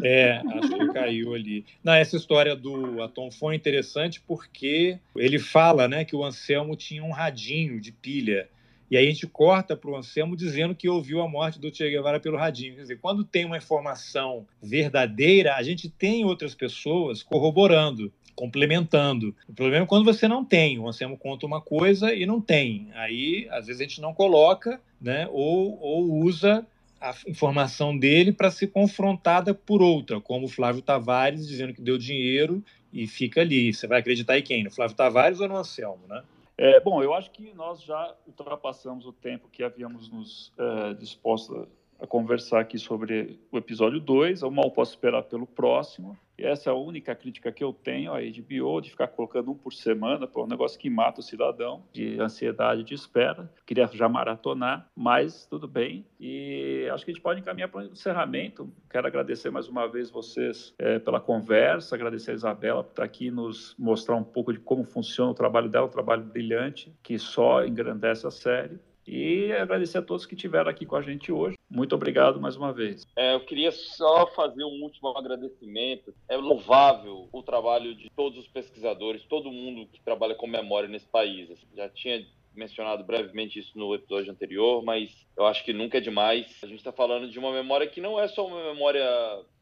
É, 0.02 0.42
acho 0.58 0.68
que 0.68 0.92
caiu 0.92 1.34
ali. 1.34 1.64
Não, 1.84 1.92
essa 1.92 2.16
história 2.16 2.56
do 2.56 3.00
Atom 3.02 3.30
foi 3.30 3.54
interessante 3.54 4.20
porque 4.20 4.98
ele 5.14 5.38
fala 5.38 5.86
né, 5.86 6.04
que 6.04 6.16
o 6.16 6.24
Anselmo 6.24 6.74
tinha 6.74 7.04
um 7.04 7.12
radinho 7.12 7.80
de 7.80 7.92
pilha. 7.92 8.48
E 8.90 8.96
aí 8.96 9.06
a 9.06 9.10
gente 9.10 9.26
corta 9.26 9.76
para 9.76 9.90
o 9.90 9.96
Anselmo 9.96 10.36
dizendo 10.36 10.74
que 10.74 10.88
ouviu 10.88 11.20
a 11.20 11.28
morte 11.28 11.58
do 11.58 11.74
Che 11.74 11.88
Guevara 11.88 12.20
pelo 12.20 12.36
radinho. 12.36 12.74
Quer 12.76 12.82
dizer, 12.82 12.98
quando 13.00 13.24
tem 13.24 13.44
uma 13.44 13.56
informação 13.56 14.46
verdadeira, 14.62 15.54
a 15.54 15.62
gente 15.62 15.88
tem 15.88 16.24
outras 16.24 16.54
pessoas 16.54 17.22
corroborando 17.22 18.12
complementando. 18.36 19.34
O 19.48 19.54
problema 19.54 19.84
é 19.84 19.88
quando 19.88 20.04
você 20.04 20.28
não 20.28 20.44
tem. 20.44 20.78
O 20.78 20.86
Anselmo 20.86 21.16
conta 21.16 21.46
uma 21.46 21.60
coisa 21.60 22.14
e 22.14 22.26
não 22.26 22.40
tem. 22.40 22.88
Aí, 22.94 23.48
às 23.50 23.66
vezes, 23.66 23.80
a 23.80 23.84
gente 23.84 24.00
não 24.00 24.14
coloca, 24.14 24.80
né? 25.00 25.26
ou, 25.32 25.80
ou 25.80 26.12
usa 26.22 26.64
a 27.00 27.14
informação 27.26 27.96
dele 27.96 28.32
para 28.32 28.50
ser 28.50 28.68
confrontada 28.68 29.54
por 29.54 29.82
outra, 29.82 30.20
como 30.20 30.46
o 30.46 30.48
Flávio 30.48 30.82
Tavares 30.82 31.46
dizendo 31.46 31.74
que 31.74 31.80
deu 31.80 31.98
dinheiro 31.98 32.62
e 32.92 33.06
fica 33.06 33.40
ali. 33.40 33.72
Você 33.72 33.86
vai 33.86 34.00
acreditar 34.00 34.38
em 34.38 34.42
quem? 34.42 34.64
No 34.64 34.70
Flávio 34.70 34.96
Tavares 34.96 35.40
ou 35.40 35.48
no 35.48 35.56
Anselmo, 35.56 36.06
né? 36.08 36.22
É, 36.58 36.80
bom, 36.80 37.02
eu 37.02 37.12
acho 37.12 37.30
que 37.30 37.52
nós 37.54 37.82
já 37.82 38.14
ultrapassamos 38.26 39.04
o 39.06 39.12
tempo 39.12 39.48
que 39.52 39.62
havíamos 39.62 40.08
nos 40.10 40.52
é, 40.58 40.94
disposto 40.94 41.68
a 42.00 42.06
conversar 42.06 42.60
aqui 42.60 42.78
sobre 42.78 43.38
o 43.52 43.58
episódio 43.58 44.00
2. 44.00 44.40
Eu 44.40 44.50
mal 44.50 44.70
posso 44.70 44.92
esperar 44.92 45.22
pelo 45.24 45.46
próximo. 45.46 46.16
E 46.38 46.44
essa 46.44 46.70
é 46.70 46.72
a 46.72 46.76
única 46.76 47.14
crítica 47.14 47.50
que 47.50 47.64
eu 47.64 47.72
tenho 47.72 48.12
à 48.12 48.18
HBO, 48.18 48.80
de 48.80 48.90
ficar 48.90 49.08
colocando 49.08 49.50
um 49.50 49.54
por 49.54 49.72
semana, 49.72 50.26
por 50.26 50.44
um 50.44 50.46
negócio 50.46 50.78
que 50.78 50.90
mata 50.90 51.20
o 51.20 51.22
cidadão, 51.22 51.84
de 51.92 52.20
ansiedade 52.20 52.82
de 52.82 52.94
espera. 52.94 53.50
Queria 53.64 53.86
já 53.92 54.08
maratonar, 54.08 54.88
mas 54.94 55.46
tudo 55.46 55.66
bem. 55.66 56.04
E 56.20 56.88
acho 56.92 57.04
que 57.04 57.10
a 57.10 57.14
gente 57.14 57.22
pode 57.22 57.40
encaminhar 57.40 57.68
para 57.68 57.80
o 57.80 57.84
encerramento. 57.84 58.70
Quero 58.90 59.06
agradecer 59.06 59.50
mais 59.50 59.68
uma 59.68 59.86
vez 59.86 60.10
vocês 60.10 60.74
é, 60.78 60.98
pela 60.98 61.20
conversa, 61.20 61.94
agradecer 61.94 62.32
a 62.32 62.34
Isabela 62.34 62.84
por 62.84 62.90
estar 62.90 63.04
aqui 63.04 63.30
nos 63.30 63.74
mostrar 63.78 64.16
um 64.16 64.24
pouco 64.24 64.52
de 64.52 64.58
como 64.58 64.84
funciona 64.84 65.30
o 65.30 65.34
trabalho 65.34 65.68
dela, 65.68 65.86
um 65.86 65.90
trabalho 65.90 66.24
brilhante, 66.24 66.94
que 67.02 67.18
só 67.18 67.64
engrandece 67.64 68.26
a 68.26 68.30
série. 68.30 68.78
E 69.06 69.52
agradecer 69.52 69.98
a 69.98 70.02
todos 70.02 70.26
que 70.26 70.34
estiveram 70.34 70.68
aqui 70.68 70.84
com 70.84 70.96
a 70.96 71.02
gente 71.02 71.30
hoje. 71.30 71.56
Muito 71.70 71.94
obrigado 71.94 72.40
mais 72.40 72.56
uma 72.56 72.72
vez. 72.72 73.06
É, 73.16 73.34
eu 73.34 73.40
queria 73.40 73.70
só 73.70 74.26
fazer 74.28 74.64
um 74.64 74.82
último 74.82 75.08
agradecimento. 75.16 76.12
É 76.28 76.36
louvável 76.36 77.28
o 77.32 77.42
trabalho 77.42 77.94
de 77.94 78.10
todos 78.10 78.38
os 78.38 78.48
pesquisadores, 78.48 79.24
todo 79.24 79.52
mundo 79.52 79.86
que 79.92 80.00
trabalha 80.00 80.34
com 80.34 80.46
memória 80.46 80.88
nesse 80.88 81.06
país. 81.06 81.48
Já 81.76 81.88
tinha 81.88 82.26
mencionado 82.56 83.04
brevemente 83.04 83.58
isso 83.58 83.78
no 83.78 83.94
episódio 83.94 84.32
anterior, 84.32 84.82
mas 84.82 85.10
eu 85.36 85.46
acho 85.46 85.64
que 85.64 85.72
nunca 85.72 85.98
é 85.98 86.00
demais. 86.00 86.46
A 86.62 86.66
gente 86.66 86.78
está 86.78 86.92
falando 86.92 87.30
de 87.30 87.38
uma 87.38 87.52
memória 87.52 87.86
que 87.86 88.00
não 88.00 88.18
é 88.18 88.26
só 88.28 88.46
uma 88.46 88.72
memória 88.72 89.04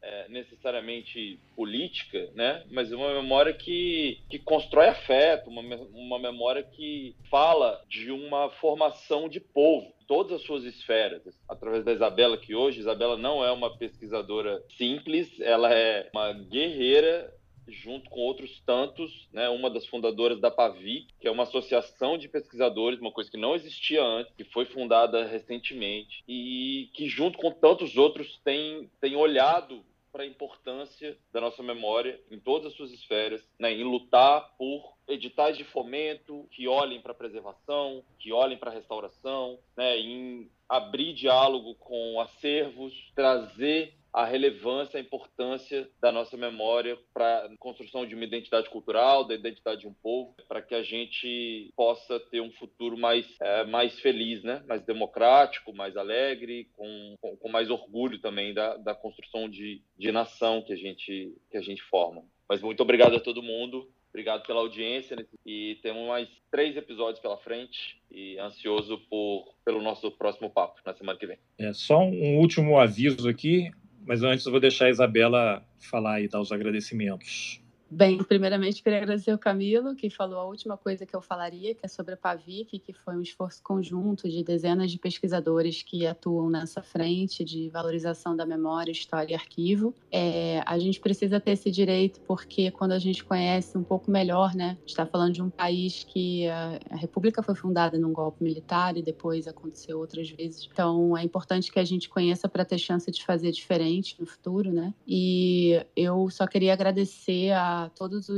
é, 0.02 0.28
necessariamente 0.28 1.38
política, 1.56 2.30
né? 2.34 2.64
Mas 2.70 2.92
uma 2.92 3.12
memória 3.14 3.52
que, 3.52 4.20
que 4.30 4.38
constrói 4.38 4.88
afeto, 4.88 5.50
uma, 5.50 5.62
uma 5.92 6.18
memória 6.18 6.62
que 6.62 7.14
fala 7.30 7.82
de 7.88 8.10
uma 8.10 8.50
formação 8.50 9.28
de 9.28 9.40
povo 9.40 9.92
todas 10.06 10.32
as 10.32 10.42
suas 10.42 10.64
esferas, 10.64 11.22
através 11.48 11.84
da 11.84 11.92
Isabela, 11.92 12.36
que 12.36 12.54
hoje 12.54 12.80
Isabela 12.80 13.16
não 13.16 13.44
é 13.44 13.50
uma 13.50 13.76
pesquisadora 13.76 14.62
simples, 14.76 15.40
ela 15.40 15.72
é 15.72 16.10
uma 16.12 16.32
guerreira 16.32 17.32
junto 17.68 18.10
com 18.10 18.20
outros 18.20 18.60
tantos, 18.66 19.28
né, 19.32 19.48
uma 19.48 19.70
das 19.70 19.86
fundadoras 19.86 20.40
da 20.40 20.50
Pavi, 20.50 21.06
que 21.20 21.28
é 21.28 21.30
uma 21.30 21.44
associação 21.44 22.18
de 22.18 22.28
pesquisadores, 22.28 23.00
uma 23.00 23.12
coisa 23.12 23.30
que 23.30 23.36
não 23.36 23.54
existia 23.54 24.02
antes, 24.02 24.34
que 24.34 24.44
foi 24.44 24.64
fundada 24.66 25.24
recentemente 25.24 26.22
e 26.28 26.90
que 26.94 27.08
junto 27.08 27.38
com 27.38 27.50
tantos 27.50 27.96
outros 27.96 28.40
tem, 28.44 28.90
tem 29.00 29.16
olhado 29.16 29.84
para 30.14 30.22
a 30.22 30.26
importância 30.26 31.18
da 31.32 31.40
nossa 31.40 31.60
memória 31.60 32.20
em 32.30 32.38
todas 32.38 32.68
as 32.68 32.74
suas 32.74 32.92
esferas, 32.92 33.44
né, 33.58 33.72
em 33.72 33.82
lutar 33.82 34.54
por 34.56 34.94
editais 35.08 35.58
de 35.58 35.64
fomento 35.64 36.46
que 36.52 36.68
olhem 36.68 37.00
para 37.00 37.10
a 37.10 37.16
preservação, 37.16 38.04
que 38.16 38.32
olhem 38.32 38.56
para 38.56 38.70
a 38.70 38.74
restauração, 38.74 39.58
né, 39.76 39.98
em 39.98 40.48
abrir 40.68 41.14
diálogo 41.14 41.74
com 41.74 42.20
acervos, 42.20 42.94
trazer 43.16 43.94
a 44.14 44.24
relevância, 44.24 44.96
a 44.96 45.02
importância 45.02 45.90
da 46.00 46.12
nossa 46.12 46.36
memória 46.36 46.96
para 47.12 47.46
a 47.46 47.56
construção 47.58 48.06
de 48.06 48.14
uma 48.14 48.24
identidade 48.24 48.70
cultural, 48.70 49.24
da 49.24 49.34
identidade 49.34 49.80
de 49.80 49.88
um 49.88 49.92
povo, 49.92 50.36
para 50.48 50.62
que 50.62 50.72
a 50.72 50.84
gente 50.84 51.72
possa 51.76 52.20
ter 52.30 52.40
um 52.40 52.52
futuro 52.52 52.96
mais, 52.96 53.26
é, 53.42 53.64
mais 53.64 53.98
feliz, 53.98 54.44
né? 54.44 54.62
mais 54.68 54.84
democrático, 54.84 55.74
mais 55.74 55.96
alegre, 55.96 56.68
com, 56.74 57.16
com, 57.20 57.36
com 57.36 57.48
mais 57.48 57.68
orgulho 57.70 58.20
também 58.20 58.54
da, 58.54 58.76
da 58.76 58.94
construção 58.94 59.50
de, 59.50 59.82
de 59.98 60.12
nação 60.12 60.62
que 60.62 60.72
a, 60.72 60.76
gente, 60.76 61.34
que 61.50 61.56
a 61.56 61.62
gente 61.62 61.82
forma. 61.82 62.22
Mas 62.48 62.62
muito 62.62 62.84
obrigado 62.84 63.16
a 63.16 63.20
todo 63.20 63.42
mundo. 63.42 63.90
Obrigado 64.10 64.46
pela 64.46 64.60
audiência 64.60 65.16
e 65.44 65.76
temos 65.82 66.06
mais 66.06 66.28
três 66.48 66.76
episódios 66.76 67.18
pela 67.18 67.36
frente 67.38 68.00
e 68.08 68.38
ansioso 68.38 68.96
por, 69.10 69.56
pelo 69.64 69.82
nosso 69.82 70.08
próximo 70.12 70.48
papo 70.48 70.80
na 70.86 70.94
semana 70.94 71.18
que 71.18 71.26
vem. 71.26 71.36
É 71.58 71.72
só 71.72 71.98
um 71.98 72.38
último 72.38 72.78
aviso 72.78 73.28
aqui. 73.28 73.72
Mas 74.06 74.22
antes 74.22 74.44
eu 74.44 74.52
vou 74.52 74.60
deixar 74.60 74.86
a 74.86 74.90
Isabela 74.90 75.66
falar 75.80 76.20
e 76.20 76.28
dar 76.28 76.40
os 76.40 76.52
agradecimentos. 76.52 77.63
Bem, 77.94 78.18
primeiramente 78.24 78.82
queria 78.82 78.98
agradecer 78.98 79.32
o 79.32 79.38
Camilo, 79.38 79.94
que 79.94 80.10
falou 80.10 80.40
a 80.40 80.44
última 80.44 80.76
coisa 80.76 81.06
que 81.06 81.14
eu 81.14 81.22
falaria, 81.22 81.76
que 81.76 81.86
é 81.86 81.88
sobre 81.88 82.14
a 82.14 82.16
PAVIC, 82.16 82.80
que 82.80 82.92
foi 82.92 83.14
um 83.14 83.20
esforço 83.20 83.62
conjunto 83.62 84.28
de 84.28 84.42
dezenas 84.42 84.90
de 84.90 84.98
pesquisadores 84.98 85.80
que 85.80 86.04
atuam 86.04 86.50
nessa 86.50 86.82
frente 86.82 87.44
de 87.44 87.70
valorização 87.70 88.34
da 88.34 88.44
memória, 88.44 88.90
história 88.90 89.32
e 89.32 89.34
arquivo. 89.36 89.94
É, 90.10 90.60
a 90.66 90.76
gente 90.76 90.98
precisa 90.98 91.38
ter 91.38 91.52
esse 91.52 91.70
direito 91.70 92.20
porque 92.22 92.68
quando 92.72 92.90
a 92.90 92.98
gente 92.98 93.24
conhece 93.24 93.78
um 93.78 93.84
pouco 93.84 94.10
melhor, 94.10 94.56
né, 94.56 94.76
está 94.84 95.06
falando 95.06 95.34
de 95.34 95.42
um 95.42 95.48
país 95.48 96.02
que 96.02 96.48
a, 96.48 96.80
a 96.90 96.96
República 96.96 97.44
foi 97.44 97.54
fundada 97.54 97.96
num 97.96 98.12
golpe 98.12 98.42
militar 98.42 98.96
e 98.96 99.02
depois 99.02 99.46
aconteceu 99.46 100.00
outras 100.00 100.28
vezes. 100.28 100.68
Então 100.72 101.16
é 101.16 101.22
importante 101.22 101.70
que 101.70 101.78
a 101.78 101.84
gente 101.84 102.08
conheça 102.08 102.48
para 102.48 102.64
ter 102.64 102.78
chance 102.78 103.08
de 103.08 103.24
fazer 103.24 103.52
diferente 103.52 104.16
no 104.18 104.26
futuro, 104.26 104.72
né? 104.72 104.92
E 105.06 105.80
eu 105.94 106.28
só 106.28 106.44
queria 106.44 106.72
agradecer 106.72 107.52
a 107.52 107.83
todas 107.88 108.28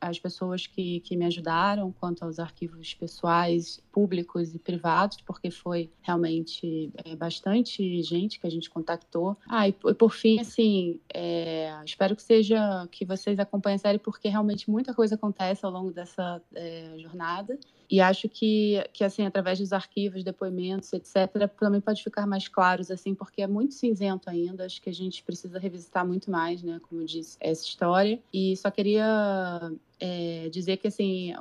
as 0.00 0.18
pessoas 0.18 0.66
que, 0.66 1.00
que 1.00 1.16
me 1.16 1.24
ajudaram 1.24 1.92
quanto 1.92 2.24
aos 2.24 2.38
arquivos 2.38 2.94
pessoais, 2.94 3.80
públicos 3.92 4.54
e 4.54 4.58
privados, 4.58 5.18
porque 5.26 5.50
foi 5.50 5.90
realmente 6.02 6.90
é, 7.04 7.14
bastante 7.16 8.02
gente 8.02 8.40
que 8.40 8.46
a 8.46 8.50
gente 8.50 8.68
contactou. 8.70 9.36
Ah, 9.48 9.68
e, 9.68 9.72
por 9.72 10.12
fim, 10.12 10.40
assim, 10.40 11.00
é, 11.12 11.72
espero 11.84 12.16
que 12.16 12.22
seja 12.22 12.86
que 12.90 13.04
vocês 13.04 13.38
acompanhem 13.38 13.76
a 13.76 13.78
série, 13.78 13.98
porque 13.98 14.28
realmente 14.28 14.70
muita 14.70 14.94
coisa 14.94 15.14
acontece 15.14 15.64
ao 15.64 15.72
longo 15.72 15.90
dessa 15.90 16.42
é, 16.54 16.94
jornada. 16.98 17.58
E 17.90 18.00
acho 18.00 18.28
que, 18.28 18.82
que 18.92 19.04
assim, 19.04 19.26
através 19.26 19.58
dos 19.58 19.72
arquivos, 19.72 20.24
depoimentos, 20.24 20.92
etc., 20.92 21.48
também 21.58 21.80
pode 21.80 22.02
ficar 22.02 22.26
mais 22.26 22.48
claros, 22.48 22.90
assim, 22.90 23.14
porque 23.14 23.42
é 23.42 23.46
muito 23.46 23.74
cinzento 23.74 24.28
ainda. 24.28 24.64
Acho 24.64 24.80
que 24.80 24.90
a 24.90 24.94
gente 24.94 25.22
precisa 25.22 25.58
revisitar 25.58 26.06
muito 26.06 26.30
mais, 26.30 26.62
né, 26.62 26.80
como 26.88 27.02
eu 27.02 27.06
disse, 27.06 27.36
essa 27.40 27.64
história. 27.64 28.20
E 28.32 28.56
só 28.56 28.70
queria 28.70 29.72
é, 30.00 30.48
dizer 30.50 30.76
que 30.78 30.88
assim 30.88 31.32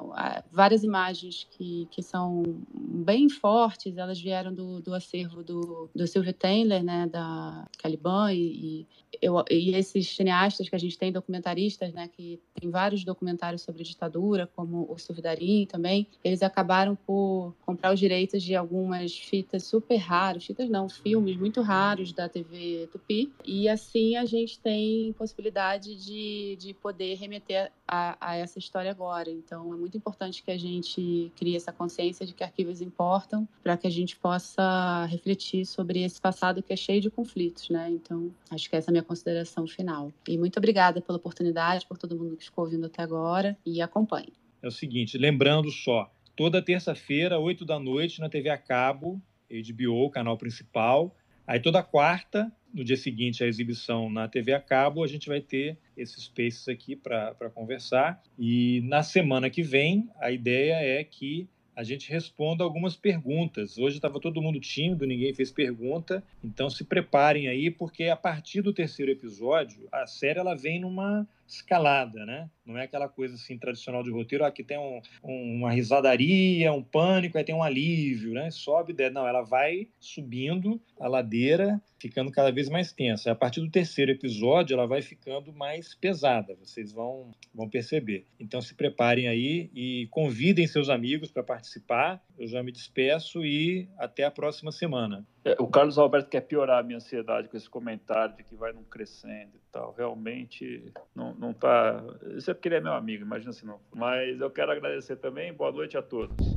várias 0.52 0.84
imagens 0.84 1.48
que, 1.52 1.88
que 1.92 2.02
são 2.02 2.44
bem 2.74 3.30
fortes 3.30 3.98
elas 3.98 4.22
vieram 4.22 4.54
do, 4.54 4.82
do 4.82 4.94
acervo 4.94 5.44
do, 5.44 5.90
do 5.94 6.08
Sylvia 6.08 6.34
Taylor 6.34 6.84
né 6.84 7.08
da 7.08 7.68
Caliban 7.78 8.32
e, 8.32 8.38
e, 8.42 8.88
eu, 9.22 9.44
e 9.50 9.76
esses 9.76 10.08
cineastas 10.16 10.70
que 10.70 10.76
a 10.76 10.80
gente 10.80 10.98
tem 10.98 11.12
documentaristas 11.12 11.94
né 11.94 12.08
que 12.08 12.40
tem 12.60 12.70
vários 12.70 13.04
documentários 13.04 13.62
sobre 13.62 13.84
ditadura 13.84 14.50
como 14.56 14.86
o 14.90 14.98
Silvio 14.98 15.24
Darim 15.24 15.66
também 15.66 16.08
eles 16.24 16.44
acabaram 16.44 16.96
por 16.96 17.56
comprar 17.66 17.94
os 17.94 18.00
direitos 18.00 18.44
de 18.44 18.56
algumas 18.56 19.18
fitas 19.18 19.64
super 19.64 19.98
raras 19.98 20.46
fitas 20.46 20.70
não 20.70 20.88
filmes 20.88 21.36
muito 21.38 21.62
raros 21.62 22.14
da 22.14 22.30
TV 22.30 22.88
Tupi 22.92 23.32
e 23.44 23.68
assim 23.68 24.16
a 24.16 24.26
gente 24.26 24.60
tem 24.60 25.12
possibilidade 25.14 25.96
de, 25.96 26.56
de 26.60 26.74
poder 26.74 27.16
remeter 27.16 27.72
a, 27.88 28.18
a 28.20 28.43
essa 28.44 28.60
história 28.60 28.92
agora. 28.92 29.30
Então, 29.30 29.74
é 29.74 29.78
muito 29.78 29.98
importante 29.98 30.44
que 30.44 30.52
a 30.52 30.58
gente 30.58 31.32
crie 31.36 31.56
essa 31.56 31.72
consciência 31.72 32.26
de 32.26 32.34
que 32.34 32.44
arquivos 32.44 32.82
importam 32.82 33.48
para 33.62 33.78
que 33.78 33.88
a 33.88 33.90
gente 33.90 34.16
possa 34.16 35.06
refletir 35.06 35.66
sobre 35.66 36.04
esse 36.04 36.20
passado 36.20 36.62
que 36.62 36.74
é 36.74 36.76
cheio 36.76 37.02
de 37.02 37.10
conflitos, 37.10 37.70
né? 37.70 37.90
Então, 37.90 38.32
acho 38.52 38.70
que 38.70 38.76
essa 38.76 38.90
é 38.90 38.92
a 38.92 38.94
minha 38.94 39.04
consideração 39.04 39.68
final. 39.68 40.12
E 40.28 40.38
muito 40.38 40.58
obrigada 40.58 41.02
pela 41.02 41.18
oportunidade, 41.18 41.86
por 41.88 41.98
todo 41.98 42.16
mundo 42.16 42.38
que 42.38 42.46
ficou 42.46 42.66
ouvindo 42.66 42.86
até 42.86 43.02
agora 43.02 43.58
e 43.66 43.82
acompanhe. 43.82 44.34
É 44.62 44.68
o 44.68 44.72
seguinte, 44.72 45.18
lembrando 45.18 45.70
só, 45.72 46.12
toda 46.36 46.62
terça-feira, 46.62 47.40
8 47.40 47.66
da 47.66 47.80
noite, 47.80 48.20
na 48.20 48.30
TV 48.30 48.50
a 48.50 48.58
cabo, 48.58 49.22
HBO, 49.50 50.10
canal 50.10 50.38
principal. 50.38 51.16
Aí 51.46 51.60
toda 51.60 51.84
quarta, 51.84 52.52
no 52.74 52.84
dia 52.84 52.98
seguinte 52.98 53.44
à 53.44 53.48
exibição 53.48 54.10
na 54.10 54.28
TV 54.28 54.54
a 54.54 54.60
cabo, 54.60 55.04
a 55.04 55.08
gente 55.08 55.28
vai 55.28 55.40
ter 55.40 55.78
esses 55.96 56.24
spaces 56.24 56.68
aqui 56.68 56.96
para 56.96 57.50
conversar. 57.54 58.22
E 58.38 58.82
na 58.86 59.04
semana 59.04 59.50
que 59.50 59.62
vem, 59.62 60.10
a 60.20 60.32
ideia 60.32 60.76
é 60.76 61.04
que 61.04 61.48
a 61.76 61.84
gente 61.84 62.10
responda 62.10 62.64
algumas 62.64 62.96
perguntas. 62.96 63.78
Hoje 63.78 63.98
estava 63.98 64.20
todo 64.20 64.42
mundo 64.42 64.60
tímido, 64.60 65.08
ninguém 65.08 65.34
fez 65.34 65.52
pergunta, 65.52 66.24
então 66.44 66.70
se 66.70 66.84
preparem 66.84 67.48
aí, 67.48 67.72
porque 67.72 68.06
a 68.06 68.16
partir 68.16 68.62
do 68.62 68.74
terceiro 68.74 69.12
episódio, 69.12 69.88
a 69.92 70.06
série 70.06 70.40
ela 70.40 70.56
vem 70.56 70.80
numa 70.80 71.28
escalada, 71.48 72.26
né? 72.26 72.50
Não 72.66 72.78
é 72.78 72.84
aquela 72.84 73.10
coisa 73.10 73.36
assim 73.36 73.58
tradicional 73.58 74.04
de 74.04 74.12
roteiro, 74.12 74.46
aqui 74.46 74.64
tem 74.64 74.78
um, 74.78 75.02
um, 75.24 75.58
uma 75.58 75.72
risadaria, 75.72 76.72
um 76.72 76.84
pânico, 76.84 77.38
aí 77.38 77.44
tem 77.44 77.54
um 77.54 77.64
alívio, 77.64 78.34
né? 78.34 78.50
Sobe, 78.52 78.96
não, 79.12 79.28
ela 79.28 79.42
vai 79.42 79.88
subindo 80.00 80.82
a 81.00 81.08
ladeira, 81.08 81.82
ficando 82.00 82.32
cada 82.32 82.52
vez 82.52 82.70
mais 82.70 82.92
tensa. 82.92 83.32
A 83.32 83.36
partir 83.36 83.60
do 83.62 83.70
terceiro 83.70 84.12
episódio, 84.12 84.74
ela 84.74 84.88
vai 84.88 85.02
ficando 85.02 85.54
mais 85.54 85.94
pesada, 85.94 86.56
vocês 86.56 86.92
vão, 86.92 87.32
vão 87.54 87.70
perceber. 87.70 88.26
Então 88.40 88.62
se 88.62 88.74
preparem 88.76 89.28
aí 89.28 89.70
e 89.74 90.08
convidem 90.12 90.68
seus 90.68 90.90
amigos 90.90 91.32
para 91.32 91.44
participar. 91.44 92.24
Eu 92.38 92.48
já 92.48 92.64
me 92.64 92.72
despeço 92.72 93.44
e 93.46 93.88
até 93.98 94.24
a 94.24 94.32
próxima 94.32 94.72
semana. 94.72 95.26
É, 95.46 95.56
o 95.60 95.68
Carlos 95.68 95.98
Alberto 95.98 96.30
quer 96.30 96.42
piorar 96.42 96.80
a 96.80 96.84
minha 96.84 96.98
ansiedade 96.98 97.50
com 97.50 97.58
esse 97.58 97.70
comentário 97.70 98.36
de 98.36 98.44
que 98.44 98.56
vai 98.56 98.72
não 98.72 98.84
crescendo 98.84 99.52
e 99.56 99.72
tal. 99.72 99.94
Realmente 99.98 100.92
não, 101.14 101.34
não 101.34 101.54
tá. 101.54 102.02
Isso 102.38 102.50
é 102.50 102.54
porque 102.54 102.70
ele 102.70 102.76
é 102.76 102.82
meu 102.82 102.94
amigo, 102.94 103.24
imagina 103.24 103.52
se 103.52 103.66
não. 103.66 103.80
Mas 103.94 104.40
eu 104.40 104.50
quero 104.50 104.72
agradecer 104.72 105.18
também. 105.18 105.54
Boa 105.54 105.72
noite 105.72 105.98
a 105.98 106.02
todos. 106.02 106.56